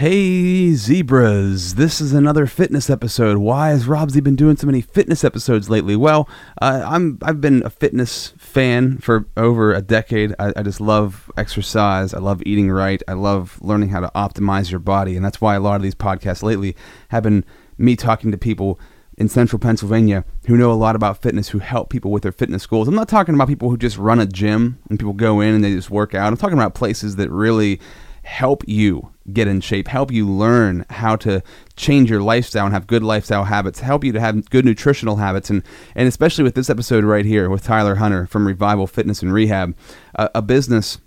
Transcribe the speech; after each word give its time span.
Hey 0.00 0.72
zebras, 0.72 1.74
this 1.74 2.00
is 2.00 2.14
another 2.14 2.46
fitness 2.46 2.88
episode. 2.88 3.36
Why 3.36 3.68
has 3.68 3.86
Rob 3.86 4.10
been 4.10 4.34
doing 4.34 4.56
so 4.56 4.66
many 4.66 4.80
fitness 4.80 5.24
episodes 5.24 5.68
lately? 5.68 5.94
Well, 5.94 6.26
uh, 6.62 6.82
I'm 6.86 7.18
I've 7.20 7.42
been 7.42 7.62
a 7.66 7.68
fitness 7.68 8.32
fan 8.38 8.96
for 8.96 9.26
over 9.36 9.74
a 9.74 9.82
decade. 9.82 10.34
I, 10.38 10.54
I 10.56 10.62
just 10.62 10.80
love 10.80 11.30
exercise. 11.36 12.14
I 12.14 12.18
love 12.18 12.42
eating 12.46 12.70
right. 12.70 13.02
I 13.08 13.12
love 13.12 13.58
learning 13.60 13.90
how 13.90 14.00
to 14.00 14.10
optimize 14.14 14.70
your 14.70 14.80
body, 14.80 15.16
and 15.16 15.22
that's 15.22 15.42
why 15.42 15.54
a 15.54 15.60
lot 15.60 15.76
of 15.76 15.82
these 15.82 15.94
podcasts 15.94 16.42
lately 16.42 16.76
have 17.08 17.24
been 17.24 17.44
me 17.76 17.94
talking 17.94 18.30
to 18.30 18.38
people 18.38 18.80
in 19.18 19.28
central 19.28 19.60
Pennsylvania 19.60 20.24
who 20.46 20.56
know 20.56 20.72
a 20.72 20.80
lot 20.80 20.96
about 20.96 21.20
fitness, 21.20 21.50
who 21.50 21.58
help 21.58 21.90
people 21.90 22.10
with 22.10 22.22
their 22.22 22.32
fitness 22.32 22.64
goals. 22.64 22.88
I'm 22.88 22.94
not 22.94 23.10
talking 23.10 23.34
about 23.34 23.48
people 23.48 23.68
who 23.68 23.76
just 23.76 23.98
run 23.98 24.18
a 24.18 24.24
gym 24.24 24.78
and 24.88 24.98
people 24.98 25.12
go 25.12 25.42
in 25.42 25.56
and 25.56 25.62
they 25.62 25.74
just 25.74 25.90
work 25.90 26.14
out. 26.14 26.28
I'm 26.28 26.38
talking 26.38 26.56
about 26.56 26.74
places 26.74 27.16
that 27.16 27.30
really 27.30 27.82
help 28.30 28.62
you 28.68 29.12
get 29.32 29.48
in 29.48 29.60
shape, 29.60 29.88
help 29.88 30.12
you 30.12 30.28
learn 30.28 30.86
how 30.88 31.16
to 31.16 31.42
change 31.76 32.08
your 32.08 32.22
lifestyle 32.22 32.64
and 32.64 32.72
have 32.72 32.86
good 32.86 33.02
lifestyle 33.02 33.44
habits, 33.44 33.80
help 33.80 34.04
you 34.04 34.12
to 34.12 34.20
have 34.20 34.48
good 34.50 34.64
nutritional 34.64 35.16
habits, 35.16 35.50
and 35.50 35.64
and 35.96 36.06
especially 36.06 36.44
with 36.44 36.54
this 36.54 36.70
episode 36.70 37.02
right 37.04 37.24
here 37.24 37.50
with 37.50 37.64
Tyler 37.64 37.96
Hunter 37.96 38.26
from 38.28 38.46
Revival 38.46 38.86
Fitness 38.86 39.20
and 39.20 39.32
Rehab, 39.32 39.76
a, 40.14 40.30
a 40.36 40.42
business 40.42 40.98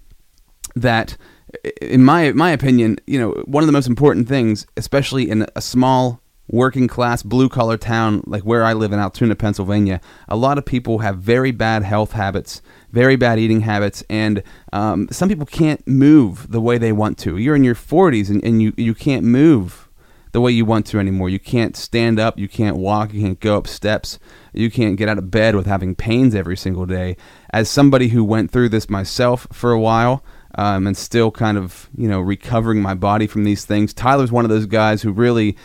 that, 0.76 1.16
in 1.82 2.04
my 2.04 2.34
my 2.34 2.52
opinion, 2.52 2.98
you 3.08 3.20
know, 3.20 3.32
one 3.46 3.64
of 3.64 3.68
the 3.68 3.74
most 3.74 3.88
important 3.88 4.28
things, 4.28 4.68
especially 4.76 5.30
in 5.30 5.48
a 5.56 5.62
small 5.62 6.22
working 6.50 6.90
class 6.90 7.24
blue 7.24 7.48
collar 7.48 7.78
town 7.78 8.22
like 8.28 8.44
where 8.44 8.66
I 8.66 8.74
live 8.74 8.92
in 8.92 9.00
Altoona, 9.00 9.36
Pennsylvania, 9.36 10.02
a 10.28 10.36
lot 10.36 10.58
of 10.58 10.66
people 10.66 11.00
have 11.00 11.20
very 11.20 11.52
bad 11.52 11.84
health 11.84 12.12
habits, 12.12 12.62
very 12.94 13.16
bad 13.16 13.40
eating 13.40 13.62
habits, 13.62 14.04
and 14.10 14.44
um, 14.72 15.08
some 15.12 15.28
people 15.28 15.48
can't 15.48 15.86
move 15.88 16.52
the 16.52 16.62
way 16.62 16.78
they 16.78 16.92
want 16.92 17.18
to. 17.18 17.38
You're 17.38 17.56
in 17.56 17.64
your 17.64 17.76
40s 17.76 18.30
and, 18.30 18.42
and 18.44 18.62
you, 18.62 18.72
you 18.78 18.94
can't 18.94 19.26
move 19.26 19.90
the 20.32 20.40
way 20.40 20.52
you 20.52 20.64
want 20.64 20.86
to 20.88 21.00
anymore. 21.00 21.28
You 21.28 21.40
can't 21.40 21.76
stand 21.76 22.20
up, 22.20 22.38
you 22.38 22.48
can't 22.48 22.78
walk, 22.78 23.12
you 23.12 23.22
can't 23.22 23.40
go 23.40 23.58
up 23.58 23.68
steps, 23.68 24.20
you 24.54 24.70
can't 24.70 24.96
get 24.96 25.10
out 25.10 25.18
of 25.18 25.32
bed 25.32 25.56
with 25.56 25.66
having 25.66 25.96
pains 25.96 26.36
every 26.36 26.56
single 26.56 26.86
day. 26.86 27.18
As 27.52 27.68
somebody 27.68 28.10
who 28.10 28.24
went 28.24 28.52
through 28.52 28.70
this 28.70 28.90
myself 28.90 29.48
for 29.52 29.72
a 29.72 29.80
while, 29.80 30.24
um, 30.56 30.86
and 30.86 30.96
still 30.96 31.32
kind 31.32 31.58
of 31.58 31.90
you 31.98 32.08
know 32.08 32.22
recovering 32.22 32.80
my 32.80 32.94
body 32.94 33.26
from 33.26 33.44
these 33.44 33.66
things. 33.66 33.92
Tyler's 33.92 34.32
one 34.32 34.46
of 34.46 34.50
those 34.50 34.68
guys 34.68 35.02
who 35.02 35.12
really 35.12 35.58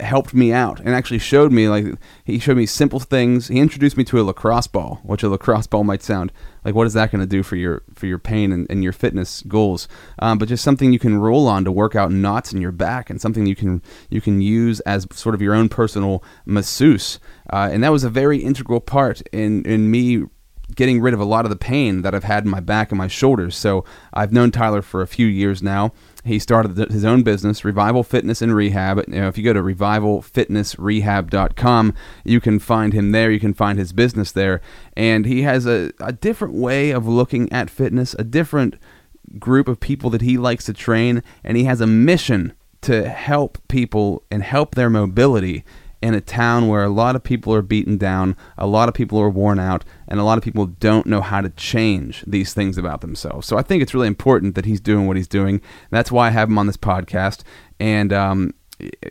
helped 0.00 0.34
me 0.34 0.52
out 0.52 0.80
and 0.80 0.88
actually 0.88 1.18
showed 1.18 1.52
me 1.52 1.68
like 1.68 1.86
he 2.24 2.36
showed 2.36 2.56
me 2.56 2.66
simple 2.66 2.98
things 2.98 3.46
he 3.46 3.60
introduced 3.60 3.96
me 3.96 4.02
to 4.02 4.20
a 4.20 4.24
lacrosse 4.24 4.66
ball 4.66 4.98
which 5.04 5.22
a 5.22 5.28
lacrosse 5.28 5.68
ball 5.68 5.84
might 5.84 6.02
sound 6.02 6.32
like 6.64 6.74
what 6.74 6.86
is 6.86 6.94
that 6.94 7.12
going 7.12 7.20
to 7.20 7.26
do 7.26 7.44
for 7.44 7.54
your 7.54 7.84
for 7.94 8.06
your 8.06 8.18
pain 8.18 8.50
and, 8.50 8.66
and 8.68 8.82
your 8.82 8.92
fitness 8.92 9.42
goals 9.42 9.86
um, 10.18 10.36
but 10.36 10.48
just 10.48 10.64
something 10.64 10.92
you 10.92 10.98
can 10.98 11.18
roll 11.18 11.46
on 11.46 11.64
to 11.64 11.70
work 11.70 11.94
out 11.94 12.10
knots 12.10 12.52
in 12.52 12.60
your 12.60 12.72
back 12.72 13.08
and 13.08 13.20
something 13.20 13.46
you 13.46 13.54
can 13.54 13.80
you 14.10 14.20
can 14.20 14.40
use 14.40 14.80
as 14.80 15.06
sort 15.12 15.32
of 15.32 15.40
your 15.40 15.54
own 15.54 15.68
personal 15.68 16.24
masseuse 16.44 17.20
uh, 17.52 17.68
and 17.70 17.84
that 17.84 17.92
was 17.92 18.02
a 18.02 18.10
very 18.10 18.38
integral 18.38 18.80
part 18.80 19.20
in 19.32 19.64
in 19.64 19.92
me 19.92 20.24
getting 20.74 21.00
rid 21.00 21.14
of 21.14 21.20
a 21.20 21.24
lot 21.24 21.44
of 21.44 21.50
the 21.50 21.56
pain 21.56 22.02
that 22.02 22.14
I've 22.14 22.24
had 22.24 22.44
in 22.44 22.50
my 22.50 22.60
back 22.60 22.90
and 22.90 22.98
my 22.98 23.08
shoulders. 23.08 23.56
So 23.56 23.84
I've 24.12 24.32
known 24.32 24.50
Tyler 24.50 24.82
for 24.82 25.02
a 25.02 25.06
few 25.06 25.26
years 25.26 25.62
now. 25.62 25.92
He 26.24 26.38
started 26.38 26.78
his 26.90 27.04
own 27.04 27.22
business, 27.22 27.66
Revival 27.66 28.02
Fitness 28.02 28.40
and 28.40 28.54
Rehab. 28.54 29.04
You 29.08 29.20
know, 29.20 29.28
if 29.28 29.36
you 29.36 29.44
go 29.44 29.52
to 29.52 29.60
revivalfitnessrehab.com, 29.60 31.94
you 32.24 32.40
can 32.40 32.58
find 32.58 32.94
him 32.94 33.12
there. 33.12 33.30
You 33.30 33.40
can 33.40 33.52
find 33.52 33.78
his 33.78 33.92
business 33.92 34.32
there. 34.32 34.62
And 34.96 35.26
he 35.26 35.42
has 35.42 35.66
a, 35.66 35.92
a 36.00 36.12
different 36.12 36.54
way 36.54 36.92
of 36.92 37.06
looking 37.06 37.52
at 37.52 37.68
fitness, 37.68 38.16
a 38.18 38.24
different 38.24 38.76
group 39.38 39.68
of 39.68 39.80
people 39.80 40.08
that 40.10 40.22
he 40.22 40.38
likes 40.38 40.64
to 40.64 40.72
train. 40.72 41.22
And 41.42 41.58
he 41.58 41.64
has 41.64 41.82
a 41.82 41.86
mission 41.86 42.54
to 42.80 43.08
help 43.08 43.58
people 43.68 44.22
and 44.30 44.42
help 44.42 44.74
their 44.74 44.90
mobility 44.90 45.64
in 46.04 46.12
a 46.12 46.20
town 46.20 46.68
where 46.68 46.84
a 46.84 46.90
lot 46.90 47.16
of 47.16 47.24
people 47.24 47.54
are 47.54 47.62
beaten 47.62 47.96
down, 47.96 48.36
a 48.58 48.66
lot 48.66 48.90
of 48.90 48.94
people 48.94 49.18
are 49.18 49.30
worn 49.30 49.58
out, 49.58 49.86
and 50.06 50.20
a 50.20 50.22
lot 50.22 50.36
of 50.36 50.44
people 50.44 50.66
don't 50.66 51.06
know 51.06 51.22
how 51.22 51.40
to 51.40 51.48
change 51.48 52.22
these 52.26 52.52
things 52.52 52.76
about 52.76 53.00
themselves. 53.00 53.46
So 53.46 53.56
I 53.56 53.62
think 53.62 53.82
it's 53.82 53.94
really 53.94 54.06
important 54.06 54.54
that 54.54 54.66
he's 54.66 54.82
doing 54.82 55.06
what 55.06 55.16
he's 55.16 55.26
doing. 55.26 55.62
That's 55.88 56.12
why 56.12 56.26
I 56.26 56.30
have 56.30 56.50
him 56.50 56.58
on 56.58 56.66
this 56.66 56.76
podcast. 56.76 57.42
And, 57.80 58.12
um, 58.12 58.52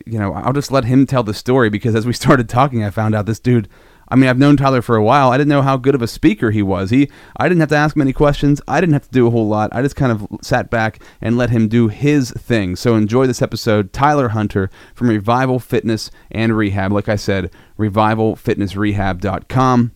you 0.06 0.20
know, 0.20 0.34
I'll 0.34 0.54
just 0.54 0.72
let 0.72 0.86
him 0.86 1.08
tell 1.08 1.24
the 1.24 1.34
story 1.34 1.72
because 1.72 1.96
as 1.96 2.06
we 2.06 2.14
started 2.24 2.48
talking, 2.48 2.84
I 2.84 2.92
found 2.92 3.16
out 3.16 3.26
this 3.26 3.40
dude 3.40 3.70
I 4.08 4.16
mean, 4.16 4.30
I've 4.30 4.38
known 4.38 4.58
Tyler 4.58 4.82
for 4.82 4.96
a 4.96 5.04
while. 5.04 5.32
I 5.32 5.38
didn't 5.38 5.50
know 5.50 5.62
how 5.62 5.78
good 5.78 5.96
of 5.96 6.02
a 6.02 6.08
speaker 6.08 6.52
he 6.52 6.62
was. 6.62 6.90
He, 6.90 7.10
I 7.38 7.50
didn't 7.50 7.62
have 7.62 7.70
to 7.70 7.76
ask 7.76 7.96
many 7.96 8.14
questions. 8.14 8.62
I 8.68 8.80
didn't 8.80 8.94
have 8.94 9.06
to 9.06 9.12
do 9.12 9.28
a 9.28 9.32
whole 9.32 9.48
lot. 9.48 9.70
I 9.74 9.82
just 9.82 9.96
kind 9.96 10.12
of 10.12 10.28
sat 10.42 10.70
back 10.70 11.02
and 11.22 11.38
let 11.38 11.50
him 11.50 11.68
do 11.68 11.88
his 11.88 12.32
thing. 12.32 12.76
So 12.76 12.96
enjoy 12.96 13.28
this 13.28 13.42
episode. 13.42 13.94
Tyler 13.94 14.30
Hunter 14.30 14.70
from 14.94 15.10
Revival 15.10 15.60
Fitness 15.60 16.12
and 16.32 16.58
Rehab. 16.58 16.92
Like 16.92 17.10
I 17.10 17.16
said, 17.16 17.52
revivalfitnessrehab.com. 17.78 19.92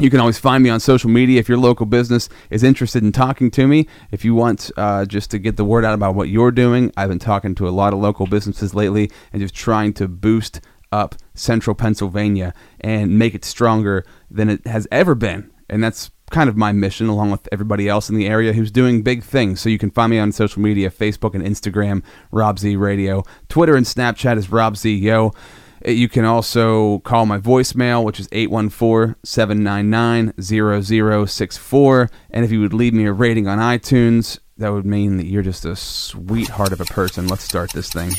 You 0.00 0.08
can 0.08 0.18
always 0.18 0.38
find 0.38 0.64
me 0.64 0.70
on 0.70 0.80
social 0.80 1.10
media 1.10 1.40
if 1.40 1.46
your 1.46 1.58
local 1.58 1.84
business 1.84 2.30
is 2.48 2.62
interested 2.62 3.02
in 3.02 3.12
talking 3.12 3.50
to 3.50 3.68
me. 3.68 3.86
If 4.10 4.24
you 4.24 4.34
want 4.34 4.70
uh, 4.78 5.04
just 5.04 5.30
to 5.32 5.38
get 5.38 5.58
the 5.58 5.64
word 5.64 5.84
out 5.84 5.92
about 5.92 6.14
what 6.14 6.30
you're 6.30 6.50
doing, 6.50 6.90
I've 6.96 7.10
been 7.10 7.18
talking 7.18 7.54
to 7.56 7.68
a 7.68 7.70
lot 7.70 7.92
of 7.92 7.98
local 7.98 8.26
businesses 8.26 8.74
lately 8.74 9.10
and 9.30 9.42
just 9.42 9.54
trying 9.54 9.92
to 9.94 10.08
boost 10.08 10.62
up 10.92 11.14
central 11.34 11.74
Pennsylvania 11.74 12.54
and 12.80 13.18
make 13.18 13.34
it 13.34 13.44
stronger 13.44 14.04
than 14.30 14.48
it 14.48 14.66
has 14.66 14.86
ever 14.90 15.14
been. 15.14 15.50
And 15.68 15.82
that's 15.82 16.10
kind 16.30 16.48
of 16.48 16.56
my 16.56 16.72
mission, 16.72 17.08
along 17.08 17.30
with 17.30 17.48
everybody 17.52 17.88
else 17.88 18.08
in 18.08 18.16
the 18.16 18.26
area 18.26 18.52
who's 18.52 18.70
doing 18.70 19.02
big 19.02 19.22
things. 19.22 19.60
So 19.60 19.68
you 19.68 19.78
can 19.78 19.90
find 19.90 20.10
me 20.10 20.18
on 20.18 20.32
social 20.32 20.62
media 20.62 20.90
Facebook 20.90 21.34
and 21.34 21.44
Instagram, 21.44 22.02
Rob 22.30 22.58
Z 22.58 22.76
Radio. 22.76 23.24
Twitter 23.48 23.76
and 23.76 23.86
Snapchat 23.86 24.36
is 24.36 24.50
Rob 24.50 24.76
Z 24.76 24.94
Yo. 24.94 25.32
Uh, 25.86 25.90
you 25.90 26.08
can 26.08 26.24
also 26.24 27.00
call 27.00 27.26
my 27.26 27.38
voicemail, 27.38 28.04
which 28.04 28.20
is 28.20 28.28
814 28.32 29.16
799 29.24 30.32
0064. 30.40 32.10
And 32.30 32.44
if 32.44 32.50
you 32.50 32.60
would 32.60 32.74
leave 32.74 32.94
me 32.94 33.06
a 33.06 33.12
rating 33.12 33.48
on 33.48 33.58
iTunes, 33.58 34.38
that 34.56 34.72
would 34.72 34.86
mean 34.86 35.16
that 35.16 35.26
you're 35.26 35.42
just 35.42 35.64
a 35.64 35.74
sweetheart 35.74 36.72
of 36.72 36.80
a 36.80 36.84
person. 36.84 37.26
Let's 37.26 37.44
start 37.44 37.72
this 37.72 37.92
thing. 37.92 38.12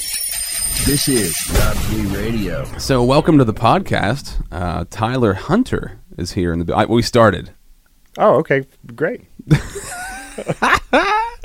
This 0.86 1.08
is 1.08 1.36
Rob 1.60 1.78
Z 1.78 2.02
Radio. 2.18 2.66
So, 2.80 3.04
welcome 3.04 3.38
to 3.38 3.44
the 3.44 3.54
podcast. 3.54 4.44
Uh, 4.52 4.86
Tyler 4.90 5.34
Hunter 5.34 6.00
is 6.18 6.32
here 6.32 6.52
in 6.54 6.66
the. 6.66 6.76
I, 6.76 6.86
we 6.86 7.04
started. 7.04 7.52
Oh, 8.18 8.36
okay, 8.38 8.66
great. 8.96 9.22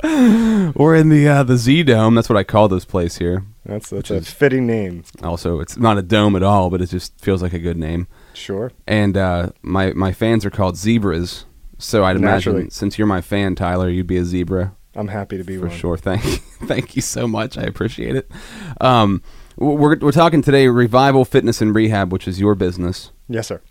We're 0.03 0.95
in 0.95 1.09
the 1.09 1.27
uh, 1.27 1.43
the 1.43 1.57
Z 1.57 1.83
Dome. 1.83 2.15
That's 2.15 2.29
what 2.29 2.37
I 2.37 2.43
call 2.43 2.67
this 2.67 2.83
place 2.85 3.17
here. 3.17 3.43
That's 3.65 3.91
that's 3.91 4.09
a 4.09 4.21
fitting 4.21 4.65
name. 4.65 5.03
Also, 5.21 5.59
it's 5.59 5.77
not 5.77 5.99
a 5.99 6.01
dome 6.01 6.35
at 6.35 6.41
all, 6.41 6.71
but 6.71 6.81
it 6.81 6.87
just 6.87 7.19
feels 7.21 7.43
like 7.43 7.53
a 7.53 7.59
good 7.59 7.77
name. 7.77 8.07
Sure. 8.33 8.71
And 8.87 9.15
uh, 9.17 9.49
my 9.61 9.91
my 9.93 10.13
fans 10.13 10.45
are 10.45 10.49
called 10.51 10.77
zebras. 10.77 11.45
So 11.77 12.03
I'd 12.03 12.19
Naturally. 12.19 12.61
imagine 12.61 12.71
since 12.71 12.97
you're 12.97 13.05
my 13.07 13.21
fan, 13.21 13.53
Tyler, 13.53 13.87
you'd 13.89 14.07
be 14.07 14.17
a 14.17 14.25
zebra 14.25 14.73
I'm 14.97 15.07
happy 15.07 15.37
to 15.37 15.43
be 15.43 15.57
for 15.57 15.67
one. 15.67 15.77
sure. 15.77 15.97
Thank 15.97 16.25
you, 16.25 16.31
thank 16.67 16.95
you 16.95 17.01
so 17.01 17.27
much. 17.27 17.57
I 17.57 17.63
appreciate 17.63 18.15
it. 18.15 18.29
Um, 18.81 19.21
we're 19.55 19.97
we're 19.97 20.11
talking 20.11 20.41
today 20.41 20.67
revival 20.67 21.23
fitness 21.23 21.61
and 21.61 21.73
rehab, 21.73 22.11
which 22.11 22.27
is 22.27 22.39
your 22.39 22.55
business. 22.55 23.11
Yes, 23.29 23.47
sir. 23.47 23.61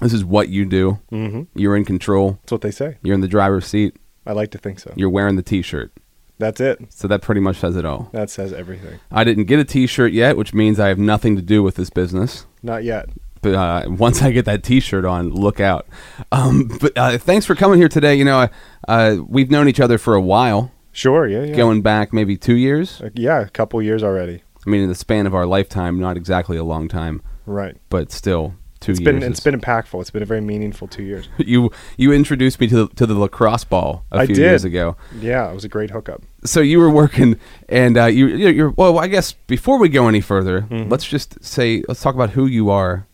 This 0.00 0.12
is 0.12 0.24
what 0.24 0.48
you 0.48 0.64
do. 0.64 0.98
Mm-hmm. 1.12 1.42
You're 1.58 1.76
in 1.76 1.84
control. 1.84 2.38
That's 2.42 2.52
what 2.52 2.60
they 2.62 2.70
say. 2.72 2.98
You're 3.02 3.14
in 3.14 3.20
the 3.20 3.28
driver's 3.28 3.66
seat. 3.66 3.96
I 4.26 4.32
like 4.32 4.50
to 4.52 4.58
think 4.58 4.80
so. 4.80 4.92
You're 4.96 5.10
wearing 5.10 5.36
the 5.36 5.42
T-shirt. 5.42 5.92
That's 6.38 6.60
it. 6.60 6.80
So 6.92 7.06
that 7.08 7.22
pretty 7.22 7.40
much 7.40 7.56
says 7.58 7.76
it 7.76 7.84
all. 7.84 8.08
That 8.12 8.28
says 8.30 8.52
everything. 8.52 8.98
I 9.12 9.22
didn't 9.22 9.44
get 9.44 9.60
a 9.60 9.64
T-shirt 9.64 10.12
yet, 10.12 10.36
which 10.36 10.52
means 10.54 10.80
I 10.80 10.88
have 10.88 10.98
nothing 10.98 11.36
to 11.36 11.42
do 11.42 11.62
with 11.62 11.76
this 11.76 11.90
business. 11.90 12.46
Not 12.64 12.82
yet. 12.82 13.08
But 13.42 13.54
uh, 13.54 13.82
once 13.90 14.22
I 14.22 14.30
get 14.32 14.44
that 14.46 14.62
T-shirt 14.64 15.04
on, 15.04 15.30
look 15.30 15.60
out. 15.60 15.86
Um, 16.32 16.68
but 16.80 16.96
uh, 16.96 17.18
thanks 17.18 17.46
for 17.46 17.54
coming 17.54 17.78
here 17.78 17.88
today. 17.88 18.14
You 18.14 18.24
know, 18.24 18.48
uh, 18.88 19.16
we've 19.26 19.50
known 19.50 19.68
each 19.68 19.80
other 19.80 19.98
for 19.98 20.14
a 20.14 20.20
while, 20.20 20.70
Sure. 20.92 21.26
Yeah. 21.26 21.44
Yeah. 21.44 21.56
going 21.56 21.80
back 21.82 22.12
maybe 22.12 22.36
two 22.36 22.54
years. 22.56 23.00
Uh, 23.00 23.10
yeah. 23.14 23.40
A 23.40 23.48
couple 23.48 23.80
years 23.82 24.02
already. 24.02 24.42
I 24.66 24.70
mean, 24.70 24.82
in 24.82 24.88
the 24.88 24.94
span 24.94 25.26
of 25.26 25.34
our 25.34 25.46
lifetime, 25.46 25.98
not 25.98 26.16
exactly 26.16 26.56
a 26.56 26.64
long 26.64 26.86
time, 26.88 27.22
Right. 27.46 27.76
but 27.88 28.12
still 28.12 28.54
two 28.80 28.92
It's 28.92 29.00
years. 29.00 29.04
been 29.20 29.22
it's 29.22 29.38
is- 29.38 29.44
been 29.44 29.58
impactful. 29.58 30.00
It's 30.00 30.10
been 30.10 30.22
a 30.22 30.26
very 30.26 30.40
meaningful 30.42 30.86
two 30.88 31.02
years. 31.02 31.28
you 31.38 31.70
you 31.96 32.12
introduced 32.12 32.60
me 32.60 32.66
to 32.68 32.76
the, 32.86 32.94
to 32.96 33.06
the 33.06 33.14
lacrosse 33.14 33.64
ball 33.64 34.04
a 34.12 34.18
I 34.18 34.26
few 34.26 34.34
did. 34.34 34.42
years 34.42 34.64
ago. 34.64 34.96
Yeah, 35.18 35.50
it 35.50 35.54
was 35.54 35.64
a 35.64 35.68
great 35.68 35.90
hookup. 35.90 36.22
So 36.44 36.60
you 36.60 36.78
were 36.78 36.90
working, 36.90 37.38
and 37.68 37.96
uh, 37.96 38.06
you 38.06 38.26
you're, 38.26 38.50
you're 38.52 38.70
well. 38.70 38.98
I 38.98 39.06
guess 39.08 39.32
before 39.46 39.78
we 39.78 39.88
go 39.88 40.08
any 40.08 40.20
further, 40.20 40.62
Mhm. 40.62 40.90
let's 40.90 41.04
just 41.06 41.42
say 41.44 41.82
let's 41.88 42.00
talk 42.02 42.14
about 42.14 42.30
who 42.30 42.46
you 42.46 42.70
are, 42.70 43.06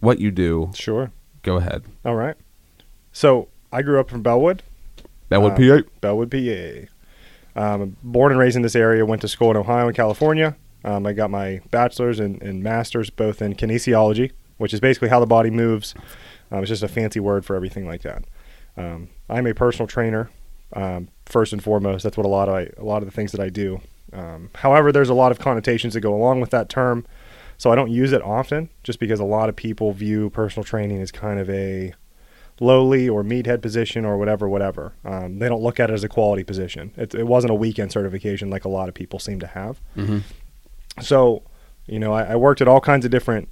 what 0.00 0.18
you 0.20 0.30
do. 0.30 0.70
Sure. 0.74 1.12
Go 1.42 1.56
ahead. 1.56 1.84
All 2.04 2.16
right. 2.16 2.34
So 3.12 3.48
I 3.72 3.82
grew 3.82 4.00
up 4.00 4.10
from 4.10 4.22
Bellwood, 4.22 4.62
That 5.30 5.40
would 5.42 5.52
Uh, 5.52 5.56
be 5.56 5.82
Bellwood, 6.00 6.30
PA. 6.30 6.86
Um, 7.56 7.96
born 8.02 8.30
and 8.32 8.38
raised 8.38 8.56
in 8.56 8.62
this 8.62 8.76
area. 8.76 9.04
Went 9.04 9.22
to 9.22 9.28
school 9.28 9.50
in 9.50 9.56
Ohio 9.56 9.86
and 9.86 9.96
California. 9.96 10.56
Um, 10.84 11.06
I 11.06 11.12
got 11.12 11.30
my 11.30 11.60
bachelor's 11.70 12.20
and, 12.20 12.40
and 12.42 12.62
master's 12.62 13.10
both 13.10 13.42
in 13.42 13.54
kinesiology, 13.54 14.30
which 14.58 14.72
is 14.72 14.80
basically 14.80 15.08
how 15.08 15.20
the 15.20 15.26
body 15.26 15.50
moves. 15.50 15.94
Um, 16.52 16.60
it's 16.60 16.68
just 16.68 16.82
a 16.82 16.88
fancy 16.88 17.20
word 17.20 17.44
for 17.44 17.56
everything 17.56 17.86
like 17.86 18.02
that. 18.02 18.24
Um, 18.76 19.08
I'm 19.28 19.46
a 19.46 19.54
personal 19.54 19.86
trainer, 19.86 20.30
um, 20.74 21.08
first 21.26 21.52
and 21.52 21.62
foremost. 21.62 22.02
That's 22.04 22.16
what 22.16 22.24
a 22.24 22.30
lot 22.30 22.48
of 22.48 22.54
I, 22.54 22.70
a 22.78 22.84
lot 22.84 23.02
of 23.02 23.04
the 23.06 23.10
things 23.12 23.32
that 23.32 23.40
I 23.40 23.48
do. 23.50 23.80
Um, 24.12 24.50
however, 24.54 24.90
there's 24.90 25.10
a 25.10 25.14
lot 25.14 25.32
of 25.32 25.38
connotations 25.38 25.94
that 25.94 26.00
go 26.00 26.14
along 26.14 26.40
with 26.40 26.50
that 26.50 26.68
term, 26.68 27.06
so 27.58 27.70
I 27.70 27.74
don't 27.76 27.90
use 27.90 28.12
it 28.12 28.22
often, 28.22 28.70
just 28.82 28.98
because 28.98 29.20
a 29.20 29.24
lot 29.24 29.48
of 29.48 29.54
people 29.56 29.92
view 29.92 30.30
personal 30.30 30.64
training 30.64 31.00
as 31.02 31.12
kind 31.12 31.38
of 31.38 31.50
a 31.50 31.92
lowly 32.60 33.08
or 33.08 33.24
meathead 33.24 33.62
position 33.62 34.04
or 34.04 34.18
whatever, 34.18 34.48
whatever. 34.48 34.92
Um, 35.04 35.38
they 35.38 35.48
don't 35.48 35.62
look 35.62 35.80
at 35.80 35.90
it 35.90 35.94
as 35.94 36.04
a 36.04 36.08
quality 36.08 36.44
position. 36.44 36.92
It, 36.96 37.14
it 37.14 37.26
wasn't 37.26 37.50
a 37.50 37.54
weekend 37.54 37.90
certification 37.90 38.50
like 38.50 38.66
a 38.66 38.68
lot 38.68 38.88
of 38.88 38.94
people 38.94 39.18
seem 39.18 39.40
to 39.40 39.46
have. 39.46 39.80
So, 41.00 41.42
you 41.86 41.98
know, 41.98 42.12
I, 42.12 42.32
I 42.32 42.36
worked 42.36 42.60
at 42.60 42.68
all 42.68 42.80
kinds 42.80 43.04
of 43.06 43.10
different 43.10 43.48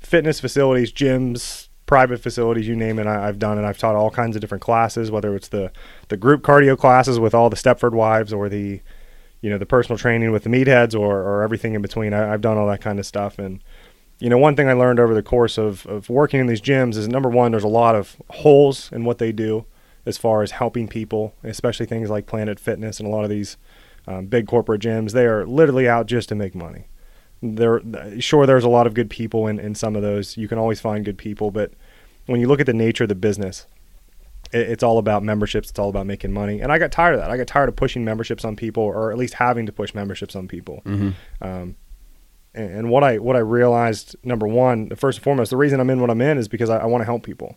fitness 0.00 0.40
facilities, 0.40 0.92
gyms, 0.92 1.68
private 1.86 2.20
facilities, 2.20 2.66
you 2.66 2.74
name 2.74 2.98
it. 2.98 3.06
I, 3.06 3.28
I've 3.28 3.38
done 3.38 3.58
it. 3.58 3.64
I've 3.64 3.76
taught 3.76 3.94
all 3.94 4.10
kinds 4.10 4.34
of 4.34 4.40
different 4.40 4.62
classes, 4.62 5.10
whether 5.10 5.36
it's 5.36 5.48
the 5.48 5.70
the 6.08 6.16
group 6.16 6.42
cardio 6.42 6.76
classes 6.78 7.18
with 7.20 7.34
all 7.34 7.50
the 7.50 7.56
Stepford 7.56 7.92
wives, 7.92 8.32
or 8.32 8.48
the 8.48 8.80
you 9.42 9.50
know 9.50 9.58
the 9.58 9.66
personal 9.66 9.98
training 9.98 10.32
with 10.32 10.44
the 10.44 10.48
meatheads, 10.48 10.98
or 10.98 11.20
or 11.20 11.42
everything 11.42 11.74
in 11.74 11.82
between. 11.82 12.14
I, 12.14 12.32
I've 12.32 12.40
done 12.40 12.56
all 12.56 12.66
that 12.68 12.80
kind 12.80 12.98
of 12.98 13.04
stuff, 13.04 13.38
and 13.38 13.62
you 14.22 14.28
know, 14.28 14.38
one 14.38 14.54
thing 14.54 14.68
I 14.68 14.72
learned 14.72 15.00
over 15.00 15.14
the 15.14 15.22
course 15.22 15.58
of, 15.58 15.84
of 15.86 16.08
working 16.08 16.38
in 16.38 16.46
these 16.46 16.60
gyms 16.60 16.96
is 16.96 17.08
number 17.08 17.28
one, 17.28 17.50
there's 17.50 17.64
a 17.64 17.68
lot 17.68 17.96
of 17.96 18.22
holes 18.30 18.88
in 18.92 19.04
what 19.04 19.18
they 19.18 19.32
do 19.32 19.66
as 20.06 20.16
far 20.16 20.44
as 20.44 20.52
helping 20.52 20.86
people, 20.86 21.34
especially 21.42 21.86
things 21.86 22.08
like 22.08 22.28
Planet 22.28 22.60
Fitness 22.60 23.00
and 23.00 23.08
a 23.08 23.10
lot 23.10 23.24
of 23.24 23.30
these 23.30 23.56
um, 24.06 24.26
big 24.26 24.46
corporate 24.46 24.80
gyms. 24.80 25.10
They 25.10 25.26
are 25.26 25.44
literally 25.44 25.88
out 25.88 26.06
just 26.06 26.28
to 26.28 26.36
make 26.36 26.54
money. 26.54 26.84
There, 27.42 27.82
sure, 28.20 28.46
there's 28.46 28.62
a 28.62 28.68
lot 28.68 28.86
of 28.86 28.94
good 28.94 29.10
people 29.10 29.48
in, 29.48 29.58
in 29.58 29.74
some 29.74 29.96
of 29.96 30.02
those. 30.02 30.36
You 30.36 30.46
can 30.46 30.56
always 30.56 30.80
find 30.80 31.04
good 31.04 31.18
people, 31.18 31.50
but 31.50 31.72
when 32.26 32.40
you 32.40 32.46
look 32.46 32.60
at 32.60 32.66
the 32.66 32.72
nature 32.72 33.02
of 33.02 33.08
the 33.08 33.16
business, 33.16 33.66
it, 34.52 34.70
it's 34.70 34.84
all 34.84 34.98
about 34.98 35.24
memberships. 35.24 35.68
It's 35.68 35.80
all 35.80 35.88
about 35.88 36.06
making 36.06 36.32
money. 36.32 36.60
And 36.60 36.70
I 36.70 36.78
got 36.78 36.92
tired 36.92 37.14
of 37.14 37.20
that. 37.20 37.32
I 37.32 37.36
got 37.36 37.48
tired 37.48 37.68
of 37.68 37.74
pushing 37.74 38.04
memberships 38.04 38.44
on 38.44 38.54
people, 38.54 38.84
or 38.84 39.10
at 39.10 39.18
least 39.18 39.34
having 39.34 39.66
to 39.66 39.72
push 39.72 39.94
memberships 39.94 40.36
on 40.36 40.46
people. 40.46 40.80
Um, 41.40 41.74
and, 42.54 42.90
what 42.90 43.02
I 43.04 43.18
what 43.18 43.36
I 43.36 43.40
realized, 43.40 44.16
number 44.22 44.46
one, 44.46 44.90
first 44.96 45.18
and 45.18 45.24
foremost, 45.24 45.50
the 45.50 45.56
reason 45.56 45.80
I'm 45.80 45.90
in 45.90 46.00
what 46.00 46.10
I'm 46.10 46.20
in 46.20 46.38
is 46.38 46.48
because 46.48 46.70
I, 46.70 46.78
I 46.78 46.86
want 46.86 47.00
to 47.02 47.06
help 47.06 47.22
people, 47.22 47.56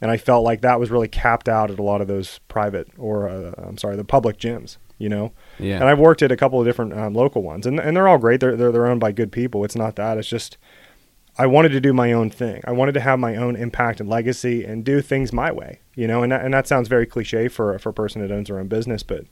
and 0.00 0.10
I 0.10 0.16
felt 0.16 0.44
like 0.44 0.60
that 0.60 0.78
was 0.80 0.90
really 0.90 1.08
capped 1.08 1.48
out 1.48 1.70
at 1.70 1.78
a 1.78 1.82
lot 1.82 2.00
of 2.00 2.06
those 2.08 2.40
private 2.48 2.88
or 2.96 3.28
uh, 3.28 3.52
I'm 3.58 3.78
sorry, 3.78 3.96
the 3.96 4.04
public 4.04 4.38
gyms. 4.38 4.76
You 4.98 5.10
know, 5.10 5.32
Yeah. 5.58 5.74
and 5.76 5.84
I've 5.84 5.98
worked 5.98 6.22
at 6.22 6.32
a 6.32 6.36
couple 6.38 6.58
of 6.58 6.66
different 6.66 6.94
um, 6.94 7.12
local 7.12 7.42
ones, 7.42 7.66
and 7.66 7.78
and 7.78 7.94
they're 7.96 8.08
all 8.08 8.16
great. 8.18 8.40
They're, 8.40 8.56
they're 8.56 8.72
they're 8.72 8.86
owned 8.86 9.00
by 9.00 9.12
good 9.12 9.30
people. 9.30 9.62
It's 9.64 9.76
not 9.76 9.96
that. 9.96 10.16
It's 10.16 10.28
just 10.28 10.56
I 11.36 11.46
wanted 11.46 11.68
to 11.72 11.80
do 11.82 11.92
my 11.92 12.12
own 12.12 12.30
thing. 12.30 12.62
I 12.64 12.72
wanted 12.72 12.92
to 12.92 13.00
have 13.00 13.18
my 13.18 13.36
own 13.36 13.56
impact 13.56 14.00
and 14.00 14.08
legacy 14.08 14.64
and 14.64 14.82
do 14.84 15.02
things 15.02 15.34
my 15.34 15.52
way. 15.52 15.80
You 15.94 16.06
know, 16.06 16.22
and 16.22 16.32
that, 16.32 16.42
and 16.46 16.54
that 16.54 16.66
sounds 16.66 16.88
very 16.88 17.04
cliche 17.04 17.48
for 17.48 17.78
for 17.78 17.90
a 17.90 17.92
person 17.92 18.22
that 18.22 18.32
owns 18.32 18.48
their 18.48 18.58
own 18.58 18.68
business, 18.68 19.02
but 19.02 19.24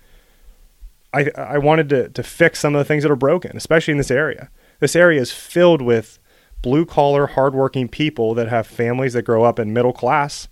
I 1.14 1.30
I 1.36 1.58
wanted 1.58 1.88
to 1.90 2.08
to 2.10 2.22
fix 2.22 2.60
some 2.60 2.74
of 2.74 2.78
the 2.78 2.84
things 2.84 3.02
that 3.04 3.12
are 3.12 3.16
broken, 3.16 3.56
especially 3.56 3.92
in 3.92 3.98
this 3.98 4.10
area. 4.10 4.50
This 4.84 4.94
area 4.94 5.18
is 5.18 5.32
filled 5.32 5.80
with 5.80 6.18
blue 6.60 6.84
collar, 6.84 7.26
hardworking 7.26 7.88
people 7.88 8.34
that 8.34 8.48
have 8.48 8.66
families 8.66 9.14
that 9.14 9.22
grow 9.22 9.42
up 9.42 9.58
in 9.58 9.72
middle 9.72 9.94
class 9.94 10.46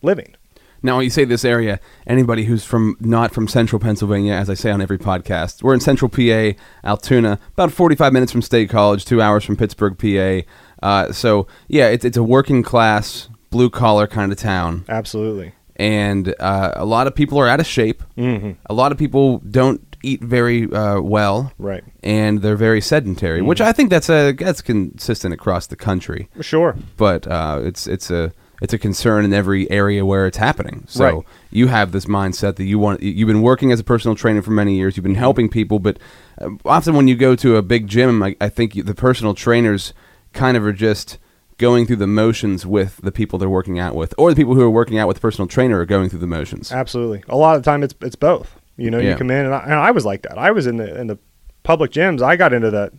living. 0.00 0.36
Now, 0.80 0.98
when 0.98 1.02
you 1.02 1.10
say 1.10 1.24
this 1.24 1.44
area, 1.44 1.80
anybody 2.06 2.44
who's 2.44 2.64
from 2.64 2.96
not 3.00 3.34
from 3.34 3.48
central 3.48 3.80
Pennsylvania, 3.80 4.34
as 4.34 4.48
I 4.48 4.54
say 4.54 4.70
on 4.70 4.80
every 4.80 4.96
podcast, 4.96 5.64
we're 5.64 5.74
in 5.74 5.80
central 5.80 6.08
PA, 6.08 6.56
Altoona, 6.84 7.40
about 7.54 7.72
45 7.72 8.12
minutes 8.12 8.30
from 8.30 8.42
State 8.42 8.70
College, 8.70 9.04
two 9.04 9.20
hours 9.20 9.42
from 9.42 9.56
Pittsburgh, 9.56 9.98
PA. 9.98 10.48
Uh, 10.80 11.10
so, 11.10 11.48
yeah, 11.66 11.88
it's, 11.88 12.04
it's 12.04 12.16
a 12.16 12.22
working 12.22 12.62
class, 12.62 13.28
blue 13.50 13.70
collar 13.70 14.06
kind 14.06 14.30
of 14.30 14.38
town. 14.38 14.84
Absolutely. 14.88 15.52
And 15.74 16.32
uh, 16.38 16.74
a 16.76 16.84
lot 16.84 17.08
of 17.08 17.16
people 17.16 17.40
are 17.40 17.48
out 17.48 17.58
of 17.58 17.66
shape. 17.66 18.04
Mm-hmm. 18.16 18.52
A 18.66 18.72
lot 18.72 18.92
of 18.92 18.98
people 18.98 19.38
don't 19.38 19.93
eat 20.04 20.20
very 20.22 20.70
uh, 20.72 21.00
well. 21.00 21.52
Right. 21.58 21.82
And 22.02 22.42
they're 22.42 22.56
very 22.56 22.80
sedentary, 22.80 23.40
which 23.42 23.60
I 23.60 23.72
think 23.72 23.90
that's 23.90 24.08
a 24.10 24.32
that's 24.32 24.60
consistent 24.62 25.32
across 25.34 25.66
the 25.66 25.76
country 25.76 26.28
Sure. 26.40 26.76
but 26.96 27.26
uh, 27.26 27.60
it's 27.64 27.86
it's 27.86 28.10
a 28.10 28.32
it's 28.62 28.72
a 28.72 28.78
concern 28.78 29.24
in 29.24 29.32
every 29.34 29.68
area 29.70 30.04
where 30.06 30.26
it's 30.26 30.36
happening. 30.38 30.84
So 30.88 31.04
Right. 31.04 31.24
you 31.50 31.66
have 31.68 31.90
this 31.92 32.06
mindset 32.06 32.56
that 32.56 32.64
you 32.64 32.78
want. 32.78 33.02
You've 33.02 33.26
been 33.26 33.42
working 33.42 33.72
as 33.72 33.80
a 33.80 33.84
personal 33.84 34.14
trainer 34.16 34.42
for 34.42 34.52
many 34.52 34.76
years. 34.76 34.96
You've 34.96 35.04
been 35.04 35.16
helping 35.16 35.48
people, 35.48 35.78
but 35.80 35.98
uh, 36.40 36.50
often 36.64 36.94
when 36.94 37.08
you 37.08 37.16
go 37.16 37.34
to 37.36 37.56
a 37.56 37.62
big 37.62 37.88
gym, 37.88 38.22
I, 38.22 38.36
I 38.40 38.48
think 38.48 38.76
you, 38.76 38.82
the 38.82 38.94
personal 38.94 39.34
trainers 39.34 39.92
kind 40.32 40.56
of 40.56 40.64
are 40.64 40.72
just 40.72 41.18
going 41.58 41.86
through 41.86 41.96
the 41.96 42.06
motions 42.06 42.64
with 42.66 42.96
the 43.02 43.12
people 43.12 43.38
they're 43.38 43.48
working 43.48 43.78
out 43.78 43.94
with, 43.94 44.12
or 44.18 44.30
the 44.30 44.36
people 44.36 44.54
who 44.54 44.62
are 44.62 44.70
working 44.70 44.98
out 44.98 45.06
with 45.08 45.16
the 45.16 45.20
personal 45.20 45.46
trainer 45.48 45.78
are 45.80 45.86
going 45.86 46.08
through 46.08 46.18
the 46.20 46.26
motions. 46.26 46.72
Absolutely. 46.72 47.22
A 47.28 47.36
lot 47.36 47.56
of 47.56 47.62
the 47.62 47.70
time, 47.70 47.82
it's 47.82 47.94
it's 48.00 48.16
both. 48.16 48.56
You 48.76 48.90
know, 48.90 48.98
Yeah. 48.98 49.10
you 49.10 49.16
come 49.16 49.30
in, 49.30 49.44
and 49.46 49.54
I, 49.54 49.62
and 49.64 49.74
I 49.74 49.90
was 49.90 50.04
like 50.04 50.22
that. 50.22 50.38
I 50.38 50.50
was 50.50 50.66
in 50.66 50.76
the 50.76 50.98
in 51.00 51.06
the 51.06 51.18
public 51.62 51.90
gyms. 51.92 52.22
I 52.22 52.36
got 52.36 52.52
into 52.52 52.70
that 52.70 52.92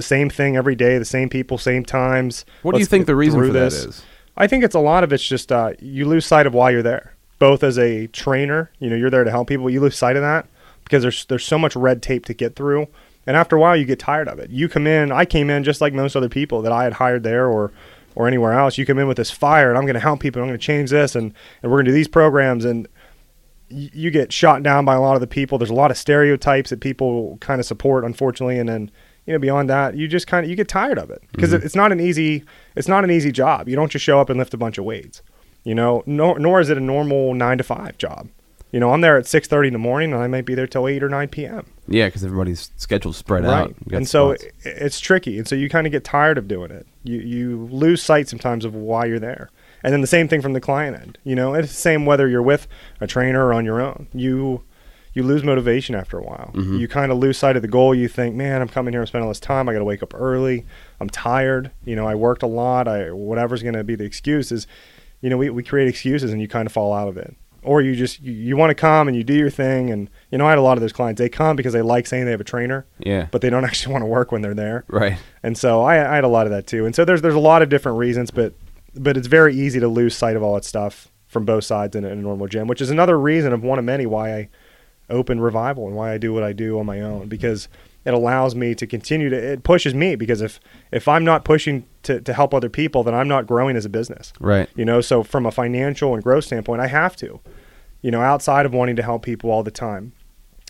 same 0.00 0.30
thing 0.30 0.56
every 0.56 0.74
day, 0.74 0.98
the 0.98 1.04
same 1.04 1.28
people, 1.28 1.58
same 1.58 1.84
times. 1.84 2.44
What 2.62 2.72
do 2.74 2.80
you 2.80 2.86
think 2.86 3.06
the 3.06 3.16
reason 3.16 3.40
for 3.40 3.48
this. 3.52 3.84
is? 3.84 4.02
I 4.36 4.46
think 4.46 4.64
it's 4.64 4.74
a 4.74 4.80
lot 4.80 5.04
of 5.04 5.12
it's 5.12 5.26
just 5.26 5.52
uh, 5.52 5.72
you 5.80 6.06
lose 6.06 6.24
sight 6.24 6.46
of 6.46 6.54
why 6.54 6.70
you're 6.70 6.82
there. 6.82 7.14
Both 7.38 7.64
as 7.64 7.78
a 7.78 8.06
trainer, 8.06 8.70
you 8.78 8.88
know, 8.88 8.96
you're 8.96 9.10
there 9.10 9.24
to 9.24 9.30
help 9.30 9.48
people. 9.48 9.68
You 9.68 9.80
lose 9.80 9.96
sight 9.96 10.16
of 10.16 10.22
that 10.22 10.46
because 10.84 11.02
there's 11.02 11.24
there's 11.26 11.44
so 11.44 11.58
much 11.58 11.74
red 11.74 12.00
tape 12.00 12.24
to 12.26 12.34
get 12.34 12.54
through, 12.54 12.86
and 13.26 13.36
after 13.36 13.56
a 13.56 13.60
while, 13.60 13.76
you 13.76 13.84
get 13.84 13.98
tired 13.98 14.28
of 14.28 14.38
it. 14.38 14.50
You 14.50 14.68
come 14.68 14.86
in. 14.86 15.10
I 15.10 15.24
came 15.24 15.50
in 15.50 15.64
just 15.64 15.80
like 15.80 15.92
most 15.92 16.14
other 16.14 16.28
people 16.28 16.62
that 16.62 16.72
I 16.72 16.84
had 16.84 16.94
hired 16.94 17.24
there 17.24 17.48
or 17.48 17.72
or 18.14 18.28
anywhere 18.28 18.52
else. 18.52 18.78
You 18.78 18.86
come 18.86 18.98
in 19.00 19.08
with 19.08 19.16
this 19.16 19.30
fire, 19.32 19.68
and 19.70 19.76
I'm 19.76 19.84
going 19.84 19.94
to 19.94 20.00
help 20.00 20.20
people. 20.20 20.40
I'm 20.40 20.48
going 20.48 20.58
to 20.58 20.64
change 20.64 20.90
this, 20.90 21.16
and 21.16 21.34
and 21.62 21.72
we're 21.72 21.78
going 21.78 21.86
to 21.86 21.90
do 21.90 21.94
these 21.94 22.08
programs, 22.08 22.64
and 22.64 22.86
you 23.72 24.10
get 24.10 24.32
shot 24.32 24.62
down 24.62 24.84
by 24.84 24.94
a 24.94 25.00
lot 25.00 25.14
of 25.14 25.20
the 25.20 25.26
people. 25.26 25.58
There's 25.58 25.70
a 25.70 25.74
lot 25.74 25.90
of 25.90 25.96
stereotypes 25.96 26.70
that 26.70 26.80
people 26.80 27.38
kind 27.40 27.60
of 27.60 27.66
support, 27.66 28.04
unfortunately, 28.04 28.58
and 28.58 28.68
then 28.68 28.90
you 29.26 29.32
know 29.32 29.38
beyond 29.38 29.70
that, 29.70 29.96
you 29.96 30.08
just 30.08 30.26
kind 30.26 30.44
of 30.44 30.50
you 30.50 30.56
get 30.56 30.68
tired 30.68 30.98
of 30.98 31.10
it 31.10 31.22
because 31.32 31.50
mm-hmm. 31.52 31.64
it's 31.64 31.76
not 31.76 31.92
an 31.92 32.00
easy 32.00 32.44
it's 32.76 32.88
not 32.88 33.04
an 33.04 33.10
easy 33.10 33.32
job. 33.32 33.68
You 33.68 33.76
don't 33.76 33.90
just 33.90 34.04
show 34.04 34.20
up 34.20 34.30
and 34.30 34.38
lift 34.38 34.54
a 34.54 34.58
bunch 34.58 34.78
of 34.78 34.84
weights, 34.84 35.22
you 35.64 35.74
know. 35.74 36.02
Nor, 36.06 36.38
nor 36.38 36.60
is 36.60 36.70
it 36.70 36.76
a 36.76 36.80
normal 36.80 37.34
nine 37.34 37.58
to 37.58 37.64
five 37.64 37.98
job. 37.98 38.28
You 38.72 38.80
know, 38.80 38.92
I'm 38.92 39.02
there 39.02 39.18
at 39.18 39.26
six 39.26 39.46
thirty 39.48 39.68
in 39.68 39.74
the 39.74 39.78
morning, 39.78 40.14
and 40.14 40.22
I 40.22 40.26
might 40.28 40.46
be 40.46 40.54
there 40.54 40.66
till 40.66 40.88
eight 40.88 41.02
or 41.02 41.08
nine 41.10 41.28
p.m. 41.28 41.66
Yeah, 41.86 42.06
because 42.06 42.24
everybody's 42.24 42.70
schedule's 42.76 43.18
spread 43.18 43.44
out. 43.44 43.66
Right, 43.66 43.68
You 43.68 43.90
got 43.90 43.96
and 43.98 44.08
so 44.08 44.34
spots. 44.34 44.52
it's 44.64 44.98
tricky, 44.98 45.38
and 45.38 45.46
so 45.46 45.54
you 45.54 45.68
kind 45.68 45.86
of 45.86 45.90
get 45.90 46.04
tired 46.04 46.38
of 46.38 46.48
doing 46.48 46.70
it. 46.70 46.86
You 47.04 47.18
you 47.18 47.68
lose 47.70 48.02
sight 48.02 48.28
sometimes 48.28 48.64
of 48.64 48.74
why 48.74 49.04
you're 49.04 49.20
there, 49.20 49.50
and 49.82 49.92
then 49.92 50.00
the 50.00 50.06
same 50.06 50.28
thing 50.28 50.40
from 50.42 50.52
the 50.52 50.60
client 50.60 50.96
end. 51.00 51.18
You 51.24 51.34
know, 51.34 51.54
it's 51.54 51.68
the 51.68 51.74
same 51.74 52.06
whether 52.06 52.28
you're 52.28 52.42
with 52.42 52.68
a 53.00 53.06
trainer 53.06 53.46
or 53.46 53.54
on 53.54 53.64
your 53.64 53.80
own. 53.80 54.08
You 54.12 54.62
you 55.14 55.22
lose 55.22 55.44
motivation 55.44 55.94
after 55.94 56.18
a 56.18 56.22
while. 56.22 56.50
Mm-hmm. 56.54 56.76
You 56.78 56.88
kind 56.88 57.12
of 57.12 57.18
lose 57.18 57.36
sight 57.36 57.56
of 57.56 57.62
the 57.62 57.68
goal. 57.68 57.94
You 57.94 58.08
think, 58.08 58.34
man, 58.34 58.62
I'm 58.62 58.68
coming 58.68 58.94
here 58.94 59.00
and 59.00 59.08
spending 59.08 59.24
all 59.26 59.30
this 59.30 59.40
time. 59.40 59.68
I 59.68 59.72
got 59.72 59.80
to 59.80 59.84
wake 59.84 60.02
up 60.02 60.14
early. 60.14 60.64
I'm 61.00 61.10
tired. 61.10 61.70
You 61.84 61.96
know, 61.96 62.06
I 62.06 62.14
worked 62.14 62.42
a 62.42 62.46
lot. 62.46 62.88
I 62.88 63.10
whatever's 63.10 63.62
going 63.62 63.74
to 63.74 63.84
be 63.84 63.94
the 63.94 64.04
excuse 64.04 64.50
is, 64.50 64.66
you 65.20 65.28
know, 65.28 65.36
we, 65.36 65.50
we 65.50 65.62
create 65.62 65.88
excuses 65.88 66.32
and 66.32 66.40
you 66.40 66.48
kind 66.48 66.66
of 66.66 66.72
fall 66.72 66.92
out 66.92 67.08
of 67.08 67.16
it. 67.16 67.36
Or 67.64 67.80
you 67.80 67.94
just 67.94 68.20
you, 68.20 68.32
you 68.32 68.56
want 68.56 68.70
to 68.70 68.74
come 68.74 69.06
and 69.06 69.16
you 69.16 69.22
do 69.22 69.34
your 69.34 69.50
thing 69.50 69.90
and 69.90 70.10
you 70.32 70.38
know 70.38 70.46
I 70.46 70.48
had 70.48 70.58
a 70.58 70.62
lot 70.62 70.76
of 70.76 70.80
those 70.80 70.92
clients 70.92 71.20
they 71.20 71.28
come 71.28 71.54
because 71.54 71.72
they 71.72 71.80
like 71.80 72.08
saying 72.08 72.24
they 72.24 72.32
have 72.32 72.40
a 72.40 72.44
trainer 72.44 72.86
yeah, 72.98 73.28
but 73.30 73.40
they 73.40 73.50
don't 73.50 73.64
actually 73.70 73.92
want 73.92 74.02
to 74.02 74.06
work 74.06 74.32
when 74.32 74.42
they're 74.42 74.52
there. 74.52 74.84
right. 74.88 75.16
And 75.44 75.56
so 75.56 75.80
I, 75.82 76.10
I 76.10 76.16
had 76.16 76.24
a 76.24 76.28
lot 76.28 76.46
of 76.46 76.50
that 76.50 76.66
too. 76.66 76.86
And 76.86 76.92
so 76.92 77.04
there's 77.04 77.22
there's 77.22 77.36
a 77.36 77.38
lot 77.38 77.62
of 77.62 77.68
different 77.68 77.98
reasons, 77.98 78.32
but 78.32 78.52
but 78.94 79.16
it's 79.16 79.26
very 79.26 79.54
easy 79.54 79.80
to 79.80 79.88
lose 79.88 80.16
sight 80.16 80.36
of 80.36 80.42
all 80.42 80.54
that 80.54 80.64
stuff 80.64 81.08
from 81.26 81.44
both 81.44 81.64
sides 81.64 81.96
in 81.96 82.04
a, 82.04 82.08
in 82.08 82.18
a 82.18 82.22
normal 82.22 82.46
gym, 82.46 82.66
which 82.66 82.80
is 82.80 82.90
another 82.90 83.18
reason 83.18 83.52
of 83.52 83.62
one 83.62 83.78
of 83.78 83.84
many 83.84 84.06
why 84.06 84.34
I 84.34 84.48
open 85.10 85.40
revival 85.40 85.86
and 85.86 85.96
why 85.96 86.12
I 86.12 86.18
do 86.18 86.32
what 86.32 86.42
I 86.42 86.52
do 86.52 86.78
on 86.78 86.86
my 86.86 87.00
own 87.00 87.28
because 87.28 87.68
it 88.04 88.14
allows 88.14 88.54
me 88.54 88.74
to 88.74 88.86
continue 88.86 89.28
to 89.28 89.36
it 89.36 89.62
pushes 89.62 89.94
me 89.94 90.16
because 90.16 90.40
if 90.40 90.58
if 90.90 91.06
I'm 91.06 91.24
not 91.24 91.44
pushing 91.44 91.84
to, 92.04 92.20
to 92.20 92.32
help 92.32 92.54
other 92.54 92.68
people 92.68 93.02
then 93.02 93.14
I'm 93.14 93.28
not 93.28 93.46
growing 93.46 93.76
as 93.76 93.84
a 93.84 93.88
business. 93.88 94.32
Right. 94.40 94.68
You 94.74 94.84
know, 94.84 95.00
so 95.00 95.22
from 95.22 95.46
a 95.46 95.50
financial 95.50 96.14
and 96.14 96.22
growth 96.22 96.44
standpoint, 96.44 96.80
I 96.80 96.86
have 96.88 97.16
to. 97.16 97.40
You 98.00 98.10
know, 98.10 98.20
outside 98.20 98.66
of 98.66 98.74
wanting 98.74 98.96
to 98.96 99.02
help 99.02 99.22
people 99.22 99.50
all 99.50 99.62
the 99.62 99.70
time. 99.70 100.12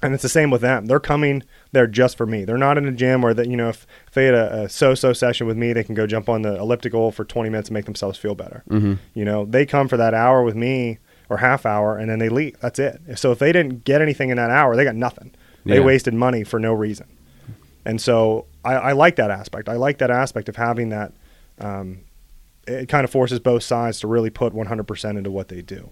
And 0.02 0.12
it's 0.14 0.23
the 0.23 0.28
same 0.28 0.50
with 0.50 0.62
them. 0.62 0.87
They're 0.87 0.99
coming 0.99 1.44
there 1.71 1.87
just 1.87 2.16
for 2.16 2.26
me. 2.26 2.44
They're 2.44 2.59
not 2.59 2.76
in 2.76 2.87
a 2.87 2.92
gym 2.92 3.23
where 3.23 3.35
that 3.35 3.47
you 3.49 3.56
know 3.56 3.68
if, 3.68 3.87
if 4.09 4.14
they 4.14 4.25
had 4.26 4.35
a, 4.35 4.62
a 4.64 4.68
so-so 4.68 5.12
session 5.12 5.47
with 5.47 5.56
me, 5.56 5.73
they 5.73 5.85
can 5.85 5.94
go 5.94 6.06
jump 6.06 6.28
on 6.28 6.42
the 6.42 6.56
elliptical 6.56 7.12
for 7.12 7.25
20 7.25 7.50
minutes 7.50 7.68
and 7.68 7.75
make 7.75 7.85
themselves 7.85 8.18
feel 8.18 8.35
better. 8.35 8.64
Mm-hmm. 8.68 8.94
You 9.14 9.25
know, 9.25 9.44
they 9.44 9.64
come 9.64 9.87
for 9.88 9.97
that 9.97 10.12
hour 10.14 10.42
with 10.42 10.56
me 10.56 10.99
or 11.28 11.37
half 11.38 11.64
hour 11.64 11.97
and 11.97 12.11
then 12.11 12.18
they 12.18 12.28
leave. 12.28 12.59
That's 12.61 12.78
it. 12.78 13.00
So 13.16 13.30
if 13.32 13.38
they 13.38 13.52
didn't 13.52 13.85
get 13.85 14.02
anything 14.02 14.30
in 14.30 14.37
that 14.38 14.50
hour, 14.50 14.75
they 14.76 14.85
got 14.85 14.97
nothing. 14.97 15.32
They 15.64 15.76
Yeah. 15.76 15.85
wasted 15.85 16.14
money 16.14 16.42
for 16.42 16.59
no 16.59 16.73
reason. 16.73 17.06
And 17.85 18.00
so 18.00 18.47
I, 18.64 18.75
I 18.75 18.92
like 18.92 19.16
that 19.16 19.30
aspect. 19.30 19.68
I 19.68 19.75
like 19.75 19.99
that 19.99 20.11
aspect 20.11 20.49
of 20.49 20.56
having 20.56 20.88
that. 20.90 21.12
Um, 21.61 22.00
it 22.66 22.88
kind 22.88 23.04
of 23.04 23.11
forces 23.11 23.38
both 23.40 23.62
sides 23.62 24.00
to 24.00 24.06
really 24.09 24.30
put 24.30 24.52
100% 24.52 25.16
into 25.18 25.30
what 25.30 25.49
they 25.49 25.62
do. 25.62 25.90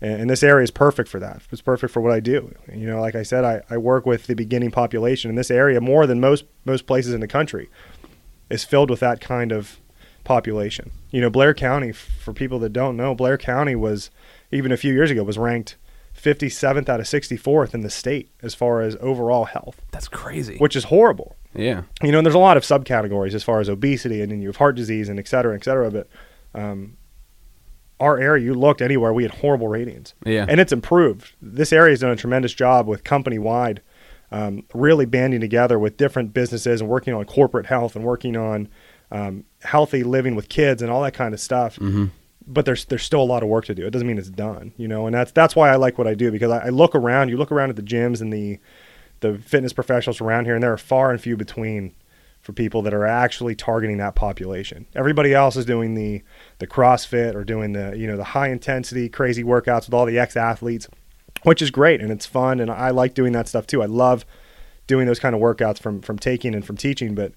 And, 0.00 0.22
and 0.22 0.30
this 0.30 0.42
area 0.42 0.64
is 0.64 0.70
perfect 0.70 1.08
for 1.08 1.20
that. 1.20 1.42
It's 1.52 1.60
perfect 1.62 1.92
for 1.92 2.00
what 2.00 2.12
I 2.12 2.20
do. 2.20 2.54
You 2.72 2.86
know, 2.86 3.00
like 3.00 3.14
I 3.14 3.22
said, 3.22 3.44
I, 3.44 3.60
I 3.68 3.76
work 3.76 4.06
with 4.06 4.26
the 4.26 4.34
beginning 4.34 4.70
population 4.70 5.28
in 5.30 5.36
this 5.36 5.50
area 5.50 5.80
more 5.80 6.06
than 6.06 6.20
most 6.20 6.44
most 6.64 6.86
places 6.86 7.12
in 7.12 7.20
the 7.20 7.28
country 7.28 7.68
is 8.48 8.64
filled 8.64 8.90
with 8.90 9.00
that 9.00 9.20
kind 9.20 9.52
of 9.52 9.78
population. 10.24 10.90
You 11.10 11.20
know, 11.20 11.30
Blair 11.30 11.54
County, 11.54 11.92
for 11.92 12.32
people 12.32 12.58
that 12.60 12.72
don't 12.72 12.96
know, 12.96 13.14
Blair 13.14 13.38
County 13.38 13.74
was 13.74 14.10
even 14.52 14.72
a 14.72 14.76
few 14.76 14.92
years 14.92 15.10
ago 15.10 15.22
was 15.22 15.38
ranked 15.38 15.76
57th 16.16 16.88
out 16.88 17.00
of 17.00 17.06
64th 17.06 17.72
in 17.72 17.80
the 17.80 17.90
state 17.90 18.30
as 18.42 18.54
far 18.54 18.80
as 18.82 18.96
overall 19.00 19.44
health, 19.46 19.80
That's 19.90 20.08
crazy. 20.08 20.58
which 20.58 20.76
is 20.76 20.84
horrible. 20.84 21.36
yeah. 21.54 21.82
You 22.02 22.12
know, 22.12 22.18
and 22.18 22.26
there's 22.26 22.34
a 22.34 22.38
lot 22.38 22.56
of 22.56 22.62
subcategories 22.62 23.32
as 23.32 23.42
far 23.44 23.60
as 23.60 23.68
obesity 23.68 24.20
and 24.20 24.30
then 24.30 24.40
you 24.42 24.48
have 24.48 24.56
heart 24.56 24.76
disease 24.76 25.08
and 25.08 25.18
et 25.18 25.28
cetera, 25.28 25.54
et 25.54 25.64
cetera. 25.64 25.90
But 25.90 26.08
um, 26.54 26.96
our 28.00 28.18
area, 28.18 28.42
you 28.42 28.54
looked 28.54 28.80
anywhere, 28.80 29.12
we 29.12 29.22
had 29.22 29.32
horrible 29.32 29.68
ratings. 29.68 30.14
Yeah. 30.24 30.46
And 30.48 30.58
it's 30.58 30.72
improved. 30.72 31.34
This 31.40 31.72
area 31.72 31.92
has 31.92 32.00
done 32.00 32.10
a 32.10 32.16
tremendous 32.16 32.54
job 32.54 32.88
with 32.88 33.04
company 33.04 33.38
wide, 33.38 33.82
um, 34.32 34.64
really 34.74 35.04
banding 35.04 35.40
together 35.40 35.78
with 35.78 35.98
different 35.98 36.32
businesses 36.32 36.80
and 36.80 36.88
working 36.88 37.12
on 37.12 37.24
corporate 37.26 37.66
health 37.66 37.94
and 37.94 38.04
working 38.04 38.36
on 38.36 38.68
um, 39.12 39.44
healthy 39.62 40.02
living 40.02 40.34
with 40.34 40.48
kids 40.48 40.80
and 40.82 40.90
all 40.90 41.02
that 41.02 41.12
kind 41.12 41.34
of 41.34 41.40
stuff. 41.40 41.76
Mm-hmm. 41.76 42.06
But 42.46 42.64
there's 42.64 42.86
there's 42.86 43.04
still 43.04 43.20
a 43.20 43.22
lot 43.22 43.42
of 43.42 43.48
work 43.48 43.66
to 43.66 43.74
do. 43.74 43.86
It 43.86 43.90
doesn't 43.90 44.08
mean 44.08 44.18
it's 44.18 44.30
done, 44.30 44.72
you 44.76 44.88
know. 44.88 45.06
And 45.06 45.14
that's 45.14 45.30
that's 45.30 45.54
why 45.54 45.70
I 45.70 45.76
like 45.76 45.98
what 45.98 46.08
I 46.08 46.14
do 46.14 46.32
because 46.32 46.50
I, 46.50 46.66
I 46.66 46.68
look 46.70 46.94
around. 46.94 47.28
You 47.28 47.36
look 47.36 47.52
around 47.52 47.70
at 47.70 47.76
the 47.76 47.82
gyms 47.82 48.20
and 48.20 48.32
the 48.32 48.58
the 49.20 49.38
fitness 49.38 49.72
professionals 49.72 50.20
around 50.20 50.46
here, 50.46 50.54
and 50.54 50.62
there 50.62 50.72
are 50.72 50.78
far 50.78 51.10
and 51.10 51.20
few 51.20 51.36
between 51.36 51.94
for 52.40 52.52
people 52.52 52.82
that 52.82 52.94
are 52.94 53.06
actually 53.06 53.54
targeting 53.54 53.98
that 53.98 54.14
population. 54.14 54.86
Everybody 54.94 55.34
else 55.34 55.56
is 55.56 55.64
doing 55.66 55.94
the 55.94 56.22
the 56.58 56.66
CrossFit 56.66 57.34
or 57.34 57.44
doing 57.44 57.72
the 57.72 57.94
you 57.96 58.06
know 58.06 58.16
the 58.16 58.24
high 58.24 58.48
intensity 58.48 59.08
crazy 59.08 59.44
workouts 59.44 59.86
with 59.86 59.94
all 59.94 60.06
the 60.06 60.18
ex 60.18 60.36
athletes, 60.36 60.88
which 61.42 61.60
is 61.62 61.70
great 61.70 62.00
and 62.00 62.10
it's 62.10 62.26
fun 62.26 62.60
and 62.60 62.70
I 62.70 62.90
like 62.90 63.14
doing 63.14 63.32
that 63.32 63.48
stuff 63.48 63.66
too. 63.66 63.82
I 63.82 63.86
love 63.86 64.24
doing 64.86 65.06
those 65.06 65.18
kind 65.20 65.34
of 65.34 65.40
workouts 65.40 65.78
from 65.78 66.00
from 66.00 66.18
taking 66.18 66.54
and 66.54 66.64
from 66.64 66.76
teaching, 66.76 67.14
but 67.14 67.32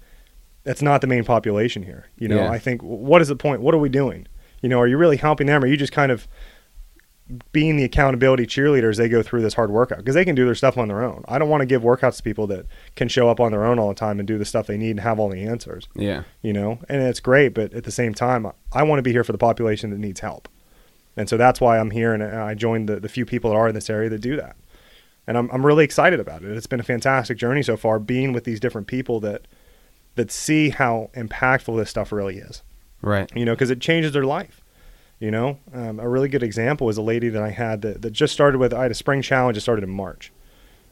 that's 0.63 0.81
not 0.81 1.01
the 1.01 1.07
main 1.07 1.25
population 1.25 1.83
here. 1.83 2.07
You 2.17 2.29
know, 2.29 2.37
Yeah. 2.37 2.49
I 2.51 2.57
think 2.57 2.81
what 2.81 3.21
is 3.21 3.27
the 3.27 3.35
point? 3.35 3.61
What 3.61 3.73
are 3.75 3.79
we 3.79 3.89
doing? 3.89 4.27
You 4.61 4.69
know, 4.69 4.79
are 4.79 4.87
you 4.87 4.97
really 4.97 5.17
helping 5.17 5.47
them? 5.47 5.61
Or 5.61 5.65
are 5.65 5.69
you 5.69 5.75
just 5.75 5.91
kind 5.91 6.11
of 6.11 6.25
being 7.53 7.77
the 7.77 7.83
accountability 7.85 8.45
cheerleaders 8.45 8.97
they 8.97 9.07
go 9.07 9.23
through 9.23 9.41
this 9.41 9.53
hard 9.53 9.71
workout 9.71 9.99
because 9.99 10.13
they 10.13 10.25
can 10.25 10.35
do 10.35 10.45
their 10.45 10.55
stuff 10.55 10.77
on 10.77 10.89
their 10.89 11.01
own. 11.03 11.23
I 11.27 11.39
don't 11.39 11.49
want 11.49 11.61
to 11.61 11.65
give 11.65 11.81
workouts 11.81 12.17
to 12.17 12.23
people 12.23 12.47
that 12.47 12.65
can 12.95 13.07
show 13.07 13.29
up 13.29 13.39
on 13.39 13.51
their 13.51 13.63
own 13.63 13.79
all 13.79 13.87
the 13.87 13.93
time 13.95 14.19
and 14.19 14.27
do 14.27 14.37
the 14.37 14.45
stuff 14.45 14.67
they 14.67 14.77
need 14.77 14.91
and 14.91 14.99
have 14.99 15.19
all 15.19 15.29
the 15.29 15.43
answers, 15.43 15.87
Yeah. 15.95 16.23
you 16.41 16.51
know? 16.51 16.79
And 16.89 17.01
it's 17.01 17.21
great, 17.21 17.53
but 17.53 17.73
at 17.73 17.85
the 17.85 17.91
same 17.91 18.13
time, 18.13 18.45
I 18.73 18.83
want 18.83 18.99
to 18.99 19.03
be 19.03 19.13
here 19.13 19.23
for 19.23 19.31
the 19.31 19.37
population 19.37 19.89
that 19.91 19.99
needs 19.99 20.19
help. 20.19 20.49
And 21.15 21.29
so 21.29 21.37
that's 21.37 21.61
why 21.61 21.79
I'm 21.79 21.91
here 21.91 22.13
and 22.13 22.21
uh, 22.21 22.43
I 22.43 22.55
joined 22.55 22.89
the, 22.89 22.99
the 22.99 23.09
few 23.09 23.25
people 23.25 23.51
that 23.51 23.55
are 23.57 23.69
in 23.69 23.75
this 23.75 23.89
area 23.89 24.09
that 24.09 24.19
do 24.21 24.35
that. 24.35 24.55
And 25.25 25.37
I'm, 25.37 25.49
I'm 25.51 25.65
really 25.65 25.85
excited 25.85 26.19
about 26.19 26.43
it. 26.43 26.51
It's 26.57 26.67
been 26.67 26.81
a 26.81 26.83
fantastic 26.83 27.37
journey 27.37 27.63
so 27.63 27.77
far 27.77 27.99
being 27.99 28.33
with 28.33 28.43
these 28.43 28.59
different 28.59 28.87
people 28.87 29.19
that 29.21 29.47
that 30.15 30.29
see 30.29 30.69
how 30.69 31.09
impactful 31.15 31.75
this 31.77 31.89
stuff 31.89 32.11
really 32.11 32.37
is 32.37 32.61
Right. 33.01 33.31
you 33.35 33.45
know, 33.45 33.53
because 33.53 33.71
it 33.71 33.79
changes 33.79 34.11
their 34.11 34.25
life. 34.25 34.61
You 35.19 35.31
know, 35.31 35.57
um, 35.73 35.99
a 35.99 36.09
really 36.09 36.27
good 36.27 36.43
example 36.43 36.89
is 36.89 36.97
a 36.97 37.01
lady 37.01 37.29
that 37.29 37.41
I 37.41 37.49
had 37.49 37.81
that, 37.83 38.01
that 38.01 38.11
just 38.11 38.33
started 38.33 38.57
with. 38.57 38.73
I 38.73 38.83
had 38.83 38.91
a 38.91 38.95
spring 38.95 39.21
challenge 39.21 39.55
that 39.55 39.61
started 39.61 39.83
in 39.83 39.89
March, 39.89 40.31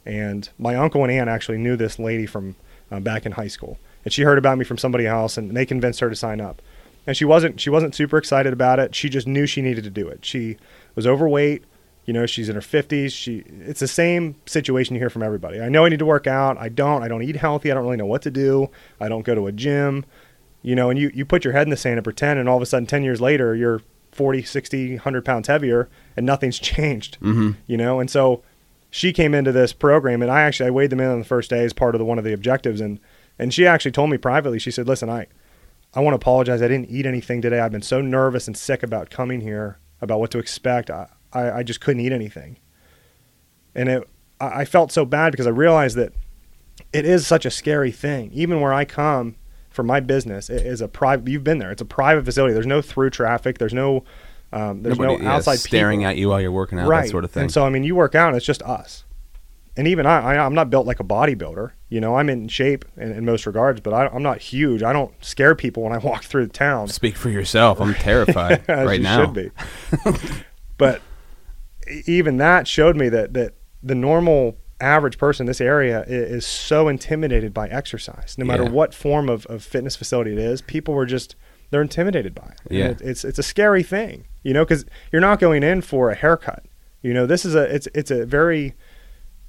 and 0.05 0.47
my 0.57 0.75
uncle 0.75 1.03
and 1.03 1.11
aunt 1.11 1.29
actually 1.29 1.57
knew 1.57 1.75
this 1.75 1.99
lady 1.99 2.25
from 2.25 2.55
uh, 2.91 2.99
back 2.99 3.25
in 3.25 3.33
high 3.33 3.47
school, 3.47 3.77
and 4.05 4.13
she 4.13 4.21
heard 4.21 4.37
about 4.37 4.57
me 4.57 4.63
from 4.63 4.77
somebody 4.77 5.05
else, 5.05 5.37
and 5.37 5.55
they 5.55 5.65
convinced 5.65 5.99
her 5.99 6.09
to 6.09 6.15
sign 6.15 6.39
up. 6.39 6.61
And 7.05 7.17
she 7.17 7.25
wasn't 7.25 7.59
she 7.59 7.69
wasn't 7.69 7.95
super 7.95 8.17
excited 8.17 8.53
about 8.53 8.79
it. 8.79 8.95
She 8.95 9.09
just 9.09 9.27
knew 9.27 9.45
she 9.45 9.61
needed 9.61 9.83
to 9.83 9.89
do 9.89 10.07
it. 10.07 10.23
She 10.23 10.57
was 10.95 11.07
overweight. 11.07 11.63
You 12.05 12.13
know, 12.13 12.25
she's 12.25 12.49
in 12.49 12.55
her 12.55 12.61
50s. 12.61 13.11
She 13.11 13.43
it's 13.47 13.79
the 13.79 13.87
same 13.87 14.35
situation 14.45 14.95
you 14.95 15.01
hear 15.01 15.09
from 15.09 15.23
everybody. 15.23 15.59
I 15.59 15.69
know 15.69 15.85
I 15.85 15.89
need 15.89 15.99
to 15.99 16.05
work 16.05 16.27
out. 16.27 16.57
I 16.57 16.69
don't. 16.69 17.03
I 17.03 17.07
don't 17.07 17.23
eat 17.23 17.35
healthy. 17.35 17.71
I 17.71 17.73
don't 17.73 17.83
really 17.83 17.97
know 17.97 18.05
what 18.05 18.21
to 18.21 18.31
do. 18.31 18.69
I 18.99 19.09
don't 19.09 19.23
go 19.23 19.35
to 19.35 19.47
a 19.47 19.51
gym 19.51 20.05
you 20.63 20.75
know, 20.75 20.89
and 20.89 20.99
you, 20.99 21.11
you 21.13 21.25
put 21.25 21.43
your 21.43 21.53
head 21.53 21.63
in 21.63 21.69
the 21.69 21.77
sand 21.77 21.97
and 21.97 22.03
pretend, 22.03 22.39
and 22.39 22.47
all 22.47 22.55
of 22.55 22.61
a 22.61 22.65
sudden, 22.65 22.85
10 22.85 23.03
years 23.03 23.19
later, 23.19 23.55
you're 23.55 23.81
40, 24.11 24.43
60, 24.43 24.89
100 24.95 25.25
pounds 25.25 25.47
heavier, 25.47 25.89
and 26.17 26.25
nothing's 26.25 26.59
changed, 26.73 27.17
Mm-hmm. 27.21 27.51
you 27.67 27.77
know? 27.77 27.99
And 27.99 28.09
so 28.09 28.43
she 28.89 29.13
came 29.13 29.33
into 29.33 29.51
this 29.51 29.73
program, 29.73 30.21
and 30.21 30.29
I 30.31 30.41
actually, 30.41 30.67
I 30.67 30.71
weighed 30.71 30.89
them 30.89 30.99
in 30.99 31.07
on 31.07 31.19
the 31.19 31.25
first 31.25 31.49
day 31.49 31.63
as 31.63 31.73
part 31.73 31.95
of 31.95 31.99
the, 31.99 32.05
one 32.05 32.17
of 32.17 32.23
the 32.23 32.33
objectives, 32.33 32.81
and, 32.81 32.99
and 33.39 33.53
she 33.53 33.65
actually 33.65 33.91
told 33.91 34.09
me 34.09 34.17
privately, 34.17 34.59
she 34.59 34.71
said, 34.71 34.87
listen, 34.87 35.09
I, 35.09 35.27
I 35.93 35.99
want 36.01 36.13
to 36.13 36.17
apologize. 36.17 36.61
I 36.61 36.67
didn't 36.67 36.89
eat 36.89 37.05
anything 37.05 37.41
today. 37.41 37.59
I've 37.59 37.71
been 37.71 37.81
so 37.81 38.01
nervous 38.01 38.47
and 38.47 38.55
sick 38.55 38.83
about 38.83 39.09
coming 39.09 39.41
here, 39.41 39.77
about 40.01 40.19
what 40.19 40.31
to 40.31 40.39
expect. 40.39 40.89
I, 40.89 41.07
I, 41.33 41.51
I 41.51 41.63
just 41.63 41.81
couldn't 41.81 42.01
eat 42.01 42.11
anything. 42.11 42.57
And 43.75 43.89
it, 43.89 44.09
I, 44.39 44.61
I 44.61 44.65
felt 44.65 44.91
so 44.91 45.05
bad 45.05 45.31
because 45.31 45.47
I 45.47 45.51
realized 45.51 45.95
that 45.97 46.13
it 46.93 47.05
is 47.05 47.25
such 47.27 47.45
a 47.45 47.51
scary 47.51 47.91
thing. 47.91 48.31
Even 48.33 48.59
where 48.61 48.73
I 48.73 48.85
come 48.85 49.35
for 49.71 49.83
my 49.83 49.99
business, 49.99 50.49
it 50.49 50.65
is 50.65 50.81
a 50.81 50.87
private. 50.87 51.27
You've 51.27 51.43
been 51.43 51.57
there. 51.57 51.71
It's 51.71 51.81
a 51.81 51.85
private 51.85 52.25
facility. 52.25 52.53
There's 52.53 52.67
no 52.67 52.81
through 52.81 53.09
traffic. 53.09 53.57
There's 53.57 53.73
no. 53.73 54.03
Um, 54.53 54.83
there's 54.83 54.99
Nobody, 54.99 55.17
no 55.17 55.23
yeah, 55.23 55.35
outside 55.35 55.59
staring 55.59 56.01
people. 56.01 56.09
at 56.09 56.17
you 56.17 56.27
while 56.27 56.41
you're 56.41 56.51
working 56.51 56.77
out, 56.77 56.89
right. 56.89 57.03
that 57.03 57.09
sort 57.09 57.23
of 57.23 57.31
thing. 57.31 57.43
And 57.43 57.51
so 57.51 57.65
I 57.65 57.69
mean, 57.69 57.83
you 57.83 57.95
work 57.95 58.15
out, 58.15 58.27
and 58.27 58.37
it's 58.37 58.45
just 58.45 58.61
us. 58.63 59.05
And 59.77 59.87
even 59.87 60.05
I, 60.05 60.35
I 60.35 60.45
I'm 60.45 60.53
not 60.53 60.69
built 60.69 60.85
like 60.85 60.99
a 60.99 61.05
bodybuilder. 61.05 61.71
You 61.87 62.01
know, 62.01 62.17
I'm 62.17 62.29
in 62.29 62.49
shape 62.49 62.83
in, 62.97 63.13
in 63.13 63.25
most 63.25 63.45
regards, 63.45 63.79
but 63.79 63.93
I, 63.93 64.07
I'm 64.07 64.23
not 64.23 64.39
huge. 64.39 64.83
I 64.83 64.91
don't 64.91 65.13
scare 65.23 65.55
people 65.55 65.83
when 65.83 65.93
I 65.93 65.97
walk 66.05 66.23
through 66.23 66.47
the 66.47 66.53
town. 66.53 66.89
Speak 66.89 67.15
for 67.15 67.29
yourself. 67.29 67.79
I'm 67.79 67.93
terrified 67.93 68.63
right 68.67 68.99
now. 68.99 69.25
should 69.25 69.33
be. 69.33 69.51
but 70.77 71.01
even 72.05 72.37
that 72.37 72.67
showed 72.67 72.97
me 72.97 73.07
that 73.07 73.33
that 73.33 73.53
the 73.81 73.95
normal 73.95 74.57
average 74.81 75.17
person 75.17 75.43
in 75.43 75.47
this 75.47 75.61
area 75.61 76.01
i- 76.01 76.03
is, 76.09 76.45
so 76.45 76.87
intimidated 76.87 77.53
by 77.53 77.67
exercise. 77.69 78.35
No 78.37 78.45
matter 78.45 78.63
Yeah. 78.63 78.69
what 78.69 78.93
form 78.93 79.29
of, 79.29 79.45
of 79.47 79.63
fitness 79.63 79.95
facility 79.95 80.31
it 80.33 80.39
is, 80.39 80.61
people 80.61 80.93
were 80.93 81.05
just 81.05 81.35
they're 81.69 81.81
intimidated 81.81 82.35
by 82.35 82.47
it. 82.65 82.73
Yeah. 82.73 82.87
it- 82.89 83.01
it's 83.01 83.23
it's 83.23 83.39
a 83.39 83.43
scary 83.43 83.83
thing, 83.83 84.25
you 84.43 84.53
know, 84.53 84.63
because 84.65 84.85
you're 85.11 85.21
not 85.21 85.39
going 85.39 85.63
in 85.63 85.81
for 85.81 86.09
a 86.09 86.15
haircut. 86.15 86.63
You 87.01 87.13
know, 87.13 87.25
this 87.25 87.45
is 87.45 87.55
a 87.55 87.63
it's 87.73 87.87
it's 87.95 88.11
a 88.11 88.25
very 88.25 88.73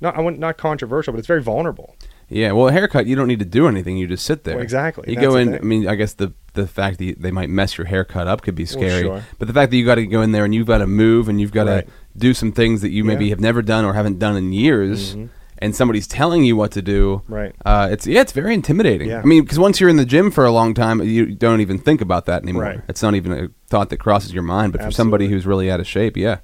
not 0.00 0.16
I 0.16 0.20
wouldn't 0.20 0.40
not 0.40 0.56
controversial, 0.56 1.12
but 1.12 1.18
it's 1.18 1.28
very 1.28 1.42
vulnerable. 1.42 1.96
Yeah, 2.28 2.52
well, 2.52 2.68
a 2.68 2.72
haircut, 2.72 3.06
you 3.06 3.14
don't 3.16 3.28
need 3.28 3.40
to 3.40 3.44
do 3.44 3.68
anything. 3.68 3.96
You 3.98 4.06
just 4.06 4.24
sit 4.24 4.44
there. 4.44 4.54
Well, 4.56 4.62
exactly. 4.62 5.04
You 5.08 5.16
That's 5.16 5.26
go 5.26 5.36
in. 5.36 5.54
I 5.54 5.60
mean, 5.60 5.86
I 5.86 5.94
guess 5.96 6.14
the 6.14 6.32
the 6.54 6.66
fact 6.66 6.98
that 6.98 7.20
they 7.20 7.30
might 7.30 7.48
mess 7.50 7.76
your 7.78 7.86
haircut 7.86 8.26
up 8.26 8.42
could 8.42 8.54
be 8.54 8.66
scary. 8.66 9.02
sure. 9.02 9.22
But 9.38 9.48
the 9.48 9.54
fact 9.54 9.70
that 9.70 9.76
you 9.76 9.84
got 9.86 9.94
to 9.96 10.06
go 10.06 10.20
in 10.22 10.32
there 10.32 10.44
and 10.44 10.54
you've 10.54 10.66
got 10.66 10.78
to 10.78 10.86
move 10.86 11.28
and 11.28 11.40
you've 11.40 11.52
got 11.52 11.64
to 11.64 11.70
Right. 11.72 11.88
do 12.16 12.34
some 12.34 12.52
things 12.52 12.82
that 12.82 12.90
you 12.90 13.04
maybe 13.04 13.24
Yeah. 13.26 13.30
have 13.30 13.40
never 13.40 13.62
done 13.62 13.84
or 13.86 13.94
haven't 13.94 14.18
done 14.18 14.36
in 14.36 14.52
years, 14.52 15.14
Mhm. 15.16 15.28
and 15.60 15.74
somebody's 15.76 16.06
telling 16.06 16.44
you 16.44 16.54
what 16.56 16.70
to 16.72 16.82
do. 16.82 17.22
Right. 17.28 17.54
Uh, 17.64 17.88
it's 17.90 18.06
yeah, 18.06 18.20
it's 18.20 18.32
very 18.32 18.52
intimidating. 18.54 19.08
Yeah. 19.08 19.20
I 19.22 19.24
mean, 19.24 19.42
because 19.44 19.58
once 19.58 19.80
you're 19.80 19.88
in 19.90 19.96
the 19.96 20.04
gym 20.04 20.30
for 20.30 20.44
a 20.44 20.50
long 20.52 20.74
time, 20.74 21.02
you 21.02 21.34
don't 21.34 21.60
even 21.62 21.78
think 21.78 22.00
about 22.02 22.26
that 22.26 22.42
anymore. 22.42 22.62
Right. 22.64 22.80
It's 22.88 23.02
not 23.02 23.14
even 23.14 23.32
a 23.32 23.48
thought 23.68 23.88
that 23.90 23.96
crosses 23.98 24.32
your 24.34 24.42
mind. 24.42 24.72
But 24.72 24.82
for 24.82 24.90
somebody 24.90 25.28
who's 25.28 25.46
really 25.46 25.70
out 25.70 25.80
of 25.80 25.86
shape, 25.86 26.16
yeah, 26.18 26.38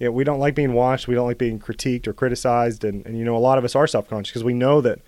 yeah, 0.00 0.08
we 0.08 0.24
don't 0.24 0.40
like 0.40 0.56
being 0.56 0.72
watched. 0.72 1.06
We 1.06 1.14
don't 1.14 1.28
like 1.28 1.38
being 1.38 1.60
critiqued 1.60 2.08
or 2.08 2.12
criticized. 2.12 2.82
And, 2.82 3.06
and 3.06 3.16
you 3.16 3.24
know, 3.24 3.36
a 3.36 3.38
lot 3.38 3.58
of 3.58 3.64
us 3.64 3.76
are 3.76 3.86
self 3.86 4.08
conscious 4.08 4.32
because 4.32 4.42
we 4.42 4.54
know 4.54 4.80
that 4.80 4.98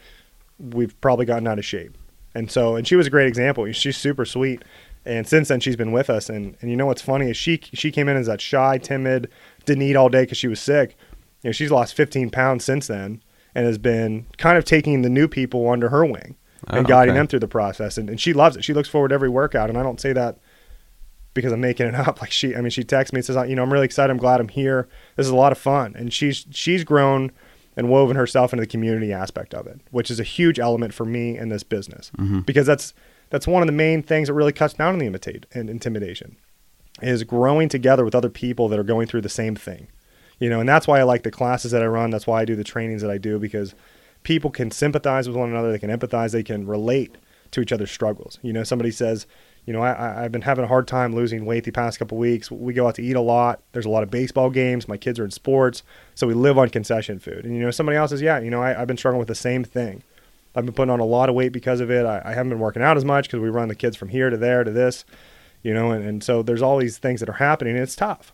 we've 0.72 0.98
probably 1.00 1.26
gotten 1.26 1.46
out 1.46 1.58
of 1.58 1.64
shape. 1.64 1.96
And 2.34 2.50
so, 2.50 2.74
and 2.76 2.86
she 2.86 2.96
was 2.96 3.06
a 3.06 3.10
great 3.10 3.28
example. 3.28 3.70
She's 3.72 3.96
super 3.96 4.24
sweet. 4.24 4.62
And 5.06 5.26
since 5.28 5.48
then, 5.48 5.60
she's 5.60 5.76
been 5.76 5.92
with 5.92 6.08
us. 6.10 6.28
And, 6.28 6.56
and 6.60 6.70
you 6.70 6.76
know 6.76 6.86
what's 6.86 7.02
funny 7.02 7.30
is 7.30 7.36
she 7.36 7.60
she 7.74 7.90
came 7.92 8.08
in 8.08 8.16
as 8.16 8.26
that 8.26 8.40
shy, 8.40 8.78
timid, 8.78 9.30
didn't 9.66 9.82
eat 9.82 9.96
all 9.96 10.08
day 10.08 10.22
because 10.22 10.38
she 10.38 10.48
was 10.48 10.60
sick. 10.60 10.96
You 11.42 11.48
know, 11.48 11.52
she's 11.52 11.70
lost 11.70 11.94
15 11.94 12.30
pounds 12.30 12.64
since 12.64 12.86
then 12.86 13.22
and 13.54 13.66
has 13.66 13.78
been 13.78 14.26
kind 14.38 14.56
of 14.58 14.64
taking 14.64 15.02
the 15.02 15.10
new 15.10 15.28
people 15.28 15.68
under 15.68 15.90
her 15.90 16.04
wing 16.04 16.36
and 16.68 16.86
Oh, 16.86 16.88
guiding 16.88 17.12
okay. 17.12 17.18
them 17.18 17.26
through 17.26 17.40
the 17.40 17.48
process. 17.48 17.98
And, 17.98 18.08
and 18.08 18.18
she 18.20 18.32
loves 18.32 18.56
it. 18.56 18.64
She 18.64 18.72
looks 18.72 18.88
forward 18.88 19.08
to 19.08 19.14
every 19.14 19.28
workout. 19.28 19.68
And 19.68 19.78
I 19.78 19.82
don't 19.82 20.00
say 20.00 20.14
that 20.14 20.38
because 21.34 21.52
I'm 21.52 21.60
making 21.60 21.86
it 21.86 21.94
up. 22.08 22.20
Like 22.22 22.30
she, 22.32 22.56
I 22.56 22.62
mean, 22.62 22.70
she 22.70 22.82
texts 22.82 23.12
me 23.12 23.18
and 23.18 23.24
says, 23.26 23.36
you 23.48 23.54
know, 23.54 23.62
I'm 23.62 23.72
really 23.72 23.84
excited. 23.84 24.10
I'm 24.10 24.16
glad 24.16 24.40
I'm 24.40 24.48
here. 24.48 24.88
This 25.16 25.26
is 25.26 25.30
a 25.32 25.36
lot 25.36 25.52
of 25.52 25.58
fun. 25.58 25.94
And 25.96 26.12
she's 26.12 26.46
she's 26.50 26.82
grown 26.82 27.30
and 27.76 27.88
woven 27.88 28.16
herself 28.16 28.52
into 28.52 28.62
the 28.62 28.66
community 28.66 29.12
aspect 29.12 29.54
of 29.54 29.66
it, 29.66 29.80
which 29.90 30.10
is 30.10 30.20
a 30.20 30.24
huge 30.24 30.58
element 30.58 30.94
for 30.94 31.04
me 31.04 31.36
in 31.36 31.48
this 31.48 31.62
business 31.62 32.10
mm-hmm. 32.16 32.40
because 32.40 32.66
that's 32.66 32.94
that's 33.30 33.46
one 33.46 33.62
of 33.62 33.66
the 33.66 33.72
main 33.72 34.02
things 34.02 34.28
that 34.28 34.34
really 34.34 34.52
cuts 34.52 34.74
down 34.74 34.92
on 34.92 34.98
the 34.98 35.06
imitate 35.06 35.46
and 35.52 35.68
intimidation 35.68 36.36
is 37.02 37.24
growing 37.24 37.68
together 37.68 38.04
with 38.04 38.14
other 38.14 38.30
people 38.30 38.68
that 38.68 38.78
are 38.78 38.84
going 38.84 39.06
through 39.06 39.22
the 39.22 39.28
same 39.28 39.56
thing. 39.56 39.88
You 40.38 40.50
know, 40.50 40.60
and 40.60 40.68
that's 40.68 40.86
why 40.86 41.00
I 41.00 41.04
like 41.04 41.22
the 41.22 41.30
classes 41.30 41.70
that 41.72 41.82
I 41.82 41.86
run. 41.86 42.10
That's 42.10 42.26
why 42.26 42.42
I 42.42 42.44
do 42.44 42.56
the 42.56 42.64
trainings 42.64 43.02
that 43.02 43.10
I 43.10 43.18
do 43.18 43.38
because 43.38 43.74
people 44.24 44.50
can 44.50 44.70
sympathize 44.70 45.28
with 45.28 45.36
one 45.36 45.50
another, 45.50 45.70
they 45.70 45.78
can 45.78 45.90
empathize, 45.90 46.32
they 46.32 46.42
can 46.42 46.66
relate 46.66 47.16
to 47.52 47.60
each 47.60 47.72
other's 47.72 47.90
struggles. 47.90 48.38
You 48.42 48.52
know, 48.52 48.64
somebody 48.64 48.90
says, 48.90 49.26
you 49.66 49.72
know, 49.72 49.82
I, 49.82 50.24
I've 50.24 50.32
been 50.32 50.42
having 50.42 50.64
a 50.64 50.68
hard 50.68 50.86
time 50.86 51.14
losing 51.14 51.46
weight 51.46 51.64
the 51.64 51.70
past 51.70 51.98
couple 51.98 52.18
weeks. 52.18 52.50
We 52.50 52.74
go 52.74 52.86
out 52.86 52.96
to 52.96 53.02
eat 53.02 53.16
a 53.16 53.20
lot. 53.20 53.60
There's 53.72 53.86
a 53.86 53.90
lot 53.90 54.02
of 54.02 54.10
baseball 54.10 54.50
games. 54.50 54.88
My 54.88 54.98
kids 54.98 55.18
are 55.18 55.24
in 55.24 55.30
sports, 55.30 55.82
so 56.14 56.26
we 56.26 56.34
live 56.34 56.58
on 56.58 56.68
concession 56.68 57.18
food. 57.18 57.44
And 57.44 57.54
you 57.54 57.62
know, 57.62 57.70
somebody 57.70 57.96
else 57.96 58.10
says, 58.10 58.20
yeah, 58.20 58.38
you 58.40 58.50
know, 58.50 58.62
I, 58.62 58.80
I've 58.80 58.88
been 58.88 58.98
struggling 58.98 59.20
with 59.20 59.28
the 59.28 59.34
same 59.34 59.64
thing. 59.64 60.02
I've 60.54 60.64
been 60.64 60.74
putting 60.74 60.90
on 60.90 61.00
a 61.00 61.04
lot 61.04 61.28
of 61.28 61.34
weight 61.34 61.52
because 61.52 61.80
of 61.80 61.90
it. 61.90 62.04
I, 62.06 62.22
I 62.24 62.34
haven't 62.34 62.50
been 62.50 62.60
working 62.60 62.82
out 62.82 62.96
as 62.96 63.04
much 63.04 63.26
because 63.26 63.40
we 63.40 63.48
run 63.48 63.68
the 63.68 63.74
kids 63.74 63.96
from 63.96 64.10
here 64.10 64.30
to 64.30 64.36
there 64.36 64.64
to 64.64 64.70
this, 64.70 65.04
you 65.62 65.72
know, 65.74 65.90
and, 65.90 66.04
and 66.04 66.22
so 66.22 66.42
there's 66.42 66.62
all 66.62 66.78
these 66.78 66.98
things 66.98 67.20
that 67.20 67.28
are 67.28 67.34
happening, 67.34 67.74
and 67.74 67.82
it's 67.82 67.96
tough. 67.96 68.32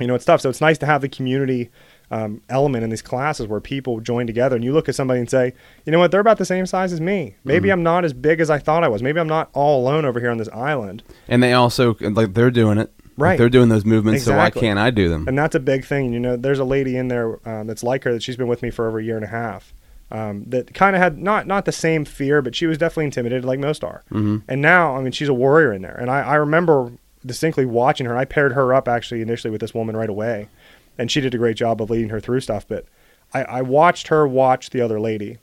You 0.00 0.06
know, 0.06 0.14
it's 0.14 0.24
tough. 0.24 0.40
So 0.40 0.50
it's 0.50 0.60
nice 0.60 0.78
to 0.78 0.86
have 0.86 1.02
the 1.02 1.08
community 1.08 1.70
um, 2.14 2.40
element 2.48 2.84
in 2.84 2.90
these 2.90 3.02
classes 3.02 3.46
where 3.48 3.60
people 3.60 3.98
join 4.00 4.26
together 4.26 4.54
and 4.56 4.64
you 4.64 4.72
look 4.72 4.88
at 4.88 4.94
somebody 4.94 5.18
and 5.20 5.28
say, 5.28 5.52
you 5.84 5.90
know 5.92 5.98
what, 5.98 6.10
they're 6.10 6.20
about 6.20 6.38
the 6.38 6.44
same 6.44 6.64
size 6.66 6.92
as 6.92 7.00
me. 7.00 7.34
Maybe 7.44 7.70
I'm 7.70 7.82
not 7.82 8.04
as 8.04 8.12
big 8.12 8.40
as 8.40 8.50
I 8.50 8.58
thought 8.58 8.84
I 8.84 8.88
was. 8.88 9.02
Maybe 9.02 9.18
I'm 9.20 9.26
not 9.28 9.48
all 9.52 9.80
alone 9.82 10.04
over 10.04 10.20
here 10.20 10.30
on 10.30 10.38
this 10.38 10.48
island. 10.50 11.02
and 11.28 11.42
they 11.42 11.52
also 11.52 11.96
like 12.00 12.34
they're 12.34 12.50
doing 12.50 12.78
it. 12.78 12.90
Like, 13.16 13.28
Right. 13.28 13.38
they're 13.38 13.48
doing 13.48 13.68
those 13.68 13.84
movements, 13.84 14.22
Exactly. 14.22 14.60
so 14.60 14.60
why 14.60 14.66
can't 14.68 14.78
I 14.78 14.90
do 14.90 15.08
them? 15.08 15.28
And 15.28 15.38
that's 15.38 15.54
a 15.54 15.60
big 15.60 15.84
thing. 15.84 16.12
You 16.12 16.18
know, 16.18 16.36
there's 16.36 16.58
a 16.58 16.64
lady 16.64 16.96
in 16.96 17.06
there 17.06 17.38
um, 17.48 17.68
that's 17.68 17.84
like 17.84 18.02
her 18.04 18.12
that 18.12 18.22
she's 18.24 18.36
been 18.36 18.48
with 18.48 18.60
me 18.60 18.70
for 18.70 18.88
over 18.88 18.98
a 18.98 19.04
year 19.04 19.14
and 19.14 19.24
a 19.24 19.28
half. 19.28 19.72
Um, 20.10 20.44
that 20.48 20.74
kind 20.74 20.94
of 20.96 21.02
had 21.02 21.16
not 21.18 21.46
not 21.46 21.64
the 21.64 21.72
same 21.72 22.04
fear, 22.04 22.42
but 22.42 22.54
she 22.56 22.66
was 22.66 22.76
definitely 22.78 23.04
intimidated, 23.06 23.44
like 23.44 23.58
most 23.60 23.82
are. 23.84 24.02
Mhm. 24.12 24.42
And 24.48 24.60
now, 24.60 24.96
I 24.96 25.00
mean, 25.00 25.12
she's 25.12 25.28
a 25.28 25.34
warrior 25.34 25.72
in 25.72 25.82
there. 25.82 25.96
And 26.00 26.10
I, 26.10 26.20
I 26.22 26.34
remember 26.34 26.90
distinctly 27.24 27.64
watching 27.64 28.06
her. 28.06 28.16
I 28.16 28.24
paired 28.24 28.52
her 28.52 28.74
up 28.74 28.86
actually 28.88 29.22
initially 29.22 29.50
with 29.52 29.60
this 29.60 29.72
woman 29.74 29.96
right 29.96 30.10
away, 30.10 30.48
and 30.98 31.10
she 31.10 31.20
did 31.20 31.34
a 31.34 31.38
great 31.38 31.56
job 31.56 31.80
of 31.80 31.90
leading 31.90 32.10
her 32.10 32.20
through 32.20 32.40
stuff. 32.40 32.66
But 32.66 32.86
I, 33.32 33.42
I 33.44 33.62
watched 33.62 34.08
her 34.08 34.26
watch 34.26 34.70
the 34.70 34.80
other 34.80 35.00
lady, 35.00 35.38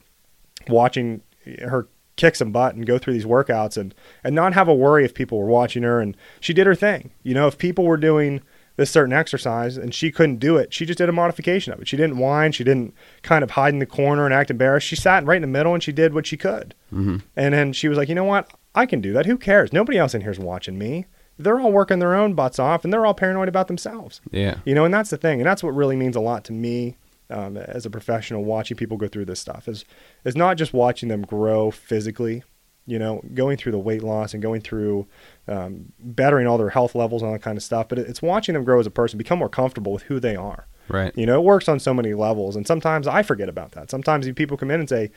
watching 0.68 1.22
her 1.64 1.88
kick 2.18 2.36
some 2.36 2.52
butt 2.52 2.76
and 2.76 2.86
go 2.86 2.98
through 2.98 3.14
these 3.14 3.26
workouts 3.26 3.78
and 3.78 3.96
and 4.24 4.36
not 4.36 4.54
have 4.54 4.68
a 4.68 4.74
worry 4.74 5.04
if 5.06 5.14
people 5.14 5.40
were 5.40 5.48
watching 5.48 5.84
her. 5.84 6.00
And 6.00 6.16
she 6.40 6.54
did 6.54 6.68
her 6.68 6.76
thing. 6.76 7.12
You 7.24 7.34
know 7.34 7.48
if 7.48 7.58
people 7.58 7.86
were 7.86 7.98
doing 7.98 8.42
this 8.78 8.90
certain 8.90 9.14
exercise 9.14 9.76
and 9.78 9.94
she 9.94 10.12
couldn't 10.12 10.38
do 10.38 10.56
it 10.56 10.74
she 10.74 10.86
just 10.86 10.98
did 10.98 11.10
a 11.10 11.14
modification 11.14 11.74
of 11.74 11.82
it. 11.82 11.88
She 11.88 11.98
didn't 11.98 12.18
whine. 12.18 12.52
She 12.52 12.64
didn't 12.64 12.94
kind 13.22 13.44
of 13.44 13.52
hide 13.52 13.74
in 13.74 13.80
the 13.80 13.86
corner 13.86 14.26
and 14.26 14.34
act 14.34 14.50
embarrassed. 14.50 14.88
She 14.88 14.96
sat 14.96 15.26
right 15.26 15.36
in 15.36 15.42
the 15.42 15.48
middle 15.48 15.74
and 15.74 15.84
she 15.84 15.92
did 15.92 16.14
what 16.14 16.28
she 16.28 16.38
could. 16.38 16.76
Hmm 16.90 17.18
and 17.36 17.54
then 17.54 17.74
she 17.74 17.88
was 17.88 17.98
like 17.98 18.10
you 18.10 18.16
know 18.16 18.24
what? 18.24 18.52
I 18.74 18.86
can 18.86 19.02
do 19.02 19.14
that. 19.14 19.26
Who 19.26 19.38
cares? 19.38 19.74
Nobody 19.74 19.98
else 19.98 20.14
in 20.14 20.22
here's 20.22 20.40
watching 20.40 20.78
me 20.78 21.06
they're 21.44 21.60
all 21.60 21.72
working 21.72 22.00
their 22.00 22.14
own 22.16 22.34
butts 22.34 22.60
off 22.60 22.84
and 22.84 22.92
they're 22.94 23.06
all 23.06 23.14
paranoid 23.14 23.48
about 23.50 23.68
themselves 23.68 24.22
Yeah. 24.32 24.58
you 24.66 24.74
know 24.76 24.86
and 24.86 24.94
that's 24.94 25.10
the 25.10 25.18
thing 25.18 25.40
and 25.40 25.48
that's 25.48 25.64
what 25.64 25.76
really 25.76 25.96
means 25.96 26.16
a 26.16 26.22
lot 26.22 26.44
to 26.46 26.54
me 26.54 26.96
um, 27.30 27.56
as 27.58 27.86
a 27.86 27.90
professional 27.90 28.44
watching 28.44 28.76
people 28.78 28.98
go 28.98 29.08
through 29.08 29.26
this 29.26 29.40
stuff 29.40 29.68
is 29.68 29.86
is 30.26 30.36
not 30.36 30.58
just 30.58 30.74
watching 30.74 31.10
them 31.10 31.22
grow 31.22 31.72
physically 31.72 32.44
you 32.88 32.98
know 33.00 33.22
going 33.34 33.58
through 33.58 33.72
the 33.72 33.80
weight 33.80 34.04
loss 34.04 34.34
and 34.34 34.42
going 34.42 34.60
through 34.62 35.08
um, 35.48 35.92
bettering 36.00 36.48
all 36.48 36.58
their 36.58 36.70
health 36.72 36.96
levels 36.96 37.22
and 37.22 37.28
all 37.30 37.34
that 37.34 37.42
kind 37.42 37.58
of 37.58 37.64
stuff 37.64 37.88
but 37.88 37.98
it's 38.00 38.22
watching 38.22 38.54
them 38.54 38.64
grow 38.64 38.80
as 38.80 38.88
a 38.88 38.92
person 38.92 39.18
become 39.18 39.40
more 39.40 39.50
comfortable 39.50 39.94
with 39.94 40.04
who 40.04 40.20
they 40.20 40.36
are 40.36 40.66
Right. 40.90 41.16
you 41.16 41.26
know 41.26 41.40
it 41.40 41.44
works 41.46 41.70
on 41.70 41.80
so 41.80 41.94
many 41.94 42.14
levels 42.14 42.56
and 42.58 42.68
sometimes 42.68 43.08
i 43.08 43.22
forget 43.24 43.48
about 43.48 43.72
that 43.74 43.90
sometimes 43.90 44.30
people 44.34 44.58
come 44.58 44.72
in 44.72 44.80
and 44.82 44.90
say 44.90 45.10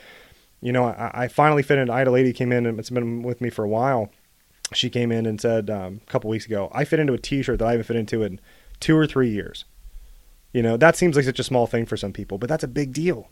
you 0.60 0.70
know 0.72 0.84
i, 0.84 1.10
I 1.24 1.28
finally 1.28 1.62
fit 1.64 1.78
in 1.78 1.90
i 1.90 1.98
had 1.98 2.06
a 2.06 2.12
lady 2.12 2.32
came 2.32 2.52
in 2.52 2.64
and 2.66 2.78
it's 2.78 2.90
been 2.90 3.22
with 3.22 3.40
me 3.40 3.50
for 3.50 3.64
a 3.64 3.68
while 3.68 4.10
she 4.72 4.88
came 4.90 5.12
in 5.12 5.26
and 5.26 5.40
said 5.40 5.68
um, 5.70 6.00
a 6.06 6.10
couple 6.10 6.30
weeks 6.30 6.46
ago 6.46 6.70
i 6.72 6.84
fit 6.84 6.98
into 6.98 7.12
a 7.12 7.18
t-shirt 7.18 7.58
that 7.58 7.66
i 7.66 7.72
haven't 7.72 7.84
fit 7.84 7.96
into 7.96 8.22
in 8.22 8.40
two 8.80 8.96
or 8.96 9.06
three 9.06 9.30
years 9.30 9.64
you 10.54 10.62
know, 10.62 10.76
that 10.76 10.94
seems 10.94 11.16
like 11.16 11.24
such 11.24 11.40
a 11.40 11.42
small 11.42 11.66
thing 11.66 11.84
for 11.84 11.96
some 11.96 12.12
people, 12.12 12.38
but 12.38 12.48
that's 12.48 12.62
a 12.62 12.68
big 12.68 12.92
deal. 12.92 13.28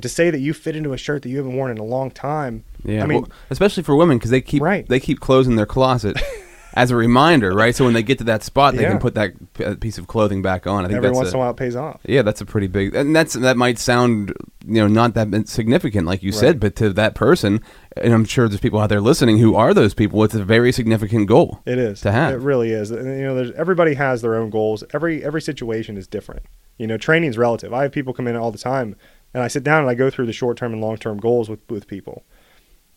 To 0.00 0.08
say 0.08 0.30
that 0.30 0.38
you 0.38 0.52
fit 0.54 0.76
into 0.76 0.92
a 0.92 0.96
shirt 0.96 1.22
that 1.22 1.28
you 1.28 1.36
haven't 1.38 1.56
worn 1.56 1.72
in 1.72 1.78
a 1.78 1.84
long 1.84 2.12
time. 2.12 2.64
Yeah, 2.84 3.02
I 3.02 3.06
mean, 3.06 3.22
well, 3.22 3.30
especially 3.50 3.82
for 3.82 3.96
women 3.96 4.18
because 4.18 4.30
they 4.30 4.40
keep 4.40 4.62
Right. 4.62 4.88
they 4.88 5.00
keep 5.00 5.18
closing 5.18 5.56
their 5.56 5.66
closet 5.66 6.16
as 6.76 6.90
a 6.90 6.96
reminder, 6.96 7.52
right? 7.52 7.74
So 7.74 7.84
when 7.84 7.94
they 7.94 8.02
get 8.02 8.18
to 8.18 8.24
that 8.24 8.42
spot, 8.42 8.74
they 8.74 8.82
Yeah. 8.82 8.90
can 8.90 8.98
put 8.98 9.14
that 9.14 9.32
p- 9.54 9.64
uh, 9.64 9.74
piece 9.76 9.96
of 9.96 10.06
clothing 10.08 10.42
back 10.42 10.66
on. 10.66 10.84
I 10.84 10.88
think 10.88 10.96
every 10.96 11.08
that's 11.10 11.16
once 11.16 11.28
in 11.30 11.36
a 11.36 11.38
while 11.38 11.50
it 11.52 11.56
pays 11.56 11.76
off. 11.76 12.00
yeah, 12.04 12.22
that's 12.22 12.40
a 12.40 12.44
pretty 12.44 12.66
big, 12.66 12.94
and 12.94 13.14
that's 13.14 13.34
that 13.34 13.56
might 13.56 13.78
sound 13.78 14.32
you 14.66 14.74
know 14.80 14.88
not 14.88 15.14
that 15.14 15.48
significant 15.48 16.06
like 16.06 16.22
you 16.22 16.32
said, 16.32 16.58
but 16.58 16.74
to 16.76 16.92
that 16.92 17.14
person, 17.14 17.60
and 17.96 18.12
I'm 18.12 18.24
sure 18.24 18.48
there's 18.48 18.60
people 18.60 18.80
out 18.80 18.88
there 18.88 19.00
listening 19.00 19.38
who 19.38 19.54
are 19.54 19.72
those 19.72 19.94
people. 19.94 20.22
It's 20.24 20.34
a 20.34 20.44
very 20.44 20.72
significant 20.72 21.28
goal. 21.28 21.60
It 21.64 21.78
is 21.78 22.00
To 22.00 22.10
have. 22.12 22.32
It 22.34 22.40
really 22.40 22.70
is. 22.72 22.90
And, 22.90 23.06
you 23.18 23.24
know, 23.24 23.34
there's 23.34 23.52
everybody 23.52 23.94
has 23.94 24.20
their 24.22 24.34
own 24.34 24.50
goals. 24.50 24.82
Every 24.92 25.24
every 25.24 25.42
situation 25.42 25.96
is 25.96 26.06
different. 26.06 26.42
You 26.76 26.86
know, 26.88 26.96
training's 26.96 27.38
relative. 27.38 27.72
I 27.72 27.82
have 27.82 27.92
people 27.92 28.12
come 28.12 28.26
in 28.26 28.34
all 28.34 28.50
the 28.50 28.58
time, 28.58 28.96
and 29.32 29.42
I 29.44 29.48
sit 29.48 29.62
down 29.62 29.82
and 29.82 29.88
I 29.90 29.94
go 29.94 30.10
through 30.10 30.26
the 30.26 30.32
short 30.32 30.56
term 30.56 30.72
and 30.72 30.82
long 30.82 30.96
term 30.96 31.18
goals 31.18 31.48
with 31.48 31.60
with 31.70 31.86
people. 31.86 32.24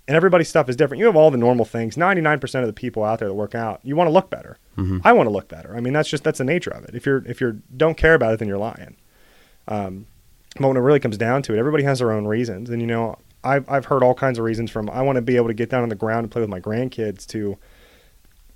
And 0.08 0.16
everybody's 0.16 0.48
stuff 0.48 0.70
is 0.70 0.76
different. 0.78 1.00
You 1.00 1.06
have 1.08 1.18
all 1.18 1.32
the 1.32 1.38
normal 1.38 1.66
things. 1.66 1.98
Ninety 1.98 2.22
nine 2.22 2.40
percent 2.40 2.64
of 2.64 2.68
the 2.68 2.74
people 2.74 3.04
out 3.04 3.20
there 3.20 3.28
that 3.28 3.34
work 3.34 3.54
out, 3.56 3.82
you 3.84 3.96
want 3.96 4.08
to 4.08 4.12
look 4.14 4.30
better. 4.30 4.58
Mhm. 4.78 5.02
I 5.04 5.12
want 5.14 5.28
to 5.28 5.32
look 5.32 5.48
better. 5.50 5.76
I 5.76 5.82
mean, 5.82 5.92
that's 5.94 6.08
just 6.10 6.24
that's 6.24 6.38
the 6.38 6.46
nature 6.46 6.72
of 6.72 6.84
it. 6.86 6.92
If 6.96 7.06
you're 7.06 7.24
if 7.26 7.42
you're 7.42 7.58
don't 7.76 7.98
care 7.98 8.14
about 8.14 8.34
it, 8.34 8.40
then 8.40 8.48
you're 8.48 8.58
lying. 8.58 8.96
Um, 9.68 10.06
but 10.60 10.68
when 10.70 10.78
it 10.78 10.82
really 10.82 11.00
comes 11.02 11.18
down 11.18 11.42
to 11.44 11.54
it, 11.54 11.60
everybody 11.60 11.84
has 11.84 12.00
their 12.00 12.12
own 12.12 12.26
reasons. 12.26 12.70
And 12.70 12.82
you 12.82 12.88
know, 12.88 13.18
I've 13.44 13.70
I've 13.70 13.86
heard 13.86 14.02
all 14.02 14.14
kinds 14.14 14.38
of 14.40 14.46
reasons 14.46 14.72
from 14.72 14.90
I 14.90 15.02
want 15.02 15.18
to 15.18 15.22
be 15.22 15.36
able 15.36 15.48
to 15.48 15.54
get 15.54 15.70
down 15.70 15.84
on 15.84 15.90
the 15.90 15.96
ground 15.96 16.24
and 16.24 16.32
play 16.32 16.42
with 16.42 16.50
my 16.50 16.60
grandkids 16.62 17.26
to 17.28 17.58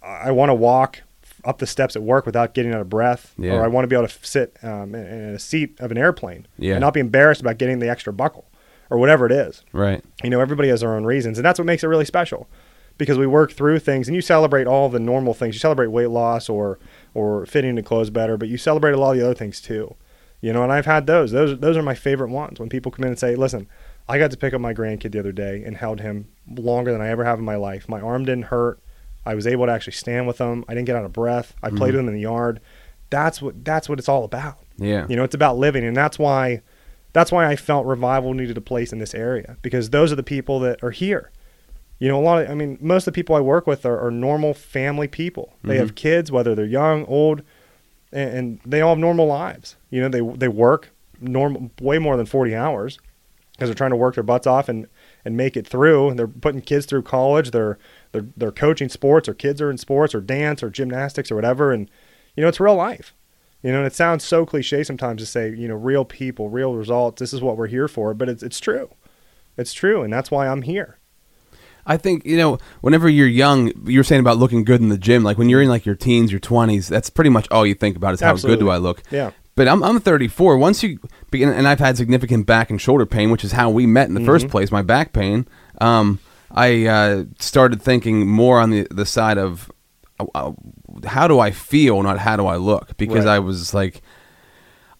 I 0.01 0.31
want 0.31 0.49
to 0.49 0.55
walk 0.55 1.01
up 1.43 1.57
the 1.57 1.67
steps 1.67 1.95
at 1.95 2.03
work 2.03 2.25
without 2.25 2.53
getting 2.53 2.73
out 2.73 2.81
of 2.81 2.89
breath, 2.89 3.33
Yeah. 3.37 3.53
or 3.53 3.63
I 3.63 3.67
want 3.67 3.83
to 3.83 3.87
be 3.87 3.95
able 3.95 4.07
to 4.07 4.25
sit 4.25 4.57
um, 4.63 4.93
in, 4.95 5.05
in 5.05 5.29
a 5.35 5.39
seat 5.39 5.79
of 5.79 5.91
an 5.91 5.97
airplane 5.97 6.45
Yeah. 6.57 6.73
and 6.75 6.81
not 6.81 6.93
be 6.93 6.99
embarrassed 6.99 7.41
about 7.41 7.57
getting 7.57 7.79
the 7.79 7.89
extra 7.89 8.13
buckle 8.13 8.45
or 8.91 8.97
whatever 8.99 9.25
it 9.25 9.31
is. 9.31 9.63
Right. 9.73 10.03
You 10.23 10.29
know, 10.29 10.39
everybody 10.39 10.69
has 10.69 10.81
their 10.81 10.93
own 10.93 11.05
reasons, 11.05 11.39
and 11.39 11.45
that's 11.45 11.57
what 11.57 11.65
makes 11.65 11.83
it 11.83 11.87
really 11.87 12.05
special 12.05 12.47
because 12.99 13.17
we 13.17 13.25
work 13.25 13.51
through 13.53 13.79
things 13.79 14.07
and 14.07 14.13
you 14.13 14.21
celebrate 14.21 14.67
all 14.67 14.89
the 14.89 14.99
normal 14.99 15.33
things. 15.33 15.55
You 15.55 15.59
celebrate 15.59 15.87
weight 15.87 16.09
loss 16.09 16.47
or 16.49 16.77
or 17.15 17.45
fitting 17.47 17.71
into 17.71 17.81
clothes 17.83 18.11
better, 18.11 18.37
but 18.37 18.47
you 18.49 18.57
celebrate 18.57 18.91
a 18.91 18.97
lot 18.97 19.11
of 19.13 19.17
the 19.17 19.25
other 19.25 19.33
things 19.33 19.59
too. 19.61 19.95
You 20.41 20.53
know, 20.53 20.61
and 20.63 20.71
I've 20.71 20.85
had 20.85 21.07
those. 21.07 21.31
Those 21.31 21.57
those 21.59 21.77
are 21.77 21.81
my 21.81 21.95
favorite 21.95 22.29
ones 22.29 22.59
when 22.59 22.69
people 22.69 22.91
come 22.91 23.03
in 23.05 23.09
and 23.09 23.19
say, 23.19 23.35
"Listen, 23.35 23.67
I 24.09 24.19
got 24.19 24.29
to 24.31 24.37
pick 24.37 24.53
up 24.53 24.61
my 24.61 24.73
grandkid 24.73 25.11
the 25.13 25.19
other 25.19 25.31
day 25.31 25.63
and 25.65 25.77
held 25.77 26.01
him 26.01 26.27
longer 26.53 26.91
than 26.91 27.01
I 27.01 27.07
ever 27.09 27.23
have 27.23 27.39
in 27.39 27.45
my 27.45 27.55
life. 27.55 27.87
My 27.87 28.01
arm 28.01 28.25
didn't 28.25 28.45
hurt. 28.45 28.79
I 29.25 29.35
was 29.35 29.45
able 29.47 29.67
to 29.67 29.71
actually 29.71 29.93
stand 29.93 30.27
with 30.27 30.39
him. 30.39 30.65
I 30.67 30.73
didn't 30.73 30.87
get 30.87 30.95
out 30.95 31.05
of 31.05 31.13
breath. 31.13 31.53
I 31.63 31.69
played 31.69 31.93
Mhm. 31.93 31.97
with 31.97 31.99
him 32.01 32.07
in 32.09 32.15
the 32.15 32.21
yard. 32.21 32.59
That's 33.11 33.41
what 33.41 33.63
that's 33.63 33.87
what 33.87 33.99
it's 33.99 34.09
all 34.09 34.23
about. 34.25 34.57
Yeah. 34.77 35.05
You 35.07 35.15
know, 35.15 35.23
it's 35.23 35.35
about 35.35 35.57
living, 35.57 35.83
and 35.85 35.95
that's 35.95 36.17
why 36.19 36.61
that's 37.13 37.31
why 37.31 37.47
I 37.47 37.55
felt 37.55 37.85
revival 37.85 38.33
needed 38.33 38.57
a 38.57 38.61
place 38.61 38.93
in 38.93 38.99
this 38.99 39.13
area 39.13 39.57
because 39.61 39.89
those 39.89 40.11
are 40.11 40.15
the 40.15 40.23
people 40.23 40.59
that 40.61 40.83
are 40.83 40.91
here. 40.91 41.31
You 41.99 42.07
know, 42.07 42.19
a 42.19 42.23
lot 42.23 42.41
of 42.41 42.49
I 42.49 42.55
mean, 42.55 42.77
most 42.81 43.07
of 43.07 43.13
the 43.13 43.17
people 43.17 43.35
I 43.35 43.41
work 43.41 43.67
with 43.67 43.85
are, 43.85 43.99
are 43.99 44.09
normal 44.09 44.53
family 44.53 45.07
people. 45.07 45.53
They 45.63 45.77
have 45.77 45.89
mm-hmm. 45.89 45.95
kids, 45.95 46.31
whether 46.31 46.55
they're 46.55 46.65
young, 46.65 47.05
old, 47.05 47.43
and, 48.11 48.29
and 48.33 48.59
they 48.65 48.81
all 48.81 48.91
have 48.91 48.97
normal 48.97 49.27
lives. 49.27 49.75
You 49.91 50.01
know, 50.01 50.09
they 50.09 50.21
they 50.37 50.47
work 50.47 50.89
normal 51.19 51.69
way 51.79 51.99
more 51.99 52.17
than 52.17 52.25
forty 52.25 52.55
hours 52.55 52.97
because 53.51 53.69
they're 53.69 53.75
trying 53.75 53.91
to 53.91 53.97
work 53.97 54.15
their 54.15 54.23
butts 54.23 54.47
off 54.47 54.67
and 54.67 54.87
and 55.23 55.37
make 55.37 55.55
it 55.55 55.67
through. 55.67 56.09
And 56.09 56.17
they're 56.17 56.27
putting 56.27 56.61
kids 56.61 56.87
through 56.87 57.03
college. 57.03 57.51
They're 57.51 57.77
they're 58.13 58.25
they're 58.35 58.51
coaching 58.51 58.89
sports, 58.89 59.29
or 59.29 59.35
kids 59.35 59.61
are 59.61 59.69
in 59.69 59.77
sports, 59.77 60.15
or 60.15 60.21
dance, 60.21 60.63
or 60.63 60.71
gymnastics, 60.71 61.31
or 61.31 61.35
whatever. 61.35 61.71
And 61.71 61.87
you 62.35 62.41
know, 62.41 62.49
it's 62.49 62.59
real 62.59 62.75
life. 62.75 63.13
You 63.63 63.71
know, 63.71 63.79
and 63.79 63.87
it 63.87 63.93
sounds 63.93 64.23
so 64.23 64.45
cliche 64.45 64.83
sometimes 64.83 65.21
to 65.21 65.25
say, 65.25 65.53
you 65.53 65.67
know, 65.67 65.75
real 65.75 66.03
people, 66.03 66.49
real 66.49 66.73
results. 66.75 67.19
This 67.19 67.31
is 67.31 67.41
what 67.41 67.57
we're 67.57 67.67
here 67.67 67.87
for, 67.87 68.13
but 68.13 68.27
it's 68.27 68.41
it's 68.41 68.59
true. 68.59 68.89
It's 69.57 69.73
true, 69.73 70.01
and 70.01 70.11
that's 70.11 70.31
why 70.31 70.47
I'm 70.47 70.63
here. 70.63 70.97
I 71.85 71.97
think 71.97 72.25
you 72.25 72.37
know 72.37 72.57
whenever 72.81 73.09
you're 73.09 73.27
young, 73.27 73.71
you're 73.85 74.03
saying 74.03 74.21
about 74.21 74.37
looking 74.37 74.63
good 74.63 74.81
in 74.81 74.89
the 74.89 74.97
gym. 74.97 75.23
Like 75.23 75.37
when 75.37 75.49
you're 75.49 75.61
in 75.61 75.69
like 75.69 75.85
your 75.85 75.95
teens, 75.95 76.31
your 76.31 76.39
20s, 76.39 76.87
that's 76.87 77.09
pretty 77.09 77.29
much 77.29 77.47
all 77.51 77.65
you 77.65 77.75
think 77.75 77.95
about 77.95 78.13
is 78.13 78.19
how 78.19 78.35
good 78.35 78.59
do 78.59 78.69
I 78.69 78.77
look. 78.77 79.03
Yeah. 79.11 79.31
But 79.55 79.67
I'm 79.67 79.83
I'm 79.83 79.99
34. 79.99 80.57
Once 80.57 80.81
you 80.81 80.99
begin, 81.29 81.49
and 81.49 81.67
I've 81.67 81.79
had 81.79 81.97
significant 81.97 82.45
back 82.45 82.69
and 82.69 82.79
shoulder 82.79 83.05
pain, 83.05 83.31
which 83.31 83.43
is 83.43 83.51
how 83.51 83.69
we 83.69 83.85
met 83.85 84.07
in 84.07 84.13
the 84.13 84.25
first 84.25 84.47
place. 84.47 84.71
My 84.71 84.81
back 84.81 85.13
pain. 85.13 85.47
Um, 85.79 86.19
I 86.49 86.85
uh, 86.85 87.23
started 87.39 87.81
thinking 87.81 88.27
more 88.27 88.59
on 88.59 88.69
the 88.71 88.87
the 88.89 89.05
side 89.05 89.37
of 89.37 89.71
uh, 90.33 90.53
how 91.05 91.27
do 91.27 91.39
I 91.39 91.51
feel, 91.51 92.01
not 92.03 92.19
how 92.19 92.35
do 92.37 92.45
I 92.45 92.55
look, 92.57 92.97
because 92.97 93.25
Right. 93.25 93.35
I 93.35 93.39
was 93.39 93.73
like, 93.73 94.01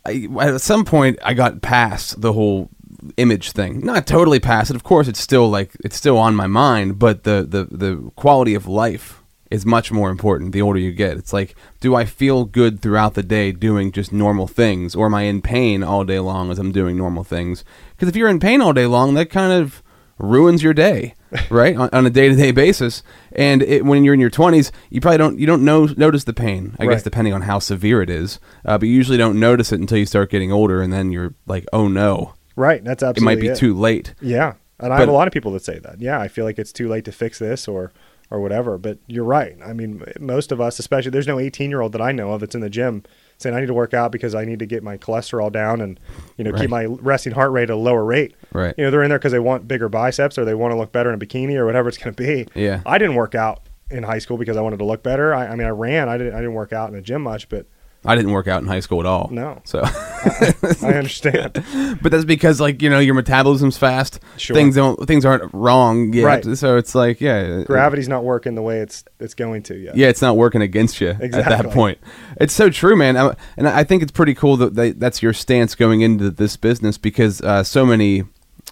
I, 0.05 0.27
at 0.39 0.61
some 0.61 0.85
point 0.85 1.19
I 1.23 1.33
got 1.33 1.61
past 1.61 2.21
the 2.21 2.33
whole 2.33 2.69
image 3.17 3.51
thing. 3.51 3.81
Not 3.85 4.07
totally 4.07 4.39
past 4.39 4.69
it. 4.71 4.75
Of 4.75 4.83
course, 4.83 5.07
it's 5.07 5.19
still 5.19 5.49
like 5.49 5.71
it's 5.83 5.95
still 5.95 6.17
on 6.17 6.35
my 6.35 6.47
mind, 6.47 6.99
but 6.99 7.23
the 7.23 7.45
the 7.47 7.75
the 7.75 8.11
quality 8.15 8.55
of 8.55 8.67
life 8.67 9.21
is 9.49 9.65
much 9.65 9.91
more 9.91 10.09
important 10.09 10.53
the 10.53 10.61
older 10.61 10.79
you 10.79 10.93
get. 10.93 11.17
It's 11.17 11.33
like, 11.33 11.55
do 11.81 11.93
I 11.93 12.05
feel 12.05 12.45
good 12.45 12.81
throughout 12.81 13.15
the 13.15 13.23
day 13.23 13.51
doing 13.51 13.91
just 13.91 14.13
normal 14.13 14.47
things, 14.47 14.95
or 14.95 15.07
am 15.07 15.13
I 15.15 15.23
in 15.23 15.41
pain 15.41 15.83
all 15.83 16.05
day 16.05 16.19
long 16.19 16.51
as 16.51 16.57
I'm 16.57 16.71
doing 16.71 16.95
normal 16.97 17.23
things? 17.25 17.65
Because 17.91 18.07
if 18.07 18.15
you're 18.15 18.29
in 18.29 18.39
pain 18.39 18.61
all 18.61 18.71
day 18.73 18.85
long, 18.85 19.13
that 19.15 19.29
kind 19.29 19.51
of 19.51 19.83
ruins 20.17 20.63
your 20.63 20.73
day, 20.73 21.15
right? 21.49 21.75
on, 21.75 21.89
on 21.91 22.05
a 22.05 22.09
day 22.09 22.29
to 22.29 22.35
day 22.35 22.51
basis. 22.51 23.03
And 23.31 23.61
it, 23.63 23.85
when 23.85 24.03
you're 24.03 24.13
in 24.13 24.19
your 24.19 24.29
20s, 24.29 24.71
you 24.89 25.01
probably 25.01 25.17
don't 25.17 25.39
you 25.39 25.47
don't 25.47 25.63
know 25.63 25.85
notice 25.97 26.23
the 26.25 26.33
pain. 26.33 26.75
I 26.79 26.85
guess 26.85 27.03
depending 27.03 27.33
on 27.33 27.41
how 27.43 27.59
severe 27.59 28.01
it 28.01 28.09
is, 28.09 28.39
uh, 28.65 28.77
but 28.77 28.87
you 28.87 28.95
usually 28.95 29.17
don't 29.17 29.39
notice 29.39 29.71
it 29.71 29.79
until 29.79 29.97
you 29.97 30.05
start 30.05 30.29
getting 30.29 30.51
older, 30.51 30.81
and 30.81 30.91
then 30.91 31.11
you're 31.11 31.33
like, 31.45 31.65
oh 31.73 31.87
no, 31.87 32.33
Right. 32.55 32.83
That's 32.83 33.03
absolutely 33.03 33.33
it 33.33 33.47
might 33.47 33.53
be 33.53 33.59
too 33.59 33.73
late. 33.73 34.13
Yeah, 34.21 34.53
and 34.79 34.93
I 34.93 34.99
have 34.99 35.09
a 35.09 35.13
lot 35.13 35.27
of 35.27 35.33
people 35.33 35.51
that 35.53 35.63
say 35.63 35.79
that. 35.79 35.99
Yeah, 35.99 36.19
I 36.19 36.27
feel 36.27 36.45
like 36.45 36.59
it's 36.59 36.71
too 36.71 36.87
late 36.87 37.05
to 37.05 37.11
fix 37.11 37.39
this 37.39 37.67
or 37.67 37.91
or 38.29 38.39
whatever. 38.39 38.77
But 38.77 38.99
you're 39.07 39.25
right. 39.25 39.57
I 39.65 39.73
mean, 39.73 40.03
most 40.19 40.51
of 40.51 40.61
us, 40.61 40.79
especially, 40.79 41.11
there's 41.11 41.27
no 41.27 41.39
18 41.39 41.69
year 41.69 41.81
old 41.81 41.91
that 41.93 42.01
I 42.01 42.11
know 42.11 42.31
of 42.31 42.41
that's 42.41 42.55
in 42.55 42.61
the 42.61 42.69
gym 42.69 43.03
saying 43.41 43.55
I 43.55 43.59
need 43.59 43.67
to 43.67 43.73
work 43.73 43.93
out 43.93 44.11
because 44.11 44.33
I 44.35 44.45
need 44.45 44.59
to 44.59 44.65
get 44.65 44.83
my 44.83 44.97
cholesterol 44.97 45.51
down 45.51 45.81
and 45.81 45.99
you 46.37 46.43
know 46.43 46.51
Right. 46.51 46.61
keep 46.61 46.69
my 46.69 46.85
resting 46.85 47.33
heart 47.33 47.51
rate 47.51 47.63
at 47.63 47.71
a 47.71 47.75
lower 47.75 48.03
rate. 48.05 48.35
Right. 48.53 48.73
You 48.77 48.83
know, 48.85 48.91
they're 48.91 49.03
in 49.03 49.09
there 49.09 49.19
because 49.19 49.31
they 49.31 49.39
want 49.39 49.67
bigger 49.67 49.89
biceps 49.89 50.37
or 50.37 50.45
they 50.45 50.53
want 50.55 50.71
to 50.71 50.77
look 50.77 50.91
better 50.91 51.11
in 51.11 51.21
a 51.21 51.25
bikini 51.25 51.55
or 51.55 51.65
whatever 51.65 51.89
it's 51.89 51.97
going 51.97 52.13
to 52.13 52.23
be. 52.23 52.47
Yeah. 52.53 52.81
I 52.85 52.97
didn't 52.97 53.15
work 53.15 53.35
out 53.35 53.61
in 53.89 54.03
high 54.03 54.19
school 54.19 54.37
because 54.37 54.55
I 54.57 54.61
wanted 54.61 54.77
to 54.79 54.85
look 54.85 55.03
better. 55.03 55.33
I, 55.33 55.47
I 55.47 55.55
mean, 55.55 55.67
I 55.67 55.71
ran. 55.71 56.07
I 56.07 56.17
didn't. 56.17 56.33
I 56.33 56.37
didn't 56.37 56.53
work 56.53 56.71
out 56.73 56.89
in 56.89 56.95
the 56.95 57.01
gym 57.01 57.21
much, 57.23 57.49
but 57.49 57.65
I 58.03 58.15
didn't 58.15 58.31
work 58.31 58.47
out 58.47 58.61
in 58.61 58.67
high 58.67 58.79
school 58.79 58.99
at 58.99 59.05
all. 59.05 59.29
No. 59.31 59.61
So 59.63 59.81
I 59.83 60.93
understand. 60.95 61.53
but 62.01 62.11
that's 62.11 62.25
because 62.25 62.59
like 62.59 62.81
you 62.81 62.89
know 62.89 62.99
your 62.99 63.13
metabolism's 63.13 63.77
fast. 63.77 64.19
Sure. 64.37 64.55
Things 64.55 64.75
don't 64.75 65.05
things 65.07 65.25
aren't 65.25 65.53
wrong 65.53 66.11
yet. 66.13 66.23
Right. 66.23 66.57
So 66.57 66.77
it's 66.77 66.95
like 66.95 67.21
yeah, 67.21 67.63
Gravity's 67.63 68.09
not 68.09 68.23
working 68.23 68.55
the 68.55 68.61
way 68.61 68.79
it's 68.79 69.03
it's 69.19 69.33
going 69.35 69.63
to 69.63 69.75
yet. 69.77 69.95
yeah, 69.95 70.07
it's 70.07 70.21
not 70.21 70.35
working 70.37 70.61
against 70.61 70.99
you 70.99 71.09
at 71.09 71.31
that 71.31 71.69
point. 71.71 71.99
It's 72.39 72.53
so 72.53 72.69
true, 72.69 72.95
man. 72.95 73.17
I- 73.17 73.35
And 73.57 73.67
I 73.67 73.83
think 73.83 74.01
it's 74.03 74.11
pretty 74.11 74.33
cool 74.33 74.57
that 74.57 74.75
they, 74.75 74.91
that's 74.91 75.21
your 75.21 75.33
stance 75.33 75.75
going 75.75 76.01
into 76.01 76.31
this 76.31 76.57
business 76.57 76.97
because 76.97 77.41
uh, 77.41 77.63
so 77.63 77.85
many. 77.85 78.23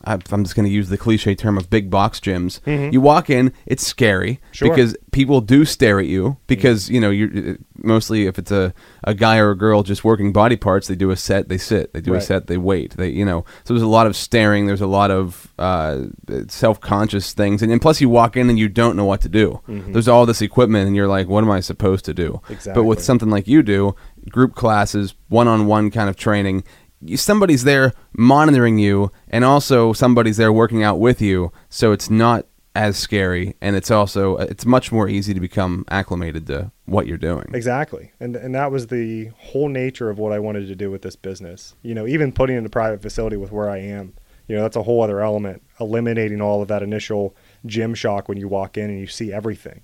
I- 0.06 0.14
I'm 0.32 0.44
just 0.44 0.56
going 0.56 0.66
to 0.66 0.72
use 0.72 0.90
the 0.90 0.98
cliche 0.98 1.36
term 1.36 1.58
of 1.58 1.70
big 1.70 1.90
box 1.90 2.20
gyms. 2.20 2.60
You 2.94 3.02
walk 3.02 3.30
in, 3.30 3.54
it's 3.66 3.86
scary 3.86 4.20
Mm-hmm. 4.20 4.46
Sure. 4.54 4.70
because 4.70 4.96
people 5.12 5.42
do 5.42 5.66
stare 5.66 6.00
at 6.00 6.06
you 6.08 6.38
because 6.48 6.90
you 6.90 7.00
know 7.02 7.10
you're 7.10 7.58
mostly 7.82 8.26
if 8.28 8.38
it's 8.40 8.52
a, 8.52 8.74
a 9.04 9.14
guy 9.14 9.38
or 9.38 9.52
a 9.52 9.58
girl 9.58 9.84
just 9.84 10.04
working 10.04 10.32
body 10.34 10.56
parts, 10.58 10.88
they 10.88 10.96
do 10.96 11.12
a 11.12 11.16
set, 11.16 11.50
they 11.50 11.58
sit, 11.58 11.94
they 11.94 12.02
do 12.02 12.14
a 12.14 12.22
set, 12.22 12.48
they 12.48 12.58
wait, 12.58 12.96
they 12.98 13.10
you 13.10 13.26
know. 13.26 13.46
So 13.64 13.74
there's 13.74 13.82
a 13.84 13.88
lot 13.88 14.08
of 14.08 14.16
staring. 14.16 14.66
There's 14.68 14.82
a 14.82 14.88
lot 14.88 15.12
of 15.12 15.54
uh, 15.60 16.06
self 16.48 16.80
conscious 16.80 17.34
things, 17.34 17.62
and, 17.62 17.72
and 17.72 17.82
plus 17.82 18.02
you 18.02 18.10
walk 18.10 18.36
in 18.38 18.50
and 18.50 18.58
you 18.60 18.68
don't 18.70 18.96
know 18.96 19.06
what 19.06 19.22
to 19.22 19.30
do. 19.30 19.62
There's 19.68 20.08
all 20.08 20.26
this 20.26 20.42
equipment, 20.42 20.88
and 20.88 20.96
you're 20.96 21.08
like, 21.08 21.28
what 21.28 21.44
am 21.44 21.52
I 21.52 21.60
supposed 21.60 22.06
to 22.06 22.14
do? 22.14 22.42
But 22.76 22.84
with 22.86 23.04
something 23.04 23.30
like 23.30 23.48
you 23.48 23.62
do, 23.64 23.96
group 24.30 24.56
classes, 24.56 25.16
one 25.28 25.48
on 25.48 25.68
one 25.68 25.92
kind 25.92 26.10
of 26.10 26.16
training. 26.16 26.64
Somebody's 27.16 27.64
there 27.64 27.94
monitoring 28.14 28.78
you, 28.78 29.12
and 29.30 29.46
also 29.46 29.94
somebody's 29.94 30.38
there 30.38 30.52
working 30.52 30.84
out 30.84 31.00
with 31.00 31.22
you, 31.22 31.52
so 31.70 31.92
it's 31.92 32.10
not 32.10 32.46
as 32.76 32.98
scary, 32.98 33.56
and 33.62 33.76
it's 33.76 33.92
also 33.92 34.38
it's 34.38 34.66
much 34.66 34.92
more 34.92 35.10
easy 35.10 35.34
to 35.34 35.40
become 35.40 35.86
acclimated 35.90 36.48
to 36.48 36.72
what 36.86 37.08
you're 37.08 37.18
doing. 37.18 37.46
Exactly. 37.54 38.12
And 38.20 38.36
and 38.36 38.54
that 38.56 38.72
was 38.72 38.88
the 38.88 39.32
whole 39.38 39.70
nature 39.70 40.10
of 40.10 40.20
what 40.20 40.32
I 40.32 40.40
wanted 40.40 40.68
to 40.68 40.76
do 40.76 40.92
with 40.92 41.02
this 41.02 41.16
business. 41.16 41.76
You 41.82 41.96
know, 41.96 42.08
even 42.08 42.32
putting 42.32 42.58
in 42.58 42.66
a 42.66 42.70
private 42.70 43.02
facility 43.02 43.38
with 43.38 43.52
where 43.52 43.70
I 43.70 43.78
am, 43.78 44.14
you 44.48 44.56
know, 44.56 44.62
that's 44.62 44.76
a 44.76 44.84
whole 44.84 45.02
other 45.02 45.22
element, 45.22 45.62
eliminating 45.80 46.42
all 46.42 46.62
of 46.62 46.68
that 46.68 46.82
initial 46.82 47.36
gym 47.66 47.94
shock 47.94 48.28
when 48.28 48.38
you 48.38 48.48
walk 48.48 48.78
in 48.78 48.90
and 48.90 49.00
you 49.00 49.08
see 49.08 49.32
everything. 49.32 49.82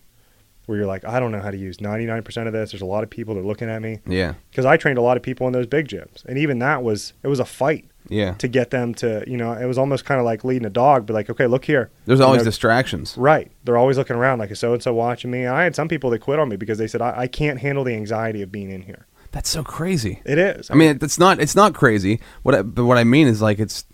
Where 0.65 0.77
you're 0.77 0.87
like, 0.87 1.05
I 1.05 1.19
don't 1.19 1.31
know 1.31 1.41
how 1.41 1.51
to 1.51 1.57
use 1.57 1.77
99% 1.77 2.47
of 2.47 2.53
this. 2.53 2.71
There's 2.71 2.81
a 2.81 2.85
lot 2.85 3.03
of 3.03 3.09
people 3.09 3.35
that 3.35 3.41
are 3.41 3.45
looking 3.45 3.69
at 3.69 3.81
me 3.81 3.99
Yeah, 4.05 4.33
because 4.49 4.65
I 4.65 4.77
trained 4.77 4.97
a 4.97 5.01
lot 5.01 5.17
of 5.17 5.23
people 5.23 5.47
in 5.47 5.53
those 5.53 5.67
big 5.67 5.87
gyms. 5.87 6.25
And 6.25 6.37
even 6.37 6.59
that 6.59 6.83
was 6.83 7.13
it 7.23 7.27
was 7.27 7.39
a 7.39 7.45
fight 7.45 7.85
yeah. 8.09 8.33
to 8.33 8.47
get 8.47 8.71
them 8.71 8.93
to, 8.95 9.23
you 9.27 9.37
know, 9.37 9.53
it 9.53 9.65
was 9.65 9.77
almost 9.77 10.05
kind 10.05 10.19
of 10.19 10.25
like 10.25 10.43
leading 10.43 10.65
a 10.65 10.69
dog, 10.69 11.05
but 11.05 11.13
like, 11.13 11.29
okay, 11.29 11.47
look 11.47 11.65
here. 11.65 11.89
There's 12.05 12.19
You 12.19 12.25
always 12.25 12.41
know, 12.41 12.45
distractions. 12.45 13.15
Right. 13.17 13.51
They're 13.63 13.77
always 13.77 13.97
looking 13.97 14.15
around 14.15 14.39
like, 14.39 14.51
is 14.51 14.59
so 14.59 14.73
and 14.73 14.83
so 14.83 14.93
watching 14.93 15.31
me? 15.31 15.43
And 15.43 15.55
I 15.55 15.63
had 15.63 15.75
some 15.75 15.87
people 15.87 16.09
that 16.11 16.19
quit 16.19 16.39
on 16.39 16.49
me 16.49 16.55
because 16.55 16.77
they 16.77 16.87
said, 16.87 17.01
I, 17.01 17.21
I 17.21 17.27
can't 17.27 17.59
handle 17.59 17.83
the 17.83 17.95
anxiety 17.95 18.41
of 18.41 18.51
being 18.51 18.71
in 18.71 18.83
here. 18.83 19.05
That's 19.31 19.49
so 19.49 19.63
crazy. 19.63 20.21
It 20.23 20.37
is. 20.37 20.71
I 20.71 20.75
mean, 20.75 20.97
it's 21.01 21.19
not 21.19 21.41
it's 21.41 21.55
not 21.55 21.73
crazy. 21.73 22.21
What 22.43 22.55
I, 22.55 22.61
but 22.61 22.85
what 22.85 22.97
I 22.97 23.03
mean 23.03 23.27
is 23.27 23.41
like 23.41 23.59
it's 23.59 23.85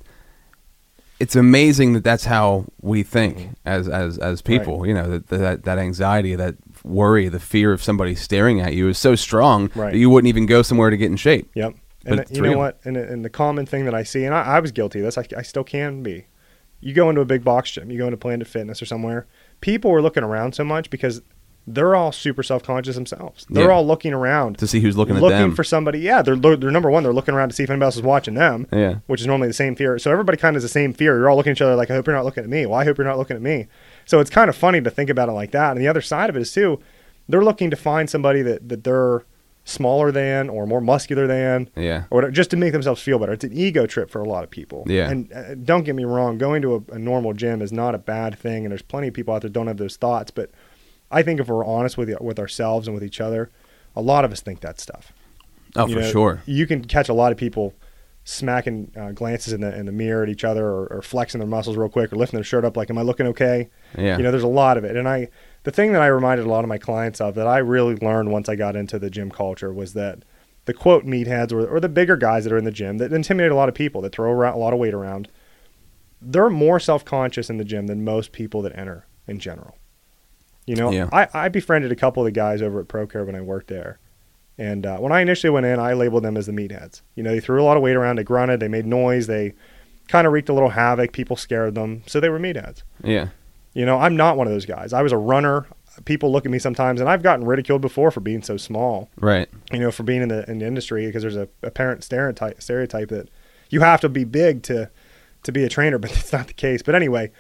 it's 1.22 1.36
amazing 1.36 1.94
that 1.94 2.04
that's 2.04 2.26
how 2.26 2.66
we 2.82 3.04
think 3.04 3.38
mm-hmm. 3.38 3.54
as 3.66 3.88
as 3.88 4.18
as 4.18 4.42
people. 4.42 4.88
You 4.88 4.96
know 4.96 5.08
that 5.20 5.28
that 5.28 5.64
that 5.66 5.78
anxiety, 5.78 6.36
that 6.36 6.56
worry, 6.84 7.30
the 7.30 7.40
fear 7.40 7.72
of 7.72 7.84
somebody 7.84 8.16
staring 8.16 8.60
at 8.60 8.74
you 8.74 8.90
is 8.90 8.98
so 8.98 9.16
strong 9.16 9.70
Right. 9.76 9.92
that 9.92 10.00
you 10.00 10.10
wouldn't 10.10 10.30
even 10.30 10.48
go 10.48 10.64
somewhere 10.64 10.90
to 10.90 10.98
get 10.98 11.12
in 11.12 11.18
shape. 11.18 11.50
Yep. 11.54 11.76
But 12.04 12.12
And 12.12 12.20
it's 12.22 12.32
you 12.32 12.42
know 12.42 12.58
what? 12.58 12.80
And, 12.84 12.98
uh, 12.98 13.02
and 13.02 13.24
the 13.24 13.30
common 13.30 13.68
thing 13.68 13.86
that 13.86 13.94
I 13.94 14.02
see, 14.02 14.26
and 14.26 14.34
I, 14.34 14.42
I 14.42 14.60
was 14.60 14.72
guilty 14.72 15.00
of 15.00 15.06
this, 15.06 15.18
I, 15.20 15.26
I 15.38 15.44
still 15.44 15.64
can 15.64 16.02
be. 16.02 16.26
You 16.80 16.96
go 16.96 17.10
into 17.10 17.22
a 17.22 17.26
big 17.26 17.44
box 17.44 17.70
gym, 17.70 17.92
you 17.92 18.00
go 18.00 18.06
into 18.06 18.18
Planet 18.18 18.48
Fitness 18.48 18.82
or 18.82 18.86
somewhere, 18.88 19.28
people 19.62 19.92
are 19.92 20.02
looking 20.02 20.24
around 20.24 20.56
so 20.56 20.64
much 20.64 20.90
because 20.90 21.22
they're 21.68 21.96
all 21.96 22.12
super 22.12 22.42
self 22.44 22.64
conscious 22.64 22.96
themselves. 22.96 23.46
They're 23.50 23.66
Yeah. 23.68 23.72
all 23.72 23.86
looking 23.86 24.14
around 24.14 24.58
To 24.58 24.68
see 24.68 24.80
who's 24.80 24.98
looking 24.98 25.16
at 25.16 25.22
them. 25.22 25.30
looking 25.30 25.56
for 25.56 25.64
somebody. 25.64 26.00
Yeah, 26.00 26.22
they're, 26.22 26.36
they're 26.36 26.56
they're 26.56 26.72
number 26.72 26.90
one. 26.90 27.04
They're 27.04 27.14
looking 27.14 27.36
around 27.36 27.50
to 27.50 27.56
see 27.56 27.64
if 27.64 27.70
anybody 27.70 27.86
else 27.86 27.96
is 27.98 28.02
watching 28.02 28.34
them. 28.34 28.68
Yeah. 28.74 28.96
which 29.08 29.22
is 29.22 29.28
normally 29.28 29.48
the 29.48 29.54
same 29.54 29.76
fear. 29.76 30.00
So 30.00 30.12
everybody 30.12 30.38
kind 30.38 30.56
of 30.56 30.62
has 30.62 30.70
the 30.70 30.74
same 30.74 30.92
fear. 30.94 31.18
You're 31.18 31.30
all 31.30 31.36
looking 31.38 31.52
at 31.52 31.58
each 31.58 31.62
other 31.62 31.76
like, 31.76 31.92
I 31.92 31.94
hope 31.96 32.08
you're 32.08 32.16
not 32.16 32.26
looking 32.26 32.44
at 32.44 32.50
me. 32.50 32.66
Well, 32.66 32.80
I 32.80 32.84
hope 32.86 32.98
you're 32.98 33.08
not 33.08 33.18
looking 33.20 33.36
at 33.36 33.42
me. 33.44 33.68
So 34.06 34.20
it's 34.20 34.30
kind 34.32 34.50
of 34.50 34.56
funny 34.56 34.82
to 34.82 34.90
think 34.90 35.10
about 35.10 35.30
it 35.30 35.34
like 35.34 35.52
that. 35.52 35.72
And 35.72 35.80
the 35.82 35.88
other 35.88 36.02
side 36.02 36.30
of 36.30 36.36
it 36.36 36.42
is 36.42 36.52
too, 36.52 36.80
they're 37.30 37.44
looking 37.44 37.70
to 37.70 37.76
find 37.78 38.10
somebody 38.10 38.42
that 38.42 38.68
that 38.70 38.84
they're 38.84 39.24
smaller 39.64 40.12
than 40.12 40.50
or 40.50 40.66
more 40.66 40.82
muscular 40.82 41.28
than 41.28 41.70
Yeah. 41.76 42.06
or 42.10 42.18
whatever, 42.18 42.32
just 42.32 42.50
to 42.50 42.58
make 42.58 42.72
themselves 42.74 43.00
feel 43.00 43.20
better. 43.20 43.34
It's 43.34 43.44
an 43.44 43.54
ego 43.54 43.86
trip 43.86 44.10
for 44.10 44.20
a 44.20 44.28
lot 44.28 44.44
of 44.44 44.50
people. 44.50 44.84
Yeah. 44.88 45.08
And 45.10 45.32
uh, 45.32 45.54
don't 45.54 45.84
get 45.84 45.94
me 45.96 46.04
wrong, 46.04 46.40
going 46.40 46.64
to 46.64 46.84
a, 46.90 46.94
a 46.96 46.98
normal 47.00 47.34
gym 47.34 47.62
is 47.62 47.72
not 47.72 47.94
a 47.94 48.00
bad 48.00 48.38
thing, 48.40 48.66
and 48.66 48.72
there's 48.72 48.82
plenty 48.82 49.08
of 49.10 49.14
people 49.14 49.36
out 49.36 49.42
there 49.42 49.52
don't 49.52 49.68
have 49.68 49.78
those 49.78 49.98
thoughts. 49.98 50.32
But 50.32 50.50
I 51.12 51.24
think 51.24 51.40
if 51.40 51.48
we're 51.48 51.66
honest 51.66 51.98
with 51.98 52.10
with 52.22 52.40
ourselves 52.40 52.88
and 52.88 52.96
with 52.96 53.04
each 53.04 53.22
other, 53.22 53.50
a 53.96 54.02
lot 54.02 54.26
of 54.26 54.32
us 54.32 54.42
think 54.42 54.62
that 54.62 54.80
stuff. 54.80 55.14
Oh, 55.76 55.88
You 55.88 55.96
for 55.96 56.02
know, 56.02 56.12
sure. 56.12 56.44
You 56.46 56.68
can 56.68 56.84
catch 56.86 57.10
a 57.10 57.14
lot 57.14 57.32
of 57.32 57.38
people 57.38 57.74
smacking 58.24 58.92
uh, 58.96 59.12
glances 59.12 59.52
in 59.52 59.62
the 59.62 59.76
in 59.76 59.86
the 59.86 59.92
mirror 59.92 60.24
at 60.24 60.30
each 60.30 60.44
other, 60.44 60.66
or, 60.66 60.88
or 60.88 61.02
flexing 61.02 61.40
their 61.40 61.48
muscles 61.48 61.76
real 61.76 61.90
quick, 61.90 62.14
or 62.14 62.16
lifting 62.16 62.38
their 62.38 62.44
shirt 62.44 62.66
up 62.66 62.78
like, 62.78 62.90
"Am 62.90 62.98
I 62.98 63.02
looking 63.02 63.28
okay?" 63.28 63.70
Yeah. 63.98 64.18
You 64.18 64.24
know, 64.24 64.32
there's 64.32 64.44
a 64.44 64.48
lot 64.48 64.78
of 64.78 64.84
it, 64.84 64.96
and 64.96 65.08
I 65.08 65.30
the 65.64 65.72
thing 65.72 65.94
that 65.94 66.02
I 66.02 66.08
reminded 66.08 66.46
a 66.46 66.50
lot 66.50 66.64
of 66.64 66.70
my 66.70 66.78
clients 66.78 67.22
of 67.22 67.36
that 67.36 67.48
I 67.48 67.58
really 67.60 67.96
learned 67.96 68.32
once 68.32 68.50
I 68.50 68.56
got 68.56 68.76
into 68.76 69.00
the 69.00 69.10
gym 69.10 69.32
culture 69.32 69.74
was 69.74 69.94
that 69.94 70.20
the 70.66 70.74
quote 70.74 71.06
meatheads 71.06 71.52
or, 71.52 71.68
or 71.68 71.80
the 71.80 71.90
bigger 71.90 72.16
guys 72.16 72.44
that 72.44 72.54
are 72.54 72.58
in 72.58 72.66
the 72.66 72.72
gym 72.72 72.98
that 73.00 73.12
intimidate 73.12 73.52
a 73.52 73.56
lot 73.56 73.70
of 73.70 73.76
people 73.76 74.02
that 74.02 74.12
throw 74.12 74.32
around, 74.32 74.54
a 74.54 74.58
lot 74.58 74.74
of 74.74 74.80
weight 74.80 74.94
around. 74.94 75.28
They're 76.22 76.50
more 76.50 76.80
self 76.80 77.04
conscious 77.04 77.50
in 77.50 77.58
the 77.58 77.66
gym 77.66 77.88
than 77.88 78.04
most 78.04 78.32
people 78.32 78.62
that 78.62 78.78
enter 78.78 79.08
in 79.28 79.40
general. 79.40 79.76
You 80.66 80.76
know, 80.76 80.92
Yeah. 80.92 81.10
I, 81.12 81.28
I 81.34 81.50
befriended 81.50 81.92
a 81.92 81.96
couple 81.96 82.24
of 82.24 82.26
the 82.26 82.32
guys 82.32 82.62
over 82.62 82.80
at 82.80 82.88
ProCare 82.88 83.26
when 83.26 83.36
I 83.36 83.42
worked 83.42 83.68
there. 83.68 84.00
And 84.58 84.86
uh, 84.86 84.98
when 84.98 85.12
I 85.12 85.22
initially 85.22 85.50
went 85.50 85.66
in, 85.66 85.80
I 85.80 85.94
labeled 85.94 86.24
them 86.24 86.38
as 86.38 86.46
the 86.46 86.52
meatheads. 86.52 87.02
You 87.16 87.24
know, 87.24 87.32
they 87.32 87.40
threw 87.40 87.62
a 87.62 87.66
lot 87.66 87.78
of 87.78 87.84
weight 87.84 87.96
around, 87.96 88.18
they 88.18 88.24
grunted, 88.24 88.60
they 88.60 88.68
made 88.68 88.86
noise, 88.86 89.28
they 89.28 89.54
kind 90.08 90.28
of 90.28 90.34
wreaked 90.34 90.50
a 90.50 90.54
little 90.54 90.70
havoc. 90.70 91.14
People 91.14 91.36
scared 91.36 91.74
them, 91.74 92.04
so 92.06 92.20
they 92.20 92.30
were 92.30 92.40
meatheads. 92.40 92.84
Yeah. 93.04 93.30
You 93.74 93.86
know, 93.86 93.98
I'm 93.98 94.16
not 94.16 94.38
one 94.38 94.48
of 94.48 94.54
those 94.54 94.66
guys. 94.66 94.94
I 94.94 95.02
was 95.02 95.12
a 95.12 95.18
runner. 95.18 95.66
People 96.06 96.32
look 96.32 96.46
at 96.46 96.52
me 96.52 96.60
sometimes, 96.60 97.00
and 97.00 97.10
I've 97.10 97.24
gotten 97.24 97.46
ridiculed 97.46 97.82
before 97.82 98.12
for 98.12 98.20
being 98.20 98.44
so 98.44 98.58
small. 98.58 99.10
Right. 99.20 99.50
You 99.72 99.80
know, 99.80 99.92
for 99.92 100.04
being 100.04 100.22
in 100.22 100.30
the 100.30 100.50
in 100.50 100.60
the 100.60 100.68
industry 100.68 101.06
because 101.06 101.22
there's 101.22 101.36
a 101.36 101.48
apparent 101.64 102.04
stereotype 102.04 102.62
stereotype 102.62 103.10
that 103.10 103.30
you 103.70 103.80
have 103.82 104.02
to 104.02 104.10
be 104.10 104.26
big 104.26 104.64
to 104.64 104.90
to 105.44 105.52
be 105.52 105.64
a 105.64 105.70
trainer, 105.70 105.98
but 106.00 106.12
that's 106.12 106.32
not 106.34 106.48
the 106.48 106.54
case. 106.54 106.82
But 106.82 106.96
anyway, 106.96 107.32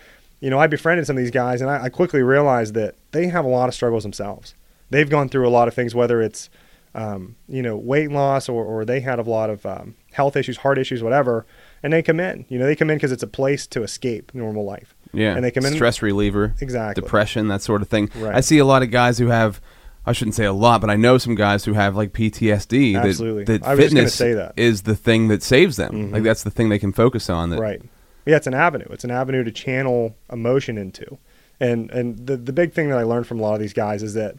you 0.41 0.49
know, 0.49 0.59
I 0.59 0.67
befriended 0.67 1.07
some 1.07 1.15
of 1.17 1.23
these 1.23 1.31
guys, 1.31 1.61
and 1.61 1.69
I, 1.69 1.83
I 1.85 1.89
quickly 1.89 2.21
realized 2.21 2.73
that 2.73 2.95
they 3.11 3.27
have 3.27 3.45
a 3.45 3.47
lot 3.47 3.69
of 3.69 3.73
struggles 3.75 4.03
themselves. 4.03 4.53
They've 4.89 5.09
gone 5.09 5.29
through 5.29 5.47
a 5.47 5.49
lot 5.49 5.67
of 5.69 5.73
things, 5.73 5.95
whether 5.95 6.21
it's 6.21 6.49
um, 6.93 7.37
you 7.47 7.61
know 7.61 7.77
weight 7.77 8.11
loss 8.11 8.49
or, 8.49 8.65
or 8.65 8.83
they 8.83 8.99
had 8.99 9.17
a 9.19 9.21
lot 9.21 9.49
of 9.49 9.65
um, 9.65 9.95
health 10.11 10.35
issues, 10.35 10.57
heart 10.57 10.77
issues, 10.77 11.01
whatever. 11.01 11.45
And 11.83 11.93
they 11.93 12.01
come 12.03 12.19
in. 12.19 12.45
You 12.49 12.59
know, 12.59 12.65
they 12.65 12.75
come 12.75 12.89
in 12.89 12.97
because 12.97 13.11
it's 13.13 13.23
a 13.23 13.27
place 13.27 13.65
to 13.67 13.81
escape 13.83 14.31
normal 14.35 14.65
life. 14.65 14.93
Yeah. 15.13 15.35
And 15.35 15.43
they 15.43 15.51
come 15.51 15.65
in 15.65 15.73
stress 15.73 16.01
reliever. 16.01 16.53
Exactly. 16.59 17.01
Depression, 17.01 17.47
that 17.47 17.61
sort 17.61 17.81
of 17.81 17.87
thing. 17.89 18.09
Right. 18.15 18.35
I 18.35 18.41
see 18.41 18.57
a 18.59 18.65
lot 18.65 18.83
of 18.83 18.91
guys 18.91 19.17
who 19.17 19.27
have 19.27 19.61
I 20.05 20.13
shouldn't 20.13 20.35
say 20.35 20.45
a 20.45 20.53
lot, 20.53 20.81
but 20.81 20.89
I 20.89 20.95
know 20.95 21.17
some 21.19 21.35
guys 21.35 21.63
who 21.63 21.73
have 21.73 21.95
like 21.95 22.11
PTSD. 22.11 22.95
Absolutely. 23.01 23.43
That, 23.45 23.63
I 23.63 23.75
was 23.75 23.85
just 23.85 23.93
gonna 23.95 24.07
fitness 24.07 24.15
say 24.15 24.33
that. 24.33 24.53
is 24.57 24.81
the 24.81 24.95
thing 24.95 25.27
that 25.27 25.43
saves 25.43 25.77
them. 25.77 26.09
Mhm. 26.09 26.13
Like 26.13 26.23
that's 26.23 26.43
the 26.43 26.49
thing 26.51 26.69
they 26.69 26.79
can 26.79 26.91
focus 26.91 27.29
on. 27.29 27.51
That, 27.51 27.59
Right. 27.59 27.81
Yeah, 28.25 28.35
it's 28.37 28.47
an 28.47 28.53
avenue. 28.53 28.87
It's 28.91 29.03
an 29.03 29.11
avenue 29.11 29.43
to 29.43 29.51
channel 29.51 30.15
emotion 30.31 30.77
into. 30.77 31.17
And 31.59 31.89
and 31.91 32.25
the 32.27 32.37
the 32.37 32.53
big 32.53 32.73
thing 32.73 32.89
that 32.89 32.97
I 32.97 33.03
learned 33.03 33.27
from 33.27 33.39
a 33.39 33.43
lot 33.43 33.53
of 33.55 33.59
these 33.59 33.73
guys 33.73 34.01
is 34.03 34.13
that, 34.15 34.35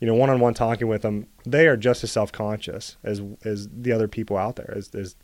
you 0.00 0.06
know, 0.06 0.14
one 0.14 0.30
on 0.30 0.40
one 0.40 0.54
talking 0.54 0.88
with 0.88 1.02
them, 1.02 1.26
they 1.46 1.66
are 1.66 1.76
just 1.76 2.02
as 2.04 2.10
self 2.12 2.32
conscious 2.32 2.96
as 3.04 3.22
as 3.44 3.68
the 3.72 3.92
other 3.92 4.08
people 4.08 4.36
out 4.36 4.56
there. 4.56 4.72
As 4.76 4.94
as 4.94 5.14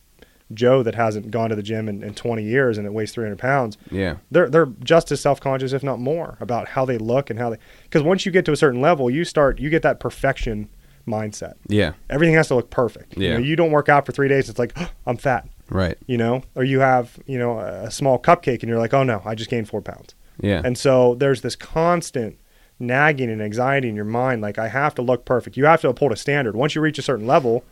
Joe 0.53 0.83
that 0.83 0.96
hasn't 0.96 1.31
gone 1.31 1.51
to 1.51 1.55
the 1.57 1.62
gym 1.62 1.88
in, 1.88 2.03
in 2.03 2.12
20 2.12 2.42
years 2.42 2.77
and 2.77 2.85
it 2.85 2.92
weighs 2.92 3.12
300 3.12 3.38
pounds. 3.38 3.79
Yeah. 3.90 4.16
They're 4.33 4.49
they're 4.49 4.66
just 4.83 5.12
as 5.12 5.20
self 5.20 5.40
conscious, 5.40 5.73
if 5.73 5.83
not 5.85 6.01
more, 6.01 6.37
about 6.40 6.68
how 6.68 6.85
they 6.85 6.99
look 6.99 7.31
and 7.31 7.38
how 7.38 7.51
they. 7.51 7.59
Because 7.85 8.03
once 8.03 8.27
you 8.27 8.33
get 8.33 8.44
to 8.46 8.53
a 8.53 8.57
certain 8.57 8.81
level, 8.81 9.09
you 9.11 9.25
start 9.25 9.59
you 9.61 9.70
get 9.70 9.83
that 9.83 10.01
perfection 10.01 10.68
mindset. 11.07 11.55
Yeah. 11.68 11.92
Everything 12.09 12.35
has 12.35 12.49
to 12.49 12.55
look 12.57 12.70
perfect. 12.70 13.16
You, 13.16 13.25
Yeah. 13.27 13.33
know, 13.35 13.38
you 13.40 13.57
don't 13.57 13.70
work 13.73 13.88
out 13.88 14.07
for 14.07 14.12
three 14.12 14.29
days. 14.29 14.49
It's 14.49 14.59
like 14.59 14.77
I'm 15.07 15.16
fat 15.16 15.49
Right. 15.70 15.96
you 16.06 16.18
know, 16.18 16.42
or 16.54 16.64
you 16.64 16.80
have, 16.80 17.18
you 17.26 17.38
know, 17.38 17.61
a 17.61 17.90
small 17.90 18.18
cupcake 18.18 18.61
and 18.61 18.68
you're 18.68 18.78
like, 18.78 18.92
oh 18.92 19.04
no, 19.04 19.22
I 19.24 19.35
just 19.35 19.48
gained 19.48 19.68
four 19.68 19.80
pounds. 19.80 20.14
Yeah. 20.40 20.61
And 20.64 20.76
so 20.76 21.14
there's 21.14 21.42
this 21.42 21.56
constant 21.56 22.38
nagging 22.78 23.30
and 23.30 23.40
anxiety 23.42 23.88
in 23.88 23.94
your 23.94 24.04
mind, 24.04 24.42
like 24.42 24.59
I 24.59 24.68
have 24.68 24.94
to 24.96 25.02
look 25.02 25.24
perfect. 25.24 25.56
You 25.56 25.66
have 25.66 25.80
to 25.83 25.88
uphold 25.88 26.12
a 26.12 26.16
standard. 26.16 26.56
Once 26.56 26.74
you 26.74 26.80
reach 26.80 26.98
a 26.98 27.02
certain 27.02 27.26
level, 27.26 27.64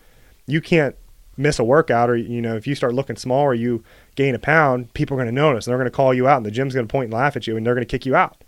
you 0.47 0.61
can't 0.61 0.95
miss 1.37 1.59
a 1.59 1.65
workout 1.65 2.11
or, 2.11 2.17
you 2.17 2.43
know, 2.43 2.57
if 2.57 2.67
you 2.67 2.75
start 2.75 2.95
looking 2.95 3.17
small 3.17 3.43
or 3.43 3.55
you 3.55 3.83
gain 4.17 4.35
a 4.35 4.39
pound, 4.39 4.93
people 4.95 5.17
are 5.17 5.23
going 5.23 5.35
to 5.35 5.41
notice 5.41 5.67
and 5.67 5.73
they're 5.73 5.79
going 5.79 5.91
to 5.91 5.97
call 5.97 6.13
you 6.13 6.29
out 6.29 6.37
and 6.37 6.47
the 6.47 6.51
gym's 6.51 6.75
going 6.75 6.87
to 6.87 6.91
point 6.91 7.07
and 7.07 7.15
laugh 7.15 7.37
at 7.37 7.47
you 7.47 7.57
and 7.57 7.65
they're 7.67 7.75
going 7.75 7.87
to 7.87 7.91
kick 7.91 8.05
you 8.05 8.15
out. 8.15 8.43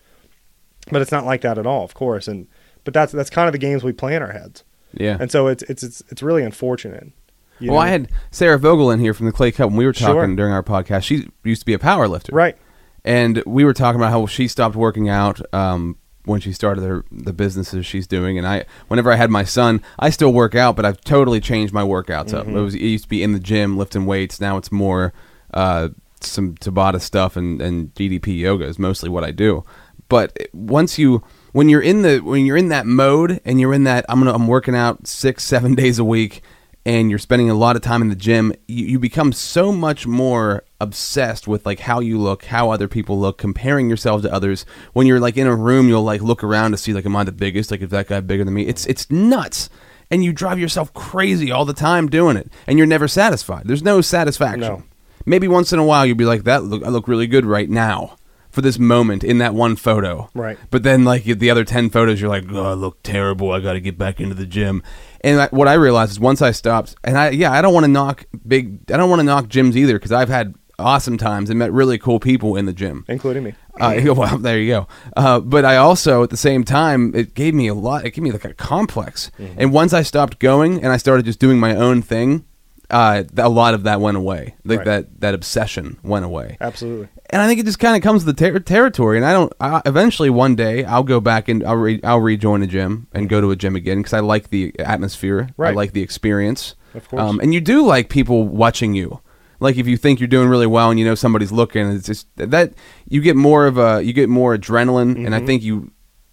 But 0.90 1.02
it's 1.02 1.12
not 1.12 1.24
like 1.24 1.40
that 1.42 1.58
at 1.58 1.66
all, 1.66 1.84
of 1.84 1.94
course. 1.94 2.28
And, 2.28 2.46
but 2.84 2.94
that's, 2.94 3.12
that's 3.12 3.30
kind 3.30 3.46
of 3.48 3.52
the 3.52 3.58
games 3.58 3.82
we 3.82 3.92
play 3.92 4.14
in 4.14 4.22
our 4.22 4.32
heads. 4.32 4.64
yeah. 4.92 5.16
And 5.20 5.30
so 5.30 5.46
it's, 5.46 5.62
it's, 5.64 5.82
it's, 5.82 6.02
it's 6.08 6.22
really 6.22 6.42
unfortunate. 6.42 7.12
You 7.60 7.70
well, 7.70 7.80
I 7.80 7.88
had 7.88 8.10
Sarah 8.30 8.58
Vogel 8.58 8.90
in 8.90 8.98
here 9.00 9.14
from 9.14 9.26
the 9.26 9.32
Clay 9.32 9.52
Cup 9.52 9.68
and 9.68 9.78
we 9.78 9.86
were 9.86 9.92
talking 9.92 10.14
Sure. 10.14 10.36
during 10.36 10.52
our 10.52 10.62
podcast. 10.62 11.04
She 11.04 11.28
used 11.44 11.62
to 11.62 11.66
be 11.66 11.74
a 11.74 11.78
power 11.78 12.08
lifter. 12.08 12.34
right. 12.34 12.56
And 13.04 13.42
we 13.46 13.64
were 13.64 13.72
talking 13.72 13.98
about 13.98 14.10
how 14.10 14.26
she 14.26 14.46
stopped 14.46 14.76
working 14.76 15.08
out 15.08 15.40
um, 15.54 15.96
when 16.26 16.38
she 16.42 16.52
started 16.52 16.82
her 16.84 17.02
the 17.10 17.32
businesses 17.32 17.86
she's 17.86 18.06
doing. 18.06 18.36
And 18.36 18.46
I, 18.46 18.66
whenever 18.88 19.10
I 19.10 19.16
had 19.16 19.30
my 19.30 19.42
son, 19.44 19.80
I 19.98 20.10
still 20.10 20.34
work 20.34 20.54
out, 20.54 20.76
but 20.76 20.84
I've 20.84 21.00
totally 21.00 21.40
changed 21.40 21.72
my 21.72 21.82
workouts 21.82 22.34
up. 22.34 22.46
It 22.46 22.52
was 22.52 22.74
it 22.74 22.82
used 22.82 23.04
to 23.04 23.08
be 23.08 23.22
in 23.22 23.32
the 23.32 23.40
gym 23.40 23.78
lifting 23.78 24.04
weights. 24.04 24.38
Now 24.38 24.58
it's 24.58 24.70
more 24.70 25.14
uh, 25.54 25.88
some 26.20 26.54
Tabata 26.56 27.00
stuff 27.00 27.36
and 27.38 27.62
and 27.62 27.94
DDP 27.94 28.38
yoga 28.38 28.66
is 28.66 28.78
mostly 28.78 29.08
what 29.08 29.24
I 29.24 29.30
do. 29.30 29.64
But 30.10 30.36
once 30.52 30.98
you 30.98 31.22
when 31.52 31.70
you're 31.70 31.80
in 31.80 32.02
the 32.02 32.18
when 32.18 32.44
you're 32.44 32.58
in 32.58 32.68
that 32.68 32.84
mode 32.84 33.40
and 33.46 33.58
you're 33.58 33.72
in 33.72 33.84
that 33.84 34.04
I'm 34.10 34.18
gonna 34.18 34.34
I'm 34.34 34.46
working 34.46 34.74
out 34.76 35.06
six 35.06 35.42
seven 35.44 35.74
days 35.82 35.98
a 35.98 36.04
week 36.04 36.42
and 36.86 37.10
you're 37.10 37.18
spending 37.18 37.50
a 37.50 37.54
lot 37.54 37.76
of 37.76 37.82
time 37.82 38.02
in 38.02 38.08
the 38.08 38.16
gym, 38.16 38.54
you, 38.66 38.86
you 38.86 38.98
become 38.98 39.32
so 39.32 39.70
much 39.70 40.06
more 40.06 40.64
obsessed 40.80 41.46
with 41.46 41.66
like 41.66 41.80
how 41.80 42.00
you 42.00 42.18
look, 42.18 42.46
how 42.46 42.70
other 42.70 42.88
people 42.88 43.18
look, 43.18 43.36
comparing 43.38 43.90
yourself 43.90 44.22
to 44.22 44.32
others. 44.32 44.64
When 44.92 45.06
you're 45.06 45.20
like 45.20 45.36
in 45.36 45.46
a 45.46 45.54
room, 45.54 45.88
you'll 45.88 46.02
like 46.02 46.22
look 46.22 46.42
around 46.42 46.70
to 46.70 46.78
see 46.78 46.92
like 46.92 47.06
am 47.06 47.16
I 47.16 47.24
the 47.24 47.32
biggest? 47.32 47.70
Like 47.70 47.82
if 47.82 47.90
that 47.90 48.08
guy 48.08 48.20
bigger 48.20 48.44
than 48.44 48.54
me? 48.54 48.66
It's 48.66 48.86
it's 48.86 49.10
nuts. 49.10 49.68
And 50.12 50.24
you 50.24 50.32
drive 50.32 50.58
yourself 50.58 50.92
crazy 50.92 51.52
all 51.52 51.64
the 51.64 51.72
time 51.72 52.08
doing 52.08 52.36
it, 52.36 52.50
and 52.66 52.78
you're 52.78 52.86
never 52.86 53.06
satisfied. 53.06 53.62
There's 53.66 53.84
no 53.84 54.00
satisfaction. 54.00 54.60
No. 54.60 54.82
Maybe 55.24 55.46
once 55.46 55.72
in 55.72 55.78
a 55.78 55.84
while 55.84 56.04
you'll 56.04 56.16
be 56.16 56.24
like, 56.24 56.42
"That 56.44 56.64
look, 56.64 56.82
I 56.82 56.88
look 56.88 57.06
really 57.06 57.28
good 57.28 57.44
right 57.44 57.70
now." 57.70 58.16
For 58.50 58.62
this 58.62 58.78
moment 58.78 59.22
in 59.22 59.38
that 59.38 59.54
one 59.54 59.76
photo, 59.76 60.28
Right. 60.34 60.58
But 60.70 60.82
then, 60.82 61.04
like 61.04 61.24
the 61.24 61.50
other 61.50 61.64
ten 61.64 61.88
photos, 61.90 62.20
you're 62.20 62.30
like, 62.30 62.44
"Oh, 62.50 62.70
I 62.70 62.72
look 62.74 63.02
terrible. 63.02 63.52
I 63.52 63.60
got 63.60 63.74
to 63.74 63.80
get 63.80 63.96
back 63.96 64.20
into 64.20 64.34
the 64.34 64.46
gym." 64.46 64.82
And 65.22 65.40
I, 65.42 65.46
what 65.48 65.68
I 65.68 65.74
realized 65.74 66.10
is 66.12 66.18
once 66.20 66.42
I 66.42 66.50
stopped, 66.50 66.96
and 67.04 67.16
I 67.16 67.30
yeah, 67.30 67.52
I 67.52 67.62
don't 67.62 67.72
want 67.74 67.84
to 67.84 67.90
knock 67.90 68.24
big, 68.46 68.90
I 68.92 68.96
don't 68.96 69.08
want 69.10 69.20
to 69.20 69.24
knock 69.24 69.46
gyms 69.46 69.76
either 69.76 69.94
because 69.94 70.12
I've 70.12 70.28
had 70.28 70.54
awesome 70.80 71.18
times 71.18 71.50
and 71.50 71.58
met 71.58 71.70
really 71.72 71.98
cool 71.98 72.18
people 72.18 72.56
in 72.56 72.64
the 72.64 72.72
gym. 72.72 73.04
including 73.06 73.44
me. 73.44 73.54
Uh, 73.78 74.00
well, 74.14 74.38
there 74.38 74.58
you 74.58 74.66
go. 74.72 74.88
Uh, 75.16 75.38
but 75.38 75.64
I 75.64 75.76
also, 75.76 76.22
at 76.22 76.30
the 76.30 76.36
same 76.38 76.64
time, 76.64 77.12
it 77.14 77.34
gave 77.34 77.54
me 77.54 77.68
a 77.68 77.74
lot. 77.74 78.04
It 78.06 78.12
gave 78.12 78.22
me 78.24 78.32
like 78.32 78.46
a 78.46 78.54
complex. 78.54 79.30
And 79.58 79.72
once 79.72 79.92
I 79.92 80.02
stopped 80.02 80.38
going 80.38 80.82
and 80.82 80.90
I 80.92 80.96
started 80.96 81.26
just 81.26 81.38
doing 81.38 81.60
my 81.60 81.74
own 81.76 82.00
thing, 82.02 82.44
uh, 82.88 83.24
a 83.36 83.48
lot 83.48 83.74
of 83.74 83.82
that 83.84 84.00
went 84.00 84.16
away. 84.16 84.54
Like 84.64 84.78
Right. 84.78 84.84
that 84.86 85.20
that 85.20 85.34
obsession 85.34 85.98
went 86.02 86.24
away. 86.24 86.56
Absolutely. 86.60 87.08
And 87.32 87.40
I 87.40 87.46
think 87.46 87.60
it 87.60 87.66
just 87.66 87.78
kind 87.78 87.96
of 87.96 88.02
comes 88.02 88.24
with 88.24 88.36
the 88.36 88.50
ter- 88.50 88.58
territory. 88.58 89.16
And 89.16 89.24
I 89.24 89.32
don't. 89.32 89.52
I, 89.60 89.80
eventually, 89.86 90.30
one 90.30 90.56
day, 90.56 90.84
I'll 90.84 91.04
go 91.04 91.20
back 91.20 91.48
and 91.48 91.62
I'll 91.64 91.76
re- 91.76 92.00
I'll 92.02 92.20
rejoin 92.20 92.62
a 92.62 92.66
gym 92.66 93.06
and 93.12 93.28
go 93.28 93.40
to 93.40 93.50
a 93.52 93.56
gym 93.56 93.76
again 93.76 93.98
because 93.98 94.12
I 94.12 94.20
like 94.20 94.50
the 94.50 94.74
atmosphere. 94.80 95.48
Right. 95.56 95.70
I 95.70 95.72
like 95.74 95.92
the 95.92 96.02
experience. 96.02 96.74
Of 96.94 97.08
course. 97.08 97.22
Um, 97.22 97.38
and 97.40 97.54
you 97.54 97.60
do 97.60 97.84
like 97.86 98.08
people 98.08 98.48
watching 98.48 98.94
you. 98.94 99.20
Like 99.60 99.76
if 99.76 99.86
you 99.86 99.96
think 99.96 100.18
you're 100.20 100.26
doing 100.26 100.48
really 100.48 100.66
well 100.66 100.90
and 100.90 100.98
you 100.98 101.04
know 101.04 101.14
somebody's 101.14 101.52
looking, 101.52 101.90
it's 101.92 102.06
just 102.06 102.26
that 102.36 102.72
you 103.08 103.20
get 103.20 103.36
more 103.36 103.66
of 103.66 103.78
a 103.78 104.02
you 104.02 104.12
get 104.12 104.28
more 104.28 104.56
adrenaline, 104.56 105.14
and 105.16 105.26
Mm-hmm. 105.26 105.34
I 105.34 105.46
think 105.46 105.62
you. 105.62 105.92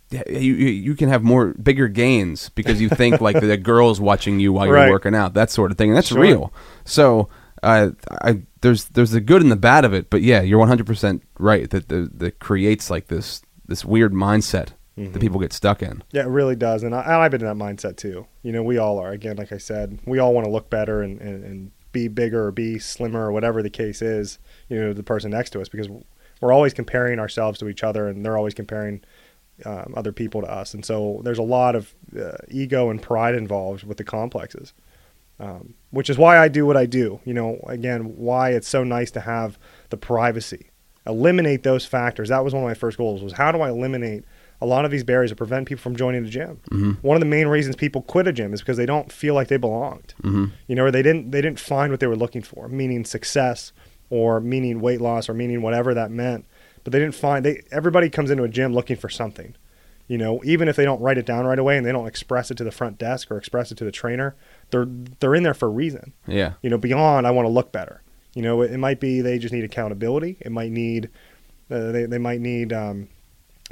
You, 0.10 0.40
you 0.40 0.68
you 0.70 0.96
can 0.96 1.10
have 1.10 1.22
more 1.22 1.48
bigger 1.62 1.90
gains 1.90 2.48
because 2.56 2.80
you 2.80 2.88
think 2.88 3.20
like 3.20 3.38
the 3.42 3.58
girl's 3.58 4.00
watching 4.00 4.40
you 4.40 4.54
while 4.54 4.66
you're 4.66 4.76
Right. 4.76 4.90
working 4.90 5.14
out 5.14 5.34
that 5.34 5.52
sort 5.52 5.70
of 5.70 5.78
thing 5.78 5.90
and 5.90 5.98
that's 5.98 6.08
Sure. 6.08 6.22
real 6.22 6.54
so 6.86 7.28
uh, 7.64 7.92
I 8.22 8.42
there's 8.62 8.86
there's 8.86 9.12
the 9.12 9.22
good 9.22 9.42
and 9.42 9.52
the 9.52 9.56
bad 9.56 9.86
of 9.86 9.94
it, 9.94 10.10
but 10.10 10.22
yeah, 10.22 10.42
you're 10.42 10.60
100 10.60 10.86
percent 10.86 11.24
right 11.40 11.70
that 11.70 11.90
the 11.90 12.10
that 12.16 12.40
creates 12.40 12.90
like 12.90 13.08
this 13.08 13.42
this 13.68 13.84
weird 13.86 14.14
mindset 14.14 14.70
Mm-hmm. 14.98 15.12
that 15.12 15.20
people 15.20 15.40
get 15.40 15.54
stuck 15.54 15.84
in. 15.84 16.02
Yeah, 16.12 16.24
it 16.24 16.30
really 16.30 16.56
does. 16.56 16.82
And, 16.82 16.96
I, 16.96 17.04
and 17.04 17.14
I've 17.14 17.30
been 17.30 17.46
in 17.46 17.46
that 17.46 17.64
mindset 17.64 17.98
too. 17.98 18.26
You 18.42 18.52
know, 18.52 18.64
we 18.64 18.80
all 18.80 18.98
are. 18.98 19.12
Again, 19.12 19.36
like 19.36 19.52
I 19.52 19.60
said, 19.60 20.00
we 20.08 20.18
all 20.18 20.34
want 20.34 20.46
to 20.46 20.52
look 20.52 20.72
better 20.72 21.04
and, 21.04 21.22
and, 21.22 21.44
and 21.44 21.72
be 21.92 22.08
bigger 22.08 22.48
or 22.48 22.52
be 22.52 22.80
slimmer 22.80 23.28
or 23.28 23.32
whatever 23.32 23.62
the 23.62 23.70
case 23.70 24.02
is, 24.02 24.40
you 24.70 24.80
know, 24.80 24.94
the 24.94 25.04
person 25.04 25.30
next 25.30 25.52
to 25.52 25.62
us 25.62 25.70
because 25.70 25.88
we're 26.42 26.52
always 26.52 26.74
comparing 26.74 27.20
ourselves 27.20 27.60
to 27.60 27.70
each 27.70 27.84
other 27.84 28.08
and 28.08 28.26
they're 28.26 28.38
always 28.38 28.56
comparing 28.56 29.04
um, 29.66 29.94
other 29.96 30.12
people 30.12 30.42
to 30.42 30.48
us. 30.48 30.74
And 30.74 30.84
so 30.84 31.22
there's 31.24 31.38
a 31.38 31.44
lot 31.44 31.76
of 31.76 31.94
uh, 32.20 32.38
ego 32.50 32.90
and 32.90 33.02
pride 33.02 33.36
involved 33.36 33.84
with 33.84 33.98
the 33.98 34.04
complexes, 34.04 34.74
um, 35.40 35.76
which 35.92 36.10
is 36.10 36.18
why 36.18 36.38
I 36.38 36.48
do 36.48 36.66
what 36.66 36.78
I 36.78 36.86
do. 36.86 37.20
You 37.26 37.34
know, 37.34 37.60
again, 37.68 38.18
why 38.18 38.52
it's 38.52 38.68
so 38.68 38.84
nice 38.84 39.12
to 39.12 39.22
have 39.22 39.58
the 39.90 39.98
privacy. 39.98 40.72
Eliminate 41.06 41.64
those 41.64 41.86
factors. 41.86 42.30
That 42.30 42.44
was 42.44 42.54
one 42.54 42.64
of 42.64 42.68
my 42.70 42.74
first 42.74 42.98
goals 42.98 43.24
was 43.24 43.34
how 43.34 43.52
do 43.52 43.62
I 43.62 43.70
eliminate 43.70 44.26
a 44.60 44.66
lot 44.66 44.86
of 44.86 44.92
these 44.92 45.04
barriers 45.04 45.30
that 45.30 45.36
prevent 45.36 45.68
people 45.68 45.82
from 45.82 45.96
joining 45.96 46.24
the 46.24 46.30
gym. 46.30 46.60
One 47.02 47.16
of 47.16 47.22
the 47.22 47.28
main 47.28 47.48
reasons 47.48 47.76
people 47.76 48.02
quit 48.02 48.28
a 48.28 48.34
gym 48.34 48.54
is 48.54 48.62
because 48.62 48.76
they 48.78 48.88
don't 48.88 49.12
feel 49.12 49.36
like 49.36 49.48
they 49.48 49.58
belonged. 49.58 50.14
You 50.68 50.76
know, 50.76 50.86
or 50.86 50.92
they 50.92 51.04
didn't 51.04 51.32
they 51.32 51.42
didn't 51.42 51.60
find 51.60 51.92
what 51.92 52.00
they 52.00 52.08
were 52.08 52.16
looking 52.16 52.42
for, 52.42 52.68
meaning 52.68 53.06
success 53.06 53.72
or 54.10 54.40
meaning 54.40 54.82
weight 54.82 55.00
loss 55.00 55.30
or 55.30 55.34
meaning 55.34 55.62
whatever 55.62 55.94
that 55.94 56.12
meant. 56.12 56.46
But 56.84 56.92
they 56.94 57.00
didn't 57.00 57.16
find 57.16 57.46
they 57.46 57.64
everybody 57.72 58.10
comes 58.10 58.32
into 58.32 58.44
a 58.44 58.50
gym 58.50 58.74
looking 58.74 58.98
for 58.98 59.10
something. 59.10 59.56
You 60.08 60.18
know, 60.18 60.42
even 60.46 60.70
if 60.70 60.76
they 60.78 60.86
don't 60.86 61.02
write 61.02 61.18
it 61.18 61.26
down 61.26 61.46
right 61.46 61.60
away 61.60 61.78
and 61.78 61.86
they 61.86 61.92
don't 61.92 62.08
express 62.08 62.50
it 62.50 62.56
to 62.58 62.64
the 62.64 62.72
front 62.72 62.98
desk 62.98 63.30
or 63.30 63.38
express 63.38 63.72
it 63.72 63.78
to 63.80 63.84
the 63.84 63.92
trainer, 63.92 64.36
they're 64.72 64.88
they're 65.20 65.36
in 65.36 65.44
there 65.44 65.54
for 65.54 65.68
a 65.68 65.72
reason. 65.72 66.14
Yeah, 66.28 66.54
You 66.62 66.70
know, 66.70 66.78
beyond 66.78 67.28
I 67.28 67.32
want 67.32 67.46
to 67.46 67.52
look 67.52 67.72
better. 67.72 68.02
You 68.34 68.42
know, 68.42 68.62
it, 68.62 68.72
it 68.72 68.78
might 68.78 69.00
be 69.00 69.22
they 69.22 69.40
just 69.40 69.54
need 69.54 69.64
accountability. 69.64 70.38
It 70.40 70.52
might 70.52 70.72
need 70.72 71.10
uh, 71.72 71.92
they 71.92 72.06
they 72.06 72.18
might 72.18 72.42
need 72.42 72.72
um, 72.74 73.10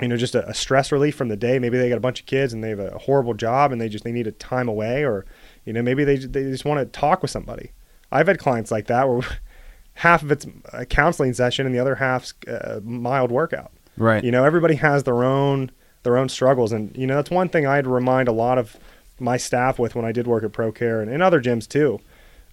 you 0.02 0.08
know 0.08 0.18
just 0.18 0.36
a, 0.36 0.48
a 0.48 0.54
stress 0.54 0.92
relief 0.92 1.16
from 1.16 1.30
the 1.30 1.38
day. 1.38 1.60
Maybe 1.60 1.78
they 1.78 1.90
got 1.90 1.98
a 1.98 2.02
bunch 2.02 2.20
of 2.20 2.26
kids 2.26 2.54
and 2.54 2.64
they 2.64 2.70
have 2.70 2.80
a 2.80 2.98
horrible 2.98 3.34
job 3.34 3.72
and 3.72 3.80
they 3.80 3.90
just 3.90 4.04
they 4.04 4.12
need 4.12 4.28
a 4.28 4.32
time 4.32 4.68
away, 4.68 5.04
or 5.04 5.26
you 5.66 5.74
know 5.74 5.82
maybe 5.82 6.04
they 6.04 6.18
they 6.18 6.44
just 6.44 6.66
want 6.66 6.80
to 6.80 7.00
talk 7.00 7.22
with 7.22 7.32
somebody. 7.32 7.72
I've 8.12 8.28
had 8.28 8.40
clients 8.40 8.72
like 8.72 8.88
that 8.88 9.08
where 9.08 9.22
half 9.96 10.24
of 10.24 10.32
it's 10.32 10.46
a 10.74 10.86
counseling 10.86 11.34
session 11.34 11.66
and 11.66 11.74
the 11.74 11.80
other 11.80 11.96
half's 11.96 12.34
a 12.48 12.82
mild 12.82 13.32
workout. 13.32 13.72
right. 13.98 14.24
You 14.24 14.32
know, 14.32 14.44
everybody 14.44 14.76
has 14.76 15.04
their 15.04 15.24
own 15.24 15.72
their 16.04 16.18
own 16.18 16.30
struggles, 16.30 16.72
and 16.72 16.96
you 16.98 17.08
know 17.08 17.16
that's 17.16 17.32
one 17.32 17.50
thing 17.50 17.66
I'd 17.66 17.88
remind 17.88 18.28
a 18.28 18.34
lot 18.34 18.58
of 18.58 18.78
my 19.20 19.38
staff 19.38 19.80
with 19.80 19.96
when 19.96 20.06
I 20.06 20.12
did 20.12 20.28
work 20.28 20.44
at 20.44 20.52
ProCare 20.52 21.02
and 21.02 21.12
in 21.12 21.22
other 21.22 21.42
gyms 21.42 21.68
too, 21.68 22.00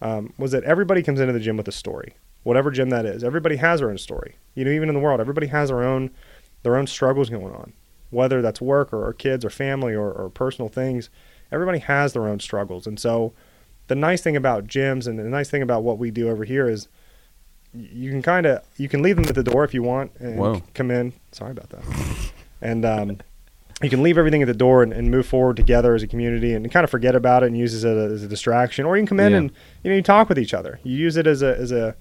um, 0.00 0.32
was 0.38 0.52
that 0.52 0.64
everybody 0.64 1.02
comes 1.02 1.20
into 1.20 1.32
the 1.32 1.40
gym 1.40 1.56
with 1.56 1.68
a 1.68 1.72
story, 1.72 2.14
whatever 2.42 2.70
gym 2.70 2.90
that 2.90 3.06
is. 3.06 3.22
Everybody 3.24 3.56
has 3.56 3.80
their 3.80 3.90
own 3.90 3.98
story. 3.98 4.36
You 4.54 4.64
know, 4.64 4.70
even 4.70 4.88
in 4.88 4.94
the 4.94 5.00
world, 5.00 5.20
everybody 5.20 5.48
has 5.48 5.68
their 5.68 5.82
own 5.82 6.10
their 6.62 6.76
own 6.76 6.86
struggles 6.86 7.28
going 7.28 7.52
on, 7.52 7.72
whether 8.10 8.40
that's 8.40 8.60
work 8.60 8.92
or, 8.92 9.04
or 9.06 9.12
kids 9.12 9.44
or 9.44 9.50
family 9.50 9.94
or, 9.94 10.12
or 10.12 10.30
personal 10.30 10.68
things. 10.68 11.10
Everybody 11.50 11.80
has 11.80 12.12
their 12.12 12.28
own 12.28 12.40
struggles, 12.40 12.86
and 12.86 12.98
so 12.98 13.32
the 13.88 13.94
nice 13.94 14.22
thing 14.22 14.36
about 14.36 14.66
gyms 14.66 15.06
and 15.06 15.18
the 15.18 15.24
nice 15.24 15.50
thing 15.50 15.62
about 15.62 15.82
what 15.82 15.98
we 15.98 16.10
do 16.10 16.30
over 16.30 16.44
here 16.44 16.68
is 16.68 16.88
you 17.74 18.10
can 18.10 18.22
kind 18.22 18.46
of 18.46 18.62
you 18.76 18.88
can 18.88 19.02
leave 19.02 19.16
them 19.16 19.24
at 19.26 19.34
the 19.34 19.42
door 19.42 19.64
if 19.64 19.74
you 19.74 19.82
want 19.82 20.12
and 20.18 20.38
Whoa. 20.38 20.62
come 20.74 20.90
in. 20.90 21.12
Sorry 21.32 21.50
about 21.50 21.70
that. 21.70 21.84
And 22.60 22.84
um, 22.84 23.18
you 23.82 23.90
can 23.90 24.02
leave 24.02 24.16
everything 24.18 24.42
at 24.42 24.46
the 24.48 24.54
door 24.54 24.82
and, 24.82 24.92
and 24.92 25.10
move 25.10 25.26
forward 25.26 25.56
together 25.56 25.94
as 25.94 26.02
a 26.02 26.06
community 26.06 26.52
and 26.54 26.70
kind 26.70 26.84
of 26.84 26.90
forget 26.90 27.14
about 27.16 27.42
it 27.42 27.46
and 27.46 27.56
use 27.58 27.74
it 27.74 27.78
as 27.78 27.84
a, 28.10 28.14
as 28.14 28.22
a 28.22 28.28
distraction. 28.28 28.84
Or 28.84 28.96
you 28.96 29.00
can 29.02 29.08
come 29.08 29.20
in 29.20 29.32
Yeah. 29.32 29.38
and 29.38 29.52
you 29.82 29.90
know 29.90 29.96
you 29.96 30.02
talk 30.02 30.28
with 30.28 30.38
each 30.38 30.54
other. 30.54 30.78
You 30.84 30.96
use 30.96 31.16
it 31.16 31.26
as 31.26 31.42
a 31.42 31.56
as 31.56 31.72
a 31.72 31.96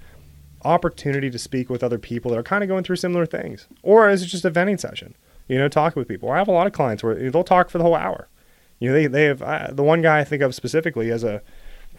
opportunity 0.63 1.29
to 1.31 1.39
speak 1.39 1.69
with 1.69 1.83
other 1.83 1.97
people 1.97 2.31
that 2.31 2.37
are 2.37 2.43
kind 2.43 2.63
of 2.63 2.67
going 2.67 2.83
through 2.83 2.95
similar 2.97 3.25
things, 3.25 3.67
or 3.81 4.07
as 4.07 4.25
just 4.25 4.45
a 4.45 4.49
venting 4.49 4.77
session. 4.77 5.15
You 5.47 5.57
know, 5.57 5.67
talking 5.67 5.99
with 5.99 6.07
people. 6.07 6.29
I 6.31 6.37
have 6.37 6.47
a 6.47 6.51
lot 6.51 6.67
of 6.67 6.73
clients 6.73 7.03
where 7.03 7.15
they'll 7.29 7.43
talk 7.43 7.69
for 7.69 7.77
the 7.77 7.83
whole 7.83 7.95
hour. 7.95 8.27
You 8.79 8.89
know, 8.89 8.93
they 8.93 9.07
they 9.07 9.23
have 9.25 9.41
uh, 9.41 9.67
the 9.71 9.83
one 9.83 10.01
guy 10.01 10.19
I 10.19 10.23
think 10.23 10.41
of 10.41 10.55
specifically 10.55 11.09
has 11.09 11.23
a 11.23 11.41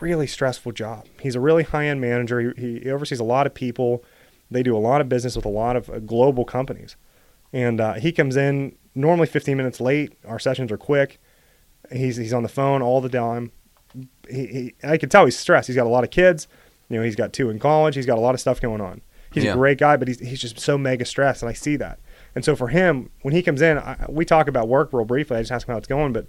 really 0.01 0.27
stressful 0.27 0.73
job. 0.73 1.07
He's 1.21 1.35
a 1.35 1.41
really 1.41 1.63
high 1.65 1.87
end 1.87 2.01
manager. 2.01 2.55
He, 2.57 2.79
he 2.81 2.91
oversees 2.91 3.21
a 3.21 3.25
lot 3.25 3.47
of 3.47 3.55
people. 3.55 4.03
They 4.51 4.63
do 4.63 4.77
a 4.77 4.79
lot 4.79 5.01
of 5.01 5.09
business 5.09 5.37
with 5.37 5.45
a 5.45 5.49
lot 5.51 5.77
of 5.77 5.91
uh, 5.91 5.99
global 5.99 6.45
companies. 6.45 6.97
And 7.53 7.81
uh, 7.81 7.95
he 7.95 8.13
comes 8.13 8.37
in 8.37 8.77
normally 8.95 9.27
15 9.27 9.57
minutes 9.57 9.81
late. 9.81 10.15
Our 10.27 10.39
sessions 10.39 10.71
are 10.73 10.79
quick. 10.79 11.21
He's 11.91 12.17
he's 12.17 12.33
on 12.33 12.43
the 12.43 12.49
phone 12.49 12.81
all 12.83 13.01
the 13.01 13.09
time. 13.09 13.53
He, 14.29 14.47
he 14.47 14.75
I 14.83 14.97
can 14.97 15.09
tell 15.09 15.25
he's 15.25 15.39
stressed. 15.39 15.67
He's 15.67 15.77
got 15.77 15.87
a 15.87 15.91
lot 15.91 16.05
of 16.05 16.11
kids. 16.11 16.49
You 16.89 16.99
know, 16.99 17.05
he's 17.05 17.17
got 17.17 17.33
two 17.33 17.51
in 17.51 17.59
college. 17.59 17.95
He's 17.95 18.07
got 18.07 18.19
a 18.19 18.21
lot 18.21 18.35
of 18.35 18.41
stuff 18.41 18.61
going 18.61 18.81
on. 18.81 19.03
He's 19.33 19.45
Yeah. 19.45 19.53
a 19.53 19.57
great 19.57 19.79
guy, 19.79 19.97
but 19.97 20.09
he's 20.09 20.19
he's 20.21 20.41
just 20.41 20.59
so 20.61 20.79
mega 20.79 21.05
stressed, 21.05 21.43
and 21.43 21.49
I 21.51 21.53
see 21.53 21.77
that. 21.77 21.99
And 22.35 22.45
so 22.45 22.57
for 22.57 22.69
him, 22.69 23.11
when 23.23 23.35
he 23.35 23.43
comes 23.43 23.61
in, 23.61 23.79
I, 23.79 24.07
we 24.09 24.25
talk 24.25 24.49
about 24.49 24.69
work 24.69 24.91
real 24.93 25.05
briefly. 25.05 25.37
I 25.37 25.41
just 25.41 25.53
ask 25.53 25.67
him 25.69 25.73
how 25.73 25.79
it's 25.79 25.89
going, 25.89 26.13
but 26.15 26.27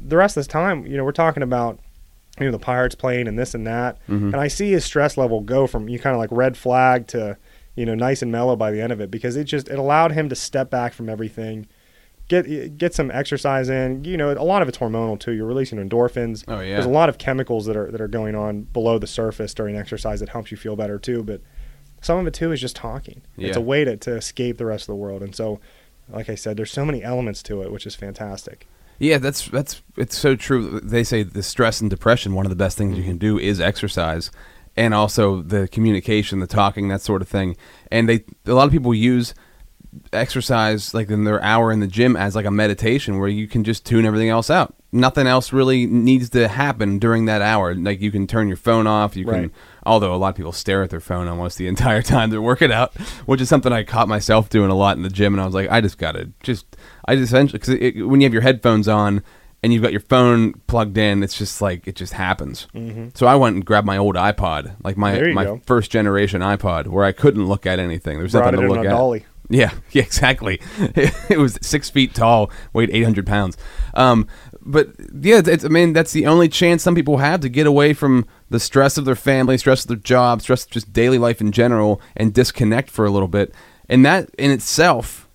the 0.00 0.16
rest 0.16 0.36
of 0.36 0.40
this 0.40 0.46
time, 0.48 0.86
you 0.86 0.96
know, 0.96 1.04
we're 1.04 1.12
talking 1.12 1.42
about 1.42 1.78
you 2.40 2.46
know 2.46 2.52
the 2.52 2.58
Pirates 2.58 2.94
playing 2.94 3.26
and 3.28 3.38
this 3.38 3.54
and 3.54 3.66
that, 3.66 3.98
and 4.08 4.36
I 4.36 4.48
see 4.48 4.70
his 4.70 4.84
stress 4.84 5.16
level 5.16 5.40
go 5.40 5.66
from 5.66 5.88
you 5.88 5.98
kind 5.98 6.14
of 6.14 6.20
like 6.20 6.30
red 6.32 6.56
flag 6.56 7.06
to 7.08 7.36
you 7.78 7.86
know 7.86 7.94
nice 7.94 8.22
and 8.22 8.32
mellow 8.32 8.56
by 8.56 8.72
the 8.72 8.80
end 8.80 8.92
of 8.92 9.00
it 9.00 9.08
because 9.08 9.36
it 9.36 9.44
just 9.44 9.68
it 9.68 9.78
allowed 9.78 10.10
him 10.10 10.28
to 10.28 10.34
step 10.34 10.68
back 10.68 10.92
from 10.92 11.08
everything, 11.08 11.68
get 12.26 12.76
get 12.76 12.92
some 12.92 13.08
exercise 13.12 13.68
in. 13.68 14.02
You 14.02 14.16
know, 14.16 14.32
a 14.32 14.42
lot 14.42 14.62
of 14.62 14.68
it's 14.68 14.78
hormonal 14.78 15.18
too. 15.18 15.30
You're 15.30 15.46
releasing 15.46 15.78
endorphins. 15.78 16.44
Oh, 16.48 16.58
yeah. 16.58 16.74
There's 16.74 16.86
a 16.86 16.90
lot 16.90 17.08
of 17.08 17.18
chemicals 17.18 17.66
that 17.66 17.76
are 17.76 17.88
that 17.92 18.00
are 18.00 18.08
going 18.08 18.34
on 18.34 18.62
below 18.62 18.98
the 18.98 19.06
surface 19.06 19.54
during 19.54 19.76
exercise 19.76 20.18
that 20.18 20.30
helps 20.30 20.50
you 20.50 20.56
feel 20.56 20.74
better 20.74 20.98
too, 20.98 21.22
but 21.22 21.40
some 22.02 22.18
of 22.18 22.26
it 22.26 22.34
too 22.34 22.50
is 22.50 22.60
just 22.60 22.74
talking. 22.74 23.22
Yeah. 23.36 23.48
It's 23.48 23.56
a 23.56 23.60
way 23.60 23.84
to, 23.84 23.96
to 23.96 24.16
escape 24.16 24.58
the 24.58 24.66
rest 24.66 24.82
of 24.82 24.88
the 24.88 24.96
world. 24.96 25.22
And 25.22 25.34
so, 25.34 25.60
like 26.08 26.28
I 26.28 26.34
said, 26.34 26.56
there's 26.56 26.72
so 26.72 26.84
many 26.84 27.04
elements 27.04 27.44
to 27.44 27.62
it, 27.62 27.70
which 27.70 27.86
is 27.86 27.94
fantastic. 27.94 28.66
Yeah, 28.98 29.18
that's 29.18 29.46
that's 29.46 29.82
it's 29.96 30.18
so 30.18 30.34
true. 30.34 30.80
They 30.80 31.04
say 31.04 31.22
the 31.22 31.44
stress 31.44 31.80
and 31.80 31.88
depression. 31.88 32.34
One 32.34 32.44
of 32.44 32.50
the 32.50 32.56
best 32.56 32.76
things 32.76 32.98
you 32.98 33.04
can 33.04 33.18
do 33.18 33.38
is 33.38 33.60
exercise, 33.60 34.32
and 34.78 34.94
also 34.94 35.42
the 35.42 35.66
communication, 35.68 36.38
the 36.38 36.46
talking, 36.46 36.88
that 36.88 37.02
sort 37.02 37.20
of 37.20 37.28
thing. 37.28 37.56
And 37.90 38.08
they 38.08 38.24
a 38.46 38.54
lot 38.54 38.66
of 38.66 38.72
people 38.72 38.94
use 38.94 39.34
exercise 40.12 40.94
like 40.94 41.10
in 41.10 41.24
their 41.24 41.42
hour 41.42 41.72
in 41.72 41.80
the 41.80 41.86
gym 41.86 42.14
as 42.14 42.36
like 42.36 42.46
a 42.46 42.50
meditation 42.50 43.18
where 43.18 43.28
you 43.28 43.48
can 43.48 43.64
just 43.64 43.84
tune 43.84 44.06
everything 44.06 44.28
else 44.28 44.50
out. 44.50 44.74
Nothing 44.92 45.26
else 45.26 45.52
really 45.52 45.84
needs 45.86 46.30
to 46.30 46.46
happen 46.46 46.98
during 46.98 47.24
that 47.24 47.42
hour. 47.42 47.74
Like 47.74 48.00
you 48.00 48.12
can 48.12 48.26
turn 48.26 48.46
your 48.46 48.56
phone 48.56 48.86
off. 48.86 49.16
You 49.16 49.26
can, 49.26 49.52
although 49.84 50.14
a 50.14 50.16
lot 50.16 50.30
of 50.30 50.36
people 50.36 50.52
stare 50.52 50.82
at 50.82 50.90
their 50.90 51.00
phone 51.00 51.26
almost 51.26 51.58
the 51.58 51.66
entire 51.74 52.00
time 52.00 52.30
they're 52.30 52.40
working 52.40 52.72
out, 52.72 52.94
which 53.26 53.40
is 53.40 53.48
something 53.48 53.72
I 53.72 53.82
caught 53.82 54.08
myself 54.08 54.48
doing 54.48 54.70
a 54.70 54.76
lot 54.76 54.96
in 54.96 55.02
the 55.02 55.10
gym. 55.10 55.34
And 55.34 55.40
I 55.40 55.44
was 55.44 55.54
like, 55.54 55.70
I 55.70 55.80
just 55.80 55.98
gotta 55.98 56.30
just, 56.42 56.76
I 57.06 57.16
just 57.16 57.32
essentially 57.32 57.58
because 57.58 58.08
when 58.08 58.20
you 58.20 58.26
have 58.26 58.32
your 58.32 58.42
headphones 58.42 58.86
on 58.86 59.24
and 59.62 59.72
you've 59.72 59.82
got 59.82 59.92
your 59.92 60.00
phone 60.00 60.54
plugged 60.66 60.96
in, 60.98 61.22
it's 61.22 61.36
just 61.36 61.60
like 61.60 61.86
it 61.88 61.96
just 61.96 62.12
happens. 62.12 62.66
So 63.14 63.26
I 63.26 63.34
went 63.36 63.56
and 63.56 63.64
grabbed 63.64 63.86
my 63.86 63.96
old 63.98 64.14
iPod, 64.16 64.76
like 64.84 64.96
my 64.96 65.12
Mm-hmm. 65.12 65.24
There 65.24 65.34
my 65.34 65.44
go. 65.44 65.60
first 65.66 65.90
generation 65.90 66.40
iPod, 66.42 66.86
where 66.88 67.04
I 67.04 67.12
couldn't 67.12 67.46
look 67.46 67.66
at 67.66 67.78
anything. 67.78 68.18
There's 68.18 68.32
Brought 68.32 68.52
nothing 68.54 68.60
it 68.60 68.68
to 68.68 68.74
look 68.74 68.84
a 68.84 68.88
at. 68.88 68.92
dolly. 68.92 69.26
Yeah, 69.50 69.72
yeah, 69.92 70.02
exactly. 70.02 70.60
it 70.78 71.38
was 71.38 71.58
six 71.62 71.88
feet 71.90 72.14
tall, 72.14 72.50
weighed 72.72 72.90
800 72.92 73.26
pounds. 73.26 73.56
Um, 73.94 74.28
but 74.60 74.88
yeah, 75.18 75.40
it's, 75.44 75.64
I 75.64 75.68
mean, 75.68 75.94
that's 75.94 76.12
the 76.12 76.26
only 76.26 76.48
chance 76.48 76.82
some 76.82 76.94
people 76.94 77.16
have 77.16 77.40
to 77.40 77.48
get 77.48 77.66
away 77.66 77.94
from 77.94 78.26
the 78.50 78.60
stress 78.60 78.98
of 78.98 79.06
their 79.06 79.16
family, 79.16 79.56
stress 79.56 79.84
of 79.84 79.88
their 79.88 79.96
job, 79.96 80.42
stress 80.42 80.64
of 80.66 80.70
just 80.70 80.92
daily 80.92 81.16
life 81.16 81.40
in 81.40 81.50
general, 81.50 82.00
and 82.14 82.34
disconnect 82.34 82.90
for 82.90 83.06
a 83.06 83.10
little 83.10 83.28
bit. 83.28 83.54
And 83.88 84.04
that 84.04 84.28
in 84.38 84.50
itself 84.50 85.26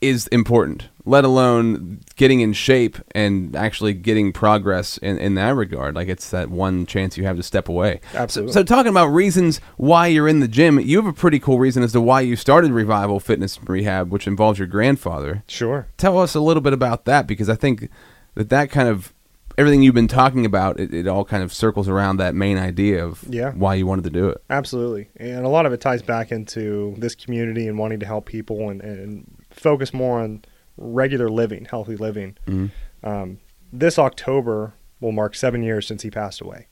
is 0.00 0.26
important, 0.28 0.88
let 1.08 1.24
alone 1.24 2.00
getting 2.16 2.40
in 2.40 2.52
shape 2.52 2.98
and 3.12 3.56
actually 3.56 3.94
getting 3.94 4.32
progress 4.32 4.98
in, 4.98 5.18
in 5.18 5.34
that 5.34 5.54
regard. 5.54 5.94
Like 5.94 6.08
it's 6.08 6.30
that 6.30 6.50
one 6.50 6.84
chance 6.86 7.16
you 7.16 7.24
have 7.24 7.36
to 7.36 7.42
step 7.42 7.68
away. 7.68 8.00
Absolutely. 8.14 8.52
So, 8.52 8.60
so 8.60 8.64
talking 8.64 8.90
about 8.90 9.06
reasons 9.06 9.60
why 9.76 10.08
you're 10.08 10.28
in 10.28 10.40
the 10.40 10.48
gym, 10.48 10.78
you 10.78 10.96
have 10.98 11.06
a 11.06 11.12
pretty 11.12 11.38
cool 11.38 11.58
reason 11.58 11.82
as 11.82 11.92
to 11.92 12.00
why 12.00 12.20
you 12.20 12.36
started 12.36 12.72
Revival 12.72 13.20
Fitness 13.20 13.58
Rehab, 13.66 14.10
which 14.10 14.26
involves 14.26 14.58
your 14.58 14.68
grandfather. 14.68 15.42
Sure. 15.46 15.86
Tell 15.96 16.18
us 16.18 16.34
a 16.34 16.40
little 16.40 16.60
bit 16.60 16.72
about 16.72 17.06
that 17.06 17.26
because 17.26 17.48
I 17.48 17.54
think 17.54 17.88
that 18.34 18.50
that 18.50 18.70
kind 18.70 18.88
of 18.88 19.12
everything 19.56 19.82
you've 19.82 19.94
been 19.94 20.06
talking 20.06 20.46
about, 20.46 20.78
it, 20.78 20.94
it 20.94 21.08
all 21.08 21.24
kind 21.24 21.42
of 21.42 21.52
circles 21.52 21.88
around 21.88 22.18
that 22.18 22.32
main 22.32 22.56
idea 22.58 23.04
of 23.04 23.24
Yeah. 23.28 23.50
why 23.52 23.74
you 23.74 23.86
wanted 23.88 24.04
to 24.04 24.10
do 24.10 24.28
it. 24.28 24.40
Absolutely. 24.50 25.08
And 25.16 25.44
a 25.44 25.48
lot 25.48 25.66
of 25.66 25.72
it 25.72 25.80
ties 25.80 26.00
back 26.00 26.30
into 26.30 26.94
this 26.98 27.16
community 27.16 27.66
and 27.66 27.76
wanting 27.76 27.98
to 27.98 28.06
help 28.06 28.26
people 28.26 28.68
and, 28.70 28.80
and 28.82 29.24
focus 29.50 29.92
more 29.92 30.20
on 30.20 30.44
regular 30.78 31.28
living, 31.28 31.66
healthy 31.66 31.96
living. 31.96 32.36
Mhm. 32.46 32.70
Um, 33.02 33.38
this 33.72 33.98
October 33.98 34.74
will 35.00 35.12
mark 35.12 35.34
seven 35.34 35.62
years 35.62 35.86
since 35.86 36.02
he 36.02 36.10
passed 36.10 36.40
away. 36.40 36.66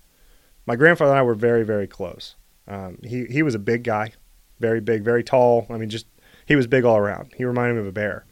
My 0.67 0.77
grandfather 0.77 1.11
and 1.13 1.19
I 1.19 1.23
were 1.23 1.35
very, 1.35 1.63
very 1.65 1.87
close. 1.87 2.35
Um, 2.67 2.99
he, 3.05 3.27
he 3.27 3.43
was 3.43 3.55
a 3.55 3.59
big 3.59 3.85
guy, 3.85 4.13
very 4.59 4.81
big, 4.81 5.05
very 5.05 5.23
tall. 5.23 5.67
I 5.71 5.77
mean, 5.77 5.89
just 5.91 6.07
he 6.47 6.57
was 6.57 6.67
big 6.67 6.85
all 6.85 6.97
around. 6.97 7.33
He 7.37 7.45
reminded 7.45 7.75
me 7.75 7.81
of 7.83 7.87
a 7.87 7.93
bear 7.93 8.25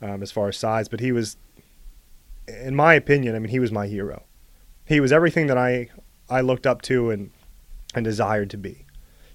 um, 0.00 0.22
as 0.22 0.30
far 0.30 0.48
as 0.48 0.56
size, 0.56 0.88
but 0.88 1.00
he 1.00 1.10
was, 1.10 1.36
in 2.46 2.76
my 2.76 2.94
opinion, 2.94 3.34
I 3.34 3.38
mean, 3.40 3.50
he 3.50 3.58
was 3.58 3.72
my 3.72 3.86
hero. 3.86 4.24
He 4.84 5.00
was 5.00 5.12
everything 5.12 5.46
that 5.48 5.58
I, 5.58 5.88
I 6.28 6.40
looked 6.40 6.66
up 6.66 6.82
to 6.82 7.10
and, 7.10 7.30
and 7.94 8.04
desired 8.04 8.50
to 8.50 8.56
be. 8.56 8.86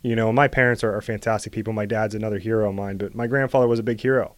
You 0.01 0.15
know, 0.15 0.31
my 0.31 0.47
parents 0.47 0.83
are, 0.83 0.95
are 0.95 1.01
fantastic 1.01 1.51
people. 1.51 1.73
My 1.73 1.85
dad's 1.85 2.15
another 2.15 2.37
hero 2.39 2.69
of 2.69 2.75
mine, 2.75 2.97
but 2.97 3.15
my 3.15 3.27
grandfather 3.27 3.67
was 3.67 3.79
a 3.79 3.83
big 3.83 3.99
hero. 3.99 4.35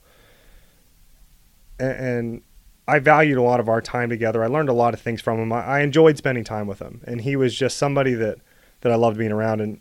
And, 1.79 1.91
and 2.05 2.41
I 2.87 2.99
valued 2.99 3.37
a 3.37 3.41
lot 3.41 3.59
of 3.59 3.69
our 3.69 3.81
time 3.81 4.09
together. 4.09 4.43
I 4.43 4.47
learned 4.47 4.69
a 4.69 4.73
lot 4.73 4.93
of 4.93 4.99
things 5.01 5.21
from 5.21 5.39
him. 5.39 5.53
I, 5.53 5.81
enjoyed 5.81 6.17
spending 6.17 6.43
time 6.43 6.65
with 6.67 6.79
him, 6.79 7.01
and 7.05 7.21
he 7.21 7.35
was 7.35 7.53
just 7.55 7.77
somebody 7.77 8.13
that 8.15 8.39
that 8.81 8.91
I 8.91 8.95
loved 8.95 9.17
being 9.17 9.31
around. 9.31 9.61
And 9.61 9.79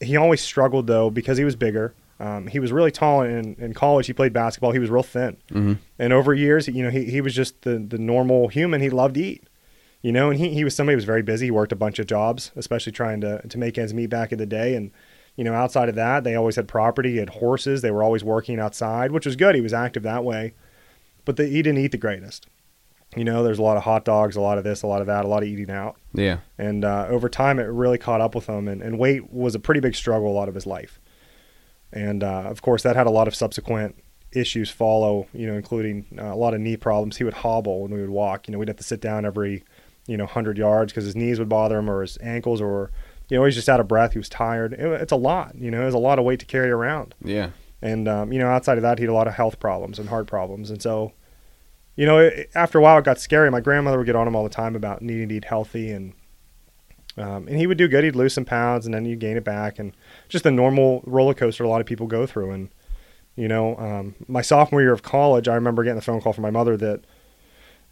he 0.00 0.16
always 0.16 0.40
struggled 0.40 0.86
though 0.86 1.10
because 1.10 1.36
he 1.38 1.44
was 1.44 1.56
bigger. 1.56 1.94
Um, 2.20 2.46
he 2.46 2.58
was 2.60 2.70
really 2.72 2.90
tall 2.92 3.22
in, 3.22 3.54
in 3.58 3.74
college. 3.74 4.06
He 4.06 4.12
played 4.12 4.32
basketball. 4.32 4.70
He 4.72 4.78
was 4.78 4.90
real 4.90 5.02
thin, 5.02 5.36
Mhm. 5.50 5.78
and 5.98 6.12
over 6.12 6.32
years, 6.32 6.68
you 6.68 6.82
know, 6.82 6.90
he, 6.90 7.04
he 7.04 7.20
was 7.20 7.34
just 7.34 7.62
the 7.62 7.78
the 7.78 7.98
normal 7.98 8.48
human. 8.48 8.80
He 8.80 8.90
loved 8.90 9.16
to 9.16 9.22
eat, 9.22 9.48
you 10.02 10.12
know, 10.12 10.30
and 10.30 10.38
he, 10.38 10.50
he 10.54 10.64
was 10.64 10.74
somebody 10.74 10.94
who 10.94 10.98
was 10.98 11.04
very 11.04 11.22
busy. 11.22 11.46
He 11.46 11.50
worked 11.50 11.72
a 11.72 11.76
bunch 11.76 11.98
of 11.98 12.06
jobs, 12.06 12.52
especially 12.56 12.92
trying 12.92 13.20
to 13.22 13.46
to 13.46 13.58
make 13.58 13.76
ends 13.76 13.92
meet 13.92 14.06
back 14.08 14.30
in 14.32 14.38
the 14.38 14.46
day. 14.46 14.74
And 14.76 14.90
you 15.36 15.44
know, 15.44 15.52
outside 15.54 15.88
of 15.88 15.94
that, 15.96 16.24
they 16.24 16.34
always 16.34 16.56
had 16.56 16.68
property. 16.68 17.12
He 17.12 17.16
had 17.16 17.30
horses. 17.30 17.82
They 17.82 17.90
were 17.90 18.02
always 18.02 18.22
working 18.22 18.58
outside, 18.60 19.10
which 19.12 19.26
was 19.26 19.34
good. 19.36 19.54
He 19.54 19.60
was 19.60 19.72
active 19.74 20.02
that 20.04 20.22
way, 20.24 20.54
but 21.24 21.36
the, 21.36 21.46
he 21.46 21.62
didn't 21.62 21.78
eat 21.78 21.92
the 21.92 21.98
greatest. 21.98 22.46
You 23.16 23.24
know, 23.24 23.42
there's 23.42 23.58
a 23.58 23.62
lot 23.62 23.76
of 23.76 23.82
hot 23.82 24.04
dogs, 24.04 24.36
a 24.36 24.40
lot 24.40 24.56
of 24.56 24.64
this, 24.64 24.82
a 24.82 24.86
lot 24.86 25.02
of 25.02 25.06
that, 25.06 25.24
a 25.24 25.28
lot 25.28 25.42
of 25.42 25.48
eating 25.48 25.70
out. 25.70 25.96
Yeah. 26.14 26.38
And 26.56 26.84
uh, 26.84 27.06
over 27.08 27.28
time, 27.28 27.58
it 27.58 27.64
really 27.64 27.98
caught 27.98 28.22
up 28.22 28.34
with 28.34 28.46
him. 28.46 28.68
And, 28.68 28.82
and 28.82 28.98
weight 28.98 29.30
was 29.30 29.54
a 29.54 29.58
pretty 29.58 29.80
big 29.80 29.94
struggle 29.94 30.30
a 30.30 30.32
lot 30.32 30.48
of 30.48 30.54
his 30.54 30.66
life. 30.66 30.98
And 31.92 32.24
uh, 32.24 32.44
of 32.44 32.62
course, 32.62 32.82
that 32.84 32.96
had 32.96 33.06
a 33.06 33.10
lot 33.10 33.28
of 33.28 33.34
subsequent 33.34 33.96
issues 34.32 34.70
follow, 34.70 35.28
you 35.34 35.46
know, 35.46 35.54
including 35.54 36.06
uh, 36.18 36.32
a 36.32 36.36
lot 36.36 36.54
of 36.54 36.60
knee 36.60 36.78
problems. 36.78 37.18
He 37.18 37.24
would 37.24 37.34
hobble 37.34 37.82
when 37.82 37.92
we 37.92 38.00
would 38.00 38.10
walk. 38.10 38.48
You 38.48 38.52
know, 38.52 38.58
we'd 38.58 38.68
have 38.68 38.78
to 38.78 38.82
sit 38.82 39.02
down 39.02 39.26
every, 39.26 39.62
you 40.06 40.16
know, 40.16 40.24
100 40.24 40.56
yards 40.56 40.92
because 40.92 41.04
his 41.04 41.16
knees 41.16 41.38
would 41.38 41.50
bother 41.50 41.78
him 41.78 41.90
or 41.90 42.00
his 42.00 42.16
ankles 42.22 42.62
or, 42.62 42.90
you 43.28 43.36
know, 43.36 43.44
he's 43.44 43.54
just 43.54 43.68
out 43.68 43.80
of 43.80 43.88
breath. 43.88 44.12
He 44.12 44.18
was 44.18 44.30
tired. 44.30 44.72
It, 44.72 44.80
it's 45.02 45.12
a 45.12 45.16
lot, 45.16 45.54
you 45.54 45.70
know, 45.70 45.82
it 45.82 45.86
was 45.86 45.94
a 45.94 45.98
lot 45.98 46.18
of 46.18 46.24
weight 46.24 46.40
to 46.40 46.46
carry 46.46 46.70
around. 46.70 47.14
Yeah. 47.22 47.50
And 47.82 48.08
um, 48.08 48.32
you 48.32 48.38
know, 48.38 48.46
outside 48.46 48.78
of 48.78 48.82
that, 48.82 48.98
he 48.98 49.04
had 49.04 49.10
a 49.10 49.14
lot 49.14 49.26
of 49.26 49.34
health 49.34 49.58
problems 49.58 49.98
and 49.98 50.08
heart 50.08 50.28
problems. 50.28 50.70
And 50.70 50.80
so, 50.80 51.12
you 51.96 52.06
know, 52.06 52.18
it, 52.18 52.48
after 52.54 52.78
a 52.78 52.80
while, 52.80 52.98
it 52.98 53.04
got 53.04 53.20
scary. 53.20 53.50
My 53.50 53.60
grandmother 53.60 53.98
would 53.98 54.06
get 54.06 54.16
on 54.16 54.28
him 54.28 54.36
all 54.36 54.44
the 54.44 54.50
time 54.50 54.76
about 54.76 55.02
needing 55.02 55.28
to 55.28 55.34
eat 55.34 55.44
healthy, 55.44 55.90
and 55.90 56.12
um, 57.18 57.48
and 57.48 57.58
he 57.58 57.66
would 57.66 57.78
do 57.78 57.88
good. 57.88 58.04
He'd 58.04 58.16
lose 58.16 58.32
some 58.32 58.44
pounds, 58.44 58.86
and 58.86 58.94
then 58.94 59.04
he'd 59.04 59.18
gain 59.18 59.36
it 59.36 59.44
back, 59.44 59.78
and 59.78 59.92
just 60.28 60.44
the 60.44 60.50
normal 60.50 61.02
roller 61.04 61.34
coaster 61.34 61.64
a 61.64 61.68
lot 61.68 61.80
of 61.80 61.86
people 61.86 62.06
go 62.06 62.24
through. 62.24 62.52
And 62.52 62.70
you 63.34 63.48
know, 63.48 63.76
um, 63.76 64.14
my 64.28 64.42
sophomore 64.42 64.80
year 64.80 64.92
of 64.92 65.02
college, 65.02 65.48
I 65.48 65.54
remember 65.54 65.82
getting 65.82 65.98
a 65.98 66.02
phone 66.02 66.20
call 66.20 66.32
from 66.32 66.42
my 66.42 66.50
mother 66.50 66.76
that 66.76 67.04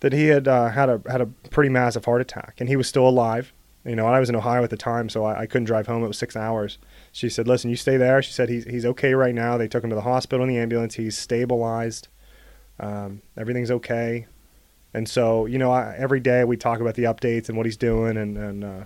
that 0.00 0.12
he 0.12 0.26
had 0.26 0.46
uh, 0.46 0.68
had 0.68 0.88
a 0.88 1.03
had 1.11 1.20
a 1.20 1.26
pretty 1.50 1.68
massive 1.68 2.05
heart 2.05 2.20
attack, 2.20 2.55
and 2.59 2.68
he 2.68 2.76
was 2.76 2.88
still 2.88 3.09
alive. 3.09 3.53
You 3.85 3.96
know, 3.96 4.07
I 4.07 4.20
was 4.20 4.29
in 4.29 4.37
Ohio 4.37 4.62
at 4.62 4.70
the 4.70 4.76
time, 4.76 5.09
so 5.09 5.24
I, 5.24 5.40
I 5.40 5.46
couldn't 5.46 5.64
drive 5.64 5.87
home. 5.87 6.05
It 6.05 6.09
was 6.09 6.18
six 6.18 6.37
hours. 6.37 6.79
She 7.12 7.29
said, 7.29 7.49
"Listen, 7.49 7.70
you 7.70 7.77
stay 7.77 7.96
there." 7.96 8.23
She 8.23 8.33
said, 8.33 8.49
"He's 8.49 8.64
he's 8.64 8.87
okay 8.87 9.14
right 9.14 9.35
now." 9.35 9.57
They 9.57 9.68
took 9.68 9.83
him 9.83 9.90
to 9.90 9.96
the 9.96 10.03
hospital 10.03 10.44
in 10.44 10.49
the 10.53 10.59
ambulance. 10.59 10.94
He's 10.94 11.18
stabilized. 11.18 12.09
Um, 12.79 13.23
everything's 13.37 13.70
okay. 13.70 14.27
And 14.94 15.09
so, 15.09 15.46
you 15.46 15.59
know, 15.59 15.70
I, 15.70 15.94
every 15.96 16.20
day 16.20 16.44
we 16.44 16.57
talk 16.57 16.81
about 16.81 16.94
the 16.94 17.05
updates 17.05 17.49
and 17.49 17.57
what 17.57 17.66
he's 17.66 17.77
doing, 17.77 18.16
and 18.16 18.37
and 18.38 18.64
uh, 18.64 18.85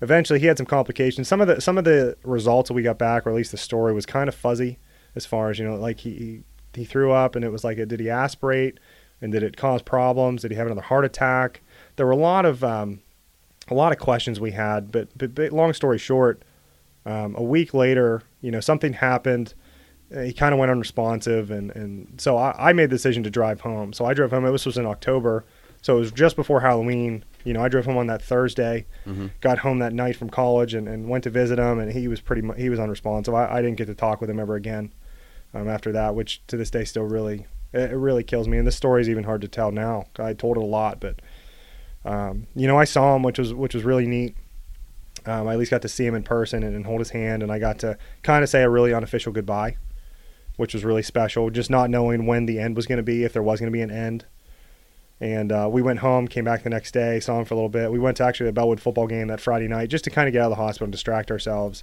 eventually 0.00 0.40
he 0.40 0.46
had 0.46 0.56
some 0.56 0.66
complications. 0.66 1.28
Some 1.28 1.40
of 1.40 1.48
the 1.48 1.60
some 1.60 1.78
of 1.78 1.84
the 1.84 2.16
results 2.22 2.70
we 2.70 2.82
got 2.82 2.98
back, 2.98 3.26
or 3.26 3.30
at 3.30 3.36
least 3.36 3.50
the 3.50 3.58
story, 3.58 3.92
was 3.92 4.06
kind 4.06 4.28
of 4.28 4.34
fuzzy 4.34 4.78
as 5.14 5.26
far 5.26 5.50
as 5.50 5.58
you 5.58 5.64
know, 5.64 5.76
like 5.76 6.00
he 6.00 6.14
he, 6.14 6.42
he 6.80 6.84
threw 6.84 7.12
up, 7.12 7.34
and 7.34 7.44
it 7.44 7.50
was 7.50 7.64
like, 7.64 7.76
did 7.76 8.00
he 8.00 8.10
aspirate, 8.10 8.78
and 9.20 9.32
did 9.32 9.42
it 9.42 9.56
cause 9.56 9.82
problems? 9.82 10.42
Did 10.42 10.52
he 10.52 10.56
have 10.56 10.66
another 10.66 10.82
heart 10.82 11.04
attack? 11.04 11.60
There 11.96 12.06
were 12.06 12.12
a 12.12 12.16
lot 12.16 12.46
of 12.46 12.62
um, 12.62 13.00
a 13.70 13.74
lot 13.74 13.92
of 13.92 13.98
questions 13.98 14.40
we 14.40 14.52
had, 14.52 14.90
but, 14.90 15.08
but, 15.16 15.34
but 15.34 15.52
long 15.52 15.72
story 15.72 15.98
short, 15.98 16.42
um, 17.06 17.34
a 17.36 17.42
week 17.42 17.74
later, 17.74 18.22
you 18.40 18.50
know, 18.50 18.60
something 18.60 18.92
happened. 18.94 19.54
Uh, 20.14 20.20
He 20.22 20.32
kind 20.32 20.52
of 20.52 20.58
went 20.58 20.70
unresponsive, 20.70 21.50
and, 21.50 21.70
and 21.76 22.20
so 22.20 22.36
I, 22.36 22.70
I 22.70 22.72
made 22.72 22.86
the 22.86 22.96
decision 22.96 23.22
to 23.24 23.30
drive 23.30 23.60
home. 23.60 23.92
So 23.92 24.04
I 24.06 24.14
drove 24.14 24.30
home. 24.30 24.44
This 24.44 24.66
was 24.66 24.78
in 24.78 24.86
October, 24.86 25.44
so 25.82 25.96
it 25.96 26.00
was 26.00 26.12
just 26.12 26.36
before 26.36 26.60
Halloween. 26.60 27.24
You 27.44 27.52
know, 27.54 27.62
I 27.62 27.68
drove 27.68 27.84
home 27.86 27.96
on 27.96 28.08
that 28.08 28.20
Thursday, 28.22 28.86
got 29.40 29.58
home 29.58 29.78
that 29.78 29.92
night 29.92 30.16
from 30.16 30.28
college, 30.30 30.74
and, 30.74 30.88
and 30.88 31.08
went 31.08 31.24
to 31.24 31.30
visit 31.30 31.58
him, 31.58 31.78
and 31.78 31.92
he 31.92 32.08
was 32.08 32.20
pretty 32.20 32.42
mu- 32.42 32.54
he 32.54 32.68
was 32.68 32.78
unresponsive. 32.78 33.32
I, 33.34 33.46
I 33.58 33.62
didn't 33.62 33.76
get 33.78 33.86
to 33.86 33.94
talk 33.94 34.20
with 34.20 34.28
him 34.30 34.38
ever 34.40 34.54
again 34.56 34.92
um, 35.54 35.68
after 35.68 35.92
that, 35.92 36.14
which 36.14 36.42
to 36.48 36.56
this 36.56 36.70
day 36.70 36.84
still 36.84 37.04
really 37.04 37.46
it, 37.72 37.92
it 37.92 37.96
really 37.96 38.24
kills 38.24 38.48
me. 38.48 38.58
And 38.58 38.66
this 38.66 38.76
story 38.76 39.00
is 39.02 39.08
even 39.08 39.24
hard 39.24 39.40
to 39.42 39.48
tell 39.48 39.70
now. 39.72 40.06
I 40.18 40.32
told 40.34 40.56
it 40.56 40.62
a 40.62 40.66
lot, 40.66 41.00
but 41.00 41.20
um, 42.04 42.46
you 42.54 42.66
know, 42.66 42.78
I 42.78 42.84
saw 42.84 43.14
him, 43.16 43.22
which 43.22 43.38
was 43.38 43.52
which 43.54 43.74
was 43.74 43.84
really 43.84 44.06
neat. 44.06 44.36
Um, 45.28 45.46
I 45.46 45.52
at 45.52 45.58
least 45.58 45.70
got 45.70 45.82
to 45.82 45.88
see 45.88 46.06
him 46.06 46.14
in 46.14 46.22
person 46.22 46.62
and, 46.62 46.74
and 46.74 46.86
hold 46.86 47.00
his 47.00 47.10
hand, 47.10 47.42
and 47.42 47.52
I 47.52 47.58
got 47.58 47.78
to 47.80 47.98
kind 48.22 48.42
of 48.42 48.48
say 48.48 48.62
a 48.62 48.70
really 48.70 48.94
unofficial 48.94 49.32
goodbye, 49.32 49.76
which 50.56 50.74
was 50.74 50.84
really 50.84 51.02
special. 51.02 51.50
Just 51.50 51.70
not 51.70 51.90
knowing 51.90 52.26
when 52.26 52.46
the 52.46 52.58
end 52.58 52.76
was 52.76 52.86
going 52.86 52.98
to 52.98 53.02
be, 53.02 53.24
if 53.24 53.32
there 53.32 53.42
was 53.42 53.60
going 53.60 53.70
to 53.70 53.76
be 53.76 53.82
an 53.82 53.90
end. 53.90 54.24
And 55.20 55.50
uh, 55.50 55.68
we 55.70 55.82
went 55.82 55.98
home, 55.98 56.28
came 56.28 56.44
back 56.44 56.62
the 56.62 56.70
next 56.70 56.92
day, 56.92 57.18
saw 57.18 57.38
him 57.38 57.44
for 57.44 57.54
a 57.54 57.56
little 57.56 57.68
bit. 57.68 57.90
We 57.90 57.98
went 57.98 58.16
to 58.18 58.24
actually 58.24 58.46
the 58.46 58.52
Bellwood 58.52 58.80
football 58.80 59.08
game 59.08 59.26
that 59.28 59.40
Friday 59.40 59.66
night 59.66 59.90
just 59.90 60.04
to 60.04 60.10
kind 60.10 60.28
of 60.28 60.32
get 60.32 60.42
out 60.42 60.46
of 60.46 60.56
the 60.56 60.62
hospital 60.62 60.84
and 60.84 60.92
distract 60.92 61.30
ourselves. 61.30 61.82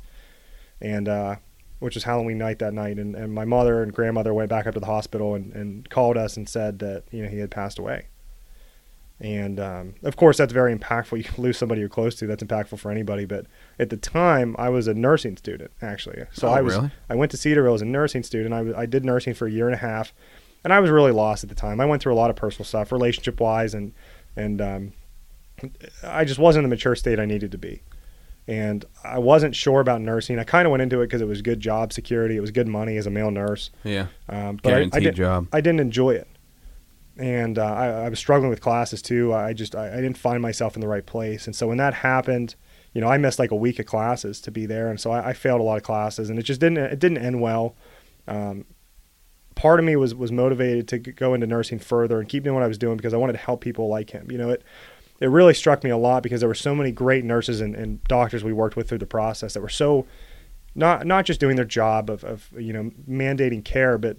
And 0.79 1.09
uh, 1.09 1.35
which 1.79 1.95
was 1.95 2.03
Halloween 2.05 2.37
night 2.37 2.59
that 2.59 2.73
night. 2.73 2.97
And, 2.97 3.15
and 3.15 3.33
my 3.33 3.45
mother 3.45 3.83
and 3.83 3.93
grandmother 3.93 4.33
went 4.33 4.49
back 4.49 4.67
up 4.67 4.73
to 4.73 4.79
the 4.79 4.85
hospital 4.85 5.35
and, 5.35 5.53
and 5.53 5.89
called 5.89 6.17
us 6.17 6.37
and 6.37 6.47
said 6.47 6.79
that 6.79 7.03
you 7.11 7.23
know 7.23 7.29
he 7.29 7.39
had 7.39 7.51
passed 7.51 7.79
away. 7.79 8.07
And 9.19 9.59
um, 9.61 9.93
of 10.03 10.17
course, 10.17 10.37
that's 10.37 10.51
very 10.51 10.75
impactful. 10.75 11.17
You 11.37 11.41
lose 11.41 11.57
somebody 11.57 11.79
you're 11.79 11.89
close 11.89 12.15
to. 12.15 12.27
That's 12.27 12.43
impactful 12.43 12.79
for 12.79 12.91
anybody. 12.91 13.23
But 13.25 13.45
at 13.79 13.89
the 13.89 13.95
time, 13.97 14.55
I 14.59 14.67
was 14.69 14.87
a 14.87 14.93
nursing 14.93 15.37
student 15.37 15.71
actually. 15.81 16.23
So 16.33 16.47
Oh, 16.49 16.51
I 16.51 16.61
was 16.61 16.75
really? 16.75 16.91
I 17.09 17.15
went 17.15 17.31
to 17.31 17.37
Cedarville 17.37 17.73
as 17.75 17.81
a 17.81 17.85
nursing 17.85 18.23
student. 18.23 18.53
I, 18.53 18.81
I 18.81 18.85
did 18.85 19.05
nursing 19.05 19.33
for 19.33 19.47
a 19.47 19.51
year 19.51 19.67
and 19.67 19.75
a 19.75 19.77
half, 19.79 20.13
and 20.65 20.73
I 20.73 20.79
was 20.81 20.89
really 20.91 21.11
lost 21.13 21.43
at 21.43 21.49
the 21.49 21.55
time. 21.55 21.79
I 21.79 21.85
went 21.85 22.01
through 22.01 22.13
a 22.13 22.15
lot 22.21 22.29
of 22.29 22.35
personal 22.35 22.65
stuff, 22.65 22.91
relationship 22.91 23.39
wise, 23.39 23.73
and 23.73 23.93
and 24.35 24.61
um, 24.61 24.93
I 26.03 26.25
just 26.25 26.39
wasn't 26.39 26.65
in 26.65 26.69
the 26.69 26.75
mature 26.75 26.95
state 26.95 27.19
I 27.19 27.25
needed 27.25 27.51
to 27.53 27.57
be. 27.57 27.81
and 28.47 28.83
I 29.03 29.17
wasn't 29.19 29.55
sure 29.55 29.79
about 29.79 30.01
nursing. 30.01 30.37
I 30.39 30.43
kind 30.43 30.67
of 30.67 30.71
went 30.71 30.83
into 30.83 30.99
it 31.01 31.07
because 31.07 31.21
it 31.21 31.27
was 31.27 31.41
good 31.41 31.59
job 31.61 31.93
security, 31.93 32.35
it 32.35 32.41
was 32.41 32.51
good 32.51 32.67
money 32.67 32.97
as 32.97 33.07
a 33.07 33.09
male 33.09 33.31
nurse, 33.31 33.71
Yeah. 33.85 34.07
um, 34.29 34.59
but 34.61 34.73
I, 34.73 34.75
I, 34.75 34.79
Guaranteed 34.81 35.03
did, 35.03 35.15
job. 35.15 35.47
I 35.53 35.61
didn't 35.61 35.79
enjoy 35.79 36.11
it, 36.11 36.27
and 37.17 37.57
uh, 37.57 37.65
I, 37.65 37.87
I 37.87 38.09
was 38.09 38.19
struggling 38.19 38.49
with 38.49 38.61
classes 38.61 39.01
too. 39.01 39.33
I 39.33 39.53
just 39.53 39.75
I, 39.75 39.91
I 39.93 39.95
didn't 39.95 40.17
find 40.17 40.41
myself 40.41 40.75
in 40.75 40.81
the 40.81 40.87
right 40.87 41.05
place, 41.05 41.47
and 41.47 41.55
so 41.55 41.67
when 41.67 41.77
that 41.77 41.93
happened, 41.93 42.55
you 42.93 43.01
know, 43.01 43.07
I 43.07 43.17
missed 43.17 43.39
like 43.39 43.51
a 43.51 43.55
week 43.55 43.79
of 43.79 43.85
classes 43.85 44.41
to 44.41 44.51
be 44.51 44.65
there, 44.65 44.89
and 44.89 44.99
so 44.99 45.11
I, 45.11 45.29
I 45.29 45.33
failed 45.33 45.61
a 45.61 45.63
lot 45.63 45.77
of 45.77 45.83
classes, 45.83 46.29
and 46.29 46.39
it 46.39 46.43
just 46.43 46.59
didn't 46.59 46.77
it 46.77 46.99
didn't 46.99 47.19
end 47.19 47.41
well. 47.41 47.75
Um, 48.27 48.65
part 49.55 49.79
of 49.79 49.85
me 49.85 49.95
was 49.95 50.13
was 50.13 50.31
motivated 50.31 50.87
to 50.89 50.99
go 50.99 51.33
into 51.33 51.47
nursing 51.47 51.79
further 51.79 52.19
and 52.19 52.29
keep 52.29 52.43
doing 52.43 52.53
what 52.53 52.63
I 52.63 52.67
was 52.67 52.77
doing 52.77 52.97
because 52.97 53.13
I 53.13 53.17
wanted 53.17 53.33
to 53.33 53.39
help 53.39 53.61
people 53.61 53.87
like 53.87 54.11
him. 54.11 54.29
You 54.29 54.37
know, 54.37 54.49
it 54.49 54.63
it 55.19 55.27
really 55.27 55.53
struck 55.53 55.83
me 55.83 55.89
a 55.89 55.97
lot 55.97 56.23
because 56.23 56.41
there 56.41 56.49
were 56.49 56.53
so 56.53 56.75
many 56.75 56.91
great 56.91 57.23
nurses 57.23 57.61
and, 57.61 57.73
and 57.73 58.03
doctors 58.03 58.43
we 58.43 58.53
worked 58.53 58.75
with 58.75 58.89
through 58.89 58.97
the 58.97 59.05
process 59.05 59.53
that 59.53 59.61
were 59.61 59.69
so 59.69 60.05
not 60.75 61.05
not 61.05 61.25
just 61.25 61.39
doing 61.39 61.55
their 61.55 61.65
job 61.65 62.09
of, 62.09 62.23
of 62.23 62.49
you 62.57 62.73
know 62.73 62.91
mandating 63.09 63.63
care, 63.63 63.97
but 63.97 64.17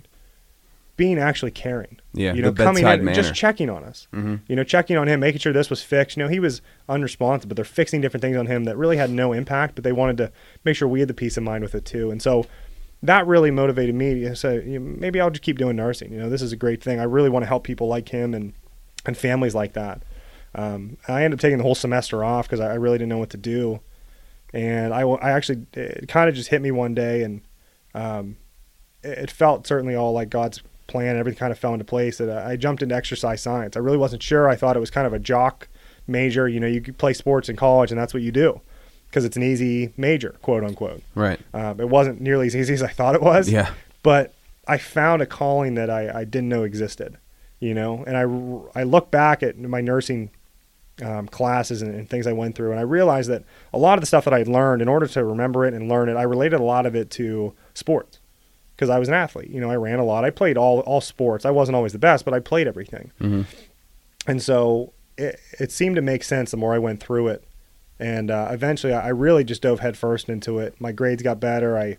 being 0.96 1.18
actually 1.18 1.50
caring. 1.50 1.98
Yeah, 2.14 2.32
you 2.32 2.40
know, 2.42 2.48
coming 2.66 2.82
in 3.00 3.00
and 3.08 3.14
just 3.14 3.34
checking 3.34 3.68
on 3.68 3.84
us. 3.84 4.08
Mhm. 4.14 4.40
You 4.48 4.56
know, 4.56 4.64
checking 4.64 4.96
on 4.96 5.08
him, 5.08 5.20
making 5.20 5.40
sure 5.40 5.52
this 5.52 5.68
was 5.68 5.82
fixed. 5.82 6.16
You 6.16 6.22
know, 6.22 6.28
he 6.28 6.40
was 6.40 6.62
unresponsive, 6.88 7.48
but 7.48 7.56
they're 7.56 7.64
fixing 7.64 8.00
different 8.00 8.22
things 8.22 8.36
on 8.36 8.46
him 8.46 8.64
that 8.64 8.76
really 8.76 8.96
had 8.96 9.10
no 9.10 9.32
impact, 9.32 9.74
but 9.74 9.84
they 9.84 9.92
wanted 9.92 10.16
to 10.18 10.32
make 10.64 10.76
sure 10.76 10.88
we 10.88 11.00
had 11.00 11.08
the 11.08 11.14
peace 11.14 11.36
of 11.36 11.42
mind 11.42 11.62
with 11.62 11.74
it 11.74 11.84
too. 11.84 12.10
And 12.10 12.22
so 12.22 12.46
that 13.02 13.26
really 13.26 13.50
motivated 13.50 13.94
me 13.94 14.20
to 14.20 14.34
say, 14.34 14.64
you 14.64 14.78
know, 14.78 14.96
maybe 14.98 15.20
I'll 15.20 15.30
just 15.30 15.42
keep 15.42 15.58
doing 15.58 15.76
nursing. 15.76 16.12
You 16.12 16.18
know, 16.18 16.30
this 16.30 16.40
is 16.40 16.52
a 16.52 16.56
great 16.56 16.82
thing. 16.82 16.98
I 16.98 17.04
really 17.04 17.28
want 17.28 17.42
to 17.42 17.46
help 17.46 17.64
people 17.64 17.88
like 17.88 18.08
him 18.08 18.32
and 18.34 18.54
and 19.04 19.16
families 19.16 19.54
like 19.54 19.74
that. 19.74 20.02
Um, 20.54 20.96
I 21.06 21.22
ended 21.22 21.38
up 21.38 21.40
taking 21.42 21.58
the 21.58 21.64
whole 21.64 21.74
semester 21.74 22.24
off 22.24 22.46
because 22.48 22.60
I, 22.60 22.72
I 22.72 22.74
really 22.76 22.96
didn't 22.96 23.10
know 23.10 23.18
what 23.18 23.30
to 23.30 23.36
do, 23.36 23.80
and 24.54 24.94
I, 24.94 25.02
I 25.02 25.32
actually 25.32 25.66
it 25.74 26.08
kind 26.08 26.30
of 26.30 26.34
just 26.34 26.48
hit 26.48 26.62
me 26.62 26.70
one 26.70 26.94
day, 26.94 27.22
and 27.22 27.42
um, 27.94 28.38
it, 29.02 29.18
it 29.18 29.30
felt 29.30 29.66
certainly 29.66 29.94
all 29.94 30.12
like 30.12 30.30
God's 30.30 30.62
plan. 30.86 31.16
Everything 31.16 31.38
kind 31.38 31.52
of 31.52 31.58
fell 31.58 31.72
into 31.72 31.84
place. 31.84 32.18
That 32.18 32.46
I, 32.46 32.56
jumped 32.56 32.82
into 32.82 32.94
exercise 32.94 33.42
science. 33.42 33.76
I 33.76 33.80
really 33.80 33.96
wasn't 33.96 34.22
sure. 34.22 34.48
I 34.48 34.56
thought 34.56 34.76
it 34.76 34.80
was 34.80 34.90
kind 34.90 35.06
of 35.06 35.12
a 35.12 35.18
jock 35.18 35.68
major. 36.06 36.48
You 36.48 36.60
know, 36.60 36.66
you 36.66 36.80
play 36.92 37.12
sports 37.12 37.48
in 37.48 37.56
college, 37.56 37.90
and 37.90 38.00
that's 38.00 38.14
what 38.14 38.22
you 38.22 38.32
do 38.32 38.60
because 39.08 39.24
it's 39.24 39.36
an 39.36 39.42
easy 39.42 39.92
major, 39.96 40.36
quote 40.42 40.64
unquote. 40.64 41.02
Right. 41.14 41.40
Um, 41.54 41.80
it 41.80 41.88
wasn't 41.88 42.20
nearly 42.20 42.46
as 42.48 42.56
easy 42.56 42.74
as 42.74 42.82
I 42.82 42.88
thought 42.88 43.14
it 43.14 43.22
was 43.22 43.48
Yeah. 43.48 43.72
but 44.02 44.34
I 44.68 44.78
found 44.78 45.22
a 45.22 45.26
calling 45.26 45.74
that 45.74 45.90
I, 45.90 46.20
I 46.20 46.24
didn't 46.24 46.48
know 46.48 46.64
existed, 46.64 47.16
you 47.60 47.72
know. 47.72 48.04
And 48.06 48.16
I, 48.16 48.80
I 48.80 48.82
look 48.82 49.10
back 49.10 49.42
at 49.42 49.56
my 49.58 49.80
nursing 49.80 50.30
um, 51.02 51.28
classes 51.28 51.82
and, 51.82 51.94
and 51.94 52.10
things 52.10 52.26
I 52.26 52.32
went 52.32 52.56
through, 52.56 52.72
and 52.72 52.80
I 52.80 52.82
realized 52.82 53.30
that 53.30 53.44
a 53.72 53.78
lot 53.78 53.94
of 53.94 54.00
the 54.02 54.06
stuff 54.06 54.24
that 54.24 54.34
I 54.34 54.42
learned, 54.42 54.82
in 54.82 54.88
order 54.88 55.06
to 55.06 55.24
remember 55.24 55.64
it 55.64 55.72
and 55.72 55.88
learn 55.88 56.08
it, 56.08 56.14
I 56.16 56.22
related 56.22 56.58
a 56.58 56.64
lot 56.64 56.84
of 56.84 56.96
it 56.96 57.10
to 57.12 57.54
sports 57.74 58.18
because 58.76 58.90
I 58.90 58.98
was 58.98 59.08
an 59.08 59.14
athlete. 59.14 59.48
You 59.50 59.60
know, 59.60 59.70
I 59.70 59.76
ran 59.76 59.98
a 59.98 60.04
lot. 60.04 60.24
I 60.24 60.30
played 60.30 60.56
all 60.58 60.80
all 60.80 61.00
sports. 61.00 61.44
I 61.44 61.50
wasn't 61.50 61.76
always 61.76 61.92
the 61.92 61.98
best, 61.98 62.24
but 62.24 62.34
I 62.34 62.40
played 62.40 62.68
everything. 62.68 63.10
Mhm. 63.20 63.46
And 64.26 64.42
so 64.42 64.92
it, 65.16 65.40
it 65.58 65.72
seemed 65.72 65.96
to 65.96 66.02
make 66.02 66.22
sense 66.22 66.50
the 66.50 66.56
more 66.56 66.74
I 66.74 66.78
went 66.78 67.00
through 67.02 67.28
it. 67.28 67.44
And 67.98 68.30
uh, 68.30 68.48
eventually, 68.50 68.92
I 68.92 69.08
really 69.08 69.42
just 69.44 69.62
dove 69.62 69.80
headfirst 69.80 70.28
into 70.28 70.58
it. 70.58 70.78
My 70.78 70.92
grades 70.92 71.22
got 71.22 71.40
better. 71.40 71.78
I, 71.78 71.96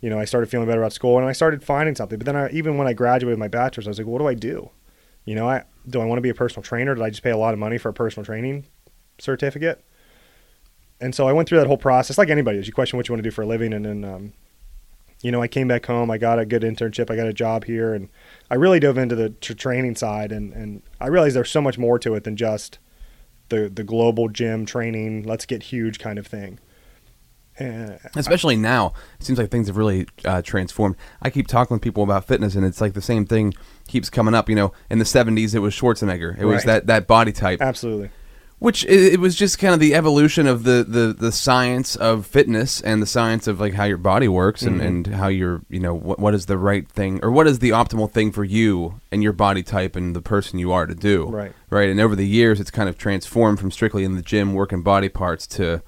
you 0.00 0.08
know, 0.08 0.18
I 0.18 0.24
started 0.24 0.48
feeling 0.48 0.68
better 0.68 0.80
about 0.80 0.92
school, 0.92 1.18
and 1.18 1.26
I 1.26 1.32
started 1.32 1.64
finding 1.64 1.96
something. 1.96 2.16
But 2.18 2.26
then, 2.26 2.36
I, 2.36 2.48
even 2.50 2.78
when 2.78 2.86
I 2.86 2.92
graduated 2.92 3.32
with 3.36 3.40
my 3.40 3.48
bachelor's, 3.48 3.88
I 3.88 3.90
was 3.90 3.98
like, 3.98 4.06
what 4.06 4.18
do 4.20 4.28
I 4.28 4.34
do? 4.34 4.70
You 5.24 5.34
know, 5.34 5.48
I 5.48 5.64
do 5.88 6.00
I 6.00 6.04
want 6.04 6.18
to 6.18 6.22
be 6.22 6.28
a 6.28 6.34
personal 6.34 6.62
trainer? 6.62 6.94
Did 6.94 7.02
I 7.02 7.10
just 7.10 7.24
pay 7.24 7.30
a 7.30 7.36
lot 7.36 7.54
of 7.54 7.58
money 7.58 7.76
for 7.78 7.88
a 7.88 7.92
personal 7.92 8.24
training 8.24 8.66
certificate? 9.18 9.84
And 11.00 11.12
so 11.12 11.26
I 11.26 11.32
went 11.32 11.48
through 11.48 11.58
that 11.58 11.66
whole 11.66 11.76
process, 11.78 12.16
like 12.18 12.30
anybody 12.30 12.58
does. 12.58 12.68
You 12.68 12.72
question 12.72 12.96
what 12.96 13.08
you 13.08 13.12
want 13.12 13.24
to 13.24 13.28
do 13.28 13.34
for 13.34 13.42
a 13.42 13.46
living, 13.46 13.72
and 13.72 13.84
then, 13.84 14.04
um, 14.04 14.32
you 15.22 15.30
know, 15.32 15.40
I 15.40 15.48
came 15.48 15.68
back 15.68 15.86
home. 15.86 16.10
I 16.10 16.18
got 16.18 16.38
a 16.38 16.44
good 16.44 16.62
internship. 16.62 17.10
I 17.10 17.16
got 17.16 17.26
a 17.28 17.32
job 17.32 17.64
here, 17.64 17.94
and 17.94 18.08
I 18.50 18.56
really 18.56 18.80
dove 18.80 18.98
into 18.98 19.14
the 19.16 19.30
tr- 19.30 19.54
training 19.54 19.96
side, 19.96 20.32
and 20.32 20.52
and 20.52 20.82
I 21.00 21.06
realized 21.08 21.36
there's 21.36 21.50
so 21.50 21.62
much 21.62 21.78
more 21.78 21.98
to 22.00 22.14
it 22.14 22.24
than 22.24 22.36
just 22.36 22.78
the 23.48 23.68
the 23.72 23.84
global 23.84 24.28
gym 24.28 24.66
training. 24.66 25.22
Let's 25.22 25.46
get 25.46 25.62
huge 25.64 25.98
kind 25.98 26.18
of 26.18 26.26
thing. 26.26 26.58
And 27.58 27.98
Especially 28.16 28.56
now, 28.56 28.94
it 29.20 29.26
seems 29.26 29.38
like 29.38 29.50
things 29.50 29.66
have 29.66 29.76
really 29.76 30.06
uh, 30.24 30.40
transformed. 30.40 30.96
I 31.20 31.28
keep 31.28 31.46
talking 31.48 31.74
with 31.74 31.82
people 31.82 32.02
about 32.02 32.24
fitness, 32.26 32.54
and 32.54 32.64
it's 32.64 32.80
like 32.80 32.94
the 32.94 33.02
same 33.02 33.26
thing 33.26 33.52
keeps 33.86 34.08
coming 34.08 34.34
up. 34.34 34.48
You 34.48 34.54
know, 34.56 34.72
in 34.88 34.98
the 34.98 35.04
'70s, 35.04 35.54
it 35.54 35.58
was 35.58 35.74
Schwarzenegger. 35.74 36.36
It 36.40 36.46
was 36.46 36.56
Right. 36.56 36.66
that 36.66 36.86
that 36.86 37.06
body 37.06 37.30
type. 37.30 37.60
absolutely, 37.60 38.08
Which 38.62 38.84
it, 38.84 39.14
it 39.14 39.20
was 39.20 39.34
just 39.34 39.58
kind 39.58 39.74
of 39.74 39.80
the 39.80 39.92
evolution 39.94 40.46
of 40.46 40.62
the, 40.62 40.84
the, 40.86 41.12
the 41.18 41.32
science 41.32 41.96
of 41.96 42.26
fitness 42.26 42.80
and 42.80 43.02
the 43.02 43.06
science 43.06 43.48
of 43.48 43.58
like 43.58 43.74
how 43.74 43.84
your 43.84 43.96
body 43.98 44.28
works 44.28 44.62
and, 44.62 44.80
Mhm. 44.80 44.86
and 44.86 45.06
how 45.08 45.26
you're 45.26 45.62
you 45.68 45.80
know 45.80 45.94
what 45.94 46.20
what 46.20 46.32
is 46.32 46.46
the 46.46 46.56
right 46.56 46.88
thing 46.88 47.18
or 47.24 47.30
what 47.32 47.48
is 47.48 47.58
the 47.58 47.70
optimal 47.70 48.08
thing 48.08 48.30
for 48.30 48.44
you 48.44 49.00
and 49.10 49.20
your 49.22 49.32
body 49.32 49.64
type 49.64 49.96
and 49.96 50.14
the 50.14 50.22
person 50.22 50.60
you 50.60 50.70
are 50.70 50.86
to 50.86 50.94
do 50.94 51.24
Right. 51.26 51.52
right 51.70 51.88
and 51.90 51.98
over 52.00 52.14
the 52.14 52.26
years 52.26 52.60
it's 52.60 52.70
kind 52.70 52.88
of 52.88 52.96
transformed 52.96 53.58
from 53.58 53.72
strictly 53.72 54.04
in 54.04 54.14
the 54.14 54.22
gym 54.22 54.54
working 54.54 54.82
body 54.82 55.08
parts 55.08 55.46
to 55.58 55.82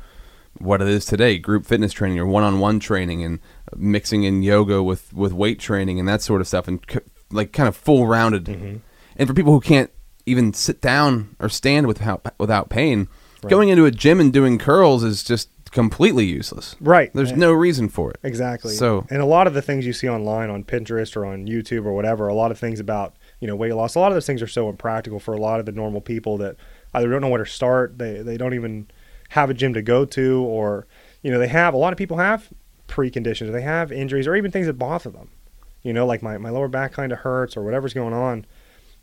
what 0.58 0.82
it 0.82 0.88
is 0.88 1.04
today 1.04 1.38
group 1.38 1.66
fitness 1.66 1.92
training 1.92 2.18
or 2.18 2.26
one-on-one 2.26 2.80
training 2.80 3.22
and 3.22 3.38
mixing 3.76 4.24
in 4.24 4.42
yoga 4.42 4.82
with 4.82 5.12
with 5.14 5.32
weight 5.32 5.60
training 5.60 6.00
and 6.00 6.08
that 6.08 6.22
sort 6.22 6.40
of 6.40 6.48
stuff 6.48 6.66
and 6.66 6.80
c- 6.90 6.98
like 7.30 7.52
kind 7.52 7.68
of 7.68 7.76
full 7.76 8.06
rounded 8.08 8.46
Mm-hmm. 8.46 8.76
and 9.16 9.28
for 9.28 9.34
people 9.34 9.52
who 9.52 9.60
can't 9.60 9.90
even 10.26 10.52
sit 10.54 10.80
down 10.80 11.36
or 11.40 11.48
stand 11.48 11.86
without 11.86 12.26
without 12.38 12.68
pain, 12.70 13.08
Right. 13.42 13.50
going 13.50 13.68
into 13.68 13.84
a 13.84 13.90
gym 13.90 14.20
and 14.20 14.32
doing 14.32 14.58
curls 14.58 15.04
is 15.04 15.22
just 15.22 15.48
completely 15.70 16.24
useless. 16.24 16.76
right. 16.80 17.10
There's 17.14 17.32
no 17.32 17.52
reason 17.52 17.88
for 17.88 18.10
it. 18.10 18.18
Exactly. 18.22 18.74
So- 18.74 19.06
and 19.10 19.20
a 19.20 19.26
lot 19.26 19.46
of 19.48 19.54
the 19.54 19.60
things 19.62 19.84
you 19.84 19.92
see 19.92 20.08
online 20.08 20.48
on 20.48 20.62
Pinterest 20.64 21.16
or 21.16 21.26
on 21.26 21.46
YouTube 21.46 21.84
or 21.84 21.92
whatever, 21.92 22.28
a 22.28 22.34
lot 22.34 22.50
of 22.52 22.58
things 22.58 22.78
about 22.80 23.14
you 23.40 23.48
know 23.48 23.56
weight 23.56 23.74
loss, 23.74 23.94
a 23.96 24.00
lot 24.00 24.08
of 24.12 24.14
those 24.14 24.24
things 24.26 24.40
are 24.40 24.46
so 24.46 24.68
impractical 24.70 25.18
for 25.20 25.34
a 25.34 25.40
lot 25.40 25.60
of 25.60 25.66
the 25.66 25.72
normal 25.72 26.00
people 26.00 26.38
that 26.38 26.56
either 26.94 27.10
don't 27.10 27.20
know 27.20 27.28
where 27.28 27.42
to 27.44 27.50
start, 27.50 27.98
they 27.98 28.22
they 28.22 28.36
don't 28.36 28.54
even 28.54 28.86
have 29.30 29.50
a 29.50 29.54
gym 29.54 29.74
to 29.74 29.82
go 29.82 30.04
to, 30.04 30.42
or 30.44 30.86
you 31.22 31.30
know 31.30 31.38
they 31.40 31.48
have 31.48 31.74
a 31.74 31.76
lot 31.76 31.92
of 31.92 31.98
people 31.98 32.18
have 32.18 32.48
preconditions, 32.88 33.50
they 33.52 33.62
have 33.62 33.90
injuries, 33.90 34.26
or 34.28 34.36
even 34.36 34.50
things 34.50 34.66
that 34.66 34.74
bother 34.78 35.10
them. 35.10 35.28
You 35.82 35.92
know, 35.92 36.06
like 36.06 36.22
my, 36.22 36.38
my 36.38 36.48
lower 36.50 36.68
back 36.68 36.92
kind 36.92 37.12
of 37.12 37.18
hurts 37.18 37.56
or 37.58 37.62
whatever's 37.64 37.92
going 37.92 38.14
on. 38.14 38.46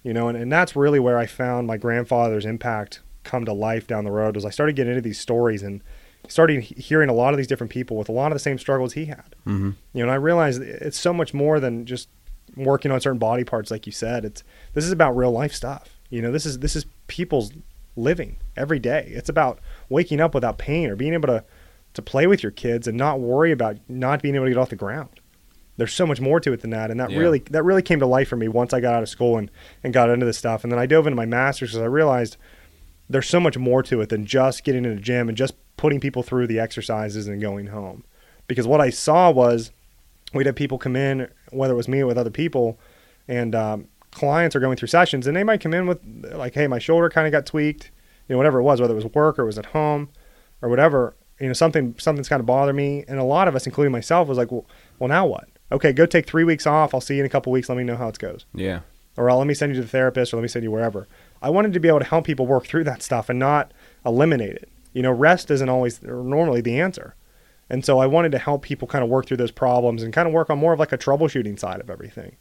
You 0.03 0.13
know, 0.13 0.27
and, 0.27 0.37
and 0.37 0.51
that's 0.51 0.75
really 0.75 0.99
where 0.99 1.17
I 1.17 1.25
found 1.25 1.67
my 1.67 1.77
grandfather's 1.77 2.45
impact 2.45 3.01
come 3.23 3.45
to 3.45 3.53
life 3.53 3.85
down 3.85 4.03
the 4.03 4.11
road 4.11 4.35
was 4.35 4.45
I 4.45 4.49
started 4.49 4.75
getting 4.75 4.91
into 4.91 5.01
these 5.01 5.19
stories 5.19 5.61
and 5.61 5.83
started 6.27 6.61
hearing 6.63 7.09
a 7.09 7.13
lot 7.13 7.33
of 7.33 7.37
these 7.37 7.47
different 7.47 7.71
people 7.71 7.97
with 7.97 8.09
a 8.09 8.11
lot 8.11 8.31
of 8.31 8.35
the 8.35 8.39
same 8.39 8.57
struggles 8.57 8.93
he 8.93 9.05
had. 9.05 9.35
Mm-hmm. 9.45 9.71
You 9.93 9.99
know, 9.99 10.03
and 10.03 10.11
I 10.11 10.15
realized 10.15 10.61
it's 10.61 10.99
so 10.99 11.13
much 11.13 11.33
more 11.33 11.59
than 11.59 11.85
just 11.85 12.09
working 12.55 12.91
on 12.91 12.99
certain 13.01 13.19
body 13.19 13.43
parts, 13.43 13.71
like 13.71 13.85
you 13.85 13.91
said. 13.91 14.25
It's 14.25 14.43
this 14.73 14.85
is 14.85 14.91
about 14.91 15.15
real 15.15 15.31
life 15.31 15.53
stuff. 15.53 15.89
You 16.09 16.21
know, 16.21 16.31
this 16.31 16.45
is 16.45 16.59
this 16.59 16.75
is 16.75 16.85
people's 17.07 17.51
living 17.95 18.37
every 18.55 18.79
day. 18.79 19.11
It's 19.13 19.29
about 19.29 19.59
waking 19.89 20.19
up 20.19 20.33
without 20.33 20.57
pain 20.57 20.89
or 20.89 20.95
being 20.95 21.13
able 21.13 21.27
to 21.27 21.43
to 21.93 22.01
play 22.01 22.25
with 22.25 22.41
your 22.41 22.51
kids 22.51 22.87
and 22.87 22.97
not 22.97 23.19
worry 23.19 23.51
about 23.51 23.77
not 23.89 24.21
being 24.21 24.35
able 24.35 24.45
to 24.45 24.51
get 24.51 24.57
off 24.57 24.69
the 24.69 24.75
ground. 24.75 25.20
There's 25.81 25.95
so 25.95 26.05
much 26.05 26.21
more 26.21 26.39
to 26.39 26.53
it 26.53 26.61
than 26.61 26.69
that, 26.69 26.91
and 26.91 26.99
that 26.99 27.09
Yeah. 27.09 27.17
really 27.17 27.39
that 27.49 27.63
really 27.63 27.81
came 27.81 27.99
to 28.01 28.05
life 28.05 28.27
for 28.27 28.35
me 28.35 28.47
once 28.47 28.71
I 28.71 28.79
got 28.79 28.93
out 28.93 29.01
of 29.01 29.09
school 29.09 29.35
and 29.39 29.49
and 29.83 29.91
got 29.91 30.11
into 30.11 30.27
this 30.27 30.37
stuff. 30.37 30.63
And 30.63 30.71
then 30.71 30.77
I 30.77 30.85
dove 30.85 31.07
into 31.07 31.15
my 31.15 31.25
master's 31.25 31.71
because 31.71 31.81
I 31.81 31.87
realized 31.87 32.37
there's 33.09 33.27
so 33.27 33.39
much 33.39 33.57
more 33.57 33.81
to 33.81 33.99
it 33.99 34.09
than 34.09 34.27
just 34.27 34.63
getting 34.63 34.85
in 34.85 34.91
a 34.91 35.01
gym 35.01 35.27
and 35.27 35.35
just 35.35 35.55
putting 35.77 35.99
people 35.99 36.21
through 36.21 36.45
the 36.45 36.59
exercises 36.59 37.27
and 37.27 37.41
going 37.41 37.67
home. 37.67 38.03
Because 38.47 38.67
what 38.67 38.79
I 38.79 38.91
saw 38.91 39.31
was 39.31 39.71
we'd 40.35 40.45
have 40.45 40.55
people 40.55 40.77
come 40.77 40.95
in, 40.95 41.27
whether 41.49 41.73
it 41.73 41.77
was 41.77 41.87
me 41.87 42.01
or 42.01 42.05
with 42.05 42.17
other 42.19 42.29
people, 42.29 42.77
and 43.27 43.55
um, 43.55 43.87
clients 44.11 44.55
are 44.55 44.59
going 44.59 44.77
through 44.77 44.87
sessions, 44.89 45.25
and 45.25 45.35
they 45.35 45.43
might 45.43 45.61
come 45.61 45.73
in 45.73 45.87
with 45.87 45.99
like, 46.31 46.53
"Hey, 46.53 46.67
my 46.67 46.77
shoulder 46.77 47.09
kind 47.09 47.25
of 47.25 47.31
got 47.31 47.47
tweaked," 47.47 47.89
you 48.29 48.33
know, 48.33 48.37
whatever 48.37 48.59
it 48.59 48.63
was, 48.63 48.79
whether 48.79 48.93
it 48.93 49.03
was 49.03 49.05
work 49.15 49.39
or 49.39 49.41
it 49.41 49.47
was 49.47 49.57
at 49.57 49.65
home 49.67 50.09
or 50.61 50.69
whatever. 50.69 51.15
You 51.39 51.47
know, 51.47 51.53
something 51.53 51.95
something's 51.97 52.29
kind 52.29 52.39
of 52.39 52.45
bothered 52.45 52.75
me, 52.75 53.03
and 53.07 53.17
a 53.17 53.23
lot 53.23 53.47
of 53.47 53.55
us, 53.55 53.65
including 53.65 53.91
myself, 53.91 54.27
was 54.27 54.37
like, 54.37 54.51
"Well, 54.51 54.65
well, 54.99 55.07
now 55.09 55.25
what? 55.25 55.49
Okay, 55.71 55.93
go 55.93 56.05
take 56.05 56.25
three 56.27 56.43
weeks 56.43 56.67
off. 56.67 56.93
I'll 56.93 57.01
see 57.01 57.15
you 57.15 57.21
in 57.21 57.25
a 57.25 57.29
couple 57.29 57.51
weeks. 57.51 57.69
Let 57.69 57.77
me 57.77 57.83
know 57.83 57.95
how 57.95 58.07
it 58.09 58.19
goes." 58.19 58.45
Yeah. 58.53 58.81
or 59.17 59.29
I'll, 59.29 59.37
let 59.37 59.47
me 59.47 59.53
send 59.53 59.71
you 59.71 59.75
to 59.75 59.81
the 59.81 59.89
therapist 59.89 60.33
or 60.33 60.37
let 60.37 60.41
me 60.41 60.47
send 60.47 60.63
you 60.63 60.71
wherever. 60.71 61.07
I 61.41 61.49
wanted 61.49 61.73
to 61.73 61.79
be 61.79 61.87
able 61.87 61.99
to 61.99 62.05
help 62.05 62.25
people 62.25 62.47
work 62.47 62.65
through 62.65 62.85
that 62.85 63.01
stuff 63.01 63.29
and 63.29 63.37
not 63.39 63.73
eliminate 64.05 64.55
it. 64.55 64.69
You 64.93 65.01
know, 65.01 65.11
rest 65.11 65.51
isn't 65.51 65.69
always 65.69 66.03
or 66.03 66.23
normally 66.23 66.61
the 66.61 66.79
answer. 66.79 67.15
And 67.69 67.85
so 67.85 67.99
I 67.99 68.07
wanted 68.07 68.31
to 68.33 68.37
help 68.37 68.63
people 68.63 68.87
kind 68.87 69.03
of 69.03 69.09
work 69.09 69.25
through 69.25 69.37
those 69.37 69.51
problems 69.51 70.03
and 70.03 70.13
kind 70.13 70.27
of 70.27 70.33
work 70.33 70.49
on 70.49 70.57
more 70.59 70.73
of 70.73 70.79
like 70.79 70.91
a 70.91 70.97
troubleshooting 70.97 71.57
side 71.57 71.79
of 71.79 71.89
everything. 71.89 72.35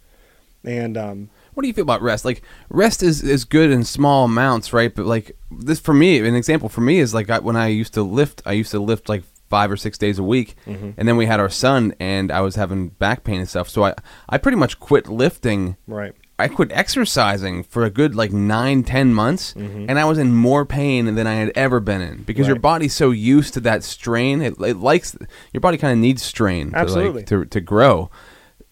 And 0.64 0.98
um, 0.98 1.30
What 1.54 1.62
do 1.62 1.68
you 1.68 1.74
feel 1.74 1.82
about 1.82 2.02
rest? 2.02 2.24
Like 2.24 2.42
rest 2.68 3.02
is, 3.02 3.22
is 3.22 3.44
good 3.44 3.70
in 3.70 3.84
small 3.84 4.24
amounts, 4.26 4.72
right? 4.72 4.94
But 4.94 5.06
like 5.06 5.36
this 5.50 5.80
for 5.80 5.94
me, 5.94 6.18
an 6.18 6.34
example 6.34 6.68
for 6.68 6.80
me 6.82 6.98
is 6.98 7.14
like 7.14 7.30
I, 7.30 7.38
when 7.38 7.56
I 7.56 7.68
used 7.68 7.94
to 7.94 8.02
lift, 8.02 8.42
I 8.44 8.52
used 8.52 8.70
to 8.72 8.80
lift 8.80 9.08
like 9.08 9.22
five 9.50 9.70
or 9.70 9.76
six 9.76 9.98
days 9.98 10.18
a 10.18 10.22
week, 10.22 10.56
Mm-hmm. 10.66 10.90
and 10.96 11.06
then 11.08 11.16
we 11.18 11.26
had 11.26 11.40
our 11.40 11.50
son, 11.50 11.92
and 12.00 12.30
I 12.32 12.40
was 12.40 12.54
having 12.54 12.88
back 12.88 13.24
pain 13.24 13.40
and 13.40 13.48
stuff. 13.48 13.68
So 13.68 13.84
I 13.84 13.94
I 14.28 14.38
pretty 14.38 14.56
much 14.56 14.78
quit 14.80 15.08
lifting 15.08 15.76
right, 15.86 16.14
I 16.38 16.48
quit 16.48 16.70
exercising 16.72 17.64
for 17.64 17.84
a 17.84 17.90
good 17.90 18.14
like 18.14 18.32
nine, 18.32 18.82
ten 18.84 19.12
months, 19.12 19.52
and 19.54 19.98
I 19.98 20.04
was 20.06 20.16
in 20.18 20.32
more 20.34 20.64
pain 20.64 21.14
than 21.16 21.26
I 21.26 21.34
had 21.34 21.52
ever 21.54 21.80
been 21.80 22.00
in 22.00 22.22
because 22.22 22.46
your 22.46 22.56
Mm-hmm. 22.56 22.62
Body's 22.62 22.94
so 22.94 23.10
used 23.10 23.52
to 23.54 23.60
that 23.60 23.84
strain. 23.84 24.40
It, 24.40 24.54
it 24.60 24.76
likes 24.78 25.16
your 25.52 25.60
body 25.60 25.76
kind 25.76 25.92
of 25.92 25.98
needs 25.98 26.22
strain 26.22 26.72
Absolutely. 26.74 27.24
to, 27.24 27.38
like, 27.40 27.50
to 27.50 27.58
to 27.58 27.60
grow. 27.60 28.08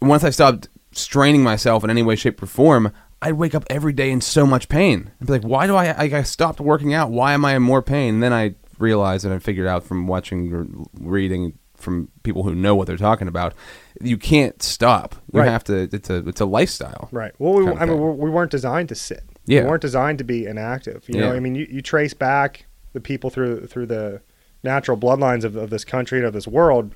Once 0.00 0.24
I 0.24 0.30
stopped 0.30 0.68
straining 0.92 1.42
myself 1.42 1.84
in 1.84 1.90
any 1.90 2.02
way, 2.02 2.16
shape, 2.16 2.42
or 2.42 2.46
form, 2.46 2.92
I'd 3.20 3.34
wake 3.34 3.54
up 3.54 3.64
every 3.68 3.92
day 3.92 4.10
in 4.10 4.20
so 4.20 4.46
much 4.46 4.68
pain. 4.68 5.10
I'd 5.20 5.26
be 5.26 5.32
like, 5.34 5.42
"Why 5.42 5.66
do 5.66 5.74
I? 5.76 5.86
I, 5.88 6.02
I 6.18 6.22
stopped 6.22 6.60
working 6.60 6.94
out. 6.94 7.10
Why 7.10 7.32
am 7.34 7.44
I 7.44 7.56
in 7.56 7.62
more 7.62 7.82
pain?" 7.82 8.14
And 8.14 8.22
then 8.22 8.32
I 8.32 8.54
realized 8.78 9.24
and 9.24 9.34
I 9.34 9.38
figured 9.38 9.66
out 9.66 9.84
from 9.84 10.06
watching 10.06 10.52
or 10.52 10.66
reading 11.00 11.58
from 11.76 12.08
people 12.24 12.42
who 12.42 12.54
know 12.54 12.74
what 12.74 12.86
they're 12.88 12.96
talking 12.96 13.28
about, 13.28 13.54
you 14.00 14.16
can't 14.18 14.60
stop. 14.62 15.14
You 15.32 15.40
Right. 15.40 15.48
have 15.48 15.62
to. 15.64 15.88
It's 15.92 16.10
a 16.10 16.26
it's 16.28 16.40
a 16.40 16.44
lifestyle. 16.46 17.08
Right. 17.12 17.32
Well, 17.38 17.52
we, 17.54 17.66
I 17.72 17.84
mean, 17.86 17.98
we're, 17.98 18.30
weren't 18.30 18.50
designed 18.50 18.88
to 18.88 18.94
sit. 18.96 19.22
Yeah. 19.46 19.62
We 19.62 19.68
weren't 19.68 19.82
designed 19.82 20.18
to 20.18 20.24
be 20.24 20.44
inactive. 20.46 21.04
You 21.08 21.20
know, 21.20 21.32
I 21.32 21.40
mean, 21.40 21.54
you, 21.54 21.66
you 21.70 21.80
trace 21.80 22.14
back 22.14 22.66
the 22.94 23.00
people 23.00 23.30
through 23.30 23.66
through 23.66 23.86
the 23.86 24.20
natural 24.64 24.96
bloodlines 24.96 25.44
of, 25.44 25.54
of 25.56 25.70
this 25.70 25.84
country 25.84 26.18
and 26.18 26.26
of 26.26 26.32
this 26.32 26.48
world. 26.48 26.92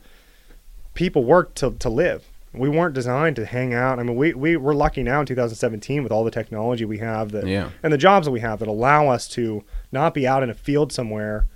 People 0.94 1.24
worked 1.24 1.56
to, 1.58 1.70
to 1.78 1.88
live. 1.88 2.24
We 2.52 2.68
weren't 2.68 2.94
designed 2.94 3.36
to 3.36 3.46
hang 3.46 3.72
out. 3.72 3.98
I 3.98 4.02
mean, 4.02 4.14
we, 4.16 4.34
we, 4.34 4.56
we're 4.58 4.74
lucky 4.74 5.02
now 5.02 5.20
in 5.20 5.26
2017 5.26 6.02
with 6.02 6.12
all 6.12 6.22
the 6.22 6.30
technology 6.30 6.84
we 6.84 6.98
have 6.98 7.30
that, 7.32 7.46
Yeah. 7.46 7.70
and 7.82 7.90
the 7.90 7.96
jobs 7.98 8.26
that 8.26 8.30
we 8.30 8.40
have 8.40 8.58
that 8.58 8.68
allow 8.68 9.08
us 9.08 9.26
to 9.28 9.64
not 9.90 10.12
be 10.12 10.26
out 10.26 10.42
in 10.42 10.50
a 10.50 10.54
field 10.54 10.92
somewhere 10.92 11.46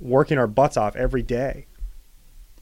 working 0.00 0.38
our 0.38 0.46
butts 0.46 0.76
off 0.76 0.96
every 0.96 1.22
day. 1.22 1.66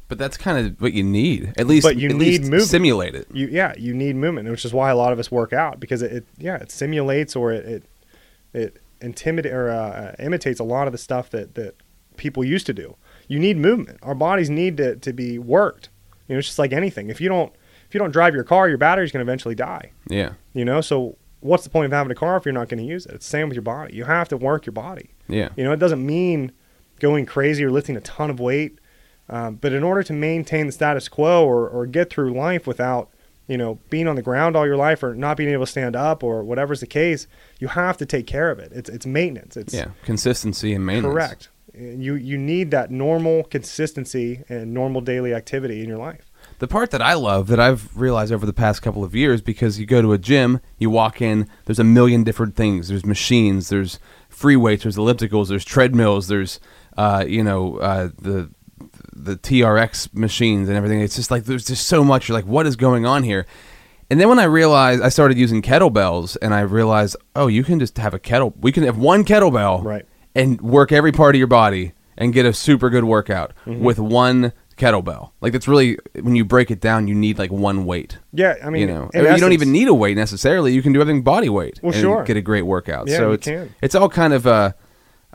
But 0.09 0.16
that's 0.18 0.36
kind 0.39 0.66
of 0.66 0.80
what 0.80 0.95
you 0.95 1.03
need. 1.05 1.53
At 1.59 1.66
least, 1.66 1.84
But 1.86 1.97
you 1.97 2.09
need 2.09 2.41
movement. 2.43 2.62
simulate 2.64 3.14
it. 3.14 3.26
you 3.32 3.47
yeah 3.49 3.74
you 3.76 3.93
need 3.93 4.16
movement 4.16 4.49
which 4.49 4.64
is 4.64 4.72
why 4.72 4.91
a 4.91 4.97
lot 4.97 5.12
of 5.12 5.18
us 5.18 5.30
work 5.30 5.53
out 5.53 5.78
because 5.78 6.01
it, 6.01 6.12
it 6.12 6.26
yeah 6.39 6.57
it 6.57 6.70
simulates 6.70 7.36
or 7.36 7.53
it 7.53 7.66
it, 7.66 7.84
it 8.55 8.82
intimidate 9.03 9.53
or 9.53 9.68
uh, 9.70 9.74
uh, 9.76 10.14
imitates 10.18 10.59
a 10.61 10.64
lot 10.64 10.86
of 10.89 10.93
the 10.93 10.99
stuff 10.99 11.28
that 11.30 11.55
that 11.57 11.74
people 12.16 12.43
used 12.45 12.64
to 12.66 12.72
do. 12.72 12.97
You 13.28 13.39
need 13.39 13.59
movement. 13.59 13.99
Our 14.03 14.14
bodies 14.14 14.49
need 14.51 14.78
to, 14.78 14.97
to 14.97 15.12
be 15.12 15.39
worked. 15.39 15.91
You 16.26 16.34
know 16.34 16.39
it's 16.39 16.49
just 16.49 16.59
like 16.59 16.72
anything. 16.72 17.11
If 17.11 17.20
you 17.20 17.28
don't 17.28 17.53
if 17.86 17.95
you 17.95 17.99
don't 18.01 18.11
drive 18.11 18.34
your 18.34 18.45
car 18.45 18.66
your 18.68 18.78
battery's 18.78 19.12
going 19.12 19.24
to 19.24 19.30
eventually 19.30 19.55
die. 19.55 19.93
Yeah, 20.09 20.32
you 20.55 20.64
know 20.64 20.80
so 20.80 21.18
what's 21.41 21.64
the 21.64 21.70
point 21.70 21.84
of 21.84 21.93
having 21.93 22.11
a 22.11 22.14
car 22.14 22.39
if 22.39 22.47
you're 22.47 22.55
not 22.55 22.70
going 22.70 22.78
to 22.82 22.86
use 22.91 23.05
it? 23.05 23.12
It's 23.16 23.26
the 23.26 23.30
same 23.30 23.49
with 23.49 23.57
your 23.57 23.62
body. 23.62 23.95
You 23.95 24.05
have 24.05 24.28
to 24.30 24.39
work 24.39 24.64
your 24.64 24.72
body. 24.72 25.11
Yeah, 25.28 25.51
you 25.55 25.64
know, 25.64 25.72
it 25.72 25.78
doesn't 25.78 26.05
mean 26.05 26.51
going 26.99 27.26
crazy 27.26 27.64
or 27.64 27.70
lifting 27.70 27.96
a 27.96 28.01
ton 28.01 28.30
of 28.30 28.40
weight. 28.40 28.78
Um, 29.28 29.57
but 29.57 29.72
in 29.72 29.82
order 29.82 30.03
to 30.03 30.12
maintain 30.12 30.66
the 30.66 30.72
status 30.72 31.09
quo 31.09 31.44
or, 31.44 31.68
or 31.68 31.86
get 31.86 32.11
through 32.11 32.32
life 32.32 32.66
without, 32.66 33.11
you 33.46 33.59
know, 33.59 33.78
being 33.90 34.09
on 34.09 34.16
the 34.16 34.22
ground 34.22 34.57
all 34.57 34.66
your 34.66 34.76
life 34.76 35.03
or 35.03 35.14
not 35.14 35.36
being 35.36 35.51
able 35.51 35.66
to 35.66 35.70
stand 35.70 35.94
up 35.94 36.22
or 36.22 36.42
whatever's 36.42 36.80
the 36.80 36.86
case, 36.86 37.26
you 37.59 37.68
have 37.68 37.96
to 37.99 38.07
take 38.07 38.26
care 38.26 38.51
of 38.51 38.59
it. 38.59 38.72
It's, 38.72 38.88
it's 38.88 39.05
maintenance. 39.05 39.57
It's 39.57 39.74
yeah. 39.74 39.88
Consistency 40.03 40.72
and 40.72 40.84
maintenance. 40.84 41.12
correct. 41.12 41.49
You, 41.74 42.14
you 42.14 42.38
need 42.38 42.70
that 42.70 42.90
normal 42.90 43.44
consistency 43.44 44.42
and 44.49 44.72
normal 44.72 45.01
daily 45.01 45.34
activity 45.34 45.82
in 45.82 45.88
your 45.88 45.99
life. 45.99 46.28
The 46.59 46.66
part 46.66 46.90
that 46.90 47.03
I 47.03 47.14
love 47.14 47.46
that 47.49 47.61
I've 47.61 47.96
realized 47.96 48.32
over 48.32 48.46
the 48.46 48.53
past 48.53 48.82
couple 48.82 49.05
of 49.05 49.14
years 49.14 49.40
because 49.40 49.78
you 49.78 49.86
go 49.86 50.03
to 50.03 50.12
a 50.12 50.18
gym, 50.18 50.61
you 50.78 50.90
walk 50.90 51.22
in, 51.22 51.49
there's 51.66 51.78
a 51.78 51.84
million 51.84 52.24
different 52.24 52.57
things. 52.57 52.88
There's 52.88 53.07
machines, 53.07 53.68
there's 53.68 54.01
free 54.28 54.57
weights, 54.57 54.82
there's 54.82 54.96
ellipticals, 54.96 55.49
there's 55.49 55.64
treadmills, 55.64 56.26
there's 56.26 56.59
uh, 56.99 57.24
you 57.26 57.42
know 57.42 57.78
uh, 57.78 58.09
the 58.20 58.51
the 59.12 59.36
TRX 59.36 60.12
machines 60.14 60.68
and 60.68 60.76
everything. 60.76 61.01
It's 61.01 61.16
just 61.16 61.30
like 61.30 61.44
there's 61.44 61.66
just 61.66 61.86
so 61.86 62.05
much. 62.05 62.28
You're 62.28 62.36
like, 62.38 62.46
what 62.46 62.66
is 62.66 62.76
going 62.76 63.07
on 63.07 63.22
here? 63.22 63.46
And 64.11 64.18
then 64.20 64.28
when 64.28 64.38
I 64.38 64.44
realized 64.44 65.03
I 65.03 65.09
started 65.11 65.36
using 65.38 65.61
kettlebells, 65.62 66.36
and 66.40 66.55
I 66.55 66.61
realized, 66.61 67.16
oh, 67.36 67.46
you 67.46 67.62
can 67.64 67.78
just 67.78 67.96
have 67.99 68.14
a 68.14 68.18
kettle. 68.18 68.55
We 68.61 68.72
can 68.72 68.82
have 68.84 68.96
one 68.96 69.24
kettlebell, 69.24 69.84
Right. 69.84 70.07
and 70.34 70.61
work 70.61 70.92
every 70.92 71.12
part 71.12 71.34
of 71.34 71.38
your 71.38 71.46
body 71.49 71.92
and 72.16 72.32
get 72.32 72.46
a 72.46 72.53
super 72.53 72.90
good 72.90 73.05
workout 73.05 73.53
with 73.66 73.99
one 73.99 74.53
kettlebell. 74.76 75.30
Like 75.40 75.53
that's 75.53 75.68
really 75.68 75.99
when 76.22 76.36
you 76.36 76.44
break 76.44 76.70
it 76.70 76.80
down, 76.80 77.07
you 77.09 77.14
need 77.14 77.38
like 77.38 77.53
one 77.53 77.84
weight. 77.84 78.18
Yeah, 78.32 78.55
I 78.64 78.70
mean, 78.70 78.82
you 78.82 78.86
know, 78.86 79.11
in 79.12 79.20
I 79.20 79.24
mean, 79.24 79.34
you 79.34 79.40
don't 79.40 79.53
even 79.53 79.72
need 79.72 79.88
a 79.88 79.94
weight 79.94 80.16
necessarily. 80.16 80.72
You 80.72 80.82
can 80.82 80.92
do 80.92 81.01
everything 81.01 81.22
body 81.22 81.49
weight. 81.49 81.78
Well, 81.82 81.92
and 81.92 82.01
sure. 82.01 82.24
get 82.24 82.36
a 82.36 82.42
great 82.42 82.62
workout. 82.62 83.09
Yeah, 83.09 83.16
so 83.18 83.26
you 83.28 83.32
it's 83.34 83.46
can. 83.46 83.74
it's 83.82 83.94
all 83.94 84.09
kind 84.09 84.32
of 84.32 84.46
uh, 84.46 84.72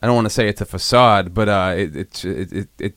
I 0.03 0.05
don't 0.05 0.15
want 0.15 0.25
to 0.25 0.29
say 0.29 0.47
it's 0.49 0.59
a 0.61 0.65
facade, 0.65 1.33
but 1.33 1.47
uh, 1.49 1.73
it 1.77 1.95
it 1.95 2.25
it 2.25 2.67
it, 2.79 2.95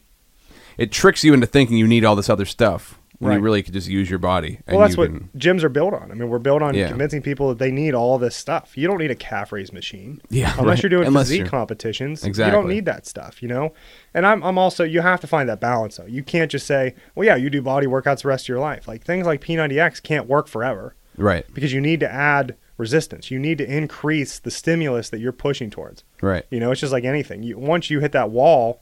it, 0.77 0.93
tricks 0.93 1.23
you 1.25 1.33
into 1.35 1.47
thinking 1.47 1.77
you 1.77 1.87
need 1.87 2.05
all 2.05 2.17
this 2.17 2.29
other 2.29 2.45
stuff 2.45 2.99
when 3.19 3.33
you 3.33 3.39
really 3.41 3.63
could 3.63 3.73
just 3.73 3.89
use 3.89 4.11
your 4.11 4.19
body. 4.19 4.59
And 4.67 4.77
Well, 4.77 4.87
that's 4.87 4.97
what 4.99 5.09
can, 5.09 5.31
gyms 5.39 5.63
are 5.63 5.71
built 5.71 5.95
on. 5.95 6.11
I 6.11 6.15
mean, 6.15 6.29
we're 6.29 6.39
built 6.39 6.61
on 6.61 6.75
Yeah. 6.75 6.89
convincing 6.89 7.23
people 7.23 7.49
that 7.49 7.59
they 7.59 7.71
need 7.71 7.95
all 7.95 8.19
this 8.19 8.37
stuff. 8.37 8.77
You 8.77 8.87
don't 8.87 8.99
need 8.99 9.11
a 9.11 9.15
calf 9.15 9.53
raise 9.53 9.73
machine. 9.73 10.21
Yeah, 10.29 10.53
Unless 10.59 10.67
right. 10.79 10.83
you're 10.83 10.91
doing 10.91 11.07
Unless 11.07 11.27
physique 11.29 11.39
you're- 11.39 11.49
competitions. 11.49 12.27
You 12.27 12.33
don't 12.35 12.69
need 12.69 12.85
that 12.85 13.07
stuff, 13.07 13.41
you 13.41 13.49
know? 13.49 13.73
And 14.13 14.27
I'm, 14.27 14.43
I'm 14.43 14.59
also, 14.59 14.85
you 14.85 15.01
have 15.01 15.21
to 15.23 15.27
find 15.27 15.49
that 15.49 15.61
balance, 15.61 15.97
though. 15.97 16.05
You 16.05 16.23
can't 16.23 16.51
just 16.51 16.67
say, 16.67 16.95
well, 17.15 17.25
yeah, 17.25 17.37
you 17.37 17.49
do 17.49 17.63
body 17.63 17.87
workouts 17.87 18.21
the 18.21 18.29
rest 18.29 18.45
of 18.45 18.49
your 18.51 18.59
life. 18.61 18.87
Like 18.87 19.03
things 19.03 19.25
like 19.27 19.41
P90X 19.41 20.03
can't 20.03 20.27
work 20.27 20.47
forever 20.47 20.95
right, 21.17 21.47
because 21.55 21.73
you 21.73 21.81
need 21.81 22.01
to 22.01 22.13
add 22.13 22.55
resistance. 22.77 23.31
You 23.31 23.39
need 23.39 23.57
to 23.59 23.65
increase 23.65 24.39
the 24.39 24.51
stimulus 24.51 25.09
that 25.09 25.21
you're 25.21 25.33
pushing 25.33 25.71
towards. 25.71 26.05
Right, 26.23 26.45
You 26.51 26.61
know, 26.61 26.71
it's 26.71 26.81
just 26.81 26.93
like 26.93 27.05
anything. 27.05 27.43
You, 27.43 27.59
once 27.59 27.91
you 27.91 28.01
hit 28.01 28.13
that 28.13 28.31
wall, 28.31 28.81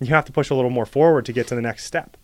you 0.00 0.08
have 0.08 0.24
to 0.26 0.32
push 0.32 0.50
a 0.50 0.54
little 0.54 0.70
more 0.70 0.86
forward 0.86 1.24
to 1.26 1.32
get 1.32 1.46
to 1.48 1.54
the 1.54 1.60
next 1.62 1.84
step. 1.84 2.16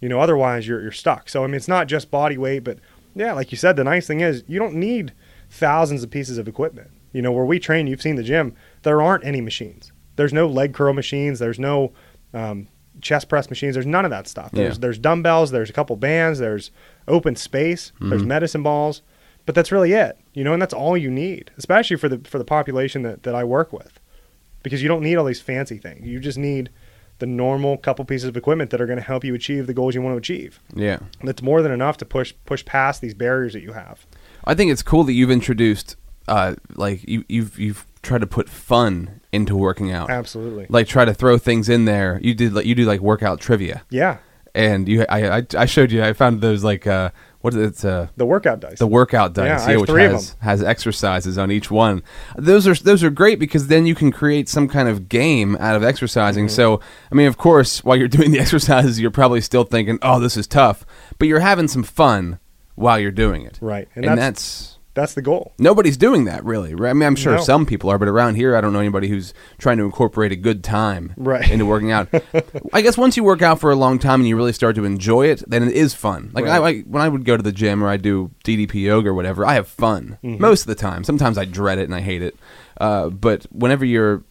You 0.00 0.08
know, 0.08 0.20
otherwise 0.20 0.66
you're 0.66 0.80
you're 0.82 0.90
stuck. 0.92 1.28
So 1.28 1.44
I 1.44 1.46
mean, 1.46 1.54
it's 1.54 1.68
not 1.68 1.86
just 1.86 2.10
body 2.10 2.36
weight, 2.36 2.60
but 2.64 2.78
yeah, 3.14 3.32
like 3.32 3.52
you 3.52 3.58
said, 3.58 3.76
the 3.76 3.84
nice 3.84 4.06
thing 4.06 4.20
is 4.20 4.42
you 4.46 4.58
don't 4.58 4.74
need 4.74 5.12
thousands 5.48 6.02
of 6.02 6.10
pieces 6.10 6.38
of 6.38 6.48
equipment. 6.48 6.90
You 7.12 7.22
know, 7.22 7.30
where 7.32 7.44
we 7.44 7.58
train, 7.58 7.86
you've 7.86 8.02
seen 8.02 8.16
the 8.16 8.22
gym. 8.22 8.54
There 8.82 9.00
aren't 9.02 9.24
any 9.24 9.40
machines. 9.40 9.92
There's 10.16 10.32
no 10.32 10.46
leg 10.46 10.74
curl 10.74 10.92
machines. 10.92 11.38
There's 11.38 11.58
no 11.58 11.92
um, 12.34 12.68
chest 13.00 13.28
press 13.28 13.48
machines. 13.50 13.74
There's 13.74 13.86
none 13.86 14.04
of 14.04 14.10
that 14.10 14.26
stuff. 14.26 14.50
There's 14.52 14.76
Yeah. 14.76 14.80
there's 14.80 14.98
dumbbells. 14.98 15.50
There's 15.50 15.70
a 15.70 15.72
couple 15.72 15.94
bands. 15.96 16.38
There's 16.38 16.70
open 17.06 17.36
space. 17.36 17.92
Mm-hmm. 17.96 18.10
There's 18.10 18.24
medicine 18.24 18.62
balls. 18.62 19.02
But 19.44 19.54
that's 19.54 19.72
really 19.72 19.92
it. 19.92 20.18
You 20.34 20.44
know, 20.44 20.52
and 20.52 20.60
that's 20.62 20.74
all 20.74 20.96
you 20.96 21.10
need, 21.10 21.50
especially 21.58 21.96
for 21.96 22.08
the 22.08 22.18
for 22.28 22.38
the 22.38 22.44
population 22.44 23.02
that, 23.02 23.22
that 23.24 23.34
I 23.34 23.44
work 23.44 23.72
with 23.72 23.98
because 24.62 24.82
you 24.82 24.88
don't 24.88 25.02
need 25.02 25.16
all 25.16 25.24
these 25.24 25.40
fancy 25.40 25.78
things. 25.78 26.06
You 26.06 26.20
just 26.20 26.38
need 26.38 26.70
the 27.18 27.26
normal 27.26 27.76
couple 27.76 28.04
pieces 28.04 28.28
of 28.28 28.36
equipment 28.36 28.70
that 28.70 28.80
are 28.80 28.86
going 28.86 28.98
to 28.98 29.04
help 29.04 29.22
you 29.24 29.34
achieve 29.34 29.66
the 29.66 29.74
goals 29.74 29.94
you 29.94 30.02
want 30.02 30.14
to 30.14 30.18
achieve. 30.18 30.58
yeah. 30.74 30.98
And 31.20 31.28
that's 31.28 31.42
more 31.42 31.62
than 31.62 31.70
enough 31.72 31.96
to 31.98 32.04
push 32.04 32.34
push 32.46 32.64
past 32.64 33.00
these 33.00 33.14
barriers 33.14 33.52
that 33.52 33.62
you 33.62 33.72
have. 33.72 34.06
I 34.44 34.54
think 34.54 34.72
it's 34.72 34.82
cool 34.82 35.04
that 35.04 35.12
you've 35.12 35.30
introduced, 35.30 35.94
uh, 36.26 36.54
like 36.74 37.06
you, 37.08 37.24
you've 37.28 37.58
you've 37.58 37.86
tried 38.02 38.22
to 38.22 38.26
put 38.26 38.48
fun 38.48 39.20
into 39.30 39.54
working 39.54 39.92
out. 39.92 40.10
Absolutely. 40.10 40.66
Like 40.68 40.88
try 40.88 41.04
to 41.04 41.14
throw 41.14 41.38
things 41.38 41.68
in 41.68 41.84
there. 41.84 42.18
You 42.22 42.34
did 42.34 42.52
like 42.54 42.66
you 42.66 42.74
do 42.74 42.84
like 42.84 43.00
workout 43.00 43.38
trivia, 43.40 43.82
Yeah. 43.90 44.16
and 44.52 44.88
you 44.88 45.04
I 45.08 45.38
I, 45.38 45.46
I 45.56 45.66
showed 45.66 45.92
you. 45.92 46.02
I 46.02 46.12
found 46.14 46.40
those 46.40 46.64
like 46.64 46.86
uh 46.88 47.10
what 47.42 47.52
is 47.54 47.60
it? 47.60 47.64
It's 47.66 47.84
uh 47.84 48.08
The 48.16 48.24
workout 48.26 48.60
dice. 48.60 48.78
the 48.78 48.86
workout 48.86 49.34
dice, 49.34 49.66
Yeah, 49.66 49.74
I 49.74 49.76
which 49.76 49.90
has 49.90 50.36
has 50.40 50.62
exercises 50.62 51.36
on 51.38 51.50
each 51.50 51.70
one. 51.70 52.02
Those 52.36 52.66
are 52.66 52.74
those 52.74 53.04
are 53.04 53.10
great 53.10 53.38
because 53.38 53.66
then 53.66 53.84
you 53.84 53.94
can 53.94 54.10
create 54.10 54.48
some 54.48 54.66
kind 54.68 54.88
of 54.88 55.08
game 55.08 55.56
out 55.60 55.76
of 55.76 55.84
exercising. 55.84 56.46
Mm-hmm. 56.46 56.54
So 56.54 56.80
I 57.10 57.14
mean, 57.14 57.26
of 57.28 57.36
course, 57.36 57.84
while 57.84 57.96
you're 57.96 58.08
doing 58.18 58.30
the 58.30 58.40
exercises, 58.40 58.98
you're 58.98 59.10
probably 59.10 59.40
still 59.42 59.64
thinking, 59.64 59.98
"Oh, 60.02 60.18
this 60.18 60.36
is 60.36 60.46
tough," 60.46 60.86
but 61.18 61.28
you're 61.28 61.40
having 61.40 61.68
some 61.68 61.82
fun 61.82 62.38
while 62.74 62.98
you're 62.98 63.10
doing 63.10 63.42
it. 63.42 63.58
Right. 63.60 63.86
and, 63.94 64.04
And 64.06 64.18
that's, 64.18 64.68
that's- 64.70 64.71
That's 64.94 65.14
the 65.14 65.22
goal. 65.22 65.52
Nobody's 65.58 65.96
doing 65.96 66.24
that 66.26 66.44
really. 66.44 66.74
Right? 66.74 66.90
I 66.90 66.92
mean, 66.92 67.06
I'm 67.06 67.16
sure 67.16 67.36
No. 67.36 67.42
some 67.42 67.64
people 67.64 67.88
are, 67.90 67.98
but 67.98 68.08
around 68.08 68.34
here, 68.34 68.54
I 68.54 68.60
don't 68.60 68.72
know 68.74 68.78
anybody 68.80 69.08
who's 69.08 69.32
trying 69.58 69.78
to 69.78 69.84
incorporate 69.84 70.32
a 70.32 70.36
good 70.36 70.62
time 70.62 71.14
Right. 71.16 71.50
into 71.50 71.64
working 71.64 71.90
out. 71.90 72.08
I 72.74 72.82
guess 72.82 72.98
once 72.98 73.16
you 73.16 73.24
work 73.24 73.40
out 73.40 73.58
for 73.58 73.70
a 73.70 73.76
long 73.76 73.98
time 73.98 74.20
and 74.20 74.28
you 74.28 74.36
really 74.36 74.52
start 74.52 74.76
to 74.76 74.84
enjoy 74.84 75.28
it, 75.28 75.42
then 75.46 75.62
it 75.66 75.72
is 75.74 75.94
fun. 75.94 76.30
Like 76.34 76.44
I, 76.46 76.58
I, 76.58 76.78
when 76.80 77.00
I 77.02 77.08
would 77.08 77.24
go 77.24 77.36
to 77.36 77.42
the 77.42 77.52
gym 77.52 77.82
or 77.82 77.88
I 77.88 77.96
do 77.96 78.30
DDP 78.44 78.74
yoga 78.82 79.08
or 79.10 79.14
whatever, 79.14 79.46
I 79.46 79.54
have 79.54 79.66
fun 79.68 80.18
Mm-hmm. 80.22 80.40
most 80.42 80.62
of 80.62 80.66
the 80.66 80.74
time. 80.74 81.04
Sometimes 81.04 81.38
I 81.38 81.44
dread 81.46 81.78
it 81.78 81.84
and 81.84 81.94
I 81.94 82.00
hate 82.00 82.20
it, 82.22 82.36
uh, 82.80 83.08
but 83.08 83.46
whenever 83.50 83.84
you're 83.84 84.22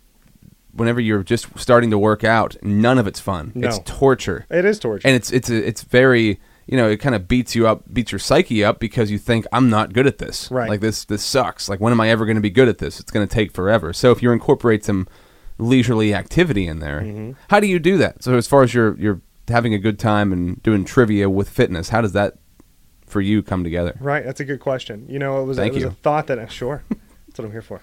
whenever 0.74 1.01
you're 1.01 1.24
just 1.24 1.47
starting 1.59 1.89
to 1.91 1.97
work 1.97 2.24
out, 2.24 2.55
none 2.62 2.97
of 2.97 3.05
it's 3.07 3.20
fun. 3.20 3.51
No. 3.55 3.68
It's 3.68 3.80
torture 3.84 4.45
It 4.49 4.64
is 4.64 4.80
torture. 4.80 5.05
and 5.07 5.16
it's 5.16 5.32
it's 5.32 5.49
a, 5.49 5.68
it's 5.68 5.82
very 5.84 6.39
you 6.68 6.78
know 6.78 6.88
it 6.89 6.97
kind 6.97 7.16
of 7.16 7.28
beats 7.28 7.55
you 7.55 7.68
up 7.68 7.84
beats 7.93 8.12
your 8.12 8.20
psyche 8.20 8.64
up 8.64 8.80
because 8.80 9.09
you 9.12 9.18
think 9.18 9.45
i'm 9.51 9.70
not 9.70 9.93
good 9.93 10.07
at 10.07 10.18
this 10.20 10.49
Right. 10.51 10.70
like 10.70 10.80
this 10.80 11.05
this 11.05 11.24
sucks 11.24 11.68
like 11.70 11.80
when 11.80 11.91
am 11.91 11.99
i 12.01 12.09
ever 12.09 12.26
going 12.26 12.36
to 12.36 12.41
be 12.41 12.49
good 12.49 12.68
at 12.68 12.78
this 12.78 12.99
it's 12.99 13.12
going 13.12 13.28
to 13.28 13.34
take 13.34 13.51
forever 13.51 13.91
so 13.93 14.12
if 14.12 14.22
you 14.22 14.32
incorporate 14.32 14.86
some 14.86 15.07
leisurely 15.57 16.14
activity 16.14 16.68
in 16.68 16.80
there 16.80 17.01
Mm-hmm. 17.01 17.32
how 17.49 17.59
do 17.59 17.68
you 17.68 17.80
do 17.80 17.97
that 17.97 18.24
so 18.24 18.36
as 18.36 18.47
far 18.47 18.64
as 18.64 18.74
you're 18.74 18.95
you're 18.97 19.22
having 19.47 19.74
a 19.74 19.80
good 19.80 19.99
time 19.99 20.32
and 20.32 20.62
doing 20.64 20.86
trivia 20.86 21.30
with 21.30 21.49
fitness 21.49 21.89
how 21.89 22.01
does 22.01 22.14
that 22.14 22.38
for 23.05 23.20
you 23.22 23.43
come 23.43 23.64
together 23.64 23.97
Right, 23.99 24.24
that's 24.24 24.39
a 24.39 24.45
good 24.45 24.62
question. 24.62 25.05
You 25.09 25.20
know, 25.20 25.41
it 25.41 25.45
was, 25.45 25.57
Thank 25.57 25.72
it 25.72 25.76
was 25.76 25.84
you. 25.84 25.89
a 25.89 25.91
thought 25.91 26.28
that 26.28 26.49
sure, 26.59 26.82
that's 27.28 27.38
what 27.38 27.43
I'm 27.45 27.51
here 27.51 27.62
for. 27.62 27.82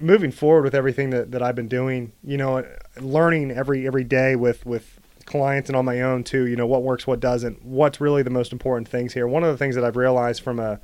Moving 0.00 0.32
forward 0.32 0.62
with 0.64 0.74
everything 0.74 1.10
that, 1.10 1.30
that 1.30 1.42
I've 1.42 1.54
been 1.54 1.68
doing, 1.68 2.10
you 2.24 2.36
know, 2.36 2.66
learning 3.00 3.52
every 3.52 3.86
every 3.86 4.02
day 4.02 4.34
with 4.34 4.66
with 4.66 4.98
clients 5.26 5.68
and 5.68 5.76
on 5.76 5.84
my 5.84 6.00
own 6.00 6.24
too. 6.24 6.46
You 6.46 6.56
know, 6.56 6.66
what 6.66 6.82
works, 6.82 7.06
what 7.06 7.20
doesn't, 7.20 7.64
what's 7.64 8.00
really 8.00 8.22
the 8.22 8.30
most 8.30 8.52
important 8.52 8.88
things 8.88 9.12
here. 9.12 9.26
One 9.26 9.44
of 9.44 9.50
the 9.52 9.58
things 9.58 9.74
that 9.74 9.84
I've 9.84 9.96
realized 9.96 10.42
from 10.42 10.58
a 10.58 10.80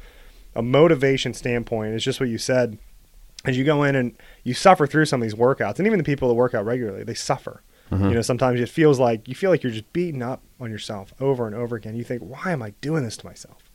a 0.55 0.63
motivation 0.63 1.35
standpoint, 1.35 1.95
is 1.95 2.05
just 2.05 2.21
what 2.21 2.29
you 2.29 2.39
said. 2.39 2.79
As 3.45 3.59
you 3.59 3.65
go 3.65 3.83
in 3.83 3.97
and 3.97 4.17
you 4.45 4.55
suffer 4.55 4.87
through 4.87 5.07
some 5.07 5.21
of 5.21 5.27
these 5.27 5.35
workouts, 5.35 5.79
and 5.79 5.87
even 5.87 5.99
the 5.99 6.05
people 6.05 6.29
that 6.29 6.35
work 6.35 6.55
out 6.55 6.65
regularly, 6.65 7.03
they 7.03 7.15
suffer. 7.15 7.63
Mm-hmm. 7.91 8.09
You 8.09 8.15
know, 8.15 8.23
sometimes 8.23 8.61
it 8.61 8.69
feels 8.69 9.01
like 9.01 9.27
you 9.27 9.35
feel 9.35 9.51
like 9.51 9.63
you're 9.63 9.73
just 9.73 9.93
beating 9.93 10.23
up 10.23 10.43
on 10.61 10.71
yourself 10.71 11.13
over 11.21 11.47
and 11.47 11.57
over 11.57 11.75
again. 11.75 11.97
You 11.97 12.05
think, 12.05 12.23
why 12.23 12.53
am 12.53 12.63
I 12.63 12.71
doing 12.81 13.03
this 13.03 13.17
to 13.19 13.27
myself? 13.27 13.71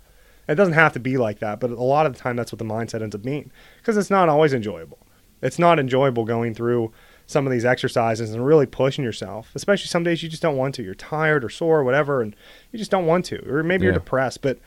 It 0.48 0.56
doesn't 0.56 0.76
have 0.76 0.94
to 0.94 1.00
be 1.00 1.18
like 1.18 1.40
that, 1.40 1.60
but 1.60 1.72
a 1.72 1.84
lot 1.84 2.06
of 2.06 2.14
the 2.14 2.20
time 2.20 2.38
that's 2.38 2.54
what 2.54 2.60
the 2.60 2.66
mindset 2.66 3.02
ends 3.02 3.14
up 3.14 3.22
being 3.22 3.52
because 3.80 3.98
it's 3.98 4.10
not 4.10 4.30
always 4.30 4.54
enjoyable. 4.54 5.00
It's 5.42 5.60
not 5.60 5.80
enjoyable 5.80 6.24
going 6.24 6.54
through 6.54 6.94
some 7.28 7.46
of 7.46 7.52
these 7.52 7.66
exercises 7.66 8.32
and 8.34 8.46
really 8.46 8.66
pushing 8.66 9.04
yourself, 9.04 9.52
especially 9.54 9.88
some 9.88 10.04
days 10.04 10.24
you 10.24 10.30
just 10.30 10.42
don't 10.42 10.56
want 10.56 10.74
to. 10.76 10.84
You're 10.84 10.96
tired 10.96 11.44
or 11.44 11.50
sore 11.50 11.80
or 11.80 11.84
whatever, 11.84 12.22
and 12.22 12.36
you 12.72 12.80
just 12.80 12.90
don't 12.90 13.06
want 13.06 13.26
to, 13.26 13.46
or 13.48 13.62
maybe 13.64 13.84
you're 13.84 13.94
depressed. 13.94 14.42
But 14.42 14.60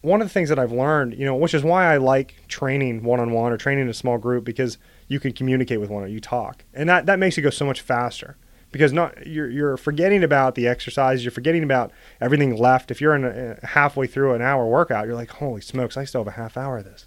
one 0.00 0.22
of 0.22 0.28
the 0.28 0.32
things 0.32 0.48
that 0.48 0.58
I've 0.58 0.72
learned, 0.72 1.18
you 1.18 1.26
know, 1.26 1.34
which 1.34 1.52
is 1.52 1.62
why 1.62 1.92
I 1.92 1.96
like 1.98 2.36
training 2.48 3.02
one 3.02 3.20
on 3.20 3.32
one 3.32 3.52
or 3.52 3.56
training 3.56 3.84
in 3.84 3.90
a 3.90 3.94
small 3.94 4.18
group 4.18 4.44
because 4.44 4.78
you 5.08 5.18
can 5.18 5.32
communicate 5.32 5.80
with 5.80 5.90
one 5.90 6.02
another, 6.02 6.14
you 6.14 6.20
talk, 6.20 6.64
and 6.72 6.88
that 6.88 7.06
that 7.06 7.18
makes 7.18 7.36
it 7.36 7.42
go 7.42 7.50
so 7.50 7.66
much 7.66 7.80
faster 7.80 8.36
because 8.70 8.92
not 8.92 9.26
you're 9.26 9.50
you're 9.50 9.76
forgetting 9.76 10.22
about 10.22 10.54
the 10.54 10.68
exercise, 10.68 11.24
you're 11.24 11.32
forgetting 11.32 11.64
about 11.64 11.90
everything 12.20 12.56
left. 12.56 12.92
If 12.92 13.00
you're 13.00 13.16
in 13.16 13.24
a, 13.24 13.58
halfway 13.66 14.06
through 14.06 14.34
an 14.34 14.42
hour 14.42 14.64
workout, 14.66 15.06
you're 15.06 15.16
like, 15.16 15.30
holy 15.30 15.60
smokes, 15.60 15.96
I 15.96 16.04
still 16.04 16.22
have 16.22 16.34
a 16.34 16.36
half 16.36 16.56
hour 16.56 16.78
of 16.78 16.84
this. 16.84 17.06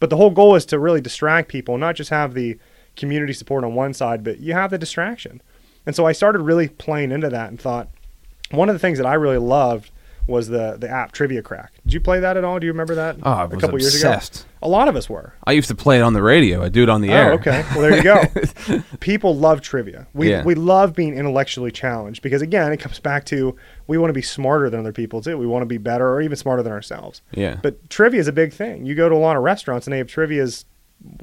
But 0.00 0.10
the 0.10 0.16
whole 0.16 0.30
goal 0.30 0.56
is 0.56 0.66
to 0.66 0.80
really 0.80 1.00
distract 1.00 1.48
people, 1.48 1.78
not 1.78 1.94
just 1.94 2.10
have 2.10 2.34
the 2.34 2.58
community 2.96 3.32
support 3.32 3.64
on 3.64 3.74
one 3.74 3.94
side, 3.94 4.22
but 4.24 4.40
you 4.40 4.52
have 4.52 4.70
the 4.70 4.78
distraction. 4.78 5.40
And 5.86 5.96
so 5.96 6.06
I 6.06 6.12
started 6.12 6.40
really 6.40 6.68
playing 6.68 7.10
into 7.12 7.28
that 7.30 7.48
and 7.48 7.60
thought 7.60 7.88
one 8.50 8.68
of 8.68 8.74
the 8.74 8.78
things 8.78 8.98
that 8.98 9.06
I 9.06 9.14
really 9.14 9.38
loved 9.38 9.90
was 10.28 10.48
the 10.48 10.76
the 10.78 10.88
app 10.88 11.12
Trivia 11.12 11.42
Crack. 11.42 11.72
Did 11.84 11.94
you 11.94 12.00
play 12.00 12.20
that 12.20 12.36
at 12.36 12.44
all? 12.44 12.60
Do 12.60 12.66
you 12.66 12.72
remember 12.72 12.94
that? 12.94 13.16
Oh, 13.22 13.30
I 13.30 13.44
a 13.44 13.48
was 13.48 13.60
couple 13.60 13.80
years 13.80 14.00
ago. 14.00 14.12
obsessed. 14.12 14.46
A 14.62 14.68
lot 14.68 14.86
of 14.86 14.94
us 14.94 15.10
were. 15.10 15.34
I 15.44 15.52
used 15.52 15.66
to 15.68 15.74
play 15.74 15.98
it 15.98 16.02
on 16.02 16.12
the 16.12 16.22
radio. 16.22 16.62
I 16.62 16.68
do 16.68 16.84
it 16.84 16.88
on 16.88 17.00
the 17.00 17.10
oh, 17.10 17.16
air. 17.16 17.32
Oh, 17.32 17.34
okay. 17.34 17.64
Well, 17.74 17.80
there 17.80 17.96
you 17.96 18.02
go. 18.02 18.82
People 19.00 19.34
love 19.36 19.60
trivia. 19.62 20.06
We 20.14 20.30
Yeah. 20.30 20.44
we 20.44 20.54
love 20.54 20.94
being 20.94 21.14
intellectually 21.14 21.72
challenged 21.72 22.22
because 22.22 22.40
again, 22.40 22.72
it 22.72 22.76
comes 22.76 23.00
back 23.00 23.24
to 23.26 23.56
we 23.88 23.98
want 23.98 24.10
to 24.10 24.14
be 24.14 24.22
smarter 24.22 24.70
than 24.70 24.78
other 24.78 24.92
people 24.92 25.20
too. 25.20 25.36
We 25.36 25.46
want 25.46 25.62
to 25.62 25.66
be 25.66 25.78
better 25.78 26.08
or 26.08 26.22
even 26.22 26.36
smarter 26.36 26.62
than 26.62 26.72
ourselves. 26.72 27.20
Yeah. 27.32 27.58
But 27.60 27.90
trivia 27.90 28.20
is 28.20 28.28
a 28.28 28.32
big 28.32 28.52
thing. 28.52 28.86
You 28.86 28.94
go 28.94 29.08
to 29.08 29.14
a 29.14 29.18
lot 29.18 29.36
of 29.36 29.42
restaurants 29.42 29.88
and 29.88 29.92
they 29.92 29.98
have 29.98 30.06
trivia's 30.06 30.64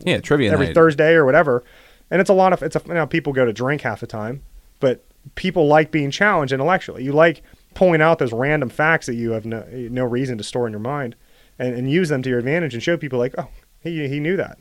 yeah, 0.06 0.20
trivia 0.20 0.52
every 0.52 0.68
night. 0.68 0.76
Thursday 0.76 1.14
or 1.14 1.26
whatever, 1.26 1.64
and 2.12 2.22
it's 2.22 2.30
a 2.30 2.34
lot 2.34 2.54
of 2.54 2.64
it's 2.64 2.76
a 2.76 2.82
you 2.88 2.94
know, 2.94 3.08
people 3.08 3.34
go 3.34 3.46
to 3.46 3.54
drink 3.54 3.82
half 3.82 4.00
the 4.00 4.08
time, 4.08 4.44
but 4.80 5.06
people 5.36 5.68
like 5.68 5.92
being 5.92 6.12
challenged 6.12 6.54
intellectually. 6.54 7.04
You 7.04 7.12
like 7.12 7.44
pulling 7.74 8.02
out 8.02 8.20
those 8.20 8.34
random 8.34 8.70
facts 8.70 9.06
that 9.06 9.16
you 9.16 9.32
have 9.32 9.46
no 9.46 9.66
no 9.72 10.06
reason 10.06 10.38
to 10.38 10.44
store 10.44 10.68
in 10.68 10.74
your 10.74 10.80
mind, 10.80 11.16
and, 11.58 11.76
and 11.76 11.92
use 11.92 12.10
them 12.10 12.22
to 12.24 12.30
your 12.30 12.40
advantage 12.40 12.74
and 12.74 12.84
show 12.84 12.98
people 12.98 13.20
like, 13.20 13.36
oh, 13.38 13.50
he 13.82 14.08
he 14.08 14.20
knew 14.20 14.38
that. 14.38 14.58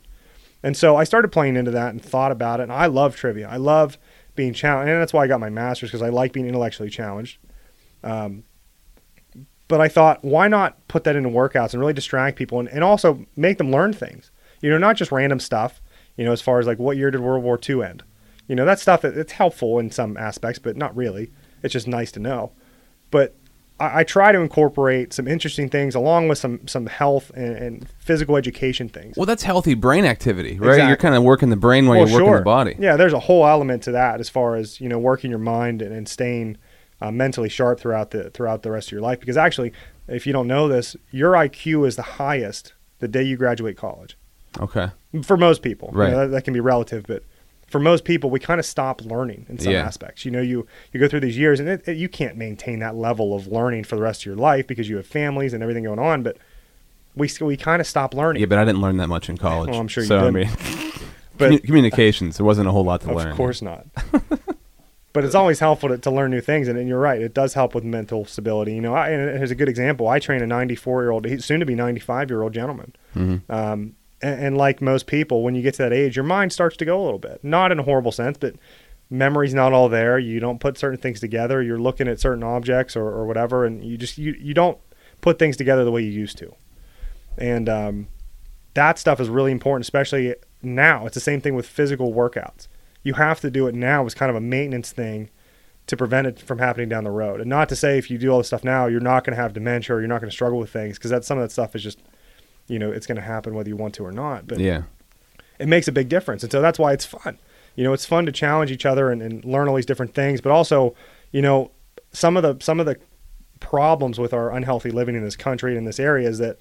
And 0.62 0.77
so 0.77 0.97
I 0.97 1.05
started 1.05 1.29
playing 1.31 1.57
into 1.57 1.71
that 1.71 1.91
and 1.91 2.03
thought 2.03 2.33
about 2.33 2.61
it. 2.61 2.64
And 2.64 2.73
I 2.73 2.87
love 2.87 3.14
trivia. 3.14 3.49
I 3.49 3.57
love 3.57 3.97
being 4.35 4.53
challenged, 4.53 4.91
and 4.91 5.01
that's 5.01 5.12
why 5.12 5.25
I 5.25 5.27
got 5.27 5.41
my 5.41 5.51
master's 5.51 5.91
because 5.91 6.03
I 6.03 6.09
like 6.09 6.33
being 6.33 6.47
intellectually 6.47 6.91
challenged. 6.91 7.39
Um, 8.03 8.45
but 9.69 9.81
I 9.81 9.89
thought, 9.89 10.25
why 10.25 10.49
not 10.49 10.87
put 10.89 11.05
that 11.05 11.14
into 11.14 11.29
workouts 11.29 11.73
and 11.73 11.81
really 11.81 11.93
distract 11.93 12.39
people 12.39 12.59
and, 12.59 12.69
and 12.69 12.83
also 12.83 13.27
make 13.37 13.59
them 13.59 13.71
learn 13.71 13.93
things? 13.93 14.31
You 14.61 14.70
know, 14.70 14.78
not 14.78 14.96
just 14.96 15.12
random 15.12 15.40
stuff. 15.40 15.80
You 16.16 16.24
know, 16.24 16.32
as 16.32 16.40
far 16.40 16.59
as 16.59 16.66
like 16.66 16.78
what 16.78 16.96
year 16.96 17.11
did 17.11 17.20
World 17.20 17.44
War 17.44 17.59
II 17.68 17.82
end? 17.82 18.02
You 18.48 18.56
know, 18.56 18.64
that 18.64 18.80
stuff 18.80 19.04
it- 19.04 19.16
it's 19.16 19.32
helpful 19.32 19.78
in 19.78 19.90
some 19.90 20.16
aspects, 20.16 20.59
but 20.59 20.76
not 20.76 20.96
really. 20.96 21.30
It's 21.62 21.72
just 21.72 21.86
nice 21.86 22.11
to 22.12 22.20
know. 22.20 22.52
But 23.11 23.34
I, 23.78 24.00
I 24.00 24.04
try 24.04 24.32
to 24.32 24.40
incorporate 24.40 25.12
some 25.12 25.28
interesting 25.28 25.68
things 25.68 25.94
along 25.94 26.28
with 26.28 26.38
some 26.38 26.66
some 26.66 26.86
health 26.86 27.30
and, 27.34 27.56
and 27.56 27.88
physical 28.00 28.36
education 28.36 28.88
things. 28.88 29.16
Well, 29.16 29.26
that's 29.26 29.44
healthy 29.44 29.74
brain 29.74 30.04
activity, 30.04 30.59
right? 30.59 30.88
You're 30.88 30.96
kind 30.96 31.14
of 31.14 31.22
working 31.22 31.50
the 31.50 31.56
brain 31.56 31.86
while 31.86 31.98
Well, 31.98 32.09
you're 32.09 32.16
working 32.18 32.28
sure. 32.32 32.38
the 32.38 32.44
body. 32.44 32.76
Yeah, 32.80 32.96
there's 32.96 33.12
a 33.12 33.20
whole 33.20 33.46
element 33.46 33.84
to 33.84 33.92
that 33.92 34.18
as 34.20 34.28
far 34.28 34.56
as 34.56 34.80
you 34.80 34.88
know 34.88 34.98
working 34.98 35.30
your 35.30 35.38
mind 35.38 35.80
and, 35.82 35.94
and 35.94 36.09
staying 36.09 36.56
uh, 37.00 37.12
mentally 37.12 37.48
sharp 37.48 37.78
throughout 37.78 38.11
the 38.11 38.30
throughout 38.30 38.62
the 38.64 38.72
rest 38.72 38.88
of 38.88 38.92
your 38.92 39.02
life. 39.02 39.20
Because 39.20 39.36
actually, 39.36 39.72
if 40.09 40.26
you 40.26 40.32
don't 40.32 40.48
know 40.48 40.66
this, 40.66 40.96
your 41.12 41.32
IQ 41.34 41.86
is 41.86 41.94
the 41.96 42.02
highest 42.02 42.72
the 42.98 43.06
day 43.09 43.22
you 43.22 43.36
graduate 43.36 43.76
college. 43.76 44.16
Okay. 44.61 44.88
For 45.22 45.36
most 45.36 45.62
people, 45.62 45.88
You 45.92 45.99
know, 45.99 46.01
Right. 46.05 46.11
that, 46.14 46.26
that 46.32 46.44
can 46.44 46.53
be 46.55 46.61
relative, 46.61 47.05
but 47.07 47.22
for 47.68 47.78
most 47.78 48.05
people, 48.05 48.30
we 48.30 48.40
kind 48.40 48.59
of 48.59 48.64
stop 48.66 49.03
learning 49.05 49.44
in 49.49 49.59
some 49.59 49.72
Yeah. 49.72 49.82
aspects. 49.84 50.24
You 50.24 50.30
know, 50.30 50.40
you 50.40 50.66
you 50.92 50.99
go 51.01 51.07
through 51.09 51.20
these 51.20 51.36
years, 51.36 51.61
and 51.61 51.68
it, 51.68 51.86
it- 51.86 51.96
you 51.99 52.09
can't 52.09 52.36
maintain 52.36 52.78
that 52.80 52.94
level 52.96 53.34
of 53.34 53.46
learning 53.46 53.84
for 53.84 53.96
the 53.96 54.03
rest 54.03 54.22
of 54.22 54.26
your 54.26 54.36
life 54.36 54.66
because 54.66 54.88
you 54.88 54.96
have 54.96 55.07
families 55.07 55.53
and 55.53 55.62
everything 55.62 55.84
going 55.84 55.99
on. 55.99 56.22
But 56.22 56.38
we 57.14 57.28
we 57.42 57.57
kind 57.57 57.80
of 57.80 57.86
stop 57.86 58.14
learning. 58.14 58.40
Yeah, 58.40 58.46
but 58.46 58.59
I 58.59 58.64
didn't 58.64 58.80
learn 58.80 58.96
that 58.99 59.09
much 59.09 59.28
in 59.28 59.36
college. 59.36 59.70
Well, 59.70 59.80
I'm 59.80 59.88
sure 59.88 60.03
you 60.03 60.09
so, 60.09 60.18
I 60.18 60.30
didn't. 60.30 60.34
mean, 60.34 60.49
But- 61.36 61.62
communications, 61.62 62.36
there 62.38 62.46
wasn't 62.46 62.68
a 62.68 62.72
whole 62.72 62.84
lot 62.84 63.01
to 63.03 63.11
Of 63.11 63.16
learn. 63.16 63.28
Of 63.28 63.36
course 63.36 63.61
not. 63.62 63.86
but 65.12 65.24
it's 65.24 65.34
always 65.34 65.59
helpful 65.61 65.88
to, 65.88 65.99
to 65.99 66.11
learn 66.11 66.30
new 66.30 66.40
things, 66.40 66.68
and, 66.68 66.78
and 66.78 66.88
you're 66.88 66.99
right. 67.01 67.20
It 67.20 67.34
does 67.34 67.55
help 67.55 67.74
with 67.74 67.84
mental 67.84 68.24
stability. 68.24 68.74
You 68.74 68.80
know, 68.80 68.94
I, 68.94 69.11
and 69.11 69.36
here's 69.38 69.51
a 69.51 69.55
good 69.55 69.68
example. 69.68 70.09
I 70.09 70.18
train 70.20 70.42
a 70.42 70.46
94 70.46 71.03
year 71.03 71.11
old, 71.11 71.26
soon 71.42 71.61
to 71.61 71.66
be 71.66 71.74
95 71.74 72.30
year 72.30 72.42
old 72.42 72.53
gentleman. 72.55 72.94
Mhm. 73.16 73.42
Um, 73.51 73.94
and, 74.23 74.41
and 74.41 74.57
like 74.57 74.81
most 74.81 75.07
people, 75.07 75.43
when 75.43 75.55
you 75.55 75.62
get 75.62 75.75
to 75.75 75.83
that 75.83 75.93
age, 75.93 76.16
your 76.16 76.25
mind 76.25 76.53
starts 76.53 76.77
to 76.79 76.85
go 76.85 77.01
a 77.01 77.05
little 77.05 77.19
bit. 77.19 77.43
Not 77.43 77.73
in 77.73 77.79
a 77.79 77.83
horrible 77.83 78.12
sense, 78.12 78.39
but 78.39 78.57
memory's 79.11 79.55
not 79.55 79.73
all 79.73 79.89
there. 79.89 80.19
You 80.19 80.41
don't 80.41 80.61
put 80.61 80.79
certain 80.79 80.99
things 80.99 81.21
together. 81.21 81.62
You're 81.62 81.81
looking 81.81 82.09
at 82.09 82.21
certain 82.21 82.43
objects 82.43 82.97
or, 82.97 83.07
or 83.07 83.27
whatever, 83.27 83.64
and 83.64 83.85
you 83.85 83.97
just 83.97 84.19
you, 84.19 84.35
you 84.39 84.55
don't 84.55 84.79
put 85.21 85.39
things 85.39 85.57
together 85.57 85.85
the 85.85 85.91
way 85.91 86.03
you 86.03 86.11
used 86.11 86.39
to. 86.39 86.55
And 87.37 87.69
um, 87.69 88.09
that 88.75 88.99
stuff 88.99 89.21
is 89.21 89.29
really 89.29 89.53
important, 89.53 89.85
especially 89.85 90.35
now. 90.62 91.07
It's 91.07 91.14
the 91.14 91.21
same 91.21 91.41
thing 91.41 91.55
with 91.55 91.66
physical 91.66 92.12
workouts. 92.12 92.69
You 93.03 93.14
have 93.14 93.41
to 93.41 93.51
do 93.51 93.66
it 93.66 93.75
now 93.75 94.05
as 94.07 94.14
kind 94.14 94.31
of 94.31 94.37
a 94.37 94.41
maintenance 94.41 94.93
thing 94.93 95.31
to 95.87 95.97
prevent 95.97 96.27
it 96.27 96.39
from 96.39 96.59
happening 96.59 96.89
down 96.89 97.05
the 97.05 97.11
road. 97.11 97.41
And 97.41 97.49
not 97.49 97.69
to 97.71 97.77
say 97.77 97.97
if 97.97 98.11
you 98.11 98.19
do 98.19 98.29
all 98.29 98.39
this 98.39 98.49
stuff 98.49 98.62
now, 98.62 98.87
you're 98.87 99.01
not 99.01 99.25
going 99.25 99.35
to 99.35 99.41
have 99.43 99.55
dementia 99.55 99.97
or 99.97 100.01
you're 100.01 100.09
not 100.09 100.21
going 100.21 100.29
to 100.29 100.35
struggle 100.35 100.59
with 100.59 100.71
things 100.71 100.99
because 100.99 101.11
that 101.11 101.25
some 101.25 101.39
of 101.39 101.45
that 101.45 101.51
stuff 101.51 101.75
is 101.75 101.83
just, 101.83 102.03
you 102.69 102.79
know, 102.79 102.91
it's 102.91 103.07
going 103.07 103.16
to 103.16 103.23
happen 103.23 103.55
whether 103.55 103.69
you 103.69 103.77
want 103.77 103.95
to 103.95 104.05
or 104.07 104.12
not. 104.12 104.47
But 104.47 104.59
Yeah. 104.61 104.83
it 105.59 105.66
makes 105.69 105.89
a 105.89 105.93
big 105.93 106.09
difference. 106.09 106.43
And 106.43 106.53
so 106.53 106.61
that's 106.61 106.79
why 106.79 106.93
it's 106.93 107.05
fun. 107.05 107.39
You 107.75 107.85
know, 107.85 107.93
it's 107.93 108.05
fun 108.07 108.27
to 108.27 108.33
challenge 108.33 108.71
each 108.71 108.87
other 108.87 109.11
and, 109.11 109.21
and 109.23 109.45
learn 109.45 109.69
all 109.69 109.75
these 109.77 109.87
different 109.87 110.14
things, 110.14 110.41
but 110.41 110.51
also, 110.53 110.95
you 111.33 111.43
know, 111.43 111.71
some 112.12 112.37
of 112.37 112.43
the 112.43 112.57
some 112.64 112.81
of 112.81 112.87
the 112.87 112.97
problems 113.61 114.19
with 114.19 114.33
our 114.33 114.51
unhealthy 114.51 114.91
living 114.91 115.14
in 115.14 115.23
this 115.23 115.37
country 115.37 115.73
and 115.73 115.79
in 115.79 115.85
this 115.85 115.99
area 116.01 116.29
is 116.29 116.39
that 116.39 116.59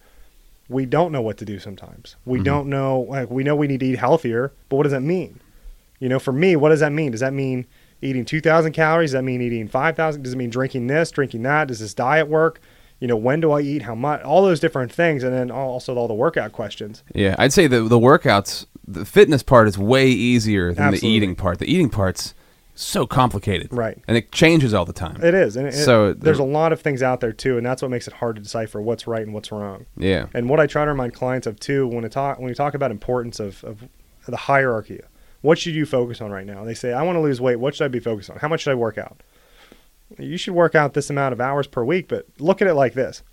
we 0.69 0.85
don't 0.85 1.11
know 1.11 1.21
what 1.21 1.37
to 1.37 1.45
do 1.45 1.59
sometimes. 1.59 2.15
We 2.25 2.39
Mhm. 2.39 2.43
don't 2.43 2.67
know 2.69 3.01
like 3.09 3.29
we 3.31 3.43
know 3.43 3.55
we 3.55 3.67
need 3.67 3.79
to 3.81 3.85
eat 3.85 3.99
healthier, 3.99 4.51
but 4.69 4.75
what 4.77 4.83
does 4.83 4.91
that 4.91 5.01
mean? 5.03 5.39
You 5.99 6.09
know, 6.09 6.19
for 6.19 6.31
me, 6.33 6.55
what 6.55 6.69
does 6.69 6.81
that 6.81 6.91
mean? 6.91 7.11
Does 7.11 7.21
that 7.21 7.33
mean 7.33 7.65
eating 8.01 8.25
2000 8.25 8.73
calories? 8.73 9.09
Does 9.11 9.19
that 9.19 9.23
mean 9.23 9.41
eating 9.41 9.67
5000? 9.67 10.21
Does 10.23 10.33
it 10.33 10.37
mean 10.37 10.49
drinking 10.49 10.87
this, 10.87 11.09
drinking 11.11 11.43
that? 11.43 11.67
Does 11.69 11.79
this 11.79 11.93
diet 11.93 12.27
work? 12.27 12.59
You 12.99 13.07
know, 13.07 13.15
when 13.15 13.39
do 13.41 13.51
I 13.51 13.61
eat? 13.61 13.83
How 13.83 13.93
much? 13.95 14.21
All 14.23 14.43
those 14.43 14.59
different 14.59 14.91
things 14.91 15.23
and 15.23 15.33
then 15.33 15.51
also 15.51 15.95
all 15.95 16.07
the 16.07 16.13
workout 16.13 16.51
questions. 16.51 17.03
Yeah, 17.13 17.35
I'd 17.37 17.53
say 17.53 17.67
the 17.67 17.81
the 17.81 17.99
workouts, 17.99 18.65
the 18.87 19.05
fitness 19.05 19.43
part 19.43 19.67
is 19.67 19.77
way 19.77 20.07
easier 20.09 20.73
than 20.73 20.85
Absolutely. 20.85 21.09
the 21.09 21.15
eating 21.15 21.35
part. 21.35 21.59
The 21.59 21.71
eating 21.71 21.89
part's 21.89 22.33
so 22.79 23.07
complicated, 23.07 23.69
Right. 23.71 23.97
And 24.07 24.15
it 24.15 24.31
changes 24.31 24.71
all 24.71 24.85
the 24.85 24.93
time. 24.93 25.19
It 25.23 25.33
is, 25.33 25.55
and 25.57 25.67
it, 25.67 25.73
So 25.73 26.13
there's 26.13 26.37
a 26.37 26.43
lot 26.43 26.71
of 26.71 26.79
things 26.79 27.01
out 27.01 27.21
there 27.21 27.31
too, 27.33 27.57
and 27.57 27.65
that's 27.65 27.81
what 27.81 27.89
makes 27.89 28.07
it 28.07 28.13
hard 28.13 28.35
to 28.35 28.41
decipher 28.41 28.79
what's 28.79 29.07
right 29.07 29.23
and 29.23 29.33
what's 29.33 29.51
wrong. 29.51 29.87
yeah, 29.97 30.27
And 30.35 30.47
what 30.47 30.59
I 30.59 30.67
try 30.67 30.85
to 30.85 30.91
remind 30.91 31.15
clients 31.15 31.47
of 31.47 31.59
too, 31.59 31.87
when 31.87 32.03
we 32.03 32.09
talk 32.09 32.37
when 32.37 32.47
we 32.47 32.53
talk 32.53 32.75
about 32.75 32.91
importance 32.91 33.39
of, 33.39 33.63
of 33.63 33.83
the 34.27 34.37
hierarchy, 34.37 35.01
what 35.41 35.57
should 35.57 35.73
you 35.73 35.85
focus 35.87 36.21
on 36.21 36.29
right 36.29 36.45
now? 36.45 36.63
They 36.65 36.75
say, 36.75 36.93
I 36.93 37.01
want 37.01 37.15
to 37.15 37.19
lose 37.21 37.41
weight. 37.41 37.55
What 37.55 37.73
should 37.73 37.85
I 37.85 37.87
be 37.87 37.99
focused 37.99 38.29
on? 38.29 38.37
How 38.37 38.47
much 38.47 38.61
should 38.61 38.71
I 38.71 38.75
work 38.75 38.97
out? 38.99 39.21
You 40.17 40.37
should 40.37 40.53
work 40.53 40.75
out 40.75 40.93
this 40.93 41.09
amount 41.09 41.33
of 41.33 41.41
hours 41.41 41.67
per 41.67 41.83
week, 41.83 42.07
but 42.07 42.25
look 42.39 42.61
at 42.61 42.67
it 42.67 42.75
like 42.75 42.93
this, 42.93 43.23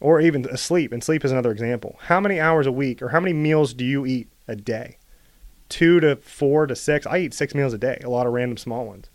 or 0.00 0.20
even 0.20 0.56
sleep. 0.56 0.92
And 0.92 1.02
sleep 1.02 1.24
is 1.24 1.32
another 1.32 1.50
example. 1.50 1.96
How 2.02 2.20
many 2.20 2.38
hours 2.38 2.66
a 2.66 2.72
week, 2.72 3.00
or 3.00 3.08
how 3.08 3.20
many 3.20 3.32
meals 3.32 3.72
do 3.72 3.84
you 3.84 4.04
eat 4.04 4.28
a 4.46 4.54
day? 4.54 4.98
Two 5.68 6.00
to 6.00 6.16
four 6.16 6.66
to 6.66 6.76
six. 6.76 7.06
I 7.06 7.18
eat 7.18 7.34
six 7.34 7.54
meals 7.54 7.72
a 7.72 7.78
day. 7.78 8.00
A 8.04 8.10
lot 8.10 8.26
of 8.26 8.32
random 8.34 8.58
small 8.58 8.84
ones. 8.86 9.08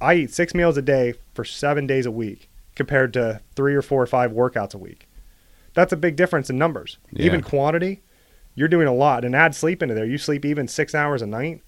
I 0.00 0.14
eat 0.14 0.32
six 0.32 0.54
meals 0.54 0.76
a 0.76 0.82
day 0.82 1.14
for 1.34 1.44
seven 1.44 1.86
days 1.86 2.06
a 2.06 2.10
week 2.10 2.48
compared 2.74 3.12
to 3.12 3.40
three 3.54 3.74
or 3.74 3.82
four 3.82 4.02
or 4.02 4.06
five 4.06 4.32
workouts 4.32 4.74
a 4.74 4.78
week. 4.78 5.08
That's 5.74 5.92
a 5.92 5.96
big 5.96 6.16
difference 6.16 6.50
in 6.50 6.58
numbers. 6.58 6.98
Yeah. 7.10 7.26
Even 7.26 7.42
quantity, 7.42 8.02
you're 8.54 8.68
doing 8.68 8.88
a 8.88 8.94
lot. 8.94 9.24
And 9.24 9.36
add 9.36 9.54
sleep 9.54 9.82
into 9.82 9.94
there. 9.94 10.04
You 10.04 10.18
sleep 10.18 10.44
even 10.44 10.68
six 10.68 10.94
hours 10.94 11.22
a 11.22 11.26
night. 11.26 11.62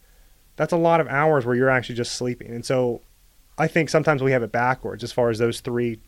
That's 0.57 0.72
a 0.72 0.79
lot 0.79 1.01
of 1.01 1.09
hours 1.09 1.45
where 1.45 1.55
you're 1.55 1.70
actually 1.70 1.95
just 1.97 2.14
sleeping. 2.14 2.51
And 2.51 2.64
so 2.64 3.03
I 3.59 3.66
think 3.68 3.88
sometimes 3.88 4.22
we 4.22 4.32
have 4.32 4.42
it 4.42 4.52
backwards 4.52 5.05
as 5.05 5.12
far 5.12 5.30
as 5.30 5.38
those 5.38 5.61
three, 5.61 6.00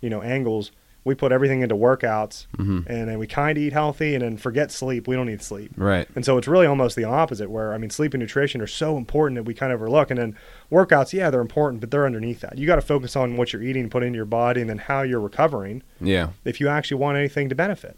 you 0.00 0.10
know, 0.10 0.22
angles. 0.22 0.70
We 1.04 1.14
put 1.14 1.32
everything 1.32 1.62
into 1.62 1.74
workouts 1.76 2.46
Mhm. 2.58 2.84
and 2.86 3.08
then 3.08 3.18
we 3.18 3.26
kind 3.26 3.56
of 3.56 3.62
eat 3.64 3.72
healthy 3.72 4.14
and 4.14 4.22
then 4.22 4.36
forget 4.36 4.70
sleep. 4.70 5.08
We 5.08 5.16
don't 5.16 5.26
need 5.28 5.40
sleep. 5.40 5.70
right. 5.76 6.06
And 6.14 6.24
so 6.24 6.36
it's 6.36 6.48
really 6.48 6.66
almost 6.66 6.96
the 6.96 7.04
opposite, 7.04 7.48
where 7.50 7.72
I 7.72 7.78
mean, 7.78 7.88
sleep 7.88 8.12
and 8.14 8.20
nutrition 8.20 8.60
are 8.60 8.66
so 8.66 8.96
important 8.98 9.36
that 9.36 9.44
we 9.44 9.54
kind 9.54 9.72
of 9.72 9.80
overlook. 9.80 10.10
And 10.10 10.18
then 10.18 10.36
workouts, 10.70 11.12
yeah, 11.14 11.30
they're 11.30 11.40
important, 11.40 11.80
but 11.80 11.90
they're 11.90 12.04
underneath 12.04 12.40
that. 12.40 12.58
You 12.58 12.66
got 12.66 12.74
to 12.76 12.82
focus 12.82 13.16
on 13.16 13.36
what 13.38 13.52
you're 13.52 13.62
eating, 13.62 13.88
put 13.88 14.02
into 14.02 14.16
your 14.16 14.26
body, 14.26 14.60
and 14.60 14.68
then 14.68 14.78
how 14.78 15.00
you're 15.02 15.20
recovering 15.20 15.82
Yeah, 16.00 16.30
if 16.44 16.60
you 16.60 16.68
actually 16.68 16.98
want 17.00 17.16
anything 17.16 17.48
to 17.48 17.54
benefit. 17.54 17.96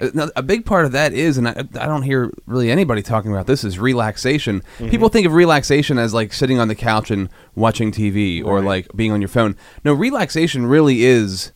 A 0.00 0.30
a 0.36 0.42
big 0.42 0.64
part 0.64 0.84
of 0.84 0.92
that 0.92 1.12
is, 1.12 1.38
and 1.38 1.48
I, 1.48 1.52
I 1.52 1.86
don't 1.86 2.02
hear 2.02 2.30
really 2.46 2.70
anybody 2.70 3.02
talking 3.02 3.32
about 3.32 3.46
this, 3.46 3.64
is 3.64 3.78
relaxation. 3.78 4.60
Mm-hmm. 4.78 4.90
People 4.90 5.08
think 5.08 5.26
of 5.26 5.32
relaxation 5.32 5.98
as 5.98 6.14
like 6.14 6.32
sitting 6.32 6.58
on 6.60 6.68
the 6.68 6.74
couch 6.74 7.10
and 7.10 7.28
watching 7.56 7.90
TV 7.90 8.44
or 8.44 8.56
Right. 8.56 8.64
like 8.64 8.88
being 8.94 9.10
on 9.12 9.20
your 9.20 9.28
phone. 9.28 9.56
No, 9.84 9.92
relaxation 9.92 10.66
really 10.66 11.04
is 11.04 11.52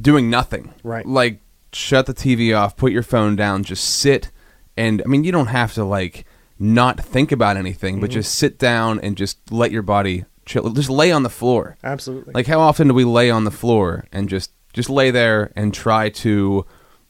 doing 0.00 0.30
nothing. 0.30 0.72
Right. 0.82 1.04
Like 1.06 1.40
shut 1.72 2.06
the 2.06 2.14
TV 2.14 2.56
off, 2.56 2.76
put 2.76 2.92
your 2.92 3.02
phone 3.02 3.36
down, 3.36 3.62
just 3.62 3.84
sit. 3.84 4.30
And 4.76 5.02
I 5.04 5.08
mean, 5.08 5.24
you 5.24 5.32
don't 5.32 5.48
have 5.48 5.74
to 5.74 5.84
like 5.84 6.24
not 6.58 6.98
think 7.00 7.30
about 7.32 7.56
anything, 7.58 7.96
Mm-hmm. 7.96 8.00
but 8.00 8.10
just 8.10 8.34
sit 8.34 8.58
down 8.58 9.00
and 9.00 9.16
just 9.16 9.38
let 9.52 9.70
your 9.70 9.82
body 9.82 10.24
chill. 10.46 10.70
Just 10.70 10.88
lay 10.88 11.12
on 11.12 11.22
the 11.24 11.28
floor. 11.30 11.76
Absolutely. 11.84 12.32
Like 12.32 12.46
how 12.46 12.60
often 12.60 12.88
do 12.88 12.94
we 12.94 13.04
lay 13.04 13.30
on 13.30 13.44
the 13.44 13.50
floor 13.50 14.06
and 14.12 14.28
just 14.30 14.50
just 14.72 14.88
lay 14.88 15.10
there 15.10 15.52
and 15.56 15.74
try 15.74 16.08
to 16.10 16.64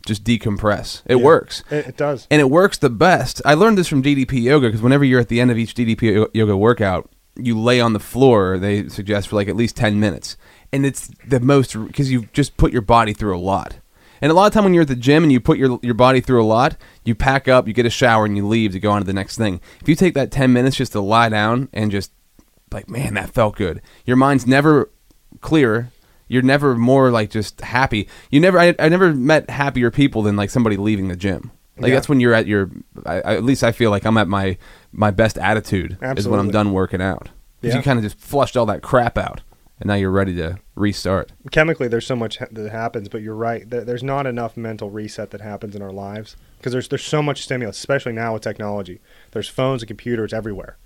just 0.07 0.25
decompress? 0.25 1.03
It 1.07 1.17
Yeah. 1.17 1.23
works. 1.23 1.63
It, 1.71 1.89
it 1.89 1.97
does. 1.97 2.27
And 2.31 2.41
it 2.41 2.51
works 2.51 2.79
the 2.79 2.91
best. 2.91 3.43
I 3.45 3.55
learned 3.55 3.77
this 3.77 3.89
from 3.89 4.03
DDP 4.03 4.41
yoga 4.43 4.69
because 4.69 4.81
whenever 4.83 5.05
you're 5.05 5.21
at 5.21 5.29
the 5.29 5.41
end 5.41 5.51
of 5.51 5.59
each 5.59 5.75
DDP 5.75 6.27
yoga 6.33 6.57
workout, 6.57 7.11
you 7.39 7.59
lay 7.59 7.81
on 7.81 7.93
the 7.93 8.01
floor. 8.01 8.57
They 8.59 8.89
suggest 8.89 9.29
for 9.29 9.37
like 9.37 9.49
at 9.49 9.57
least 9.57 9.77
10 9.77 10.01
minutes. 10.01 10.37
And 10.73 10.87
it's 10.87 11.11
the 11.29 11.41
most 11.41 11.75
because 11.87 12.11
you've 12.11 12.33
just 12.33 12.57
put 12.57 12.73
your 12.73 12.83
body 12.83 13.13
through 13.13 13.37
a 13.37 13.39
lot. 13.41 13.77
And 14.23 14.33
a 14.33 14.35
lot 14.35 14.47
of 14.47 14.55
time 14.55 14.65
when 14.65 14.73
you're 14.73 14.83
at 14.83 14.89
the 14.89 14.97
gym 14.97 15.23
and 15.23 15.31
you 15.31 15.41
put 15.41 15.59
your 15.59 15.79
your 15.83 15.93
body 15.95 16.23
through 16.23 16.43
a 16.43 16.47
lot, 16.47 16.77
you 17.05 17.15
pack 17.15 17.49
up, 17.49 17.69
you 17.69 17.75
get 17.75 17.85
a 17.85 17.91
shower, 17.91 18.25
and 18.25 18.35
you 18.37 18.47
leave 18.49 18.73
to 18.73 18.81
go 18.81 18.91
on 18.91 19.03
to 19.03 19.07
the 19.07 19.13
next 19.13 19.37
thing. 19.37 19.61
If 19.83 19.89
you 19.91 19.95
take 19.95 20.15
that 20.15 20.31
10 20.31 20.53
minutes 20.55 20.77
just 20.77 20.93
to 20.93 21.01
lie 21.01 21.29
down 21.29 21.69
and 21.75 21.91
just 21.91 22.11
like, 22.73 22.89
man, 22.89 23.13
that 23.15 23.31
felt 23.31 23.57
good. 23.57 23.83
Your 24.07 24.17
mind's 24.17 24.47
never 24.47 24.91
clearer. 25.43 25.91
You're 26.29 26.43
never 26.43 26.75
more 26.75 27.11
like 27.11 27.31
just 27.31 27.61
happy. 27.61 28.09
You 28.31 28.41
never, 28.41 28.59
I, 28.59 28.75
I 28.79 28.89
never 28.89 29.13
met 29.15 29.49
happier 29.51 29.91
people 29.91 30.23
than 30.23 30.37
like 30.37 30.51
somebody 30.51 30.77
leaving 30.77 31.09
the 31.09 31.17
gym. 31.17 31.51
Like 31.79 31.91
Yeah. 31.91 31.95
that's 31.97 32.09
when 32.09 32.21
you're 32.21 32.35
at 32.35 32.47
your, 32.47 32.71
I, 33.05 33.21
I, 33.21 33.35
at 33.37 33.45
least 33.45 33.63
I 33.63 33.71
feel 33.73 33.91
like 33.91 34.05
I'm 34.05 34.17
at 34.17 34.29
my 34.29 34.57
my 34.93 35.11
best 35.11 35.37
attitude 35.39 35.93
is 35.93 35.99
when 36.01 36.09
I'm 36.11 36.17
Absolutely. 36.19 36.53
done 36.53 36.73
working 36.73 37.03
out. 37.03 37.25
'Cause 37.63 37.71
Yeah. 37.73 37.77
you 37.77 37.83
kind 37.83 37.99
of 37.99 38.03
just 38.05 38.19
flushed 38.19 38.57
all 38.57 38.67
that 38.67 38.83
crap 38.83 39.17
out, 39.19 39.43
and 39.81 39.87
now 39.89 39.95
you're 39.95 40.11
ready 40.11 40.35
to 40.37 40.59
restart. 40.75 41.33
chemically 41.53 41.87
there's 41.89 42.07
so 42.07 42.17
much 42.17 42.37
ha- 42.39 42.47
that 42.53 42.71
happens 42.71 43.09
but 43.09 43.23
you're 43.23 43.35
right 43.35 43.69
There- 43.71 43.85
there's 43.85 44.03
not 44.03 44.27
enough 44.27 44.57
mental 44.57 44.91
reset 44.91 45.31
that 45.31 45.41
happens 45.41 45.75
in 45.77 45.81
our 45.83 45.93
lives 45.93 46.37
because 46.59 46.73
there's 46.73 46.89
there's 46.89 47.03
so 47.05 47.23
much 47.23 47.43
stimulus 47.43 47.79
especially 47.79 48.13
now 48.13 48.35
with 48.35 48.43
technology 48.43 49.01
there's 49.33 49.49
phones 49.49 49.81
and 49.83 49.89
computers 49.89 50.33
everywhere 50.35 50.77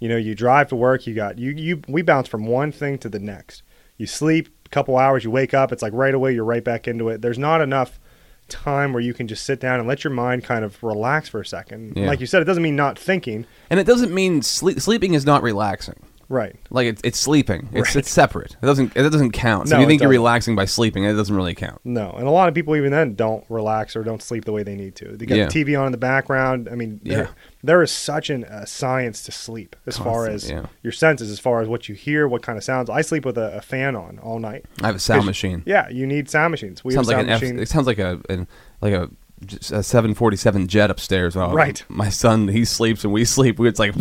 you 0.00 0.08
know 0.08 0.16
you 0.16 0.34
drive 0.34 0.68
to 0.68 0.76
work 0.76 1.06
you 1.06 1.14
got 1.14 1.38
you 1.38 1.50
you 1.52 1.82
we 1.88 2.00
bounce 2.00 2.26
from 2.28 2.46
one 2.46 2.72
thing 2.72 2.96
to 2.98 3.08
the 3.10 3.18
next 3.18 3.62
you 3.98 4.06
sleep 4.06 4.48
couple 4.74 4.96
hours 4.98 5.22
you 5.24 5.30
wake 5.30 5.54
up 5.54 5.70
it's 5.72 5.82
like 5.82 5.92
right 5.94 6.14
away 6.14 6.32
you're 6.34 6.44
right 6.44 6.64
back 6.64 6.88
into 6.88 7.08
it 7.08 7.22
there's 7.22 7.38
not 7.38 7.60
enough 7.60 8.00
time 8.48 8.92
where 8.92 9.00
you 9.02 9.14
can 9.14 9.26
just 9.26 9.44
sit 9.46 9.58
down 9.60 9.78
and 9.78 9.88
let 9.88 10.04
your 10.04 10.12
mind 10.12 10.44
kind 10.44 10.64
of 10.64 10.82
relax 10.82 11.28
for 11.28 11.40
a 11.40 11.46
second 11.46 11.92
Yeah. 11.96 12.06
like 12.08 12.20
you 12.20 12.26
said 12.26 12.42
it 12.42 12.44
doesn't 12.44 12.62
mean 12.62 12.76
not 12.76 12.98
thinking 12.98 13.46
And 13.70 13.78
it 13.80 13.86
doesn't 13.86 14.12
mean 14.12 14.42
sleep, 14.42 14.80
sleeping 14.80 15.14
is 15.14 15.24
not 15.24 15.42
relaxing. 15.42 16.00
Right 16.28 16.56
Like 16.70 16.86
it's 16.86 17.00
it's 17.04 17.18
sleeping. 17.20 17.68
It's 17.72 17.88
Right. 17.90 17.96
it's 17.96 18.10
separate. 18.10 18.56
It 18.62 18.66
doesn't 18.66 18.96
it 18.96 19.02
doesn't 19.02 19.32
count. 19.32 19.68
So 19.68 19.74
No, 19.76 19.80
if 19.80 19.82
you 19.82 19.88
think 19.88 20.00
you're 20.02 20.10
relaxing 20.10 20.56
by 20.56 20.64
sleeping, 20.64 21.04
it 21.04 21.12
doesn't 21.14 21.34
really 21.36 21.54
count. 21.54 21.80
No, 21.84 22.10
and 22.12 22.26
a 22.26 22.30
lot 22.30 22.48
of 22.48 22.54
people 22.54 22.74
even 22.76 22.90
then 22.92 23.14
don't 23.14 23.44
relax 23.48 23.94
or 23.96 24.02
don't 24.02 24.22
sleep 24.22 24.44
the 24.44 24.52
way 24.52 24.62
they 24.62 24.74
need 24.74 24.94
to. 24.96 25.16
They 25.16 25.26
got 25.26 25.36
Yeah. 25.36 25.46
the 25.46 25.50
TV 25.64 25.76
on 25.78 25.86
in 25.86 25.92
the 25.92 25.98
background. 25.98 26.68
I 26.70 26.74
mean, 26.76 27.00
there, 27.04 27.18
Yeah. 27.24 27.26
there 27.62 27.82
is 27.82 27.90
such 27.90 28.30
an 28.30 28.44
uh, 28.44 28.64
science 28.64 29.22
to 29.24 29.32
sleep 29.32 29.76
as 29.86 29.96
far 29.98 30.26
as 30.28 30.48
yeah. 30.50 30.66
your 30.82 30.92
senses, 30.92 31.30
as 31.30 31.38
far 31.38 31.60
as 31.60 31.68
what 31.68 31.88
you 31.88 31.94
hear, 31.94 32.26
what 32.26 32.42
kind 32.42 32.56
of 32.58 32.64
sounds. 32.64 32.88
I 32.88 33.02
sleep 33.02 33.24
with 33.24 33.36
a, 33.38 33.56
a 33.58 33.60
fan 33.60 33.94
on 33.96 34.18
all 34.20 34.38
night. 34.38 34.64
I 34.82 34.86
have 34.86 34.96
a 34.96 35.00
sound 35.00 35.26
machine. 35.26 35.62
Yeah, 35.66 35.88
you 35.90 36.06
need 36.06 36.30
sound 36.30 36.50
machines. 36.52 36.82
We 36.84 36.92
sounds 36.94 37.08
have 37.10 37.18
like 37.18 37.26
an 37.26 37.30
sound 37.30 37.36
F, 37.36 37.40
machine. 37.42 37.58
it 37.58 37.68
sounds 37.68 37.86
like 37.86 37.98
a 37.98 38.20
an, 38.28 38.46
like 38.80 38.92
a, 38.94 39.10
a 39.72 39.82
747 39.82 40.68
jet 40.68 40.90
upstairs. 40.90 41.36
Oh, 41.36 41.52
Right. 41.52 41.84
My 41.88 42.08
son, 42.08 42.48
he 42.48 42.64
sleeps 42.64 43.04
and 43.04 43.12
we 43.12 43.24
sleep. 43.24 43.60
It's 43.60 43.78
like 43.78 43.94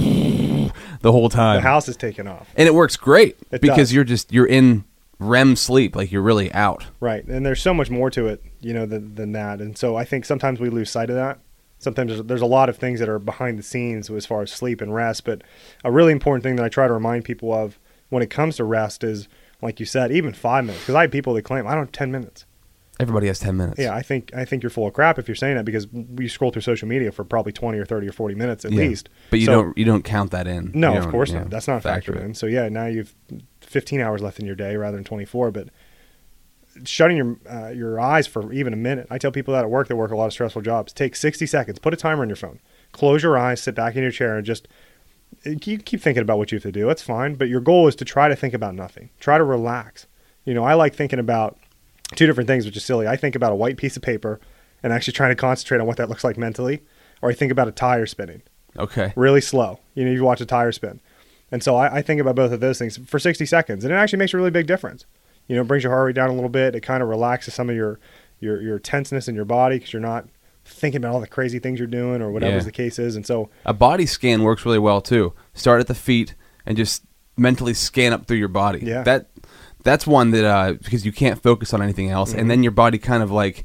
the 1.03 1.11
whole 1.11 1.29
time. 1.29 1.57
the 1.57 1.61
house 1.61 1.87
is 1.87 1.95
taken 1.95 2.27
off. 2.27 2.49
and 2.57 2.67
it 2.67 2.73
works 2.73 2.97
great 2.97 3.37
It 3.51 3.61
because 3.61 3.75
does. 3.89 3.93
you're 3.93 4.03
just 4.03 4.33
you're 4.33 4.47
in 4.47 4.83
REM 5.19 5.55
sleep, 5.55 5.95
like 5.95 6.11
you're 6.11 6.21
really 6.23 6.51
out. 6.53 6.85
Right, 6.99 7.23
and 7.25 7.45
there's 7.45 7.61
so 7.61 7.73
much 7.73 7.89
more 7.89 8.09
to 8.09 8.27
it, 8.27 8.43
you 8.59 8.73
know, 8.73 8.85
than, 8.85 9.13
than 9.15 9.31
that. 9.33 9.61
And 9.61 9.77
so 9.77 9.95
I 9.95 10.03
think 10.03 10.25
sometimes 10.25 10.59
we 10.59 10.69
lose 10.69 10.89
sight 10.89 11.09
of 11.09 11.15
that. 11.15 11.39
Sometimes 11.79 12.11
there's, 12.11 12.23
there's 12.23 12.41
a 12.41 12.45
lot 12.47 12.67
of 12.67 12.77
things 12.77 12.99
that 12.99 13.07
are 13.07 13.19
behind 13.19 13.59
the 13.59 13.63
scenes 13.63 14.09
as 14.09 14.25
far 14.25 14.41
as 14.41 14.51
sleep 14.51 14.81
and 14.81 14.93
rest. 14.93 15.23
But 15.23 15.41
a 15.83 15.91
really 15.91 16.11
important 16.11 16.43
thing 16.43 16.55
that 16.55 16.65
I 16.65 16.69
try 16.69 16.87
to 16.87 16.93
remind 16.93 17.25
people 17.25 17.53
of 17.53 17.77
when 18.09 18.23
it 18.23 18.29
comes 18.29 18.55
to 18.57 18.63
rest 18.63 19.03
is, 19.03 19.27
like 19.61 19.79
you 19.79 19.85
said, 19.85 20.11
even 20.11 20.33
five 20.33 20.65
minutes. 20.65 20.83
Because 20.83 20.95
I 20.95 21.01
have 21.03 21.11
people 21.11 21.33
that 21.35 21.43
claim 21.43 21.67
I 21.67 21.71
don't 21.71 21.83
have 21.85 21.91
ten 21.91 22.11
minutes. 22.11 22.45
Everybody 22.99 23.27
has 23.27 23.39
10 23.39 23.57
minutes. 23.57 23.79
Yeah, 23.79 23.93
I 23.95 24.01
think 24.03 24.31
I 24.35 24.45
think 24.45 24.61
you're 24.61 24.69
full 24.69 24.85
of 24.87 24.93
crap 24.93 25.17
if 25.17 25.27
you're 25.27 25.33
saying 25.35 25.55
that 25.55 25.65
because 25.65 25.87
we 25.91 26.27
scroll 26.27 26.51
through 26.51 26.61
social 26.61 26.87
media 26.87 27.11
for 27.11 27.23
probably 27.23 27.51
20 27.51 27.77
or 27.79 27.85
30 27.85 28.07
or 28.07 28.11
40 28.11 28.35
minutes 28.35 28.65
at 28.65 28.71
Yeah. 28.71 28.83
least. 28.83 29.09
But 29.31 29.39
you 29.39 29.47
So- 29.47 29.51
don't 29.63 29.77
you 29.77 29.83
don't 29.85 30.03
count 30.03 30.29
that 30.31 30.45
in. 30.47 30.71
No, 30.75 30.95
of 30.95 31.07
course 31.09 31.31
not. 31.31 31.49
That's 31.49 31.67
not 31.67 31.81
factor 31.81 32.13
factored 32.13 32.23
in. 32.23 32.33
So 32.35 32.45
yeah, 32.45 32.69
now 32.69 32.85
you've 32.85 33.15
15 33.61 33.99
hours 33.99 34.21
left 34.21 34.39
in 34.39 34.45
your 34.45 34.55
day 34.55 34.75
rather 34.75 34.95
than 34.95 35.03
24. 35.03 35.49
But 35.51 35.69
shutting 36.85 37.17
your 37.17 37.37
uh, 37.49 37.69
your 37.69 37.99
eyes 37.99 38.27
for 38.27 38.51
even 38.53 38.73
a 38.73 38.77
minute. 38.77 39.07
I 39.09 39.17
tell 39.17 39.31
people 39.31 39.53
that 39.53 39.63
at 39.63 39.69
work 39.69 39.87
that 39.87 39.95
work 39.95 40.11
a 40.11 40.15
lot 40.15 40.25
of 40.27 40.33
stressful 40.33 40.61
jobs. 40.61 40.93
Take 40.93 41.15
60 41.15 41.45
seconds. 41.45 41.79
Put 41.79 41.93
a 41.93 41.97
timer 41.97 42.21
on 42.21 42.29
your 42.29 42.35
phone. 42.35 42.59
Close 42.91 43.23
your 43.23 43.37
eyes. 43.37 43.61
Sit 43.61 43.75
back 43.75 43.95
in 43.95 44.03
your 44.03 44.11
chair 44.11 44.37
and 44.37 44.45
just 44.45 44.67
you 45.45 45.77
keep 45.79 45.99
thinking 46.01 46.21
about 46.21 46.37
what 46.37 46.51
you 46.51 46.57
have 46.57 46.63
to 46.63 46.71
do. 46.71 46.85
That's 46.87 47.01
fine. 47.01 47.35
But 47.35 47.49
your 47.49 47.59
goal 47.61 47.87
is 47.87 47.95
to 47.97 48.05
try 48.05 48.27
to 48.27 48.35
think 48.35 48.53
about 48.53 48.75
nothing. 48.75 49.09
Try 49.19 49.37
to 49.39 49.43
relax. 49.43 50.05
You 50.45 50.53
know, 50.53 50.63
I 50.63 50.73
like 50.75 50.93
thinking 50.93 51.19
about 51.19 51.57
two 52.15 52.25
different 52.27 52.47
things, 52.47 52.65
which 52.65 52.77
is 52.77 52.83
silly. 52.85 53.07
I 53.07 53.15
think 53.15 53.35
about 53.35 53.51
a 53.51 53.55
white 53.55 53.77
piece 53.77 53.95
of 53.95 54.03
paper 54.03 54.39
and 54.81 54.91
actually 54.93 55.13
trying 55.13 55.31
to 55.31 55.35
concentrate 55.35 55.79
on 55.79 55.87
what 55.87 55.97
that 55.97 56.09
looks 56.09 56.23
like 56.23 56.37
mentally, 56.37 56.81
or 57.21 57.29
I 57.29 57.33
think 57.33 57.51
about 57.51 57.67
a 57.67 57.71
tire 57.71 58.05
spinning 58.05 58.41
Okay. 58.77 59.13
really 59.15 59.41
slow. 59.41 59.79
You 59.95 60.05
know, 60.05 60.11
you 60.11 60.23
watch 60.23 60.41
a 60.41 60.45
tire 60.45 60.71
spin. 60.71 60.99
And 61.51 61.63
so 61.63 61.75
I, 61.75 61.97
I 61.97 62.01
think 62.01 62.19
about 62.19 62.35
both 62.35 62.51
of 62.51 62.59
those 62.59 62.79
things 62.79 62.97
for 63.05 63.19
60 63.19 63.45
seconds, 63.45 63.83
and 63.83 63.93
it 63.93 63.95
actually 63.95 64.19
makes 64.19 64.33
a 64.33 64.37
really 64.37 64.51
big 64.51 64.67
difference. 64.67 65.05
You 65.47 65.55
know, 65.55 65.61
it 65.61 65.67
brings 65.67 65.83
your 65.83 65.91
heart 65.93 66.07
rate 66.07 66.15
down 66.15 66.29
a 66.29 66.33
little 66.33 66.49
bit. 66.49 66.73
It 66.75 66.81
kind 66.81 67.03
of 67.03 67.09
relaxes 67.09 67.53
some 67.53 67.69
of 67.69 67.75
your 67.75 67.99
your 68.39 68.61
your 68.61 68.79
tenseness 68.79 69.27
in 69.27 69.35
your 69.35 69.45
body 69.45 69.77
because 69.77 69.93
you're 69.93 70.01
not 70.01 70.27
thinking 70.65 70.97
about 70.99 71.13
all 71.13 71.19
the 71.19 71.27
crazy 71.27 71.59
things 71.59 71.77
you're 71.79 71.87
doing 71.87 72.21
or 72.21 72.31
whatever 72.31 72.55
Yeah. 72.57 72.63
the 72.63 72.71
case 72.71 72.97
is. 72.97 73.15
And 73.15 73.25
so, 73.25 73.49
A 73.65 73.73
body 73.73 74.05
scan 74.05 74.43
works 74.43 74.65
really 74.65 74.79
well 74.79 75.01
too. 75.01 75.33
Start 75.53 75.79
at 75.81 75.87
the 75.87 75.93
feet 75.95 76.33
and 76.65 76.75
just 76.77 77.03
mentally 77.37 77.73
scan 77.73 78.13
up 78.13 78.25
through 78.25 78.37
your 78.37 78.47
body. 78.47 78.79
Yeah. 78.81 79.03
That 79.03 79.27
that's 79.83 80.07
one 80.07 80.31
that 80.31 80.45
uh 80.45 80.73
because 80.73 81.05
you 81.05 81.11
can't 81.11 81.41
focus 81.43 81.73
on 81.73 81.81
anything 81.81 82.09
else 82.09 82.31
Mm-hmm. 82.31 82.39
and 82.39 82.51
then 82.51 82.63
your 82.63 82.71
body 82.71 82.97
kind 82.97 83.21
of 83.23 83.31
like 83.31 83.63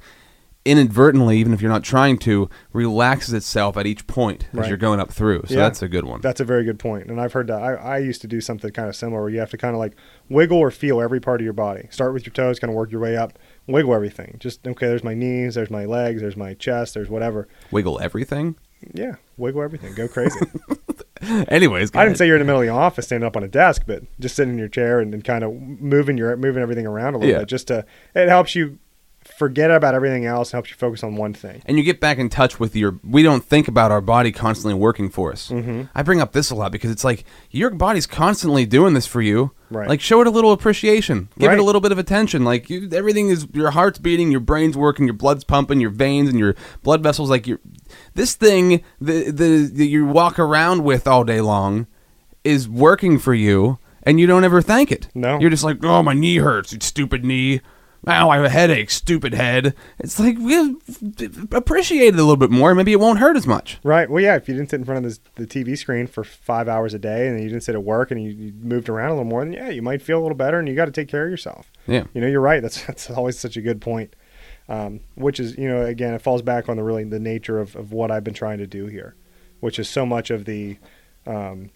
inadvertently 0.65 1.39
even 1.39 1.55
if 1.55 1.63
you're 1.63 1.71
not 1.71 1.83
trying 1.85 2.19
to 2.19 2.51
relaxes 2.75 3.33
itself 3.33 3.77
at 3.79 3.87
each 3.87 4.07
point 4.07 4.47
as 4.59 4.69
you're 4.69 4.77
going 4.77 5.01
up 5.01 5.11
through. 5.11 5.43
So 5.47 5.55
Yeah. 5.55 5.61
that's 5.61 5.81
a 5.81 5.89
good 5.89 6.05
one. 6.05 6.21
that's 6.21 6.41
a 6.41 6.45
very 6.45 6.63
good 6.65 6.79
point. 6.79 7.07
And 7.07 7.19
I've 7.19 7.33
heard 7.33 7.47
that. 7.47 7.63
I, 7.63 7.75
I 7.75 7.99
used 7.99 8.21
to 8.21 8.27
do 8.27 8.41
something 8.43 8.71
kind 8.73 8.87
of 8.89 8.95
similar 8.95 9.23
where 9.23 9.31
you 9.31 9.39
have 9.39 9.49
to 9.51 9.57
kind 9.57 9.75
of 9.75 9.79
like 9.79 9.97
wiggle 10.29 10.59
or 10.59 10.71
feel 10.71 11.01
every 11.01 11.21
part 11.21 11.41
of 11.41 11.45
your 11.45 11.55
body. 11.55 11.87
Start 11.91 12.13
with 12.13 12.27
your 12.27 12.35
toes, 12.35 12.59
kind 12.59 12.71
of 12.71 12.77
work 12.77 12.91
your 12.91 13.01
way 13.01 13.17
up, 13.17 13.39
wiggle 13.67 13.95
everything. 13.95 14.37
Just, 14.41 14.67
okay, 14.67 14.89
there's 14.89 15.05
my 15.05 15.15
knees, 15.15 15.55
there's 15.55 15.71
my 15.71 15.87
legs, 15.87 16.21
there's 16.21 16.37
my 16.37 16.53
chest, 16.55 16.93
there's 16.93 17.09
whatever. 17.09 17.49
Wiggle 17.71 17.99
everything. 18.01 18.57
Yeah, 18.93 19.15
wiggle 19.39 19.63
everything. 19.63 19.95
Go 19.95 20.07
crazy. 20.07 20.39
Anyways, 21.49 21.91
I 21.91 22.01
didn't 22.01 22.07
ahead. 22.09 22.17
say 22.19 22.27
you're 22.27 22.37
in 22.37 22.41
the 22.41 22.45
middle 22.47 22.61
of 22.61 22.67
the 22.67 22.73
office 22.73 23.07
standing 23.07 23.27
up 23.27 23.37
on 23.37 23.43
a 23.45 23.49
desk, 23.49 23.83
but 23.87 24.03
just 24.21 24.37
sitting 24.37 24.53
in 24.55 24.59
your 24.59 24.69
chair 24.69 25.01
and, 25.01 25.13
and 25.15 25.25
kind 25.25 25.45
of 25.45 25.53
moving 25.55 26.17
your 26.19 26.37
moving 26.37 26.63
everything 26.63 26.87
around 26.87 27.15
a 27.15 27.19
little 27.19 27.33
Yeah. 27.33 27.41
bit. 27.41 27.49
Just 27.49 27.69
to 27.69 27.85
it 28.15 28.29
helps 28.29 28.55
you 28.55 28.79
forget 29.39 29.71
about 29.71 29.95
everything 29.95 30.27
else, 30.27 30.51
helps 30.53 30.69
you 30.71 30.77
focus 30.77 31.03
on 31.05 31.15
one 31.17 31.33
thing. 31.33 31.63
and 31.67 31.79
you 31.79 31.85
get 31.85 32.01
back 32.01 32.19
in 32.19 32.29
touch 32.29 32.59
with 32.61 32.75
your 32.77 32.99
we 33.05 33.23
don't 33.23 33.45
think 33.45 33.69
about 33.69 33.91
our 33.93 34.01
body 34.01 34.33
constantly 34.33 34.75
working 34.75 35.09
for 35.09 35.33
us 35.33 35.49
Mm-hmm. 35.51 35.83
i 35.95 36.03
bring 36.03 36.21
up 36.21 36.33
this 36.33 36.51
a 36.51 36.55
lot 36.55 36.73
because 36.73 36.91
it's 36.91 37.05
like 37.05 37.25
your 37.51 37.71
body's 37.71 38.07
constantly 38.07 38.67
doing 38.67 38.95
this 38.95 39.07
for 39.07 39.23
you 39.23 39.53
Right. 39.71 39.87
like 39.89 40.01
show 40.01 40.21
it 40.23 40.27
a 40.27 40.31
little 40.31 40.53
appreciation 40.53 41.29
give 41.39 41.53
it 41.53 41.59
a 41.59 41.63
little 41.63 41.83
bit 41.83 41.93
of 41.93 41.99
attention 41.99 42.43
like 42.45 42.69
you, 42.71 42.89
everything 42.93 43.29
is 43.29 43.47
your 43.53 43.71
heart's 43.71 43.99
beating 43.99 44.31
your 44.31 44.41
brain's 44.41 44.77
working 44.79 45.05
your 45.07 45.15
blood's 45.15 45.45
pumping 45.45 45.79
your 45.79 45.91
veins 45.91 46.29
and 46.31 46.39
your 46.39 46.55
blood 46.83 47.03
vessels 47.03 47.29
like 47.31 47.47
your 47.47 47.61
this 48.15 48.35
thing 48.35 48.83
the, 49.01 49.31
the 49.31 49.71
that 49.75 49.87
you 49.87 50.07
walk 50.07 50.39
around 50.39 50.85
with 50.85 51.07
all 51.07 51.23
day 51.23 51.41
long 51.43 51.87
is 52.45 52.67
working 52.69 53.19
for 53.19 53.35
you 53.35 53.79
and 54.05 54.19
you 54.19 54.27
don't 54.27 54.43
ever 54.45 54.63
thank 54.63 54.91
it 54.91 55.09
No. 55.15 55.39
you're 55.39 55.51
just 55.51 55.65
like 55.65 55.85
oh 55.85 56.03
my 56.03 56.15
knee 56.15 56.37
hurts 56.39 56.73
you 56.73 56.79
stupid 56.81 57.23
knee 57.25 57.61
Ow, 58.07 58.31
I 58.31 58.37
have 58.37 58.45
a 58.45 58.51
headache, 58.51 58.91
stupid 58.91 59.35
head. 59.35 59.75
It's 59.99 60.19
like 60.21 60.39
we 60.39 60.77
appreciate 61.53 62.15
it 62.15 62.15
a 62.15 62.23
little 62.23 62.37
bit 62.37 62.51
more. 62.51 62.75
Maybe 62.75 62.93
it 62.93 63.01
won't 63.01 63.19
hurt 63.19 63.37
as 63.37 63.47
much. 63.47 63.79
Right. 63.83 64.09
Well, 64.09 64.23
yeah. 64.23 64.37
If 64.37 64.49
you 64.49 64.55
didn't 64.55 64.71
sit 64.71 64.79
in 64.79 64.85
front 64.85 64.99
of 64.99 65.05
this, 65.05 65.21
the 65.35 65.47
TV 65.47 65.77
screen 65.77 66.07
for 66.07 66.23
five 66.23 66.69
hours 66.69 66.95
a 66.95 66.99
day, 66.99 67.27
and 67.27 67.43
you 67.43 67.49
didn't 67.49 67.65
sit 67.65 67.75
at 67.75 67.83
work, 67.83 68.11
and 68.11 68.23
you, 68.23 68.31
you 68.31 68.53
moved 68.61 68.89
around 68.89 69.11
a 69.11 69.15
little 69.15 69.25
more, 69.25 69.45
then 69.45 69.53
yeah, 69.53 69.69
you 69.69 69.83
might 69.83 70.01
feel 70.01 70.21
a 70.21 70.23
little 70.23 70.37
better, 70.37 70.59
and 70.59 70.69
you 70.69 70.75
got 70.75 70.87
to 70.87 70.93
take 70.93 71.09
care 71.09 71.25
of 71.25 71.31
yourself. 71.31 71.71
Yeah. 71.87 72.05
You 72.15 72.21
know, 72.21 72.29
you're 72.29 72.41
right. 72.41 72.63
That's 72.63 72.85
that's 72.87 73.11
always 73.11 73.39
such 73.39 73.57
a 73.57 73.61
good 73.61 73.81
point. 73.81 74.15
Um, 74.71 75.01
which 75.15 75.41
is, 75.41 75.57
you 75.57 75.67
know, 75.67 75.83
again, 75.83 76.13
it 76.13 76.21
falls 76.21 76.43
back 76.43 76.69
on 76.69 76.77
the 76.77 76.83
really 76.83 77.03
the 77.05 77.19
nature 77.19 77.59
of, 77.59 77.75
of 77.75 77.91
what 77.91 78.11
I've 78.11 78.25
been 78.25 78.35
trying 78.35 78.59
to 78.59 78.67
do 78.67 78.87
here, 78.87 79.15
which 79.61 79.79
is 79.79 79.89
so 79.89 80.05
much 80.05 80.31
of 80.31 80.45
the 80.45 80.77
um, 81.27 81.71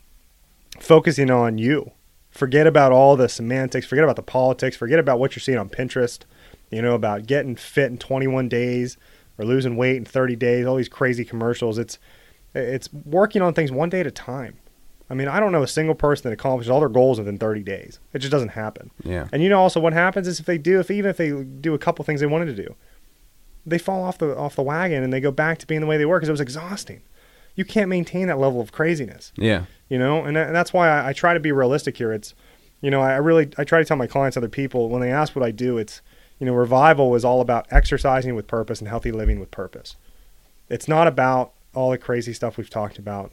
focusing 0.78 1.30
on 1.30 1.56
you. 1.56 1.92
Forget 2.32 2.66
about 2.66 2.92
all 2.92 3.14
the 3.14 3.28
semantics. 3.28 3.86
Forget 3.86 4.04
about 4.04 4.16
the 4.16 4.22
politics. 4.22 4.76
Forget 4.76 4.98
about 4.98 5.20
what 5.20 5.36
you're 5.36 5.40
seeing 5.40 5.58
on 5.58 5.68
Pinterest. 5.68 6.20
You 6.70 6.80
know 6.80 6.94
about 6.94 7.26
getting 7.26 7.54
fit 7.54 7.90
in 7.90 7.98
21 7.98 8.48
days, 8.48 8.96
or 9.38 9.44
losing 9.44 9.76
weight 9.76 9.96
in 9.96 10.06
30 10.06 10.36
days. 10.36 10.66
All 10.66 10.76
these 10.76 10.88
crazy 10.88 11.24
commercials. 11.24 11.78
It's 11.78 11.98
it's 12.54 12.92
working 12.92 13.42
on 13.42 13.54
things 13.54 13.70
one 13.70 13.90
day 13.90 14.00
at 14.00 14.06
a 14.06 14.10
time. 14.10 14.56
I 15.10 15.14
mean, 15.14 15.28
I 15.28 15.40
don't 15.40 15.52
know 15.52 15.62
a 15.62 15.68
single 15.68 15.94
person 15.94 16.22
that 16.24 16.32
accomplishes 16.32 16.70
all 16.70 16.80
their 16.80 16.88
goals 16.88 17.18
within 17.18 17.36
30 17.36 17.62
days. 17.62 18.00
It 18.14 18.20
just 18.20 18.32
doesn't 18.32 18.50
happen. 18.50 18.90
Yeah. 19.04 19.28
And 19.30 19.42
you 19.42 19.50
know 19.50 19.60
also 19.60 19.78
what 19.78 19.92
happens 19.92 20.26
is 20.26 20.40
if 20.40 20.46
they 20.46 20.56
do, 20.56 20.80
if 20.80 20.90
even 20.90 21.10
if 21.10 21.18
they 21.18 21.30
do 21.30 21.74
a 21.74 21.78
couple 21.78 22.02
things 22.04 22.20
they 22.20 22.26
wanted 22.26 22.56
to 22.56 22.62
do, 22.62 22.74
they 23.66 23.78
fall 23.78 24.02
off 24.02 24.16
the 24.16 24.34
off 24.36 24.56
the 24.56 24.62
wagon 24.62 25.02
and 25.02 25.12
they 25.12 25.20
go 25.20 25.30
back 25.30 25.58
to 25.58 25.66
being 25.66 25.82
the 25.82 25.86
way 25.86 25.98
they 25.98 26.06
were 26.06 26.16
because 26.16 26.30
it 26.30 26.32
was 26.32 26.40
exhausting. 26.40 27.02
You 27.54 27.64
can't 27.64 27.88
maintain 27.88 28.28
that 28.28 28.38
level 28.38 28.60
of 28.60 28.72
craziness, 28.72 29.32
Yeah. 29.36 29.64
you 29.88 29.98
know. 29.98 30.24
And, 30.24 30.36
that, 30.36 30.46
and 30.48 30.56
that's 30.56 30.72
why 30.72 30.88
I, 30.88 31.08
I 31.08 31.12
try 31.12 31.34
to 31.34 31.40
be 31.40 31.52
realistic 31.52 31.96
here. 31.98 32.12
It's, 32.12 32.34
you 32.80 32.90
know, 32.90 33.00
I 33.02 33.16
really 33.16 33.50
I 33.58 33.64
try 33.64 33.78
to 33.78 33.84
tell 33.84 33.96
my 33.96 34.06
clients, 34.06 34.36
other 34.36 34.48
people, 34.48 34.88
when 34.88 35.00
they 35.02 35.12
ask 35.12 35.36
what 35.36 35.44
I 35.44 35.50
do, 35.50 35.76
it's, 35.78 36.00
you 36.38 36.46
know, 36.46 36.54
revival 36.54 37.14
is 37.14 37.24
all 37.24 37.40
about 37.40 37.66
exercising 37.70 38.34
with 38.34 38.46
purpose 38.46 38.80
and 38.80 38.88
healthy 38.88 39.12
living 39.12 39.38
with 39.38 39.50
purpose. 39.50 39.96
It's 40.68 40.88
not 40.88 41.06
about 41.06 41.52
all 41.74 41.90
the 41.90 41.98
crazy 41.98 42.32
stuff 42.32 42.56
we've 42.56 42.70
talked 42.70 42.98
about. 42.98 43.30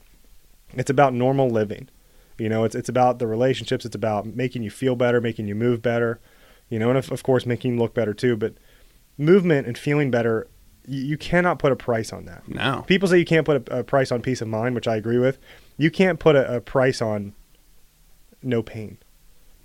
It's 0.74 0.90
about 0.90 1.14
normal 1.14 1.50
living. 1.50 1.90
You 2.38 2.50
know, 2.50 2.64
it's 2.66 2.76
it's 2.76 2.90
about 2.90 3.20
the 3.20 3.28
relationships. 3.28 3.86
It's 3.86 3.96
about 3.96 4.26
making 4.26 4.64
you 4.64 4.70
feel 4.70 4.96
better, 4.96 5.20
making 5.20 5.48
you 5.48 5.56
move 5.56 5.82
better. 5.82 6.20
You 6.70 6.78
know, 6.78 6.90
and 6.90 6.98
of, 6.98 7.12
of 7.12 7.24
course 7.24 7.46
making 7.46 7.74
you 7.74 7.80
look 7.80 7.94
better 7.94 8.14
too. 8.14 8.36
But 8.36 8.54
movement 9.18 9.66
and 9.66 9.78
feeling 9.78 10.12
better, 10.12 10.48
you, 10.90 11.02
you 11.04 11.18
cannot 11.18 11.60
put 11.60 11.72
a 11.72 11.76
price 11.76 12.12
on 12.12 12.26
that. 12.26 12.48
No. 12.48 12.84
People 12.88 13.08
say 13.08 13.18
you 13.20 13.26
can't 13.26 13.46
put 13.46 13.70
a, 13.70 13.80
a 13.80 13.84
price 13.84 14.12
on 14.12 14.22
peace 14.22 14.42
of 14.42 14.48
mind, 14.48 14.76
which 14.76 14.88
I 14.88 14.96
agree 14.96 15.20
with. 15.20 15.38
You 15.78 15.92
can't 15.92 16.20
put 16.20 16.36
a, 16.36 16.56
a 16.56 16.62
price 16.62 17.02
on 17.02 17.34
no 18.42 18.62
pain. 18.62 18.98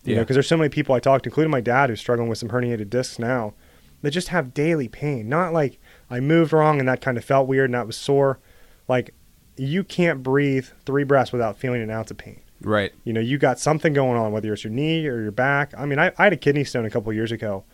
You 0.04 0.14
know, 0.14 0.20
Yeah. 0.20 0.22
because 0.22 0.34
there's 0.34 0.48
so 0.48 0.56
many 0.56 0.68
people 0.68 0.94
I 0.94 1.00
talked, 1.00 1.26
including 1.26 1.50
my 1.50 1.60
dad, 1.60 1.90
who's 1.90 2.00
struggling 2.00 2.28
with 2.28 2.38
some 2.38 2.50
herniated 2.50 2.90
discs 2.90 3.18
now, 3.18 3.54
that 4.02 4.10
just 4.10 4.28
have 4.28 4.52
daily 4.54 4.88
pain. 4.88 5.28
Not 5.28 5.52
like 5.52 5.78
I 6.10 6.20
moved 6.20 6.52
wrong 6.52 6.78
and 6.78 6.88
that 6.88 7.00
kind 7.00 7.16
of 7.16 7.24
felt 7.24 7.48
weird 7.48 7.66
and 7.70 7.74
that 7.74 7.86
was 7.86 7.96
sore. 7.96 8.38
Like 8.86 9.14
you 9.56 9.82
can't 9.84 10.22
breathe 10.22 10.66
three 10.84 11.04
breaths 11.04 11.32
without 11.32 11.56
feeling 11.56 11.80
an 11.82 11.90
ounce 11.90 12.10
of 12.10 12.18
pain. 12.18 12.40
Right. 12.60 12.92
You 13.04 13.12
know, 13.12 13.20
you 13.20 13.38
got 13.38 13.58
something 13.58 13.92
going 13.92 14.18
on, 14.18 14.32
whether 14.32 14.52
it's 14.52 14.64
your 14.64 14.72
knee 14.72 15.06
or 15.06 15.20
your 15.22 15.30
back. 15.30 15.72
I 15.76 15.86
mean, 15.86 15.98
I, 15.98 16.12
I 16.18 16.24
had 16.24 16.32
a 16.32 16.36
kidney 16.36 16.64
stone 16.64 16.84
a 16.84 16.90
couple 16.90 17.12
years 17.12 17.32
ago, 17.32 17.64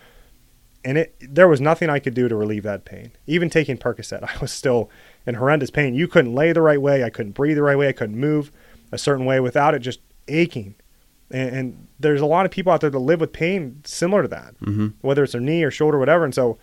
and 0.85 0.99
it 0.99 1.15
there 1.21 1.49
was 1.49 1.61
nothing 1.61 1.91
I 1.91 1.99
could 1.99 2.15
do 2.15 2.29
to 2.29 2.35
relieve 2.37 2.63
that 2.65 2.85
pain. 2.85 3.13
Even 3.27 3.51
taking 3.51 3.77
Percocet, 3.77 4.23
I 4.35 4.39
was 4.41 4.53
still 4.53 4.91
in 5.27 5.35
horrendous 5.35 5.71
pain. 5.71 5.95
You 5.95 6.09
couldn't 6.09 6.35
lay 6.35 6.53
the 6.53 6.63
right 6.63 6.81
way. 6.81 7.05
I 7.05 7.11
couldn't 7.11 7.33
breathe 7.33 7.57
the 7.57 7.63
right 7.63 7.77
way. 7.79 7.89
I 7.89 7.93
couldn't 7.93 8.17
move 8.19 8.51
a 8.93 8.99
certain 8.99 9.25
way 9.27 9.41
without 9.41 9.75
it 9.75 9.81
just 9.81 10.01
aching. 10.29 10.75
And, 11.31 11.57
and 11.57 11.87
there's 12.01 12.21
a 12.21 12.27
lot 12.27 12.45
of 12.45 12.51
people 12.51 12.73
out 12.73 12.81
there 12.81 12.91
that 12.91 12.99
live 12.99 13.21
with 13.21 13.33
pain 13.33 13.83
similar 13.85 14.23
to 14.23 14.29
that, 14.29 14.59
Mm-hmm. 14.61 14.89
whether 15.01 15.23
it's 15.23 15.33
their 15.33 15.41
knee 15.41 15.63
or 15.63 15.71
shoulder, 15.71 15.97
or 15.97 16.01
whatever. 16.01 16.25
And 16.25 16.35
so 16.35 16.59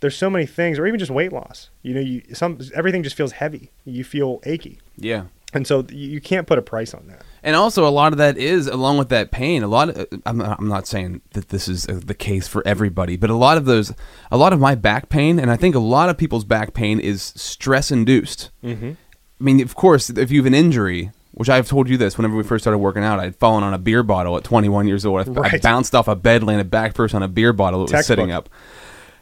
there's 0.00 0.16
so 0.16 0.30
many 0.30 0.46
things, 0.46 0.78
or 0.78 0.86
even 0.86 0.98
just 0.98 1.10
weight 1.10 1.32
loss. 1.32 1.70
You 1.82 1.94
know, 1.94 2.00
you 2.00 2.22
some 2.34 2.58
everything 2.74 3.02
just 3.02 3.16
feels 3.16 3.32
heavy. 3.32 3.70
You 3.84 4.04
feel 4.04 4.40
achy, 4.44 4.78
Yeah. 4.96 5.24
And 5.52 5.66
so 5.66 5.86
you, 5.90 6.20
can't 6.20 6.46
put 6.46 6.58
a 6.58 6.62
price 6.62 6.92
on 6.92 7.06
that. 7.06 7.22
And 7.42 7.54
also, 7.54 7.86
a 7.86 7.90
lot 7.90 8.12
of 8.12 8.18
that 8.18 8.36
is 8.36 8.66
along 8.66 8.98
with 8.98 9.08
that 9.10 9.30
pain. 9.30 9.62
A 9.62 9.68
lot. 9.68 9.90
Of, 9.90 10.08
I'm, 10.26 10.38
not, 10.38 10.58
I'm 10.58 10.68
not 10.68 10.86
saying 10.86 11.22
that 11.32 11.50
this 11.50 11.68
is 11.68 11.86
uh, 11.88 12.00
the 12.04 12.14
case 12.14 12.48
for 12.48 12.66
everybody, 12.66 13.16
but 13.16 13.30
a 13.30 13.34
lot 13.36 13.56
of 13.56 13.64
those, 13.64 13.92
a 14.30 14.36
lot 14.36 14.52
of 14.52 14.58
my 14.58 14.74
back 14.74 15.08
pain, 15.08 15.38
and 15.38 15.50
I 15.50 15.56
think 15.56 15.74
a 15.74 15.80
lot 15.80 16.08
of 16.08 16.18
people's 16.18 16.44
back 16.44 16.74
pain 16.74 16.98
is 16.98 17.22
stress 17.36 17.90
induced. 17.90 18.50
Mm-hmm. 18.62 18.92
I 19.40 19.44
mean, 19.44 19.60
of 19.60 19.74
course, 19.76 20.10
if 20.10 20.30
you 20.30 20.40
have 20.40 20.46
an 20.46 20.54
injury, 20.54 21.12
which 21.32 21.48
I've 21.48 21.68
told 21.68 21.88
you 21.88 21.96
this 21.96 22.16
whenever 22.18 22.34
we 22.34 22.42
first 22.42 22.64
started 22.64 22.78
working 22.78 23.04
out, 23.04 23.20
I'd 23.20 23.36
fallen 23.36 23.62
on 23.62 23.74
a 23.74 23.78
beer 23.78 24.02
bottle 24.02 24.36
at 24.36 24.44
21 24.44 24.88
years 24.88 25.06
old. 25.06 25.38
I, 25.38 25.50
I 25.54 25.58
bounced 25.58 25.94
off 25.94 26.08
a 26.08 26.16
bed, 26.16 26.42
landed 26.42 26.70
back 26.70 26.94
first 26.94 27.14
on 27.14 27.22
a 27.22 27.28
beer 27.28 27.52
bottle 27.52 27.80
that 27.80 27.84
was 27.84 27.90
Textbook. 27.92 28.16
sitting 28.16 28.32
up. 28.32 28.48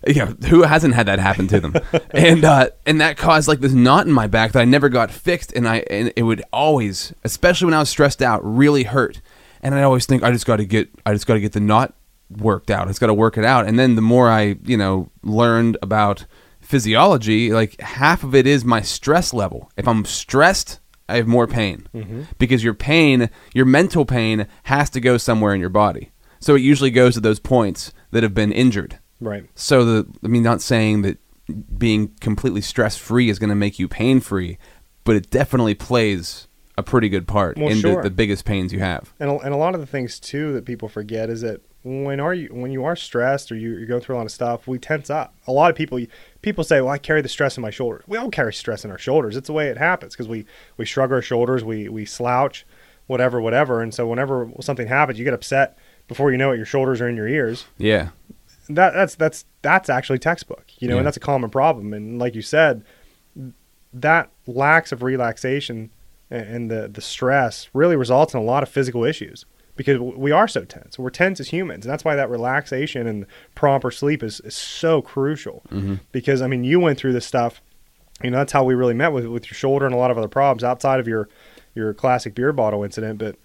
Yeah, 0.06 0.26
who 0.48 0.62
hasn't 0.62 0.94
had 0.94 1.06
that 1.06 1.18
happen 1.18 1.46
to 1.48 1.60
them? 1.60 1.74
and 2.10 2.44
uh, 2.44 2.70
and 2.86 3.00
that 3.00 3.16
caused 3.16 3.48
like 3.48 3.60
this 3.60 3.72
knot 3.72 4.06
in 4.06 4.12
my 4.12 4.26
back 4.26 4.52
that 4.52 4.60
I 4.60 4.64
never 4.64 4.88
got 4.88 5.10
fixed, 5.10 5.52
and 5.52 5.68
I 5.68 5.78
and 5.90 6.12
it 6.16 6.22
would 6.22 6.42
always, 6.52 7.12
especially 7.24 7.66
when 7.66 7.74
I 7.74 7.80
was 7.80 7.90
stressed 7.90 8.22
out, 8.22 8.40
really 8.44 8.84
hurt. 8.84 9.20
And 9.62 9.74
I 9.74 9.82
always 9.82 10.04
think 10.04 10.22
I 10.22 10.30
just 10.30 10.46
got 10.46 10.56
to 10.56 10.66
get 10.66 10.90
I 11.06 11.12
just 11.12 11.26
got 11.26 11.34
to 11.34 11.40
get 11.40 11.52
the 11.52 11.60
knot 11.60 11.94
worked 12.30 12.70
out. 12.70 12.86
I 12.86 12.90
just 12.90 13.00
got 13.00 13.06
to 13.06 13.14
work 13.14 13.38
it 13.38 13.44
out. 13.44 13.66
And 13.66 13.78
then 13.78 13.94
the 13.94 14.02
more 14.02 14.28
I 14.30 14.56
you 14.64 14.76
know 14.76 15.10
learned 15.22 15.78
about 15.82 16.26
physiology, 16.60 17.52
like 17.52 17.80
half 17.80 18.24
of 18.24 18.34
it 18.34 18.46
is 18.46 18.64
my 18.64 18.80
stress 18.82 19.32
level. 19.32 19.70
If 19.76 19.86
I'm 19.88 20.04
stressed, 20.04 20.80
I 21.08 21.16
have 21.16 21.26
more 21.26 21.46
pain 21.46 21.86
because 22.38 22.64
your 22.64 22.74
pain, 22.74 23.30
your 23.54 23.66
mental 23.66 24.04
pain, 24.04 24.46
has 24.64 24.90
to 24.90 25.00
go 25.00 25.16
somewhere 25.18 25.54
in 25.54 25.60
your 25.60 25.70
body. 25.70 26.10
So 26.40 26.54
it 26.54 26.62
usually 26.62 26.90
goes 26.90 27.14
to 27.14 27.20
those 27.20 27.40
points 27.40 27.92
that 28.10 28.22
have 28.22 28.34
been 28.34 28.52
injured. 28.52 28.98
Right. 29.20 29.48
So 29.54 29.84
the 29.84 30.06
I 30.24 30.28
mean, 30.28 30.42
not 30.42 30.60
saying 30.60 31.02
that 31.02 31.18
being 31.78 32.08
completely 32.20 32.60
stress 32.60 32.96
free 32.96 33.28
is 33.28 33.38
going 33.38 33.50
to 33.50 33.54
make 33.56 33.78
you 33.78 33.88
pain 33.88 34.20
free, 34.20 34.58
but 35.04 35.16
it 35.16 35.30
definitely 35.30 35.74
plays 35.74 36.48
a 36.76 36.82
pretty 36.82 37.08
good 37.08 37.28
part 37.28 37.56
Well, 37.56 37.68
in 37.68 37.78
sure. 37.78 38.02
the, 38.02 38.08
the 38.08 38.14
biggest 38.14 38.44
pains 38.44 38.72
you 38.72 38.80
have. 38.80 39.12
And 39.20 39.30
a, 39.30 39.38
and 39.38 39.54
a 39.54 39.56
lot 39.56 39.74
of 39.74 39.80
the 39.80 39.86
things 39.86 40.18
too 40.18 40.52
that 40.54 40.64
people 40.64 40.88
forget 40.88 41.30
is 41.30 41.40
that 41.42 41.60
when 41.84 42.18
are 42.18 42.32
you 42.32 42.48
when 42.48 42.72
you 42.72 42.84
are 42.84 42.96
stressed 42.96 43.52
or 43.52 43.56
you, 43.56 43.76
you're 43.76 43.86
going 43.86 44.00
through 44.00 44.16
a 44.16 44.18
lot 44.18 44.24
of 44.26 44.32
stuff, 44.32 44.66
we 44.66 44.78
tense 44.78 45.10
up. 45.10 45.34
A 45.46 45.52
lot 45.52 45.70
of 45.70 45.76
people 45.76 46.00
people 46.40 46.64
say, 46.64 46.80
"Well, 46.80 46.90
I 46.90 46.98
carry 46.98 47.20
the 47.20 47.28
stress 47.28 47.58
in 47.58 47.62
my 47.62 47.70
shoulders." 47.70 48.04
We 48.08 48.16
all 48.16 48.30
carry 48.30 48.54
stress 48.54 48.84
in 48.86 48.90
our 48.90 48.98
shoulders. 48.98 49.36
It's 49.36 49.48
the 49.48 49.52
way 49.52 49.68
it 49.68 49.76
happens 49.76 50.14
because 50.14 50.26
we 50.26 50.46
we 50.78 50.86
shrug 50.86 51.12
our 51.12 51.20
shoulders, 51.20 51.62
we 51.62 51.90
we 51.90 52.06
slouch, 52.06 52.64
whatever, 53.06 53.38
whatever. 53.40 53.82
And 53.82 53.92
so 53.92 54.06
whenever 54.08 54.50
something 54.60 54.86
happens, 54.88 55.18
you 55.18 55.26
get 55.26 55.34
upset 55.34 55.76
before 56.08 56.32
you 56.32 56.38
know 56.38 56.52
it. 56.52 56.56
Your 56.56 56.64
shoulders 56.64 57.02
are 57.02 57.08
in 57.08 57.16
your 57.16 57.28
ears. 57.28 57.66
Yeah, 57.76 58.08
That 58.68 58.94
that's 58.94 59.14
that's 59.14 59.44
that's 59.62 59.88
actually 59.90 60.18
textbook, 60.18 60.64
you 60.78 60.88
know, 60.88 60.94
Yeah. 60.94 60.98
and 60.98 61.06
that's 61.06 61.16
a 61.16 61.20
common 61.20 61.50
problem. 61.50 61.92
And 61.92 62.18
like 62.18 62.34
you 62.34 62.42
said, 62.42 62.84
that 63.92 64.30
lack 64.46 64.90
of 64.92 65.02
relaxation 65.02 65.90
and, 66.30 66.46
and 66.46 66.70
the 66.70 66.88
the 66.88 67.00
stress 67.00 67.68
really 67.72 67.96
results 67.96 68.34
in 68.34 68.40
a 68.40 68.42
lot 68.42 68.62
of 68.62 68.68
physical 68.68 69.04
issues 69.04 69.44
because 69.76 69.98
we 69.98 70.30
are 70.30 70.46
so 70.48 70.64
tense. 70.64 70.98
We're 70.98 71.10
tense 71.10 71.40
as 71.40 71.48
humans, 71.48 71.84
and 71.84 71.92
that's 71.92 72.04
why 72.04 72.14
that 72.14 72.30
relaxation 72.30 73.06
and 73.06 73.26
proper 73.56 73.90
sleep 73.90 74.22
is, 74.22 74.40
is 74.40 74.54
so 74.54 75.02
crucial. 75.02 75.62
Mm-hmm. 75.70 75.96
Because 76.12 76.40
I 76.42 76.46
mean, 76.46 76.64
you 76.64 76.78
went 76.80 76.98
through 76.98 77.12
this 77.12 77.26
stuff. 77.26 77.60
You 78.22 78.30
know, 78.30 78.38
that's 78.38 78.52
how 78.52 78.62
we 78.62 78.74
really 78.74 78.94
met 78.94 79.12
with 79.12 79.26
with 79.26 79.46
your 79.46 79.54
shoulder 79.56 79.84
and 79.86 79.94
a 79.94 79.98
lot 79.98 80.10
of 80.10 80.18
other 80.18 80.28
problems 80.28 80.62
outside 80.64 81.00
of 81.00 81.08
your 81.08 81.28
your 81.74 81.92
classic 81.92 82.34
beer 82.34 82.52
bottle 82.52 82.84
incident. 82.84 83.18
But 83.18 83.36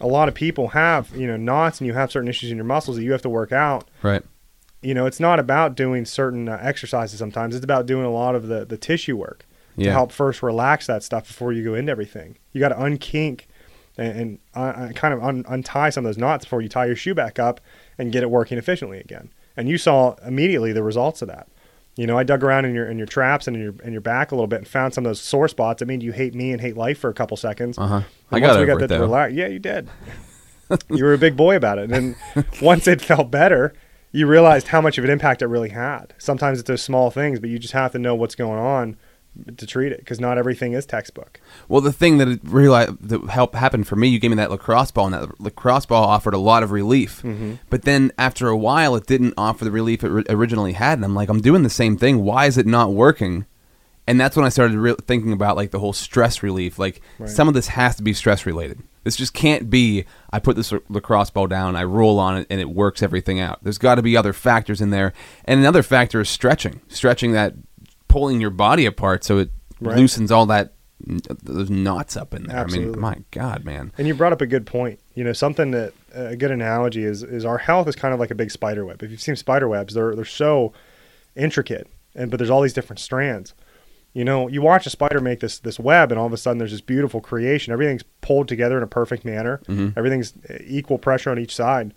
a 0.00 0.06
lot 0.06 0.28
of 0.28 0.34
people 0.34 0.68
have 0.68 1.10
you 1.16 1.26
know 1.26 1.36
knots, 1.36 1.80
and 1.80 1.86
you 1.88 1.94
have 1.94 2.10
certain 2.12 2.28
issues 2.28 2.50
in 2.50 2.56
your 2.56 2.64
muscles 2.66 2.96
that 2.96 3.02
you 3.02 3.12
have 3.12 3.22
to 3.22 3.28
work 3.28 3.50
out 3.52 3.88
right. 4.02 4.22
You 4.84 4.94
know, 4.94 5.06
it's 5.06 5.18
not 5.20 5.38
about 5.40 5.74
doing 5.74 6.04
certain 6.04 6.48
uh, 6.48 6.58
exercises 6.60 7.18
sometimes. 7.18 7.54
It's 7.56 7.64
about 7.64 7.86
doing 7.86 8.04
a 8.04 8.10
lot 8.10 8.34
of 8.34 8.48
the, 8.48 8.64
the 8.64 8.76
tissue 8.76 9.16
work 9.16 9.46
to 9.76 9.84
Yeah. 9.84 9.92
help 9.92 10.12
first 10.12 10.42
relax 10.42 10.86
that 10.86 11.02
stuff 11.02 11.26
before 11.26 11.52
you 11.52 11.64
go 11.64 11.74
into 11.74 11.90
everything. 11.90 12.36
You 12.52 12.60
got 12.60 12.68
to 12.68 12.76
unkink 12.76 13.42
and, 13.96 14.18
and 14.20 14.38
uh, 14.54 14.60
uh, 14.60 14.92
kind 14.92 15.14
of 15.14 15.22
un- 15.22 15.44
untie 15.48 15.90
some 15.90 16.04
of 16.04 16.08
those 16.08 16.18
knots 16.18 16.44
before 16.44 16.60
you 16.60 16.68
tie 16.68 16.86
your 16.86 16.96
shoe 16.96 17.14
back 17.14 17.38
up 17.38 17.60
and 17.98 18.12
get 18.12 18.22
it 18.22 18.30
working 18.30 18.58
efficiently 18.58 19.00
again. 19.00 19.30
And 19.56 19.68
you 19.68 19.78
saw 19.78 20.14
immediately 20.26 20.72
the 20.72 20.82
results 20.82 21.22
of 21.22 21.28
that. 21.28 21.48
You 21.96 22.08
know, 22.08 22.18
I 22.18 22.24
dug 22.24 22.42
around 22.42 22.64
in 22.64 22.74
your 22.74 22.88
in 22.90 22.98
your 22.98 23.06
traps 23.06 23.46
and 23.46 23.56
in 23.56 23.62
your 23.62 23.74
in 23.84 23.92
your 23.92 24.00
back 24.00 24.32
a 24.32 24.34
little 24.34 24.48
bit 24.48 24.58
and 24.58 24.66
found 24.66 24.94
some 24.94 25.06
of 25.06 25.10
those 25.10 25.20
sore 25.20 25.46
spots. 25.46 25.80
I 25.80 25.84
mean, 25.84 26.00
you 26.00 26.10
hate 26.10 26.34
me 26.34 26.50
and 26.50 26.60
hate 26.60 26.76
life 26.76 26.98
for 26.98 27.08
a 27.08 27.14
couple 27.14 27.36
seconds. 27.36 27.78
Uh 27.78 27.86
huh. 27.86 28.02
I 28.32 28.40
got 28.40 28.56
we 28.56 28.62
over 28.62 28.66
got 28.66 28.72
it 28.72 28.78
that 28.80 28.88
to 28.88 28.94
though. 28.94 29.00
relax, 29.02 29.32
yeah, 29.32 29.46
you 29.46 29.60
did. 29.60 29.88
you 30.90 31.04
were 31.04 31.14
a 31.14 31.18
big 31.18 31.36
boy 31.36 31.54
about 31.54 31.78
it. 31.78 31.90
And 31.90 32.16
then 32.34 32.44
once 32.62 32.88
it 32.88 33.00
felt 33.00 33.30
better, 33.30 33.74
you 34.14 34.28
realized 34.28 34.68
how 34.68 34.80
much 34.80 34.96
of 34.96 35.02
an 35.02 35.10
impact 35.10 35.42
it 35.42 35.48
really 35.48 35.70
had. 35.70 36.14
Sometimes 36.18 36.60
it's 36.60 36.68
those 36.68 36.82
small 36.82 37.10
things, 37.10 37.40
but 37.40 37.50
you 37.50 37.58
just 37.58 37.72
have 37.72 37.90
to 37.92 37.98
know 37.98 38.14
what's 38.14 38.36
going 38.36 38.60
on 38.60 38.96
to 39.56 39.66
treat 39.66 39.90
it 39.90 39.98
because 39.98 40.20
not 40.20 40.38
everything 40.38 40.72
is 40.72 40.86
textbook. 40.86 41.40
Well, 41.68 41.80
the 41.80 41.92
thing 41.92 42.18
that 42.18 42.28
it 42.28 42.38
really 42.44 42.86
that 43.00 43.24
helped 43.30 43.56
happen 43.56 43.82
for 43.82 43.96
me, 43.96 44.06
you 44.06 44.20
gave 44.20 44.30
me 44.30 44.36
that 44.36 44.52
lacrosse 44.52 44.92
ball, 44.92 45.06
and 45.06 45.14
that 45.14 45.40
lacrosse 45.40 45.86
ball 45.86 46.04
offered 46.04 46.32
a 46.32 46.38
lot 46.38 46.62
of 46.62 46.70
relief. 46.70 47.22
Mm-hmm. 47.22 47.54
But 47.70 47.82
then 47.82 48.12
after 48.16 48.46
a 48.46 48.56
while, 48.56 48.94
it 48.94 49.06
didn't 49.06 49.34
offer 49.36 49.64
the 49.64 49.72
relief 49.72 50.04
it 50.04 50.26
originally 50.30 50.74
had, 50.74 50.98
and 50.98 51.04
I'm 51.04 51.16
like, 51.16 51.28
I'm 51.28 51.40
doing 51.40 51.64
the 51.64 51.70
same 51.70 51.96
thing. 51.96 52.22
Why 52.22 52.46
is 52.46 52.56
it 52.56 52.66
not 52.66 52.92
working? 52.92 53.46
And 54.06 54.20
that's 54.20 54.36
when 54.36 54.44
I 54.44 54.50
started 54.50 54.76
re- 54.76 54.96
thinking 55.06 55.32
about 55.32 55.56
like 55.56 55.70
the 55.70 55.78
whole 55.78 55.92
stress 55.94 56.42
relief. 56.42 56.78
Like 56.78 57.00
Right. 57.18 57.28
some 57.28 57.48
of 57.48 57.54
this 57.54 57.68
has 57.68 57.96
to 57.96 58.02
be 58.02 58.12
stress 58.12 58.44
related. 58.44 58.80
This 59.02 59.16
just 59.16 59.34
can't 59.34 59.68
be. 59.70 60.04
I 60.30 60.38
put 60.38 60.56
this 60.56 60.72
lacrosse 60.88 61.30
ball 61.30 61.46
down, 61.46 61.76
I 61.76 61.84
roll 61.84 62.18
on 62.18 62.38
it, 62.38 62.46
and 62.50 62.60
it 62.60 62.70
works 62.70 63.02
everything 63.02 63.38
out. 63.40 63.62
There's 63.62 63.78
got 63.78 63.96
to 63.96 64.02
be 64.02 64.16
other 64.16 64.32
factors 64.32 64.80
in 64.80 64.90
there, 64.90 65.12
and 65.44 65.60
another 65.60 65.82
factor 65.82 66.20
is 66.20 66.28
stretching. 66.28 66.80
Stretching 66.88 67.32
that, 67.32 67.54
pulling 68.08 68.40
your 68.40 68.50
body 68.50 68.86
apart 68.86 69.24
so 69.24 69.38
it 69.38 69.50
Right. 69.80 69.96
loosens 69.96 70.30
all 70.30 70.46
that 70.46 70.72
those 71.42 71.68
knots 71.68 72.16
up 72.16 72.32
in 72.32 72.44
there. 72.44 72.58
I 72.60 72.64
mean, 72.66 72.98
my 72.98 73.16
God, 73.30 73.64
man. 73.64 73.92
And 73.98 74.06
you 74.06 74.14
brought 74.14 74.32
up 74.32 74.40
a 74.40 74.46
good 74.46 74.64
point. 74.64 75.00
You 75.14 75.24
know, 75.24 75.32
something 75.34 75.72
that 75.72 75.92
a 76.14 76.34
good 76.36 76.50
analogy 76.50 77.04
is 77.04 77.22
is 77.22 77.44
our 77.44 77.58
health 77.58 77.88
is 77.88 77.96
kind 77.96 78.14
of 78.14 78.20
like 78.20 78.30
a 78.30 78.34
big 78.34 78.50
spider 78.50 78.86
web. 78.86 79.02
If 79.02 79.10
you've 79.10 79.20
seen 79.20 79.36
spider 79.36 79.68
webs, 79.68 79.92
they're 79.94 80.14
they're 80.14 80.24
so 80.24 80.72
intricate, 81.36 81.88
and 82.14 82.30
but 82.30 82.38
there's 82.38 82.48
all 82.50 82.62
these 82.62 82.72
different 82.72 83.00
strands. 83.00 83.54
You 84.14 84.24
know, 84.24 84.46
you 84.48 84.62
watch 84.62 84.86
a 84.86 84.90
spider 84.90 85.20
make 85.20 85.40
this 85.40 85.58
this 85.58 85.78
web, 85.78 86.10
and 86.12 86.18
all 86.18 86.26
of 86.26 86.32
a 86.32 86.36
sudden 86.36 86.58
there's 86.58 86.70
this 86.70 86.80
beautiful 86.80 87.20
creation. 87.20 87.72
Everything's 87.72 88.04
pulled 88.20 88.48
together 88.48 88.76
in 88.78 88.82
a 88.82 88.86
perfect 88.86 89.24
manner. 89.24 89.60
Mhm. 89.66 89.92
Everything's 89.96 90.32
equal 90.66 90.98
pressure 90.98 91.30
on 91.30 91.38
each 91.38 91.54
side. 91.54 91.92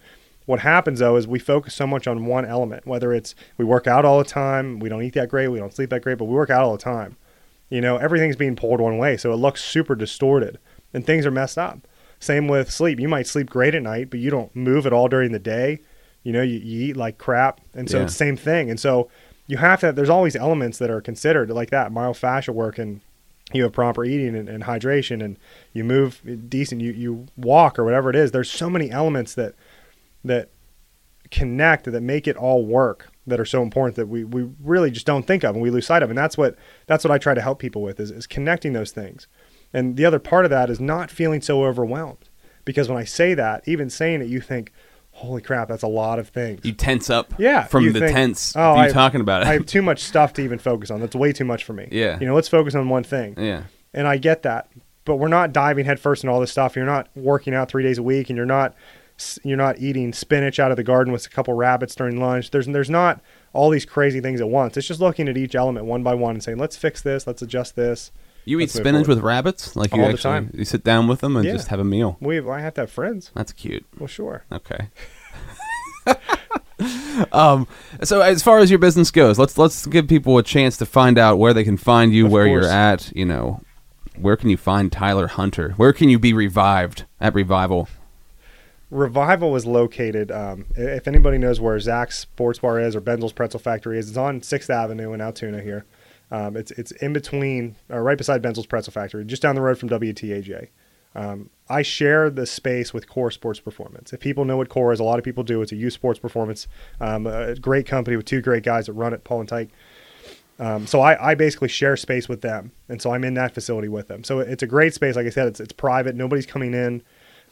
What 0.47 0.61
happens 0.61 0.99
though 0.99 1.15
is 1.15 1.27
we 1.27 1.39
focus 1.39 1.75
so 1.75 1.85
much 1.85 2.07
on 2.07 2.25
one 2.25 2.43
element, 2.45 2.87
whether 2.87 3.13
it's 3.13 3.35
we 3.57 3.65
work 3.65 3.85
out 3.85 4.03
all 4.03 4.17
the 4.17 4.23
time, 4.25 4.79
we 4.79 4.89
don't 4.89 5.03
eat 5.03 5.13
that 5.13 5.29
great, 5.29 5.49
we 5.49 5.59
don't 5.59 5.73
sleep 5.73 5.89
that 5.91 6.01
great, 6.01 6.17
but 6.17 6.25
we 6.25 6.33
work 6.33 6.49
out 6.49 6.63
all 6.63 6.75
the 6.75 6.81
time. 6.83 7.17
You 7.69 7.81
know, 7.81 7.97
everything's 7.97 8.35
being 8.37 8.55
pulled 8.55 8.79
one 8.81 8.97
way, 8.97 9.17
so 9.17 9.31
it 9.31 9.35
looks 9.35 9.63
super 9.63 9.93
distorted 9.93 10.57
and 10.93 11.05
things 11.05 11.25
are 11.25 11.31
messed 11.31 11.57
up. 11.57 11.79
Same 12.19 12.47
with 12.47 12.71
sleep. 12.71 12.99
You 12.99 13.09
might 13.09 13.27
sleep 13.27 13.49
great 13.49 13.75
at 13.75 13.83
night, 13.83 14.09
but 14.09 14.19
you 14.19 14.31
don't 14.31 14.55
move 14.55 14.87
at 14.87 14.93
all 14.93 15.07
during 15.07 15.33
the 15.33 15.39
day. 15.39 15.79
You 16.23 16.31
know, 16.33 16.41
you, 16.41 16.57
you 16.57 16.87
eat 16.89 16.97
like 16.97 17.17
crap. 17.19 17.61
And 17.75 17.87
so 17.89 17.97
Yeah. 17.97 18.03
it's 18.05 18.13
the 18.13 18.17
same 18.17 18.37
thing. 18.37 18.71
And 18.71 18.79
so 18.79 19.09
you 19.47 19.57
have 19.57 19.79
to, 19.79 19.91
there's 19.91 20.09
always 20.09 20.35
elements 20.35 20.77
that 20.77 20.89
are 20.89 21.01
considered 21.01 21.49
like 21.49 21.69
that 21.69 21.91
myofascial 21.91 22.53
work 22.53 22.77
and 22.77 23.01
you 23.53 23.63
have 23.63 23.71
proper 23.71 24.03
eating 24.03 24.35
and, 24.35 24.49
and 24.49 24.65
hydration 24.65 25.23
and 25.23 25.39
you 25.71 25.83
move 25.83 26.21
decent, 26.49 26.81
you, 26.81 26.91
you 26.91 27.27
walk 27.37 27.79
or 27.79 27.85
whatever 27.85 28.09
it 28.09 28.15
is. 28.15 28.31
There's 28.31 28.51
so 28.51 28.69
many 28.69 28.91
elements 28.91 29.33
that, 29.35 29.55
that 30.23 30.49
connect 31.31 31.85
that 31.85 32.01
make 32.01 32.27
it 32.27 32.35
all 32.35 32.65
work 32.65 33.09
that 33.25 33.39
are 33.39 33.45
so 33.45 33.61
important 33.61 33.95
that 33.95 34.07
we, 34.07 34.23
we 34.23 34.49
really 34.61 34.91
just 34.91 35.05
don't 35.05 35.25
think 35.25 35.43
of 35.43 35.55
and 35.55 35.61
we 35.61 35.69
lose 35.69 35.87
sight 35.87 36.03
of. 36.03 36.09
And 36.09 36.17
that's 36.17 36.37
what, 36.37 36.55
that's 36.85 37.03
what 37.03 37.11
I 37.11 37.17
try 37.17 37.33
to 37.33 37.41
help 37.41 37.59
people 37.59 37.81
with 37.81 37.99
is, 37.99 38.11
is 38.11 38.27
connecting 38.27 38.73
those 38.73 38.91
things. 38.91 39.27
And 39.73 39.97
the 39.97 40.05
other 40.05 40.19
part 40.19 40.45
of 40.45 40.51
that 40.51 40.69
is 40.69 40.79
not 40.79 41.11
feeling 41.11 41.41
so 41.41 41.63
overwhelmed. 41.63 42.29
Because 42.65 42.89
when 42.89 42.97
I 42.97 43.05
say 43.05 43.33
that, 43.33 43.65
even 43.65 43.89
saying 43.89 44.21
it, 44.21 44.27
you 44.27 44.41
think, 44.41 44.73
holy 45.17 45.41
crap, 45.41 45.67
that's 45.67 45.83
a 45.83 45.87
lot 45.87 46.19
of 46.19 46.29
things. 46.29 46.61
You 46.63 46.71
tense 46.73 47.09
up. 47.09 47.33
Yeah, 47.37 47.63
From 47.65 47.91
the 47.91 47.99
think, 47.99 48.13
tense. 48.15 48.53
"Oh, 48.55 48.81
you 48.81 48.91
talking 48.91 49.19
about 49.21 49.41
it. 49.41 49.47
I 49.47 49.53
have 49.53 49.65
too 49.65 49.81
much 49.81 50.03
stuff 50.03 50.33
to 50.33 50.41
even 50.43 50.59
focus 50.59 50.91
on. 50.91 50.99
That's 51.01 51.15
way 51.15 51.33
too 51.33 51.45
much 51.45 51.63
for 51.63 51.73
me. 51.73 51.87
Yeah. 51.91 52.19
You 52.19 52.27
know, 52.27 52.35
let's 52.35 52.47
focus 52.47 52.75
on 52.75 52.87
one 52.89 53.03
thing. 53.03 53.35
yeah. 53.37 53.63
And 53.93 54.07
I 54.07 54.17
get 54.17 54.43
that. 54.43 54.69
But 55.05 55.15
we're 55.15 55.27
not 55.29 55.53
diving 55.53 55.85
headfirst 55.85 56.23
in 56.23 56.29
all 56.29 56.39
this 56.39 56.51
stuff. 56.51 56.75
You're 56.75 56.85
not 56.85 57.07
working 57.15 57.55
out 57.55 57.69
three 57.69 57.81
days 57.83 57.97
a 57.97 58.03
week 58.03 58.29
and 58.29 58.37
you're 58.37 58.45
not 58.45 58.75
you're 59.43 59.57
not 59.57 59.79
eating 59.79 60.13
spinach 60.13 60.59
out 60.59 60.69
of 60.69 60.77
the 60.77 60.83
garden 60.83 61.11
with 61.11 61.25
a 61.25 61.29
couple 61.29 61.53
rabbits 61.55 61.95
during 61.95 62.19
lunch. 62.19 62.51
There's 62.51 62.67
there's 62.67 62.89
not 62.89 63.21
all 63.53 63.69
these 63.71 63.85
crazy 63.85 64.19
things 64.21 64.41
at 64.41 64.49
once. 64.49 64.77
It's 64.77 64.87
just 64.87 64.99
looking 64.99 65.27
at 65.27 65.37
each 65.37 65.55
element 65.55 65.85
one 65.87 66.03
by 66.03 66.13
one 66.13 66.35
and 66.35 66.43
saying, 66.43 66.57
let's 66.59 66.77
fix 66.77 67.01
this, 67.01 67.25
let's 67.25 67.41
adjust 67.41 67.75
this. 67.75 68.11
You 68.47 68.59
eat 68.59 68.69
spinach 68.69 69.05
forward. 69.05 69.07
with 69.07 69.19
rabbits? 69.19 69.75
Like 69.75 69.93
you 69.93 70.01
All 70.01 70.07
the 70.07 70.13
actually 70.13 70.31
time. 70.31 70.51
you 70.53 70.65
sit 70.65 70.83
down 70.83 71.07
with 71.07 71.19
them 71.21 71.35
and 71.35 71.45
Yeah. 71.45 71.53
just 71.53 71.67
have 71.67 71.79
a 71.79 71.83
meal. 71.83 72.17
We 72.21 72.39
I 72.39 72.61
have 72.61 72.73
to 72.75 72.81
have 72.81 72.91
friends. 72.91 73.31
That's 73.35 73.51
cute. 73.51 73.85
Well, 73.99 74.07
sure. 74.07 74.43
Okay. 74.51 74.87
um, 77.31 77.67
so 78.03 78.21
as 78.21 78.43
far 78.43 78.59
as 78.59 78.69
your 78.69 78.79
business 78.79 79.11
goes, 79.11 79.39
let's 79.39 79.57
let's 79.57 79.85
give 79.85 80.07
people 80.07 80.37
a 80.37 80.43
chance 80.43 80.77
to 80.77 80.85
find 80.85 81.17
out 81.17 81.37
where 81.39 81.53
they 81.53 81.63
can 81.63 81.77
find 81.77 82.13
you, 82.13 82.25
Of 82.27 82.31
where 82.31 82.45
course. 82.47 82.63
you're 82.63 82.71
at. 82.71 83.11
You 83.15 83.25
know, 83.25 83.61
where 84.15 84.35
can 84.37 84.49
you 84.49 84.57
find 84.57 84.91
Tyler 84.91 85.27
Hunter? 85.27 85.73
Where 85.77 85.93
can 85.93 86.09
you 86.09 86.19
be 86.19 86.33
revived 86.33 87.05
at 87.19 87.33
Revival? 87.33 87.89
Revival 88.89 89.55
is 89.57 89.65
located. 89.65 90.31
Um, 90.31 90.65
i- 90.77 90.81
if 90.81 91.07
anybody 91.09 91.37
knows 91.37 91.59
where 91.59 91.77
Zach's 91.79 92.19
Sports 92.19 92.59
Bar 92.59 92.79
is 92.79 92.95
or 92.95 93.01
Benzel's 93.01 93.33
Pretzel 93.33 93.59
Factory 93.59 93.99
is, 93.99 94.07
it's 94.07 94.17
on 94.17 94.41
Sixth 94.41 94.69
Avenue 94.69 95.11
in 95.11 95.19
Altoona 95.19 95.61
here. 95.61 95.83
Um, 96.31 96.57
it's 96.57 96.71
it's 96.71 96.91
in 96.91 97.13
between, 97.13 97.75
or 97.89 98.03
right 98.03 98.17
beside 98.17 98.41
Benzel's 98.41 98.65
Pretzel 98.65 98.91
Factory, 98.91 99.23
just 99.25 99.41
down 99.41 99.55
the 99.55 99.61
road 99.61 99.77
from 99.77 99.89
WTAJ. 99.89 100.69
Um, 101.15 101.49
I 101.69 101.81
share 101.81 102.29
the 102.29 102.45
space 102.45 102.93
with 102.93 103.07
Core 103.07 103.31
Sports 103.31 103.59
Performance. 103.59 104.13
If 104.13 104.19
people 104.19 104.45
know 104.45 104.57
what 104.57 104.69
Core 104.69 104.93
is, 104.93 104.99
a 104.99 105.03
lot 105.03 105.17
of 105.17 105.25
people 105.25 105.43
do. 105.43 105.61
It's 105.61 105.71
a 105.71 105.75
youth 105.75 105.93
sports 105.93 106.19
performance, 106.19 106.67
um, 107.01 107.25
a 107.25 107.55
great 107.55 107.87
company 107.87 108.15
with 108.15 108.25
two 108.25 108.41
great 108.41 108.63
guys 108.63 108.85
that 108.85 108.93
run 108.93 109.13
it, 109.13 109.23
Paul 109.23 109.39
and 109.41 109.49
Tyke. 109.49 109.69
Um, 110.59 110.87
so 110.87 111.01
I, 111.01 111.31
I 111.31 111.35
basically 111.35 111.69
share 111.69 111.95
space 111.97 112.27
with 112.27 112.41
them, 112.41 112.71
and 112.89 113.01
so 113.01 113.13
I'm 113.13 113.23
in 113.23 113.35
that 113.35 113.53
facility 113.53 113.87
with 113.87 114.07
them. 114.07 114.23
So 114.23 114.39
it's 114.39 114.63
a 114.63 114.67
great 114.67 114.93
space. 114.93 115.15
Like 115.15 115.27
I 115.27 115.29
said, 115.29 115.47
it's 115.47 115.59
it's 115.59 115.73
private. 115.73 116.15
Nobody's 116.15 116.45
coming 116.45 116.73
in. 116.73 117.03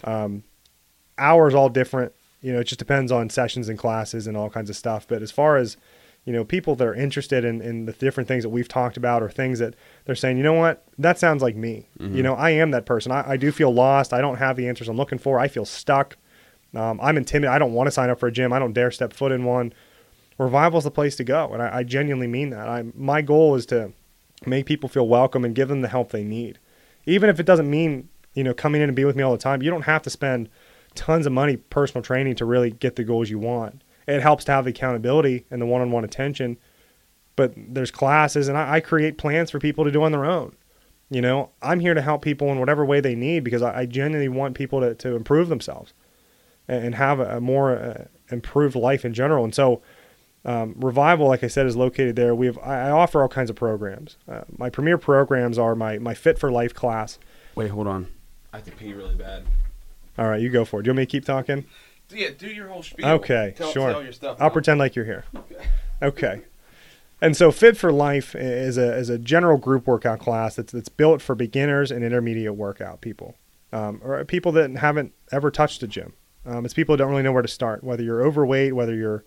Um, 0.04 0.44
hours 1.18 1.54
all 1.54 1.70
different. 1.70 2.14
You 2.42 2.54
know, 2.54 2.60
it 2.60 2.66
just 2.66 2.80
depends 2.80 3.12
on 3.12 3.30
sessions 3.30 3.70
and 3.70 3.78
classes 3.78 4.28
and 4.28 4.36
all 4.36 4.50
kinds 4.50 4.70
of 4.70 4.76
stuff. 4.76 5.08
But 5.08 5.22
as 5.22 5.32
far 5.32 5.58
as 5.58 5.78
you 6.26 6.34
know, 6.34 6.44
people 6.44 6.76
that 6.76 6.88
are 6.88 6.96
interested 6.96 7.46
in, 7.46 7.62
in 7.62 7.86
the 7.86 7.94
different 7.94 8.28
things 8.28 8.44
that 8.44 8.50
we've 8.50 8.68
talked 8.68 8.98
about 8.98 9.22
or 9.22 9.30
things 9.30 9.60
that 9.60 9.76
they're 10.06 10.16
saying, 10.16 10.38
you 10.38 10.44
know 10.44 10.54
what, 10.54 10.84
that 10.98 11.20
sounds 11.20 11.44
like 11.44 11.56
me. 11.56 11.88
You 12.16 12.24
know, 12.24 12.34
I 12.34 12.50
am 12.50 12.72
that 12.72 12.86
person. 12.88 13.12
I, 13.12 13.32
I 13.32 13.38
do 13.38 13.52
feel 13.52 13.72
lost. 13.72 14.12
I 14.12 14.22
don't 14.22 14.38
have 14.38 14.58
the 14.58 14.68
answers 14.68 14.90
I'm 14.90 14.98
looking 14.98 15.20
for. 15.20 15.40
I 15.40 15.48
feel 15.48 15.66
stuck. 15.66 16.18
Um, 16.76 17.00
I'm 17.02 17.16
intimidated. 17.16 17.54
I 17.56 17.60
don't 17.60 17.74
want 17.74 17.88
to 17.88 17.92
sign 17.92 18.10
up 18.10 18.20
for 18.20 18.28
a 18.28 18.32
gym. 18.32 18.52
I 18.52 18.60
don't 18.60 18.74
dare 18.74 18.92
step 18.92 19.14
foot 19.14 19.32
in 19.32 19.46
one. 19.46 19.72
Revival's 20.38 20.84
the 20.84 20.92
place 20.92 21.16
to 21.18 21.24
go, 21.24 21.54
and 21.54 21.62
I, 21.62 21.78
I 21.78 21.84
genuinely 21.84 22.28
mean 22.28 22.50
that. 22.50 22.68
I 22.68 22.84
my 22.94 23.22
goal 23.22 23.56
is 23.56 23.66
to 23.68 23.94
make 24.46 24.66
people 24.66 24.90
feel 24.90 25.08
welcome 25.08 25.46
and 25.46 25.56
give 25.56 25.70
them 25.70 25.82
the 25.82 25.88
help 25.88 26.12
they 26.12 26.24
need, 26.24 26.60
even 27.06 27.30
if 27.30 27.40
it 27.40 27.46
doesn't 27.46 27.70
mean 27.70 28.10
you 28.34 28.44
know 28.44 28.54
coming 28.54 28.82
in 28.82 28.90
and 28.90 28.96
be 28.96 29.06
with 29.06 29.16
me 29.16 29.24
all 29.24 29.32
the 29.32 29.38
time. 29.38 29.62
You 29.62 29.72
don't 29.72 29.84
have 29.84 30.02
to 30.02 30.10
spend 30.10 30.50
tons 30.94 31.26
of 31.26 31.32
money 31.32 31.56
personal 31.56 32.04
training 32.04 32.36
to 32.36 32.46
really 32.46 32.72
get 32.72 32.98
the 32.98 33.06
goals 33.06 33.30
you 33.30 33.40
want. 33.40 33.82
It 34.08 34.22
helps 34.22 34.46
to 34.46 34.52
have 34.52 34.66
the 34.66 34.70
accountability 34.70 35.46
and 35.50 35.62
the 35.62 35.66
one-on-one 35.66 36.04
attention, 36.04 36.58
but 37.36 37.54
there's 37.56 37.92
classes, 37.92 38.48
and 38.48 38.58
I, 38.58 38.76
I 38.76 38.80
create 38.80 39.18
plans 39.18 39.52
for 39.52 39.60
people 39.60 39.84
to 39.84 39.92
do 39.92 40.04
on 40.04 40.12
their 40.12 40.26
own. 40.26 40.56
You 41.10 41.22
know, 41.22 41.52
I'm 41.62 41.80
here 41.80 41.94
to 41.94 42.02
help 42.02 42.22
people 42.22 42.52
in 42.52 42.60
whatever 42.60 42.84
way 42.84 43.00
they 43.00 43.16
need 43.16 43.44
because 43.44 43.62
I, 43.62 43.82
I 43.82 43.86
genuinely 43.86 44.30
want 44.30 44.56
people 44.56 44.80
to, 44.82 44.96
to 44.96 45.16
improve 45.16 45.50
themselves 45.50 45.94
and, 46.68 46.86
and 46.86 46.96
have 46.96 47.20
a, 47.20 47.38
a 47.38 47.42
more 47.42 47.78
uh, 47.78 48.06
improved 48.30 48.76
life 48.76 49.06
in 49.06 49.14
general. 49.14 49.44
And 49.44 49.54
so, 49.54 49.82
um, 50.46 50.76
Revival, 50.78 51.28
like 51.28 51.44
I 51.44 51.48
said, 51.48 51.66
is 51.66 51.76
located 51.76 52.16
there. 52.16 52.36
We 52.36 52.46
have 52.46 52.58
I 52.60 52.88
I 52.88 52.92
offer 52.92 53.22
all 53.22 53.28
kinds 53.28 53.50
of 53.50 53.56
programs. 53.56 54.18
Uh, 54.28 54.42
my 54.58 54.70
premier 54.70 54.98
programs 54.98 55.58
are 55.58 55.76
my 55.76 55.98
my 55.98 56.14
Fit 56.14 56.38
for 56.38 56.52
Life 56.52 56.74
class. 56.74 57.18
Wait, 57.56 57.70
hold 57.72 57.88
on. 57.88 58.08
I 58.54 58.58
have 58.58 58.66
to 58.66 58.72
pee 58.72 58.94
really 58.94 59.16
bad. 59.16 59.44
All 60.18 60.28
right, 60.28 60.40
you 60.40 60.50
go 60.50 60.64
for 60.64 60.80
it. 60.80 60.84
Do 60.84 60.88
you 60.88 60.92
want 60.92 60.98
me 61.00 61.06
to 61.06 61.12
keep 61.12 61.26
talking? 61.26 61.66
Yeah, 62.10 62.30
do 62.38 62.48
your 62.48 62.68
whole 62.68 62.84
spiel. 62.84 63.08
Okay, 63.08 63.56
sure. 63.72 64.06
I'll 64.40 64.50
pretend 64.50 64.80
like 64.80 64.96
you're 64.96 65.06
here. 65.06 65.26
Okay. 66.02 66.42
And 67.22 67.36
so 67.36 67.52
Fit 67.52 67.78
for 67.78 67.92
Life 67.92 68.36
is 68.36 68.78
a 68.78 68.96
is 68.96 69.10
a 69.10 69.18
general 69.18 69.58
group 69.58 69.88
workout 69.88 70.20
class 70.20 70.56
that's 70.56 70.72
that's 70.72 70.90
built 70.90 71.22
for 71.22 71.34
beginners 71.34 71.92
and 71.92 72.04
intermediate 72.04 72.56
workout 72.56 73.02
people, 73.02 73.36
um, 73.72 74.02
or 74.04 74.24
people 74.26 74.52
that 74.54 74.70
haven't 74.78 75.14
ever 75.32 75.50
touched 75.50 75.82
a 75.82 75.88
gym. 75.88 76.14
Um, 76.46 76.66
it's 76.66 76.74
people 76.74 76.94
that 76.94 76.98
don't 76.98 77.10
really 77.10 77.24
know 77.24 77.32
where 77.32 77.42
to 77.42 77.48
start. 77.48 77.84
Whether 77.84 78.04
you're 78.04 78.24
overweight, 78.24 78.76
whether 78.76 78.94
you're 78.94 79.24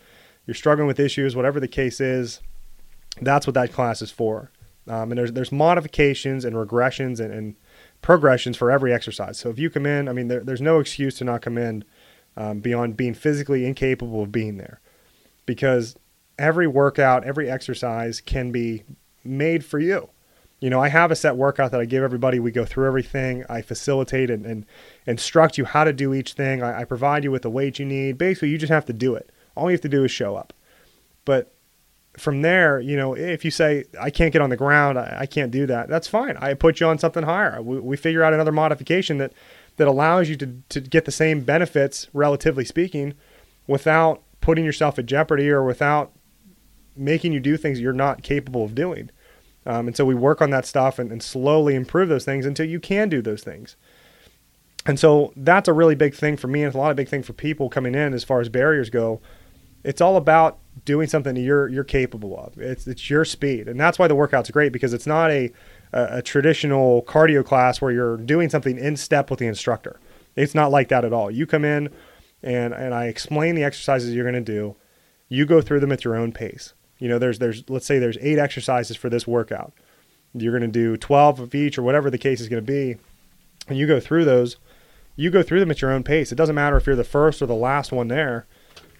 you're 0.46 0.54
struggling 0.54 0.86
with 0.86 1.00
issues, 1.00 1.34
whatever 1.34 1.58
the 1.58 1.68
case 1.68 2.00
is, 2.00 2.40
that's 3.20 3.46
what 3.46 3.54
that 3.54 3.72
class 3.72 4.02
is 4.02 4.10
for. 4.10 4.50
Um, 4.86 5.10
and 5.10 5.18
there's 5.18 5.32
there's 5.32 5.52
modifications 5.52 6.44
and 6.44 6.54
regressions 6.54 7.20
and, 7.20 7.32
and 7.32 7.56
progressions 8.02 8.56
for 8.56 8.70
every 8.70 8.92
exercise. 8.92 9.38
So 9.38 9.50
if 9.50 9.58
you 9.58 9.70
come 9.70 9.86
in, 9.86 10.08
I 10.08 10.12
mean, 10.12 10.28
there, 10.28 10.40
there's 10.40 10.60
no 10.60 10.78
excuse 10.78 11.16
to 11.18 11.24
not 11.24 11.42
come 11.42 11.58
in 11.58 11.84
um, 12.38 12.60
beyond 12.60 12.96
being 12.96 13.12
physically 13.12 13.66
incapable 13.66 14.22
of 14.22 14.32
being 14.32 14.56
there, 14.56 14.80
because 15.44 15.96
every 16.38 16.66
workout, 16.66 17.24
every 17.24 17.50
exercise 17.50 18.22
can 18.22 18.52
be 18.52 18.84
made 19.24 19.64
for 19.64 19.78
you. 19.78 20.08
You 20.60 20.70
know, 20.70 20.80
I 20.80 20.88
have 20.88 21.10
a 21.10 21.16
set 21.16 21.36
workout 21.36 21.72
that 21.72 21.80
I 21.80 21.84
give 21.84 22.02
everybody. 22.02 22.40
We 22.40 22.50
go 22.50 22.64
through 22.64 22.86
everything. 22.86 23.44
I 23.48 23.60
facilitate 23.62 24.30
and, 24.30 24.46
and 24.46 24.66
instruct 25.06 25.58
you 25.58 25.64
how 25.64 25.84
to 25.84 25.92
do 25.92 26.14
each 26.14 26.32
thing. 26.32 26.62
I, 26.62 26.80
I 26.80 26.84
provide 26.84 27.22
you 27.24 27.30
with 27.30 27.42
the 27.42 27.50
weight 27.50 27.78
you 27.78 27.84
need. 27.84 28.18
Basically, 28.18 28.48
you 28.48 28.58
just 28.58 28.72
have 28.72 28.86
to 28.86 28.92
do 28.92 29.14
it. 29.14 29.30
All 29.56 29.66
you 29.70 29.74
have 29.74 29.80
to 29.82 29.88
do 29.88 30.04
is 30.04 30.10
show 30.10 30.36
up. 30.36 30.52
But 31.24 31.52
from 32.16 32.42
there, 32.42 32.80
you 32.80 32.96
know, 32.96 33.14
if 33.14 33.44
you 33.44 33.50
say, 33.50 33.84
I 34.00 34.10
can't 34.10 34.32
get 34.32 34.42
on 34.42 34.50
the 34.50 34.56
ground, 34.56 34.98
I, 34.98 35.18
I 35.20 35.26
can't 35.26 35.52
do 35.52 35.66
that, 35.66 35.88
that's 35.88 36.08
fine. 36.08 36.36
I 36.38 36.54
put 36.54 36.80
you 36.80 36.86
on 36.86 36.98
something 36.98 37.22
higher. 37.22 37.62
We, 37.62 37.78
we 37.78 37.96
figure 37.96 38.24
out 38.24 38.34
another 38.34 38.50
modification 38.52 39.18
that, 39.18 39.32
that 39.78 39.88
allows 39.88 40.28
you 40.28 40.36
to, 40.36 40.62
to 40.68 40.80
get 40.80 41.04
the 41.06 41.12
same 41.12 41.40
benefits, 41.40 42.08
relatively 42.12 42.64
speaking, 42.64 43.14
without 43.66 44.22
putting 44.40 44.64
yourself 44.64 44.98
at 44.98 45.06
jeopardy 45.06 45.48
or 45.50 45.64
without 45.64 46.12
making 46.96 47.32
you 47.32 47.40
do 47.40 47.56
things 47.56 47.80
you're 47.80 47.92
not 47.92 48.22
capable 48.22 48.64
of 48.64 48.74
doing. 48.74 49.10
Um, 49.64 49.86
and 49.86 49.96
so 49.96 50.04
we 50.04 50.14
work 50.14 50.40
on 50.40 50.50
that 50.50 50.66
stuff 50.66 50.98
and, 50.98 51.12
and 51.12 51.22
slowly 51.22 51.74
improve 51.74 52.08
those 52.08 52.24
things 52.24 52.46
until 52.46 52.66
you 52.66 52.80
can 52.80 53.08
do 53.08 53.22
those 53.22 53.42
things. 53.42 53.76
And 54.86 54.98
so 54.98 55.32
that's 55.36 55.68
a 55.68 55.72
really 55.72 55.94
big 55.94 56.14
thing 56.14 56.36
for 56.36 56.48
me, 56.48 56.60
and 56.60 56.68
it's 56.68 56.76
a 56.76 56.78
lot 56.78 56.90
of 56.90 56.96
big 56.96 57.08
thing 57.08 57.22
for 57.22 57.34
people 57.34 57.68
coming 57.68 57.94
in 57.94 58.14
as 58.14 58.24
far 58.24 58.40
as 58.40 58.48
barriers 58.48 58.88
go. 58.88 59.20
It's 59.84 60.00
all 60.00 60.16
about 60.16 60.58
doing 60.84 61.06
something 61.08 61.34
that 61.34 61.40
you're 61.40 61.68
you're 61.68 61.84
capable 61.84 62.38
of. 62.38 62.58
It's 62.58 62.86
it's 62.86 63.10
your 63.10 63.24
speed, 63.24 63.68
and 63.68 63.78
that's 63.78 63.98
why 63.98 64.08
the 64.08 64.14
workout's 64.14 64.50
great 64.50 64.72
because 64.72 64.94
it's 64.94 65.06
not 65.06 65.30
a 65.30 65.52
a, 65.92 66.18
a 66.18 66.22
traditional 66.22 67.02
cardio 67.02 67.44
class 67.44 67.80
where 67.80 67.92
you're 67.92 68.16
doing 68.16 68.48
something 68.48 68.78
in 68.78 68.96
step 68.96 69.30
with 69.30 69.38
the 69.38 69.46
instructor. 69.46 70.00
It's 70.36 70.54
not 70.54 70.70
like 70.70 70.88
that 70.88 71.04
at 71.04 71.12
all. 71.12 71.30
You 71.30 71.46
come 71.46 71.64
in, 71.64 71.90
and 72.42 72.72
and 72.72 72.94
I 72.94 73.06
explain 73.06 73.54
the 73.54 73.64
exercises 73.64 74.14
you're 74.14 74.30
going 74.30 74.44
to 74.44 74.52
do. 74.52 74.76
You 75.28 75.46
go 75.46 75.60
through 75.60 75.80
them 75.80 75.92
at 75.92 76.04
your 76.04 76.16
own 76.16 76.32
pace. 76.32 76.74
You 76.98 77.08
know, 77.08 77.18
there's 77.18 77.38
there's 77.38 77.68
let's 77.68 77.86
say 77.86 77.98
there's 77.98 78.18
eight 78.20 78.38
exercises 78.38 78.96
for 78.96 79.08
this 79.08 79.26
workout. 79.26 79.72
You're 80.34 80.56
going 80.56 80.70
to 80.70 80.72
do 80.72 80.96
12 80.96 81.40
of 81.40 81.54
each 81.54 81.78
or 81.78 81.82
whatever 81.82 82.10
the 82.10 82.18
case 82.18 82.40
is 82.40 82.48
going 82.48 82.64
to 82.64 82.72
be, 82.72 82.96
and 83.66 83.78
you 83.78 83.86
go 83.86 84.00
through 84.00 84.24
those. 84.24 84.56
You 85.16 85.30
go 85.30 85.42
through 85.42 85.60
them 85.60 85.70
at 85.70 85.82
your 85.82 85.90
own 85.90 86.04
pace. 86.04 86.30
It 86.30 86.36
doesn't 86.36 86.54
matter 86.54 86.76
if 86.76 86.86
you're 86.86 86.94
the 86.94 87.02
first 87.02 87.42
or 87.42 87.46
the 87.46 87.54
last 87.54 87.90
one 87.90 88.06
there. 88.06 88.46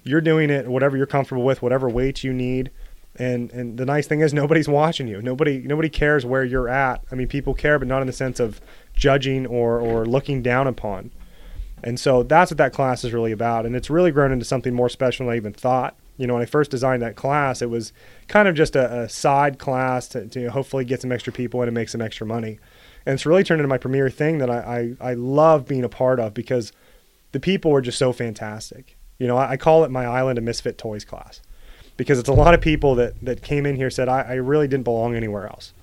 You're 0.03 0.21
doing 0.21 0.51
it 0.51 0.67
whatever 0.67 0.97
you're 0.97 1.07
comfortable 1.07 1.45
with, 1.45 1.63
whatever 1.63 1.89
weights 1.89 2.25
you 2.25 2.33
need. 2.33 2.71
And 3.19 3.51
and 3.51 3.77
the 3.77 3.85
nice 3.85 4.07
thing 4.07 4.21
is 4.21 4.33
nobody's 4.33 4.69
watching 4.69 5.09
you. 5.09 5.21
Nobody 5.21 5.59
nobody 5.59 5.89
cares 5.89 6.25
where 6.25 6.45
you're 6.45 6.69
at. 6.69 7.03
I 7.11 7.17
mean, 7.17 7.27
people 7.27 7.53
care, 7.53 7.79
but 7.79 7.89
not 7.89 8.01
in 8.01 8.07
the 8.07 8.13
sense 8.13 8.39
of 8.39 8.61
judging 8.95 9.47
or 9.47 9.81
or 9.81 10.07
looking 10.07 10.41
down 10.43 10.67
upon. 10.67 11.11
And 11.83 11.99
so 11.99 12.23
that's 12.23 12.51
what 12.51 12.59
that 12.59 12.73
class 12.73 13.05
is 13.05 13.13
really 13.13 13.33
about. 13.33 13.67
And 13.67 13.75
it's 13.77 13.91
really 13.91 14.11
grown 14.11 14.33
into 14.33 14.45
something 14.45 14.75
more 14.75 14.89
special 14.89 15.27
than 15.27 15.35
I 15.35 15.37
even 15.37 15.53
thought. 15.53 15.97
You 16.17 16.27
know, 16.27 16.35
when 16.35 16.43
I 16.43 16.47
first 16.47 16.71
designed 16.71 17.03
that 17.03 17.15
class, 17.15 17.63
it 17.63 17.71
was 17.71 17.93
kind 18.27 18.49
of 18.49 18.55
just 18.57 18.75
a, 18.75 19.03
a 19.03 19.09
side 19.09 19.59
class 19.59 20.09
to, 20.09 20.27
to 20.27 20.51
hopefully 20.51 20.85
get 20.85 21.01
some 21.01 21.13
extra 21.13 21.33
people 21.33 21.63
in 21.63 21.69
and 21.69 21.75
make 21.75 21.89
some 21.89 22.01
extra 22.01 22.27
money. 22.27 22.59
And 23.07 23.15
it's 23.15 23.25
really 23.25 23.45
turned 23.45 23.61
into 23.61 23.69
my 23.69 23.79
premier 23.79 24.11
thing 24.11 24.39
that 24.39 24.51
I, 24.51 24.97
I, 25.01 25.11
I 25.11 25.15
love 25.15 25.69
being 25.69 25.85
a 25.85 25.89
part 25.89 26.19
of 26.19 26.35
because 26.35 26.73
the 27.31 27.41
people 27.41 27.71
were 27.71 27.81
just 27.81 27.99
so 27.99 28.13
fantastic. 28.13 28.97
You 29.19 29.29
know, 29.29 29.37
I, 29.37 29.53
I 29.53 29.57
call 29.57 29.85
it 29.85 29.93
my 29.93 30.07
Island 30.07 30.39
of 30.39 30.45
Misfit 30.45 30.79
Toys 30.79 31.05
class 31.05 31.41
because 31.99 32.19
it's 32.19 32.31
a 32.31 32.33
lot 32.33 32.55
of 32.55 32.63
people 32.63 32.95
that, 32.95 33.23
that 33.23 33.43
came 33.43 33.67
in 33.67 33.77
here 33.77 33.91
said, 33.91 34.09
I, 34.09 34.23
I 34.23 34.35
really 34.35 34.67
didn't 34.67 34.85
belong 34.85 35.15
anywhere 35.15 35.47
else. 35.47 35.75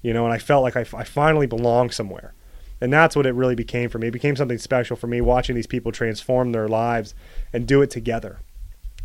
You 0.00 0.14
know, 0.14 0.24
and 0.24 0.32
I 0.32 0.38
felt 0.38 0.62
like 0.62 0.76
I, 0.76 0.86
I 0.96 1.04
finally 1.04 1.46
belonged 1.46 1.92
somewhere 1.92 2.32
and 2.84 2.92
that's 2.92 3.16
what 3.16 3.24
it 3.24 3.34
really 3.34 3.54
became 3.54 3.88
for 3.88 3.98
me. 3.98 4.08
It 4.08 4.12
became 4.12 4.36
something 4.36 4.58
special 4.58 4.94
for 4.94 5.06
me 5.06 5.22
watching 5.22 5.54
these 5.54 5.66
people 5.66 5.90
transform 5.92 6.52
their 6.52 6.68
lives 6.68 7.14
and 7.50 7.66
do 7.66 7.80
it 7.80 7.90
together, 7.90 8.40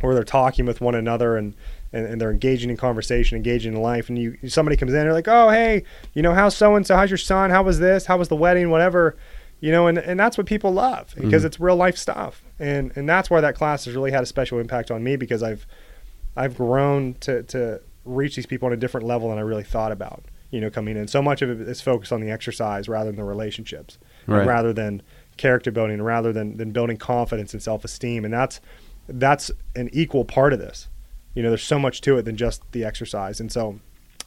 where 0.01 0.13
they're 0.13 0.26
talking 0.26 0.65
with 0.65 0.82
one 0.82 0.95
another 0.95 1.38
and, 1.38 1.55
and, 1.93 2.05
and 2.05 2.20
they're 2.20 2.32
engaging 2.32 2.70
in 2.70 2.76
conversation, 2.76 3.38
engaging 3.38 3.74
in 3.76 3.82
life. 3.82 4.09
And 4.09 4.17
you 4.17 4.38
somebody 4.49 4.76
comes 4.76 4.91
in, 4.91 4.99
they're 4.99 5.13
like, 5.13 5.30
oh, 5.30 5.49
hey, 5.49 5.84
you 6.13 6.22
know, 6.22 6.34
how's 6.34 6.57
so 6.57 6.76
and 6.76 6.86
so? 6.86 6.95
How's 6.95 7.09
your 7.09 7.17
son? 7.17 7.51
How 7.51 7.63
was 7.63 7.80
this? 7.80 8.05
How 8.05 8.17
was 8.17 8.28
the 8.28 8.36
wedding? 8.36 8.70
Whatever. 8.70 9.15
You 9.61 9.72
know, 9.72 9.88
and, 9.88 9.97
and 9.97 10.20
that's 10.20 10.38
what 10.38 10.45
people 10.45 10.74
love 10.74 11.13
because 11.15 11.41
mm-hmm. 11.41 11.47
it's 11.47 11.59
real 11.59 11.78
life 11.78 11.97
stuff. 11.97 12.43
And 12.59 12.91
and 12.95 13.07
that's 13.07 13.30
why 13.30 13.39
that 13.39 13.55
class 13.55 13.86
has 13.86 13.95
really 13.95 14.11
had 14.11 14.24
a 14.24 14.26
special 14.26 14.59
impact 14.59 14.89
on 14.91 15.03
me 15.03 15.15
because 15.15 15.43
I've 15.43 15.65
I've 16.40 16.56
grown 16.56 17.16
to, 17.22 17.44
to 17.44 17.82
reach 18.06 18.36
these 18.36 18.46
people 18.46 18.68
on 18.68 18.74
a 18.74 18.78
different 18.78 19.06
level 19.06 19.30
than 19.30 19.38
I 19.38 19.42
really 19.42 19.64
thought 19.64 19.92
about 19.92 20.24
you 20.52 20.60
know, 20.60 20.70
coming 20.70 20.98
in. 20.98 21.08
So 21.08 21.22
much 21.22 21.42
of 21.42 21.50
it 21.50 21.68
is 21.68 21.82
focused 21.82 22.12
on 22.12 22.22
the 22.22 22.32
exercise 22.32 22.90
rather 22.90 23.10
than 23.12 23.18
the 23.18 23.24
relationships, 23.24 23.98
right. 24.26 24.46
rather 24.48 24.74
than 24.74 25.02
character 25.38 25.72
building, 25.72 26.02
rather 26.02 26.34
than, 26.34 26.58
than 26.58 26.72
building 26.72 26.98
confidence 26.98 27.54
and 27.54 27.62
self 27.62 27.86
esteem. 27.86 28.26
And 28.26 28.34
that's 28.34 28.60
that's 29.08 29.52
an 29.76 29.90
equal 29.92 30.26
part 30.26 30.54
of 30.54 30.60
this. 30.60 30.88
You 31.34 31.44
know, 31.44 31.50
there's 31.50 31.64
so 31.64 31.80
much 31.80 32.02
to 32.02 32.18
it 32.18 32.24
than 32.24 32.36
just 32.36 32.64
the 32.72 32.84
exercise. 32.84 33.40
And 33.40 33.52
so 33.52 33.80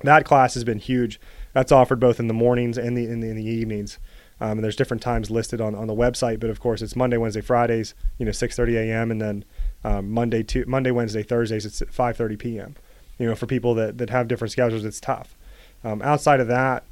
that 0.03 0.25
class 0.25 0.55
has 0.55 0.65
been 0.65 0.79
huge. 0.79 1.21
That's 1.53 1.73
offered 1.73 2.01
both 2.01 2.19
in 2.21 2.29
the 2.29 2.35
mornings 2.35 2.79
and 2.79 2.97
the 2.97 3.07
in 3.07 3.21
the, 3.21 3.29
in 3.29 3.37
the 3.37 3.45
evenings. 3.45 3.99
Um, 4.41 4.53
and 4.53 4.65
there's 4.65 4.75
different 4.75 5.03
times 5.03 5.31
listed 5.31 5.61
on, 5.61 5.77
on 5.77 5.87
the 5.87 5.95
website, 5.95 6.41
but 6.41 6.51
of 6.51 6.59
course 6.59 6.83
it's 6.83 6.97
Monday, 6.97 7.17
Wednesday, 7.17 7.43
Fridays, 7.43 7.95
you 8.19 8.25
know, 8.25 8.33
6:30 8.33 8.75
a.m. 8.75 9.11
and 9.11 9.21
then 9.21 9.45
um, 9.85 10.11
Monday, 10.11 10.43
to, 10.45 10.65
Monday, 10.67 10.91
Wednesday, 10.91 11.23
Thursdays 11.23 11.67
it's 11.67 11.83
at 11.83 11.89
5:30 11.89 12.39
p.m. 12.39 12.77
You 13.19 13.27
know, 13.27 13.35
for 13.35 13.47
people 13.47 13.75
that, 13.75 13.99
that 13.99 14.11
have 14.11 14.29
different 14.29 14.53
schedules, 14.53 14.85
it's 14.85 15.01
tough. 15.01 15.37
Um, 15.85 16.03
outside 16.03 16.41
of 16.41 16.49
that, 16.49 16.85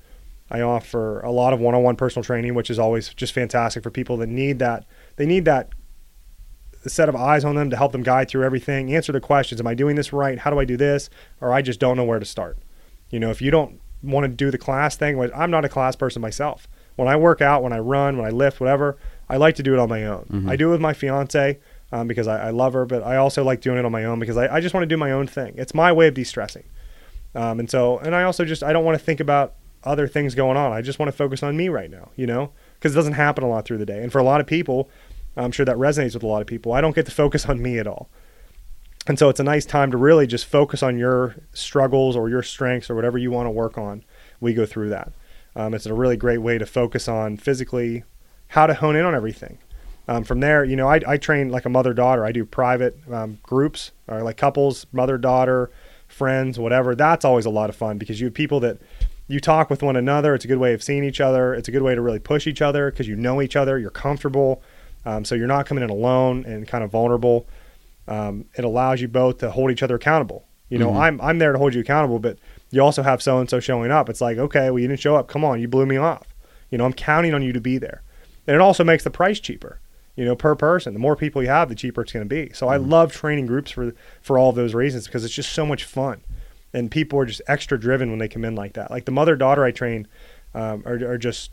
I 0.51 0.61
offer 0.61 1.20
a 1.20 1.30
lot 1.30 1.53
of 1.53 1.61
one-on-one 1.61 1.97
personal 1.97 2.24
training, 2.24 2.55
which 2.55 2.70
is 2.70 2.78
always 2.78 3.14
just 3.14 3.32
fantastic 3.32 3.82
for 3.82 3.91
people 3.91 4.16
that 4.18 4.28
need 4.28 4.59
that. 4.59 4.84
They 5.16 5.26
need 5.26 5.45
that 5.45 5.70
set 6.86 7.09
of 7.09 7.16
eyes 7.16 7.45
on 7.45 7.55
them 7.57 7.70
to 7.70 7.76
help 7.76 7.93
them 7.93 8.03
guide 8.03 8.28
through 8.28 8.45
everything, 8.45 8.95
answer 8.95 9.12
the 9.12 9.20
questions. 9.20 9.61
Am 9.61 9.66
I 9.66 9.74
doing 9.74 9.97
this 9.97 10.12
right? 10.12 10.38
How 10.38 10.51
do 10.51 10.59
I 10.59 10.64
do 10.64 10.76
this? 10.76 11.11
Or 11.41 11.53
I 11.53 11.62
just 11.62 11.78
don't 11.78 11.97
know 11.97 12.05
where 12.05 12.18
to 12.18 12.24
start. 12.24 12.59
You 13.11 13.20
know, 13.20 13.30
if 13.30 13.43
you 13.43 13.51
don't 13.51 13.80
want 14.03 14.24
to 14.24 14.28
do 14.28 14.51
the 14.51 14.59
class 14.59 14.97
thing, 14.97 15.20
I'm 15.34 15.51
not 15.51 15.64
a 15.64 15.68
class 15.68 15.95
person 15.95 16.22
myself. 16.22 16.66
When 16.97 17.07
I 17.07 17.16
work 17.16 17.41
out, 17.41 17.62
when 17.62 17.72
I 17.72 17.78
run, 17.78 18.16
when 18.16 18.26
I 18.26 18.30
lift, 18.30 18.61
whatever, 18.61 18.97
I 19.28 19.36
like 19.36 19.55
to 19.57 19.62
do 19.62 19.72
it 19.72 19.78
on 19.78 19.88
my 19.88 20.05
own. 20.05 20.26
Mm-hmm. 20.30 20.51
I 20.51 20.57
do 20.57 20.68
it 20.68 20.72
with 20.72 20.80
my 20.80 20.93
fiance 20.93 21.59
um, 21.93 22.07
because 22.07 22.28
I, 22.28 22.49
I, 22.49 22.51
love 22.51 22.72
her, 22.72 22.84
but 22.86 23.03
I 23.03 23.16
also 23.16 23.43
like 23.43 23.61
doing 23.61 23.78
it 23.78 23.84
on 23.84 23.93
my 23.93 24.05
own 24.05 24.18
because 24.18 24.36
I, 24.36 24.57
I 24.57 24.61
just 24.61 24.74
want 24.74 24.82
to 24.82 24.88
do 24.88 24.97
my 24.97 25.12
own 25.12 25.26
thing. 25.26 25.55
It's 25.57 25.74
my 25.74 25.93
way 25.93 26.09
of 26.09 26.14
de-stressing. 26.14 26.64
Um, 27.34 27.61
and 27.61 27.70
so, 27.70 27.99
and 27.99 28.14
I 28.14 28.22
also 28.24 28.45
just, 28.45 28.62
I 28.62 28.72
don't 28.72 28.84
want 28.84 28.99
to 28.99 29.05
think 29.05 29.20
about 29.20 29.55
other 29.84 30.07
things 30.07 30.34
going 30.34 30.57
on. 30.57 30.72
I 30.72 30.82
just 30.82 30.99
want 30.99 31.11
to 31.11 31.16
focus 31.16 31.43
on 31.43 31.57
me 31.57 31.68
right 31.68 31.91
now, 31.91 32.11
you 32.16 32.26
know, 32.26 32.53
because 32.74 32.93
it 32.93 32.97
doesn't 32.97 33.14
happen 33.14 33.45
a 33.45 33.49
lot 33.49 33.64
through 33.64 33.78
the 33.78 33.86
day. 33.86 34.03
And 34.03 34.12
for 34.12 34.18
a 34.18 34.24
lot 34.24 34.41
of 34.41 34.47
people, 34.47 34.91
I'm 35.36 35.53
sure 35.53 35.64
that 35.66 35.76
resonates 35.76 36.14
with 36.14 36.22
a 36.22 36.26
lot 36.26 36.43
of 36.43 36.47
people. 36.47 36.72
I 36.72 36.80
don't 36.80 36.95
get 36.95 37.07
to 37.07 37.12
focus 37.12 37.47
on 37.47 37.62
me 37.62 37.78
at 37.78 37.86
all. 37.86 38.09
And 39.07 39.18
so 39.18 39.28
it's 39.28 39.41
a 39.41 39.45
nice 39.45 39.64
time 39.64 39.91
to 39.93 39.97
really 39.97 40.26
just 40.26 40.45
focus 40.45 40.82
on 40.82 40.99
your 40.99 41.36
struggles 41.53 42.16
or 42.16 42.28
your 42.28 42.43
strengths 42.43 42.91
or 42.91 42.95
whatever 42.95 43.16
you 43.16 43.30
want 43.30 43.47
to 43.47 43.51
work 43.51 43.78
on. 43.78 44.05
We 44.41 44.53
go 44.53 44.66
through 44.66 44.91
that. 44.91 45.12
Um, 45.57 45.74
it's 45.74 45.86
a 45.86 45.95
really 45.95 46.16
great 46.16 46.38
way 46.38 46.59
to 46.59 46.66
focus 46.66 47.09
on 47.09 47.36
physically 47.36 48.05
how 48.49 48.66
to 48.66 48.74
hone 48.74 48.97
in 48.97 49.05
on 49.05 49.14
everything. 49.14 49.59
Um, 50.09 50.24
from 50.24 50.40
there, 50.40 50.64
you 50.64 50.76
know, 50.76 50.88
I, 50.88 51.01
I 51.07 51.16
train 51.16 51.51
like 51.51 51.66
a 51.66 51.68
mother 51.68 51.94
daughter. 51.94 52.24
I 52.24 52.32
do 52.32 52.44
private 52.44 52.98
um, 53.12 53.38
groups 53.42 53.92
or 54.09 54.22
like 54.22 54.36
couples, 54.36 54.86
mother 54.92 55.18
daughter, 55.18 55.70
friends, 56.09 56.59
whatever. 56.59 56.94
That's 56.94 57.24
always 57.24 57.46
a 57.46 57.51
lot 57.51 57.70
of 57.70 57.76
fun 57.76 57.98
because 57.98 58.20
you 58.20 58.26
have 58.26 58.34
people 58.34 58.61
that 58.61 58.78
you 59.28 59.38
talk 59.38 59.70
with 59.70 59.82
one 59.82 59.96
another. 59.96 60.34
It's 60.34 60.44
a 60.44 60.48
good 60.48 60.59
way 60.59 60.74
of 60.74 60.82
seeing 60.82 61.05
each 61.05 61.20
other. 61.20 61.55
It's 61.55 61.68
a 61.68 61.70
good 61.70 61.82
way 61.82 61.94
to 61.94 62.01
really 62.01 62.18
push 62.18 62.46
each 62.46 62.61
other 62.61 62.90
because 62.90 63.07
you 63.07 63.14
know 63.14 63.40
each 63.40 63.55
other. 63.55 63.78
You're 63.78 63.90
comfortable. 63.90 64.62
Um, 65.07 65.24
so 65.24 65.34
you're 65.34 65.46
not 65.46 65.66
coming 65.66 65.84
in 65.84 65.90
alone 65.90 66.44
and 66.44 66.66
kind 66.66 66.82
of 66.82 66.90
vulnerable. 66.90 67.46
Um, 68.09 68.46
it 68.57 68.64
allows 68.64 69.01
you 69.01 69.09
both 69.09 69.38
to 69.38 69.51
hold 69.51 69.70
each 69.70 69.82
other 69.82 69.94
accountable. 69.94 70.44
You 70.68 70.78
know, 70.78 70.88
mm-hmm. 70.88 71.01
I'm 71.01 71.20
I'm 71.20 71.38
there 71.38 71.53
to 71.53 71.59
hold 71.59 71.74
you 71.74 71.80
accountable, 71.80 72.18
but 72.18 72.38
you 72.70 72.80
also 72.80 73.03
have 73.03 73.22
so 73.22 73.38
and 73.38 73.48
so 73.48 73.61
showing 73.61 73.90
up. 73.90 74.09
It's 74.09 74.20
like, 74.20 74.38
okay, 74.38 74.70
well, 74.70 74.78
you 74.78 74.88
didn't 74.88 75.01
show 75.01 75.16
up. 75.16 75.28
Come 75.28 75.44
on, 75.44 75.61
you 75.61 75.68
blew 75.68 75.86
me 75.86 75.96
off. 75.96 76.26
You 76.70 76.78
know, 76.78 76.84
I'm 76.84 76.92
counting 76.92 77.34
on 77.34 77.42
you 77.42 77.53
to 77.53 77.61
be 77.61 77.78
there, 77.78 78.03
and 78.46 78.55
it 78.55 78.61
also 78.61 78.84
makes 78.84 79.05
the 79.05 79.11
price 79.11 79.40
cheaper 79.40 79.80
you 80.21 80.27
know, 80.27 80.37
per 80.37 80.55
person. 80.55 80.93
The 80.93 81.01
more 81.01 81.16
people 81.16 81.41
you 81.43 81.49
have, 81.49 81.71
the 81.71 81.75
cheaper 81.75 82.03
it's 82.03 82.12
going 82.12 82.29
to 82.29 82.29
be. 82.29 82.53
So 82.53 82.68
I 82.68 82.77
mm-hmm. 82.77 82.91
love 82.91 83.11
training 83.11 83.47
groups 83.47 83.71
for 83.71 83.95
for 84.21 84.37
all 84.37 84.51
of 84.51 84.55
those 84.55 84.75
reasons 84.75 85.07
because 85.07 85.25
it's 85.25 85.33
just 85.33 85.53
so 85.53 85.64
much 85.64 85.85
fun, 85.85 86.21
and 86.75 86.91
people 86.91 87.18
are 87.18 87.25
just 87.25 87.41
extra 87.49 87.81
driven 87.81 88.11
when 88.11 88.18
they 88.18 88.29
come 88.29 88.45
in 88.45 88.55
like 88.55 88.75
that. 88.75 88.91
Like 88.91 89.07
the 89.07 89.12
mother 89.12 89.35
daughter 89.35 89.64
I 89.64 89.71
train 89.71 90.07
um, 90.55 90.83
are, 90.85 91.12
are 91.12 91.16
just 91.16 91.53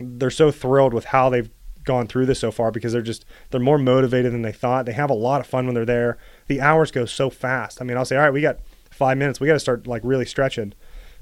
they're 0.00 0.30
so 0.30 0.50
thrilled 0.50 0.94
with 0.94 1.04
how 1.04 1.28
they've 1.28 1.50
gone 1.84 2.06
through 2.06 2.24
this 2.24 2.38
so 2.38 2.50
far 2.50 2.70
because 2.70 2.94
they're 2.94 3.02
just 3.02 3.26
they're 3.50 3.60
more 3.60 3.76
motivated 3.76 4.32
than 4.32 4.40
they 4.40 4.52
thought. 4.52 4.86
They 4.86 4.94
have 4.94 5.10
a 5.10 5.14
lot 5.14 5.42
of 5.42 5.46
fun 5.46 5.66
when 5.66 5.74
they're 5.74 5.84
there. 5.84 6.16
The 6.46 6.62
hours 6.62 6.90
go 6.92 7.04
so 7.04 7.28
fast. 7.28 7.82
I 7.82 7.84
mean, 7.84 7.98
I'll 7.98 8.06
say, 8.06 8.16
all 8.16 8.22
right, 8.22 8.32
we 8.32 8.40
got 8.40 8.60
five 8.90 9.18
minutes. 9.18 9.38
We 9.38 9.48
got 9.48 9.52
to 9.52 9.60
start 9.60 9.86
like 9.86 10.00
really 10.02 10.24
stretching. 10.24 10.62
And 10.62 10.74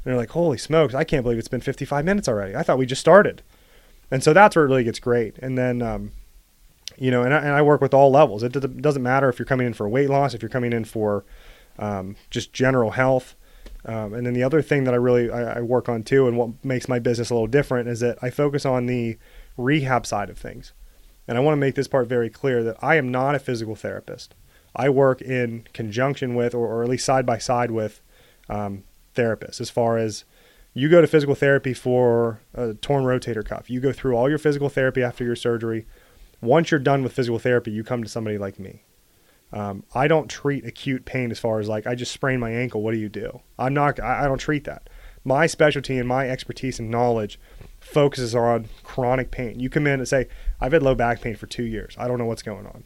they're 0.04 0.16
like, 0.16 0.30
holy 0.30 0.56
smokes, 0.56 0.94
I 0.94 1.02
can't 1.02 1.24
believe 1.24 1.38
it's 1.40 1.48
been 1.48 1.60
55 1.60 2.04
minutes 2.04 2.28
already. 2.28 2.54
I 2.54 2.62
thought 2.62 2.78
we 2.78 2.86
just 2.86 3.00
started. 3.00 3.42
And 4.08 4.22
so 4.22 4.32
that's 4.32 4.54
where 4.54 4.64
it 4.64 4.68
really 4.68 4.84
gets 4.84 5.00
great. 5.00 5.36
And 5.38 5.58
then 5.58 5.82
um, 5.82 6.12
you 7.00 7.10
know, 7.10 7.22
and 7.22 7.32
I, 7.32 7.38
and 7.38 7.48
I 7.48 7.62
work 7.62 7.80
with 7.80 7.94
all 7.94 8.12
levels. 8.12 8.42
It 8.42 8.52
doesn't 8.52 9.02
matter 9.02 9.30
if 9.30 9.38
you're 9.38 9.46
coming 9.46 9.66
in 9.66 9.72
for 9.72 9.88
weight 9.88 10.10
loss, 10.10 10.34
if 10.34 10.42
you're 10.42 10.50
coming 10.50 10.74
in 10.74 10.84
for 10.84 11.24
um, 11.78 12.14
just 12.28 12.52
general 12.52 12.90
health. 12.90 13.34
Um, 13.86 14.12
and 14.12 14.26
then 14.26 14.34
the 14.34 14.42
other 14.42 14.60
thing 14.60 14.84
that 14.84 14.92
I 14.92 14.98
really 14.98 15.30
I, 15.30 15.58
I, 15.58 15.60
work 15.62 15.88
on 15.88 16.02
too, 16.02 16.28
and 16.28 16.36
what 16.36 16.62
makes 16.62 16.88
my 16.88 16.98
business 16.98 17.30
a 17.30 17.34
little 17.34 17.46
different, 17.46 17.88
is 17.88 18.00
that 18.00 18.18
I 18.20 18.28
focus 18.28 18.66
on 18.66 18.84
the 18.84 19.16
rehab 19.56 20.04
side 20.04 20.28
of 20.28 20.36
things. 20.36 20.74
And 21.26 21.38
I 21.38 21.40
want 21.40 21.54
to 21.54 21.60
make 21.60 21.74
this 21.74 21.88
part 21.88 22.06
very 22.06 22.28
clear 22.28 22.62
that 22.62 22.76
I 22.82 22.96
am 22.96 23.10
not 23.10 23.34
a 23.34 23.38
physical 23.38 23.74
therapist. 23.74 24.34
I 24.76 24.90
work 24.90 25.22
in 25.22 25.66
conjunction 25.72 26.34
with, 26.34 26.54
or, 26.54 26.66
or 26.66 26.82
at 26.82 26.90
least 26.90 27.06
side 27.06 27.24
by 27.24 27.38
side 27.38 27.70
with, 27.70 28.02
um, 28.50 28.84
therapists. 29.14 29.58
As 29.58 29.70
far 29.70 29.96
as 29.96 30.24
you 30.74 30.90
go 30.90 31.00
to 31.00 31.06
physical 31.06 31.34
therapy 31.34 31.72
for 31.72 32.40
a 32.52 32.74
torn 32.74 33.04
rotator 33.04 33.44
cuff, 33.44 33.70
you 33.70 33.80
go 33.80 33.92
through 33.92 34.16
all 34.16 34.28
your 34.28 34.38
physical 34.38 34.68
therapy 34.68 35.02
after 35.02 35.24
your 35.24 35.36
surgery 35.36 35.86
once 36.40 36.70
you're 36.70 36.80
done 36.80 37.02
with 37.02 37.12
physical 37.12 37.38
therapy, 37.38 37.70
you 37.70 37.84
come 37.84 38.02
to 38.02 38.08
somebody 38.08 38.38
like 38.38 38.58
me. 38.58 38.84
Um, 39.52 39.84
I 39.94 40.06
don't 40.06 40.28
treat 40.28 40.64
acute 40.64 41.04
pain 41.04 41.30
as 41.30 41.38
far 41.38 41.58
as 41.58 41.68
like 41.68 41.86
I 41.86 41.94
just 41.94 42.12
sprained 42.12 42.40
my 42.40 42.50
ankle. 42.50 42.82
What 42.82 42.92
do 42.92 42.98
you 42.98 43.08
do? 43.08 43.40
I'm 43.58 43.74
not. 43.74 43.98
I, 43.98 44.24
I 44.24 44.28
don't 44.28 44.38
treat 44.38 44.64
that. 44.64 44.88
My 45.24 45.46
specialty 45.46 45.98
and 45.98 46.08
my 46.08 46.28
expertise 46.30 46.78
and 46.78 46.90
knowledge 46.90 47.38
focuses 47.78 48.34
on 48.34 48.68
chronic 48.84 49.30
pain. 49.30 49.60
You 49.60 49.68
come 49.68 49.86
in 49.86 50.00
and 50.00 50.08
say, 50.08 50.28
I've 50.60 50.72
had 50.72 50.82
low 50.82 50.94
back 50.94 51.20
pain 51.20 51.34
for 51.34 51.46
two 51.46 51.64
years. 51.64 51.94
I 51.98 52.08
don't 52.08 52.18
know 52.18 52.24
what's 52.24 52.42
going 52.42 52.66
on. 52.66 52.84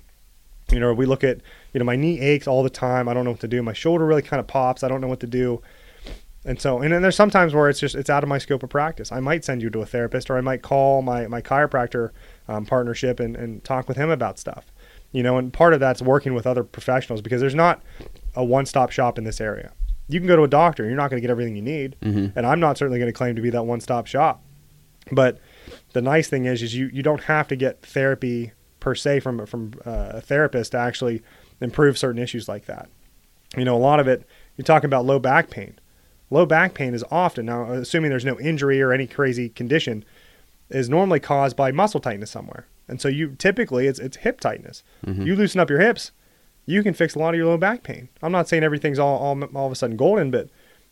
You 0.71 0.81
know, 0.81 0.93
we 0.95 1.07
look 1.07 1.23
at, 1.23 1.41
you 1.73 1.79
know, 1.79 1.85
my 1.85 1.97
knee 1.97 2.21
aches 2.21 2.49
all 2.49 2.63
the 2.63 2.71
time. 2.71 3.09
I 3.09 3.15
don't 3.15 3.25
know 3.25 3.33
what 3.33 3.41
to 3.41 3.49
do. 3.49 3.63
My 3.63 3.75
shoulder 3.75 4.07
really 4.07 4.23
kind 4.23 4.41
of 4.41 4.47
pops. 4.47 4.83
I 4.83 4.89
don't 4.89 5.01
know 5.01 5.09
what 5.09 5.21
to 5.21 5.27
do. 5.27 5.63
And 6.45 6.61
so, 6.61 6.81
and 6.81 6.93
then 6.93 7.01
there's 7.01 7.17
sometimes 7.17 7.55
where 7.55 7.71
it's 7.71 7.81
just, 7.81 7.95
it's 7.95 8.11
out 8.11 8.23
of 8.23 8.29
my 8.29 8.39
scope 8.39 8.63
of 8.63 8.69
practice. 8.69 9.11
I 9.11 9.21
might 9.21 9.45
send 9.45 9.63
you 9.63 9.71
to 9.71 9.81
a 9.81 9.87
therapist 9.87 10.29
or 10.29 10.37
I 10.37 10.43
might 10.43 10.63
call 10.63 11.01
my, 11.01 11.27
my 11.27 11.41
chiropractor 11.41 12.11
um, 12.49 12.67
partnership 12.67 13.19
and, 13.19 13.35
and 13.35 13.65
talk 13.65 13.89
with 13.89 13.97
him 13.97 14.11
about 14.11 14.39
stuff. 14.39 14.67
You 15.13 15.23
know, 15.23 15.39
and 15.39 15.53
part 15.53 15.73
of 15.73 15.81
that's 15.81 16.03
working 16.03 16.35
with 16.35 16.47
other 16.47 16.65
professionals 16.65 17.23
because 17.23 17.41
there's 17.41 17.55
not 17.55 17.83
a 18.35 18.45
one 18.45 18.67
stop 18.67 18.91
shop 18.91 19.17
in 19.17 19.25
this 19.25 19.41
area. 19.41 19.73
You 20.09 20.21
can 20.21 20.27
go 20.27 20.37
to 20.37 20.43
a 20.43 20.49
doctor, 20.49 20.85
you're 20.85 20.97
not 20.97 21.09
going 21.09 21.19
to 21.19 21.27
get 21.27 21.31
everything 21.31 21.57
you 21.57 21.63
need. 21.63 21.97
Mm-hmm. 22.03 22.37
And 22.37 22.47
I'm 22.47 22.61
not 22.61 22.77
certainly 22.77 22.99
going 22.99 23.11
to 23.11 23.17
claim 23.17 23.37
to 23.37 23.43
be 23.43 23.51
that 23.51 23.63
one 23.63 23.81
stop 23.81 24.07
shop. 24.07 24.43
But 25.13 25.39
the 25.93 26.03
nice 26.03 26.29
thing 26.29 26.45
is, 26.45 26.63
is 26.63 26.75
you, 26.75 26.91
you 26.93 27.03
don't 27.03 27.23
have 27.23 27.49
to 27.49 27.57
get 27.57 27.83
therapy 27.83 28.53
per 28.81 28.95
se 28.95 29.21
from, 29.21 29.47
from 29.47 29.73
uh, 29.87 30.13
a 30.15 30.21
therapist 30.21 30.73
to 30.73 30.79
actually 30.79 31.23
improve 31.61 31.97
certain 31.97 32.21
issues 32.21 32.49
like 32.49 32.67
that. 32.67 32.91
You 33.57 33.65
know, 33.65 33.77
a 33.77 33.79
lot 33.79 34.01
of 34.01 34.09
it, 34.09 34.27
you're 34.57 34.65
talking 34.65 34.87
about 34.87 35.07
low 35.07 35.19
back 35.19 35.49
pain. 35.49 35.79
Low 36.31 36.47
back 36.47 36.75
pain 36.75 36.95
is 36.95 37.05
often, 37.11 37.47
now, 37.47 37.71
assuming 37.71 38.11
there's 38.11 38.25
no 38.25 38.41
injury 38.41 38.81
or 38.81 38.93
any 38.93 39.07
crazy 39.07 39.49
condition, 39.49 40.05
is 40.71 40.89
normally 40.89 41.21
caused 41.21 41.57
by 41.57 41.71
muscle 41.71 42.01
tightness 42.01 42.31
somewhere. 42.31 42.67
And 42.89 43.01
so 43.01 43.09
you 43.09 43.35
typically 43.39 43.87
it's 43.87 43.99
it's 43.99 44.19
hip 44.19 44.41
tightness. 44.41 44.83
Mm-hmm. 45.07 45.23
You 45.23 45.37
loosen 45.37 45.61
up 45.61 45.71
your 45.71 45.81
hips, 45.81 46.13
you 46.67 46.83
can 46.83 46.95
fix 46.95 47.15
a 47.15 47.19
lot 47.19 47.35
of 47.35 47.39
your 47.39 47.47
low 47.47 47.57
back 47.57 47.83
pain. 47.83 48.09
I'm 48.23 48.33
not 48.33 48.49
saying 48.49 48.63
everything's 48.63 48.99
all, 48.99 49.19
all 49.19 49.43
all 49.55 49.67
of 49.67 49.73
a 49.73 49.77
sudden 49.77 49.97
golden, 49.97 50.31
but 50.31 50.49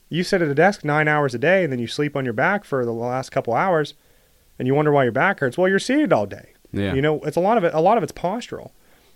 you 0.09 0.23
sit 0.23 0.43
at 0.43 0.49
a 0.49 0.55
desk 0.55 0.85
nine 0.85 1.09
hours 1.09 1.35
a 1.35 1.39
day 1.39 1.65
and 1.65 1.73
then 1.73 1.79
you 1.79 1.87
sleep 1.87 2.17
on 2.17 2.25
your 2.25 2.35
back 2.35 2.65
for 2.65 2.85
the 2.85 2.93
last 2.93 3.31
couple 3.31 3.55
hours, 3.55 3.95
and 4.59 4.69
you 4.69 4.75
wonder 4.75 4.93
why 4.93 5.03
your 5.03 5.13
back 5.13 5.41
hurts. 5.41 5.57
Well, 5.57 5.69
you're 5.69 5.79
seated 5.79 6.13
all 6.13 6.27
day. 6.27 6.53
Yeah. 6.73 6.95
You 6.95 7.03
know, 7.03 7.21
it's 7.21 7.37
a 7.37 7.41
lot 7.41 7.59
of 7.59 7.65
it. 7.65 7.75
A 7.75 7.81
lot 7.81 7.97
of 7.97 8.03
it's 8.03 8.13
postural, 8.13 8.71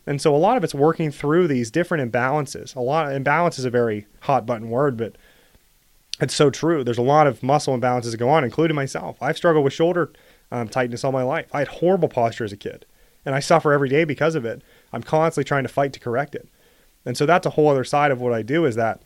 and 0.07 0.21
so 0.21 0.35
a 0.35 0.39
lot 0.39 0.57
of 0.57 0.65
it's 0.65 0.75
working 0.75 1.11
through 1.11 1.49
these 1.49 1.71
different 1.71 2.11
imbalances. 2.11 2.75
A 2.75 2.81
lot 2.81 3.13
imbalance 3.13 3.59
is 3.59 3.65
a 3.65 3.71
very 3.71 4.07
hot 4.21 4.45
button 4.45 4.69
word, 4.69 4.97
but 4.97 5.17
it's 6.21 6.35
so 6.35 6.51
true. 6.51 6.83
There's 6.83 6.99
a 6.99 7.03
lot 7.03 7.27
of 7.27 7.43
muscle 7.43 7.79
imbalances 7.79 8.13
that 8.13 8.17
go 8.17 8.29
on, 8.29 8.45
including 8.45 8.75
myself. 8.75 9.17
I've 9.21 9.37
struggled 9.37 9.65
with 9.65 9.73
shoulder 9.73 10.13
um, 10.51 10.69
tightness 10.69 11.05
all 11.05 11.13
my 11.13 11.23
life. 11.23 11.47
I 11.53 11.61
had 11.61 11.69
horrible 11.69 12.09
posture 12.09 12.45
as 12.45 12.53
a 12.53 12.57
kid, 12.57 12.87
and 13.25 13.35
I 13.35 13.41
suffer 13.41 13.73
every 13.73 13.89
day 13.89 14.05
because 14.05 14.35
of 14.35 14.45
it. 14.45 14.63
I'm 14.93 15.03
constantly 15.03 15.45
trying 15.45 15.65
to 15.65 15.69
fight 15.69 15.93
to 15.95 16.01
correct 16.01 16.35
it, 16.35 16.49
and 17.05 17.17
so 17.17 17.27
that's 17.27 17.47
a 17.47 17.51
whole 17.51 17.69
other 17.69 17.85
side 17.85 18.11
of 18.11 18.21
what 18.21 18.33
I 18.33 18.43
do. 18.43 18.65
Is 18.65 18.77
that 18.77 19.01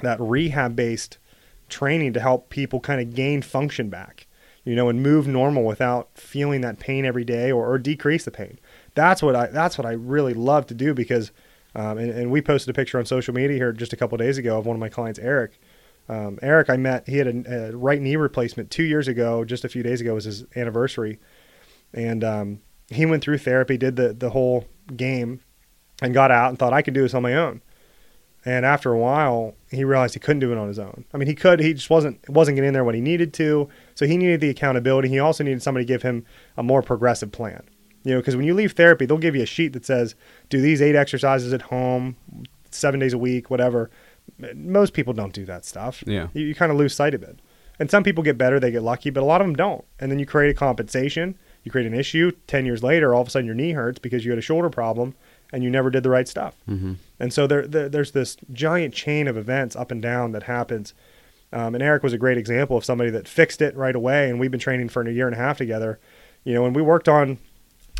that 0.00 0.20
rehab 0.20 0.74
based 0.74 1.18
training 1.68 2.12
to 2.12 2.20
help 2.20 2.50
people 2.50 2.80
kind 2.80 3.00
of 3.00 3.14
gain 3.14 3.42
function 3.42 3.88
back, 3.88 4.26
you 4.64 4.74
know, 4.74 4.88
and 4.88 5.02
move 5.02 5.26
normal 5.26 5.64
without 5.64 6.10
feeling 6.14 6.60
that 6.62 6.78
pain 6.78 7.04
every 7.04 7.24
day 7.24 7.50
or, 7.50 7.66
or 7.66 7.78
decrease 7.78 8.24
the 8.24 8.30
pain. 8.30 8.58
That's 8.94 9.22
what 9.22 9.36
I 9.36 9.46
that's 9.46 9.78
what 9.78 9.86
I 9.86 9.92
really 9.92 10.34
love 10.34 10.66
to 10.66 10.74
do 10.74 10.94
because, 10.94 11.30
um, 11.74 11.98
and, 11.98 12.10
and 12.10 12.30
we 12.30 12.40
posted 12.42 12.70
a 12.70 12.76
picture 12.76 12.98
on 12.98 13.06
social 13.06 13.34
media 13.34 13.56
here 13.56 13.72
just 13.72 13.92
a 13.92 13.96
couple 13.96 14.18
days 14.18 14.38
ago 14.38 14.58
of 14.58 14.66
one 14.66 14.76
of 14.76 14.80
my 14.80 14.88
clients, 14.88 15.18
Eric. 15.18 15.60
Um, 16.10 16.40
Eric, 16.42 16.68
I 16.68 16.76
met. 16.76 17.08
He 17.08 17.18
had 17.18 17.28
a, 17.28 17.68
a, 17.68 17.76
right 17.76 18.02
knee 18.02 18.16
replacement 18.16 18.72
two 18.72 18.82
years 18.82 19.06
ago. 19.06 19.44
Just 19.44 19.64
a 19.64 19.68
few 19.68 19.84
days 19.84 20.00
ago 20.00 20.14
was 20.14 20.24
his 20.24 20.44
anniversary, 20.56 21.20
and 21.94 22.24
um, 22.24 22.60
he 22.88 23.06
went 23.06 23.22
through 23.22 23.38
therapy, 23.38 23.78
did 23.78 23.94
the 23.94 24.12
the 24.12 24.30
whole 24.30 24.66
game, 24.96 25.40
and 26.02 26.12
got 26.12 26.32
out 26.32 26.48
and 26.48 26.58
thought 26.58 26.72
I 26.72 26.82
could 26.82 26.94
do 26.94 27.02
this 27.02 27.14
on 27.14 27.22
my 27.22 27.34
own. 27.34 27.62
And 28.44 28.66
after 28.66 28.90
a 28.90 28.98
while, 28.98 29.54
he 29.70 29.84
realized 29.84 30.14
he 30.14 30.20
couldn't 30.20 30.40
do 30.40 30.50
it 30.50 30.58
on 30.58 30.66
his 30.66 30.80
own. 30.80 31.04
I 31.14 31.16
mean, 31.16 31.28
he 31.28 31.34
could. 31.34 31.60
He 31.60 31.74
just 31.74 31.90
wasn't 31.90 32.28
wasn't 32.28 32.56
getting 32.56 32.68
in 32.68 32.74
there 32.74 32.84
when 32.84 32.96
he 32.96 33.00
needed 33.00 33.32
to. 33.34 33.68
So 33.94 34.04
he 34.04 34.16
needed 34.16 34.40
the 34.40 34.50
accountability. 34.50 35.10
He 35.10 35.20
also 35.20 35.44
needed 35.44 35.62
somebody 35.62 35.86
to 35.86 35.92
give 35.92 36.02
him 36.02 36.26
a 36.56 36.64
more 36.64 36.82
progressive 36.82 37.30
plan. 37.30 37.62
You 38.02 38.14
know, 38.14 38.20
because 38.20 38.34
when 38.34 38.46
you 38.46 38.54
leave 38.54 38.72
therapy, 38.72 39.06
they'll 39.06 39.18
give 39.18 39.36
you 39.36 39.42
a 39.42 39.46
sheet 39.46 39.74
that 39.74 39.86
says, 39.86 40.16
"Do 40.48 40.60
these 40.60 40.82
eight 40.82 40.96
exercises 40.96 41.52
at 41.52 41.62
home, 41.62 42.16
seven 42.72 42.98
days 42.98 43.12
a 43.12 43.18
week, 43.18 43.48
whatever." 43.48 43.90
Most 44.54 44.92
people 44.92 45.12
don't 45.12 45.32
do 45.32 45.44
that 45.46 45.64
stuff. 45.64 46.02
Yeah. 46.06 46.28
You, 46.32 46.46
you 46.46 46.54
kind 46.54 46.72
of 46.72 46.78
lose 46.78 46.94
sight 46.94 47.14
of 47.14 47.22
it. 47.22 47.38
And 47.78 47.90
some 47.90 48.02
people 48.02 48.22
get 48.22 48.36
better, 48.36 48.60
they 48.60 48.70
get 48.70 48.82
lucky, 48.82 49.08
but 49.08 49.22
a 49.22 49.26
lot 49.26 49.40
of 49.40 49.46
them 49.46 49.56
don't. 49.56 49.84
And 49.98 50.12
then 50.12 50.18
you 50.18 50.26
create 50.26 50.50
a 50.50 50.54
compensation, 50.54 51.36
you 51.64 51.72
create 51.72 51.86
an 51.86 51.94
issue. 51.94 52.30
10 52.46 52.66
years 52.66 52.82
later, 52.82 53.14
all 53.14 53.22
of 53.22 53.28
a 53.28 53.30
sudden 53.30 53.46
your 53.46 53.54
knee 53.54 53.72
hurts 53.72 53.98
because 53.98 54.24
you 54.24 54.30
had 54.30 54.38
a 54.38 54.42
shoulder 54.42 54.68
problem 54.68 55.14
and 55.52 55.64
you 55.64 55.70
never 55.70 55.90
did 55.90 56.02
the 56.02 56.10
right 56.10 56.28
stuff. 56.28 56.54
Mm-hmm. 56.68 56.94
And 57.18 57.32
so 57.32 57.46
there, 57.46 57.66
there, 57.66 57.88
there's 57.88 58.12
this 58.12 58.36
giant 58.52 58.94
chain 58.94 59.26
of 59.26 59.36
events 59.36 59.76
up 59.76 59.90
and 59.90 60.00
down 60.00 60.32
that 60.32 60.44
happens. 60.44 60.92
Um, 61.52 61.74
and 61.74 61.82
Eric 61.82 62.02
was 62.02 62.12
a 62.12 62.18
great 62.18 62.36
example 62.38 62.76
of 62.76 62.84
somebody 62.84 63.10
that 63.10 63.26
fixed 63.26 63.62
it 63.62 63.74
right 63.76 63.96
away. 63.96 64.28
And 64.28 64.38
we've 64.38 64.50
been 64.50 64.60
training 64.60 64.90
for 64.90 65.02
a 65.02 65.10
year 65.10 65.26
and 65.26 65.34
a 65.34 65.38
half 65.38 65.56
together, 65.56 65.98
you 66.44 66.54
know, 66.54 66.66
and 66.66 66.76
we 66.76 66.82
worked 66.82 67.08
on 67.08 67.38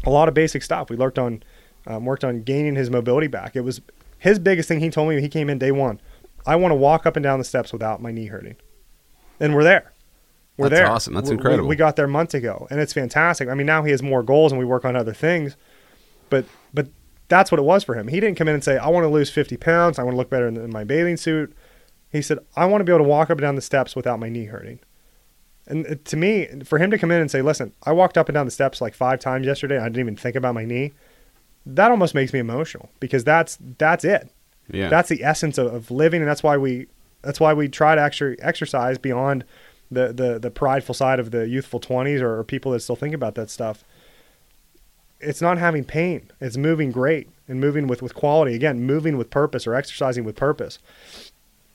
a 0.04 0.10
lot 0.10 0.28
of 0.28 0.34
basic 0.34 0.62
stuff. 0.62 0.90
We 0.90 0.96
worked 0.96 1.18
on, 1.18 1.42
um, 1.86 2.04
worked 2.04 2.22
on 2.22 2.42
gaining 2.42 2.76
his 2.76 2.90
mobility 2.90 3.26
back. 3.26 3.56
It 3.56 3.62
was 3.62 3.80
his 4.18 4.38
biggest 4.38 4.68
thing. 4.68 4.80
He 4.80 4.90
told 4.90 5.08
me 5.08 5.20
he 5.20 5.28
came 5.28 5.48
in 5.50 5.58
day 5.58 5.72
one. 5.72 6.00
I 6.46 6.56
want 6.56 6.72
to 6.72 6.76
walk 6.76 7.06
up 7.06 7.16
and 7.16 7.22
down 7.22 7.38
the 7.38 7.44
steps 7.44 7.72
without 7.72 8.00
my 8.02 8.10
knee 8.10 8.26
hurting. 8.26 8.56
And 9.38 9.54
we're 9.54 9.64
there. 9.64 9.92
We're 10.56 10.68
That's 10.68 10.80
there. 10.80 10.90
awesome. 10.90 11.14
That's 11.14 11.30
We- 11.30 11.36
incredible. 11.36 11.64
We, 11.64 11.70
we 11.70 11.76
got 11.76 11.96
there 11.96 12.06
months 12.06 12.34
ago, 12.34 12.66
and 12.70 12.80
it's 12.80 12.92
fantastic. 12.92 13.48
I 13.48 13.54
mean, 13.54 13.66
now 13.66 13.82
he 13.82 13.90
has 13.90 14.02
more 14.02 14.22
goals, 14.22 14.52
and 14.52 14.58
we 14.58 14.64
work 14.64 14.84
on 14.84 14.96
other 14.96 15.14
things. 15.14 15.56
But 16.28 16.44
but 16.74 16.88
that's 17.28 17.50
what 17.50 17.58
it 17.58 17.62
was 17.64 17.84
for 17.84 17.94
him. 17.94 18.08
He 18.08 18.20
didn't 18.20 18.36
come 18.36 18.48
in 18.48 18.54
and 18.54 18.62
say, 18.64 18.76
"I 18.76 18.88
want 18.88 19.04
to 19.04 19.08
lose 19.08 19.30
50 19.30 19.56
pounds. 19.56 19.98
I 19.98 20.02
want 20.02 20.14
to 20.14 20.18
look 20.18 20.28
better 20.30 20.48
in, 20.48 20.56
in 20.56 20.70
my 20.70 20.84
bathing 20.84 21.16
suit." 21.16 21.54
He 22.10 22.20
said, 22.22 22.38
"I 22.56 22.66
want 22.66 22.80
to 22.80 22.84
be 22.84 22.92
able 22.92 23.04
to 23.04 23.08
walk 23.08 23.30
up 23.30 23.38
and 23.38 23.42
down 23.42 23.54
the 23.54 23.62
steps 23.62 23.96
without 23.96 24.20
my 24.20 24.28
knee 24.28 24.44
hurting." 24.46 24.80
And 25.66 26.04
to 26.04 26.16
me, 26.16 26.48
for 26.64 26.78
him 26.78 26.90
to 26.90 26.98
come 26.98 27.10
in 27.10 27.20
and 27.20 27.30
say, 27.30 27.40
"Listen, 27.42 27.72
I 27.84 27.92
walked 27.92 28.18
up 28.18 28.28
and 28.28 28.34
down 28.34 28.44
the 28.46 28.50
steps 28.52 28.80
like 28.80 28.94
five 28.94 29.20
times 29.20 29.46
yesterday. 29.46 29.78
I 29.78 29.84
didn't 29.84 30.00
even 30.00 30.16
think 30.16 30.36
about 30.36 30.54
my 30.54 30.64
knee," 30.64 30.92
that 31.64 31.90
almost 31.90 32.14
makes 32.14 32.32
me 32.32 32.38
emotional 32.38 32.90
because 33.00 33.24
that's 33.24 33.56
that's 33.78 34.04
it 34.04 34.30
Yeah. 34.72 34.88
that's 34.88 35.08
the 35.08 35.24
essence 35.24 35.58
of, 35.58 35.72
of 35.72 35.90
living 35.90 36.20
and 36.20 36.28
that's 36.28 36.42
why 36.42 36.56
we 36.56 36.86
that's 37.22 37.40
why 37.40 37.52
we 37.52 37.68
try 37.68 37.94
to 37.94 38.00
actually 38.00 38.40
exercise 38.40 38.98
beyond 38.98 39.44
the 39.90 40.12
the, 40.12 40.38
the 40.38 40.50
prideful 40.50 40.94
side 40.94 41.20
of 41.20 41.30
the 41.30 41.48
youthful 41.48 41.80
20s 41.80 42.20
or, 42.20 42.38
or 42.38 42.44
people 42.44 42.72
that 42.72 42.80
still 42.80 42.96
think 42.96 43.14
about 43.14 43.34
that 43.34 43.50
stuff. 43.50 43.84
It's 45.20 45.42
not 45.42 45.58
having 45.58 45.84
pain. 45.84 46.30
It's 46.40 46.56
moving 46.56 46.90
great 46.90 47.28
and 47.46 47.60
moving 47.60 47.86
with 47.86 48.02
with 48.02 48.14
quality. 48.14 48.54
Again 48.54 48.82
moving 48.82 49.16
with 49.16 49.30
purpose 49.30 49.66
or 49.66 49.74
exercising 49.74 50.24
with 50.24 50.36
purpose. 50.36 50.78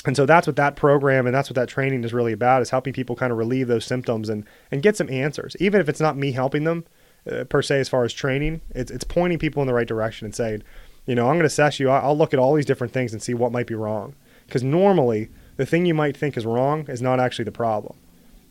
And 0.05 0.15
so 0.15 0.25
that's 0.25 0.45
what 0.45 0.55
that 0.55 0.75
program 0.75 1.25
and 1.25 1.35
that's 1.35 1.49
what 1.49 1.55
that 1.55 1.67
training 1.67 2.03
is 2.03 2.13
really 2.13 2.33
about 2.33 2.61
is 2.61 2.69
helping 2.69 2.93
people 2.93 3.15
kind 3.15 3.31
of 3.31 3.37
relieve 3.37 3.67
those 3.67 3.85
symptoms 3.85 4.29
and 4.29 4.45
and 4.71 4.81
get 4.81 4.95
some 4.97 5.09
answers. 5.09 5.55
Even 5.59 5.81
if 5.81 5.89
it's 5.89 5.99
not 5.99 6.17
me 6.17 6.31
helping 6.31 6.63
them 6.63 6.85
uh, 7.29 7.43
per 7.45 7.61
se 7.61 7.79
as 7.79 7.89
far 7.89 8.03
as 8.03 8.13
training 8.13 8.61
it's 8.71 8.91
it's 8.91 9.03
pointing 9.03 9.39
people 9.39 9.61
in 9.61 9.67
the 9.67 9.73
right 9.73 9.87
direction 9.87 10.25
and 10.25 10.35
saying 10.35 10.61
you 11.05 11.15
know 11.15 11.27
i'm 11.27 11.35
going 11.35 11.39
to 11.39 11.45
assess 11.45 11.79
you 11.79 11.89
i'll 11.89 12.17
look 12.17 12.33
at 12.33 12.39
all 12.39 12.53
these 12.53 12.65
different 12.65 12.93
things 12.93 13.13
and 13.13 13.21
see 13.21 13.33
what 13.33 13.51
might 13.51 13.67
be 13.67 13.75
wrong. 13.75 14.15
Because 14.45 14.63
normally 14.63 15.29
the 15.57 15.65
thing 15.65 15.85
you 15.85 15.95
might 15.95 16.15
think 16.15 16.37
is 16.37 16.45
wrong 16.45 16.85
is 16.87 17.01
not 17.01 17.19
actually 17.19 17.45
the 17.45 17.51
problem. 17.51 17.97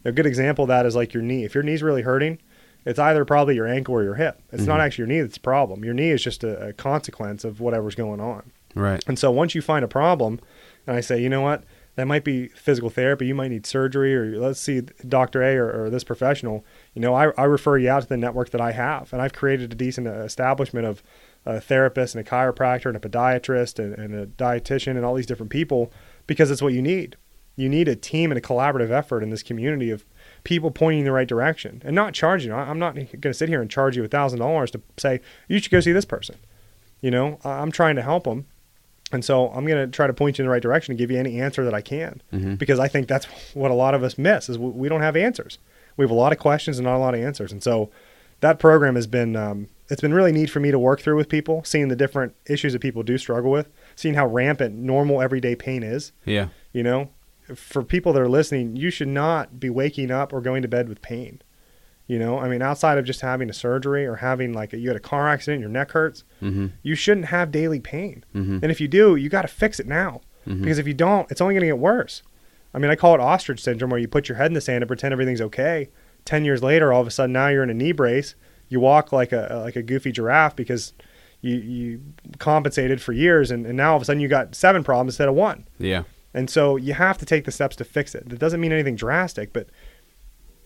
A 0.05 0.10
good 0.10 0.26
example 0.26 0.64
of 0.64 0.68
that 0.68 0.86
is 0.86 0.97
like 0.97 1.14
your 1.14 1.22
knee. 1.22 1.44
If 1.44 1.55
your 1.55 1.62
knee's 1.62 1.82
really 1.82 2.02
hurting 2.02 2.39
it's 2.85 2.98
either 2.98 3.24
probably 3.24 3.55
your 3.55 3.66
ankle 3.66 3.94
or 3.94 4.02
your 4.02 4.14
hip. 4.14 4.40
It's 4.52 4.66
not 4.66 4.81
actually 4.81 5.02
your 5.02 5.09
knee 5.09 5.20
that's 5.22 5.35
the 5.35 5.40
problem. 5.40 5.85
Your 5.85 5.94
knee 5.94 6.10
is 6.10 6.22
just 6.22 6.44
a, 6.44 6.68
a 6.68 6.72
consequence 6.72 7.44
of 7.44 7.60
whatever's 7.60 7.94
going 7.94 8.20
on. 8.20 8.52
Right. 8.74 9.05
and 9.06 9.16
so 9.18 9.31
once 9.31 9.55
you 9.55 9.62
find 9.62 9.85
a 9.85 9.89
problem, 9.89 10.40
and 10.86 10.97
I 10.97 11.01
say, 11.01 11.22
you 11.22 11.28
know 11.28 11.40
what, 11.40 11.62
that 11.94 12.06
might 12.06 12.24
be 12.24 12.48
physical 12.48 12.90
therapy, 12.90 13.26
you 13.26 13.35
might 13.35 13.52
need 13.52 13.66
surgery, 13.66 14.14
or 14.16 14.36
let's 14.36 14.59
see 14.59 14.81
Dr. 14.81 15.43
A 15.43 15.55
or, 15.56 15.85
or 15.85 15.90
this 15.90 16.02
professional, 16.02 16.64
you 16.93 17.01
know, 17.01 17.14
I, 17.14 17.31
I 17.39 17.44
refer 17.44 17.78
you 17.78 17.89
out 17.89 18.02
to 18.02 18.09
the 18.09 18.16
network 18.16 18.51
that 18.51 18.60
I 18.60 18.72
have. 18.72 19.12
And 19.12 19.22
I've 19.22 19.32
created 19.32 19.72
a 19.72 19.76
decent 19.76 20.09
uh, 20.09 20.22
establishment 20.22 20.86
of 20.86 21.05
a 21.47 21.61
therapist 21.61 22.15
and 22.15 22.27
a 22.27 22.31
chiropractor 22.31 22.87
and 22.87 22.97
a 22.97 23.01
podiatrist 23.01 23.79
and, 23.79 23.95
and 23.95 24.15
a 24.15 24.27
dietitian 24.27 24.93
and 24.97 25.05
all 25.05 25.15
these 25.15 25.27
different 25.27 25.51
people 25.51 25.93
because 26.27 26.51
it's 26.51 26.62
what 26.62 26.73
you 26.73 26.81
need. 26.83 27.16
You 27.57 27.69
need 27.69 27.87
a 27.87 27.95
team 27.95 28.33
and 28.33 28.39
a 28.39 28.41
collaborative 28.41 28.91
effort 28.91 29.23
in 29.23 29.31
this 29.31 29.43
community 29.43 29.91
of 29.91 30.05
people 30.43 30.71
pointing 30.73 31.01
in 31.01 31.05
the 31.05 31.12
right 31.12 31.29
direction 31.29 31.83
and 31.85 31.95
not 31.95 32.12
charging. 32.15 32.53
I'm 32.53 32.79
not 32.79 32.95
going 32.95 33.07
to 33.21 33.35
sit 33.35 33.49
here 33.49 33.61
and 33.62 33.71
charge 33.71 33.97
you 33.97 34.03
a 34.05 34.09
thousand 34.09 34.41
dollars 34.41 34.71
to 34.73 34.81
say 34.97 35.21
you 35.49 35.61
should 35.61 35.71
go 35.71 35.81
see 35.81 35.93
this 35.93 36.05
person. 36.05 36.37
You 37.01 37.11
know, 37.11 37.39
I'm 37.45 37.71
trying 37.71 37.95
to 37.97 38.03
help 38.03 38.25
them, 38.25 38.47
and 39.12 39.25
so 39.25 39.49
I'm 39.51 39.66
going 39.66 39.85
to 39.85 39.95
try 39.95 40.07
to 40.07 40.15
point 40.15 40.39
you 40.39 40.43
in 40.43 40.47
the 40.47 40.53
right 40.53 40.62
direction 40.62 40.93
and 40.93 40.99
give 40.99 41.11
you 41.11 41.19
any 41.19 41.39
answer 41.41 41.62
that 41.65 41.75
I 41.75 41.83
can 41.83 42.23
Mhm. 42.33 42.59
because 42.59 42.81
I 42.81 42.89
think 42.89 43.07
that's 43.07 43.27
what 43.55 43.71
a 43.71 43.75
lot 43.75 43.95
of 43.95 44.03
us 44.03 44.16
miss 44.19 44.49
is 44.49 44.59
we 44.59 44.89
don't 44.89 45.03
have 45.03 45.15
answers. 45.15 45.59
We 45.97 46.03
have 46.05 46.11
a 46.11 46.15
lot 46.15 46.33
of 46.33 46.39
questions 46.39 46.79
and 46.79 46.87
not 46.87 46.97
a 46.97 46.99
lot 46.99 47.15
of 47.15 47.21
answers, 47.21 47.53
and 47.53 47.62
so 47.62 47.91
that 48.45 48.59
program 48.59 48.95
has 48.95 49.07
been 49.07 49.35
um, 49.37 49.69
it's 49.89 50.01
been 50.01 50.15
really 50.15 50.33
neat 50.33 50.51
for 50.51 50.61
me 50.61 50.71
to 50.71 50.79
work 50.79 51.01
through 51.01 51.16
with 51.16 51.29
people, 51.29 51.62
seeing 51.65 51.89
the 51.89 51.97
different 51.97 52.35
issues 52.47 52.73
that 52.75 52.79
people 52.81 53.03
do 53.03 53.19
struggle 53.19 53.51
with, 53.51 53.69
seeing 53.97 54.15
how 54.15 54.27
rampant 54.27 54.75
normal 54.77 55.21
everyday 55.23 55.55
pain 55.57 55.83
is. 55.83 56.12
Yeah. 56.25 56.49
You 56.73 56.83
know, 56.83 57.11
for 57.55 57.83
people 57.83 58.12
that 58.12 58.23
are 58.23 58.29
listening, 58.29 58.77
you 58.77 58.91
should 58.91 59.09
not 59.09 59.59
be 59.61 59.69
waking 59.71 60.11
up 60.11 60.33
or 60.33 60.41
going 60.41 60.62
to 60.62 60.69
bed 60.69 60.89
with 60.89 61.03
pain. 61.03 61.41
You 62.07 62.19
know, 62.19 62.39
I 62.39 62.49
mean, 62.49 62.61
outside 62.62 62.99
of 62.99 63.05
just 63.07 63.23
having 63.23 63.49
a 63.49 63.53
surgery 63.55 64.05
or 64.07 64.16
having 64.16 64.53
like 64.53 64.73
a, 64.75 64.79
you 64.79 64.89
had 64.89 64.97
a 64.97 65.01
car 65.01 65.27
accident, 65.29 65.61
your 65.61 65.71
neck 65.71 65.93
hurts, 65.93 66.25
Mm-hmm. 66.43 66.66
you 66.83 66.95
shouldn't 66.95 67.27
have 67.27 67.51
daily 67.51 67.81
pain. 67.81 68.25
Mhm. 68.35 68.62
And 68.62 68.71
if 68.71 68.79
you 68.81 68.89
do, 68.89 69.16
you 69.16 69.29
got 69.31 69.43
to 69.43 69.49
fix 69.49 69.81
it 69.81 69.87
now 69.87 70.21
Mhm. 70.47 70.61
because 70.61 70.79
if 70.79 70.87
you 70.87 70.93
don't, 70.95 71.31
it's 71.31 71.41
only 71.41 71.55
going 71.55 71.62
to 71.62 71.66
get 71.69 71.79
worse. 71.79 72.23
I 72.75 72.79
mean, 72.79 72.91
I 72.91 72.97
call 72.97 73.15
it 73.15 73.21
ostrich 73.21 73.62
syndrome 73.62 73.91
where 73.91 74.01
you 74.01 74.09
put 74.09 74.29
your 74.29 74.37
head 74.37 74.47
in 74.49 74.55
the 74.55 74.61
sand 74.61 74.83
and 74.83 74.89
pretend 74.89 75.12
everything's 75.12 75.41
okay. 75.41 75.89
10 76.24 76.44
years 76.44 76.62
later, 76.62 76.92
all 76.92 77.01
of 77.01 77.06
a 77.06 77.10
sudden 77.10 77.32
now 77.32 77.48
you're 77.48 77.62
in 77.62 77.70
a 77.70 77.74
knee 77.74 77.92
brace. 77.92 78.34
You 78.68 78.80
walk 78.80 79.12
like 79.12 79.32
a 79.32 79.62
like 79.64 79.76
a 79.76 79.82
goofy 79.82 80.10
giraffe 80.10 80.56
because 80.56 80.92
you 81.40 81.56
you 81.56 82.01
compensated 82.38 83.01
for 83.01 83.12
years 83.12 83.51
and, 83.51 83.66
and 83.66 83.76
now 83.76 83.90
all 83.90 83.96
of 83.96 84.02
a 84.02 84.05
sudden 84.05 84.20
you 84.20 84.28
got 84.28 84.55
seven 84.55 84.82
problems 84.82 85.14
instead 85.14 85.28
of 85.28 85.34
one. 85.34 85.66
Yeah. 85.78 86.05
And 86.32 86.51
so 86.51 86.76
you 86.76 86.94
have 86.94 87.18
to 87.18 87.26
take 87.26 87.44
the 87.44 87.52
steps 87.52 87.76
to 87.76 87.84
fix 87.84 88.14
it. 88.14 88.28
That 88.28 88.38
doesn't 88.40 88.60
mean 88.60 88.72
anything 88.72 88.96
drastic, 88.96 89.52
but 89.52 89.68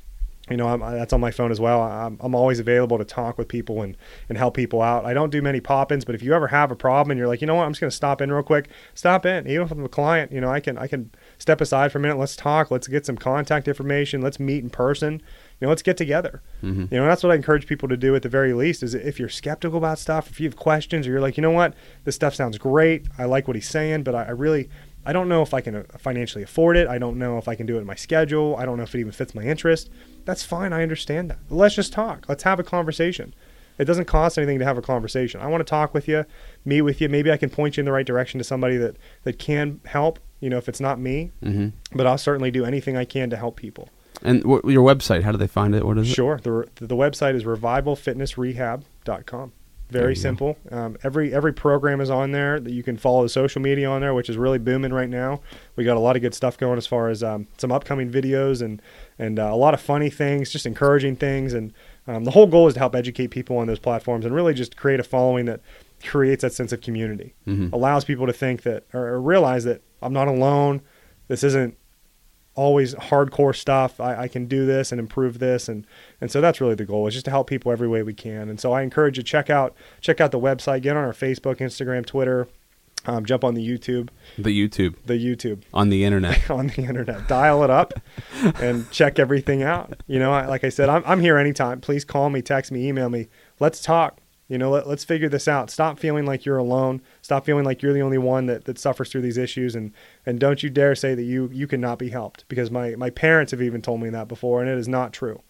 you 0.49 0.57
know, 0.57 0.69
I'm, 0.69 0.81
that's 0.81 1.13
on 1.13 1.21
my 1.21 1.31
phone 1.31 1.51
as 1.51 1.61
well. 1.61 1.83
I'm, 1.83 2.19
I'm 2.21 2.35
always 2.35 2.61
available 2.61 2.99
to 2.99 3.05
talk 3.05 3.37
with 3.37 3.49
people 3.49 3.83
and, 3.83 3.97
and 4.29 4.39
help 4.39 4.55
people 4.55 4.81
out. 4.81 5.05
I 5.05 5.13
don't 5.13 5.31
do 5.31 5.43
many 5.43 5.61
pop 5.61 5.91
ins, 5.91 6.05
but 6.05 6.15
if 6.15 6.23
you 6.23 6.35
ever 6.35 6.47
have 6.49 6.71
a 6.71 6.77
problem 6.77 7.11
and 7.11 7.19
you're 7.19 7.27
like, 7.27 7.41
you 7.41 7.47
know 7.49 7.57
what, 7.57 7.65
I'm 7.65 7.73
just 7.73 7.81
going 7.81 7.91
to 7.91 7.97
stop 7.97 8.21
in 8.21 8.31
real 8.31 8.45
quick, 8.45 8.69
stop 8.95 9.27
in. 9.27 9.49
Even 9.49 9.63
if 9.67 9.73
I'm 9.73 9.85
a 9.85 9.89
client, 9.89 10.31
you 10.31 10.41
know, 10.41 10.51
I 10.51 10.61
can 10.61 10.79
I 10.79 10.87
can 10.87 11.11
step 11.39 11.61
aside 11.61 11.91
for 11.91 11.99
a 11.99 12.01
minute. 12.01 12.19
Let's 12.19 12.37
talk. 12.37 12.71
Let's 12.71 12.87
get 12.87 13.05
some 13.05 13.17
contact 13.17 13.67
information. 13.67 14.21
Let's 14.21 14.39
meet 14.39 14.63
in 14.63 14.71
person. 14.71 15.15
You 15.61 15.67
know, 15.67 15.69
let's 15.71 15.83
get 15.83 15.97
together. 15.97 16.43
Mm-hmm. 16.63 16.95
You 16.95 17.01
know, 17.01 17.07
that's 17.07 17.23
what 17.23 17.33
I 17.33 17.35
encourage 17.35 17.67
people 17.67 17.89
to 17.89 17.97
do 17.97 18.15
at 18.15 18.23
the 18.23 18.29
very 18.29 18.53
least. 18.53 18.83
Is 18.83 18.95
if 18.95 19.19
you're 19.19 19.29
skeptical 19.29 19.79
about 19.79 19.99
stuff, 19.99 20.31
if 20.31 20.39
you 20.39 20.47
have 20.47 20.57
questions, 20.57 21.07
or 21.07 21.11
you're 21.11 21.21
like, 21.21 21.37
you 21.37 21.43
know 21.43 21.51
what, 21.51 21.75
this 22.05 22.15
stuff 22.15 22.35
sounds 22.35 22.59
great. 22.59 23.07
I 23.19 23.25
like 23.25 23.49
what 23.49 23.57
he's 23.57 23.69
saying, 23.69 24.03
but 24.03 24.15
I, 24.15 24.25
I 24.25 24.31
really 24.31 24.69
I 25.07 25.13
don't 25.13 25.29
know 25.29 25.41
if 25.41 25.55
I 25.55 25.61
can 25.61 25.77
uh, 25.77 25.85
financially 25.99 26.43
afford 26.43 26.77
it. 26.77 26.89
I 26.89 26.99
don't 26.99 27.17
know 27.17 27.39
if 27.39 27.47
I 27.47 27.55
can 27.55 27.65
do 27.65 27.77
it 27.77 27.81
in 27.81 27.87
my 27.87 27.95
schedule. 27.95 28.57
I 28.59 28.67
don't 28.67 28.77
know 28.77 28.83
if 28.83 28.95
it 28.95 28.99
even 28.99 29.13
fits 29.13 29.35
my 29.35 29.45
interest. 29.45 29.89
That's 30.25 30.43
fine. 30.43 30.73
I 30.73 30.83
understand 30.83 31.31
that. 31.31 31.39
Let's 31.49 31.77
just 31.77 31.93
talk. 31.93 32.29
Let's 32.29 32.43
have 32.43 32.59
a 32.59 32.65
conversation. 32.65 33.33
It 33.79 33.85
doesn't 33.85 34.07
cost 34.07 34.37
anything 34.37 34.59
to 34.59 34.65
have 34.65 34.79
a 34.79 34.83
conversation. 34.83 35.41
I 35.41 35.47
want 35.47 35.61
to 35.61 35.71
talk 35.71 35.95
with 35.95 36.09
you, 36.09 36.25
meet 36.65 36.83
with 36.83 37.01
you. 37.01 37.09
Maybe 37.09 37.31
I 37.31 37.37
can 37.37 37.51
point 37.51 37.77
you 37.77 37.83
in 37.83 37.85
the 37.85 37.93
right 37.93 38.07
direction 38.07 38.39
to 38.39 38.45
somebody 38.45 38.77
that, 38.79 38.97
that 39.23 39.39
can 39.39 39.81
help, 39.85 40.19
you 40.41 40.51
know, 40.51 40.57
if 40.57 40.69
it's 40.69 40.81
not 40.81 40.99
me. 40.99 41.31
Mm-hmm. 41.43 41.69
But 41.97 42.09
I'll 42.09 42.19
certainly 42.19 42.51
do 42.51 42.65
anything 42.65 42.97
I 42.97 43.05
can 43.05 43.31
to 43.31 43.37
help 43.37 43.55
people. 43.57 43.91
And 44.23 44.43
wh- 44.43 44.67
your 44.69 44.83
website, 44.83 45.23
how 45.23 45.31
do 45.33 45.39
they 45.39 45.47
find 45.47 45.75
it? 45.75 45.85
What 45.85 45.99
is 45.99 46.11
it? 46.11 46.15
Sure. 46.15 46.41
The, 46.43 46.67
the 46.77 46.97
website 46.97 47.35
is 47.35 47.45
revivalfitnessrehab.com. 47.45 49.53
Very 49.89 50.17
simple. 50.17 50.57
Um, 50.73 50.97
every 51.05 51.33
every 51.33 51.53
program 51.53 52.01
is 52.01 52.11
on 52.11 52.33
there 52.33 52.59
that 52.59 52.73
you 52.73 52.83
can 52.83 52.97
follow 52.97 53.23
the 53.23 53.29
social 53.29 53.63
media 53.63 53.89
on 53.89 54.01
there, 54.01 54.15
which 54.15 54.29
is 54.29 54.37
really 54.37 54.59
booming 54.59 54.93
right 54.93 55.09
now. 55.09 55.41
We 55.77 55.85
got 55.85 55.97
a 55.97 56.01
lot 56.01 56.17
of 56.17 56.23
good 56.23 56.35
stuff 56.35 56.59
going 56.59 56.77
as 56.77 56.87
far 56.89 57.09
as 57.09 57.23
um, 57.23 57.47
some 57.57 57.71
upcoming 57.71 58.11
videos 58.11 58.63
and 58.63 58.83
and 59.19 59.39
uh, 59.39 59.45
a 59.53 59.57
lot 59.57 59.75
of 59.75 59.81
funny 59.81 60.11
things, 60.11 60.51
just 60.51 60.67
encouraging 60.67 61.17
things. 61.17 61.53
And 61.53 61.73
um, 62.09 62.25
the 62.25 62.33
whole 62.33 62.49
goal 62.49 62.67
is 62.67 62.75
to 62.75 62.81
help 62.81 62.97
educate 62.97 63.29
people 63.29 63.59
on 63.59 63.69
those 63.69 63.79
platforms 63.79 64.25
and 64.25 64.35
really 64.35 64.55
just 64.55 64.77
create 64.77 64.99
a 64.99 65.05
following 65.05 65.45
that 65.47 65.61
creates 66.05 66.43
that 66.43 66.53
sense 66.53 66.73
of 66.73 66.81
community, 66.81 67.35
Mhm. 67.47 67.73
allows 67.73 68.05
people 68.05 68.27
to 68.27 68.33
think 68.33 68.63
that 68.63 68.85
or, 68.93 69.07
or 69.07 69.21
realize 69.21 69.63
that 69.65 69.83
I'm 70.03 70.13
not 70.13 70.27
alone. 70.29 70.83
This 71.29 71.43
isn't 71.45 71.77
always 72.57 72.95
hardcore 72.95 73.55
stuff. 73.55 74.01
I, 74.01 74.23
I 74.23 74.29
can 74.29 74.47
do 74.47 74.67
this 74.67 74.91
and 74.91 74.99
improve 74.99 75.39
this, 75.39 75.69
and 75.69 75.87
and 76.21 76.31
so 76.31 76.41
that's 76.41 76.61
really 76.61 76.75
the 76.75 76.85
goal 76.85 77.07
is 77.07 77.15
just 77.15 77.27
to 77.27 77.31
help 77.31 77.47
people 77.47 77.71
every 77.71 77.87
way 77.87 78.03
we 78.03 78.15
can. 78.15 78.49
And 78.49 78.59
so 78.59 78.73
I 78.73 78.83
encourage 78.83 79.17
you 79.17 79.23
to 79.23 79.29
check 79.29 79.49
out 79.49 79.77
check 80.01 80.21
out 80.21 80.33
the 80.33 80.41
website, 80.41 80.83
get 80.83 80.97
on 80.97 81.05
our 81.05 81.13
Facebook, 81.13 81.59
Instagram, 81.59 82.05
Twitter, 82.05 82.49
um, 83.07 83.25
jump 83.25 83.45
on 83.45 83.55
the 83.55 83.67
YouTube, 83.67 84.09
The 84.37 84.51
YouTube 84.51 84.97
the 85.07 85.15
YouTube 85.15 85.63
on 85.73 85.91
the 85.91 86.05
internet. 86.05 86.51
on 86.51 86.69
the 86.69 86.83
internet, 86.83 87.29
dial 87.29 87.63
it 87.63 87.71
up, 87.71 87.95
and 88.61 88.91
check 88.91 89.19
everything 89.19 89.63
out. 89.63 90.03
You 90.07 90.19
know, 90.19 90.33
I, 90.33 90.47
like 90.47 90.65
I 90.65 90.71
said, 90.71 90.89
I'm 90.89 91.03
I'm 91.07 91.21
here 91.21 91.39
anytime. 91.39 91.81
Please 91.81 92.05
call 92.05 92.31
me, 92.31 92.43
text 92.43 92.73
me, 92.73 92.89
email 92.89 93.09
me. 93.09 93.29
Let's 93.61 93.81
talk. 93.81 94.21
You 94.49 94.59
know, 94.59 94.71
let, 94.71 94.87
let's 94.87 95.05
figure 95.05 95.29
this 95.29 95.49
out. 95.49 95.71
Stop 95.71 95.99
feeling 95.99 96.25
like 96.25 96.45
you're 96.45 96.57
alone. 96.57 97.03
Stop 97.21 97.45
feeling 97.45 97.65
like 97.65 97.83
you're 97.83 97.93
the 97.93 98.03
only 98.03 98.19
one 98.19 98.47
that, 98.47 98.65
that 98.65 98.79
suffers 98.79 99.11
through 99.11 99.23
these 99.23 99.39
issues. 99.39 99.75
And, 99.75 99.93
and 100.25 100.39
don't 100.39 100.63
you 100.63 100.71
dare 100.71 100.95
say 100.95 101.15
that 101.15 101.25
you, 101.25 101.51
you 101.53 101.67
cannot 101.67 101.99
be 101.99 102.11
helped 102.11 102.47
because 102.49 102.71
my, 102.71 102.95
my 102.95 103.11
parents 103.11 103.51
have 103.51 103.63
even 103.63 103.83
told 103.83 104.01
me 104.01 104.11
that 104.11 104.29
before 104.29 104.61
and 104.61 104.71
it 104.71 104.79
is 104.79 104.89
not 104.89 105.13
true. 105.13 105.43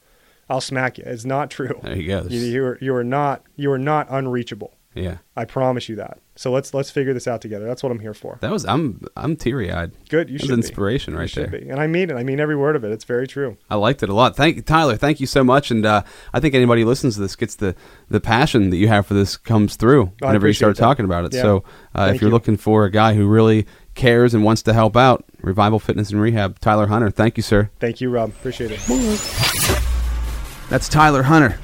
I'll 0.49 0.61
smack 0.61 0.97
you. 0.97 1.05
It's 1.07 1.25
not 1.25 1.51
true. 1.51 1.79
There 1.83 1.97
you 1.97 2.07
go. 2.07 2.27
You, 2.29 2.41
you 2.41 2.65
are, 2.65 2.79
you 2.81 2.95
are 2.95 3.05
not, 3.05 3.43
you 3.57 3.71
are 3.73 3.79
not 3.79 4.07
unreachable. 4.09 4.73
Yeah. 4.97 5.19
I 5.37 5.45
promise 5.45 5.89
you 5.89 5.97
that. 5.97 6.19
So 6.35 6.51
let's, 6.51 6.73
let's 6.75 6.91
figure 6.91 7.15
this 7.15 7.27
out 7.27 7.41
together. 7.41 7.67
That's 7.67 7.83
what 7.83 7.93
I'm 7.93 8.01
here 8.01 8.15
for. 8.15 8.39
That 8.41 8.51
was 8.51 8.65
I'm 8.65 9.03
I'm 9.17 9.37
teary 9.37 9.71
eyed. 9.71 9.93
Good. 10.09 10.29
You 10.29 10.35
was 10.35 10.43
should 10.43 10.51
inspiration 10.51 11.15
be. 11.15 11.19
right 11.19 11.23
you 11.25 11.29
should 11.29 11.51
there. 11.51 11.61
Be. 11.61 11.69
And 11.69 11.81
I 11.81 11.87
mean 11.87 12.11
it. 12.11 12.15
I 12.15 12.25
mean 12.25 12.41
every 12.41 12.57
word 12.57 12.77
of 12.77 12.85
it. 12.85 12.93
It's 12.93 13.05
very 13.05 13.27
true. 13.27 13.57
I 13.71 13.77
liked 13.77 14.03
it 14.03 14.09
a 14.09 14.15
lot. 14.15 14.37
Thank 14.37 14.57
you, 14.57 14.63
Tyler. 14.63 14.97
Thank 14.97 15.21
you 15.21 15.27
so 15.27 15.45
much. 15.45 15.71
And 15.71 15.85
uh, 15.87 16.03
I 16.33 16.41
think 16.41 16.55
anybody 16.55 16.83
who 16.83 16.89
listens 16.89 17.15
to 17.15 17.21
this 17.21 17.37
gets 17.37 17.55
the 17.57 17.75
the 18.09 18.21
passion 18.21 18.71
that 18.71 18.77
you 18.77 18.89
have 18.89 19.07
for 19.07 19.15
this 19.15 19.37
comes 19.37 19.77
through 19.77 20.13
I 20.23 20.27
whenever 20.27 20.47
you 20.47 20.53
start 20.53 20.77
that. 20.77 20.83
talking 20.83 21.05
about 21.05 21.25
it. 21.27 21.35
Yeah. 21.35 21.43
So 21.43 21.65
uh, 21.95 22.13
if 22.15 22.21
you're 22.21 22.29
you. 22.29 22.35
looking 22.35 22.57
for 22.57 22.85
a 22.85 22.91
guy 22.91 23.15
who 23.15 23.27
really 23.27 23.67
cares 23.95 24.35
and 24.35 24.45
wants 24.45 24.63
to 24.63 24.75
help 24.75 24.97
out, 24.97 25.25
Revival 25.41 25.79
Fitness 25.79 26.11
and 26.11 26.21
Rehab, 26.21 26.61
Tyler 26.61 26.87
Hunter. 26.87 27.11
Thank 27.11 27.37
you, 27.37 27.43
sir. 27.43 27.71
Thank 27.81 28.01
you, 28.01 28.11
Rob. 28.11 28.31
Appreciate 28.31 28.73
it. 28.73 28.81
That's 30.69 30.89
Tyler 30.89 31.23
Hunter. 31.23 31.59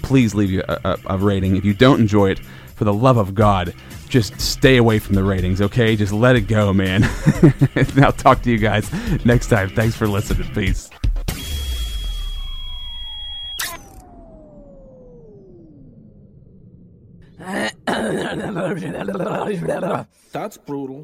please 0.03 0.35
leave 0.35 0.61
a, 0.61 0.81
a, 0.85 1.15
a 1.15 1.19
rating. 1.19 1.57
If 1.57 1.65
you 1.65 1.75
don't 1.75 2.01
enjoy 2.01 2.31
it, 2.31 2.41
for 2.83 2.87
the 2.87 2.93
love 2.93 3.17
of 3.17 3.33
God, 3.33 3.75
just 4.09 4.41
stay 4.41 4.77
away 4.77 4.99
from 4.99 5.15
the 5.15 5.23
ratings, 5.23 5.61
okay? 5.61 5.95
Just 5.95 6.13
let 6.13 6.35
it 6.35 6.49
go, 6.49 6.73
man. 6.73 7.09
and 7.77 7.99
I'll 8.05 8.11
talk 8.11 8.43
to 8.43 8.51
you 8.51 8.59
guys 8.59 8.91
next 9.25 9.47
time. 9.47 9.69
Thanks 9.69 9.95
for 9.95 10.09
listening. 10.09 10.53
Peace. 10.53 10.91
That's 20.33 20.57
brutal. 20.57 21.01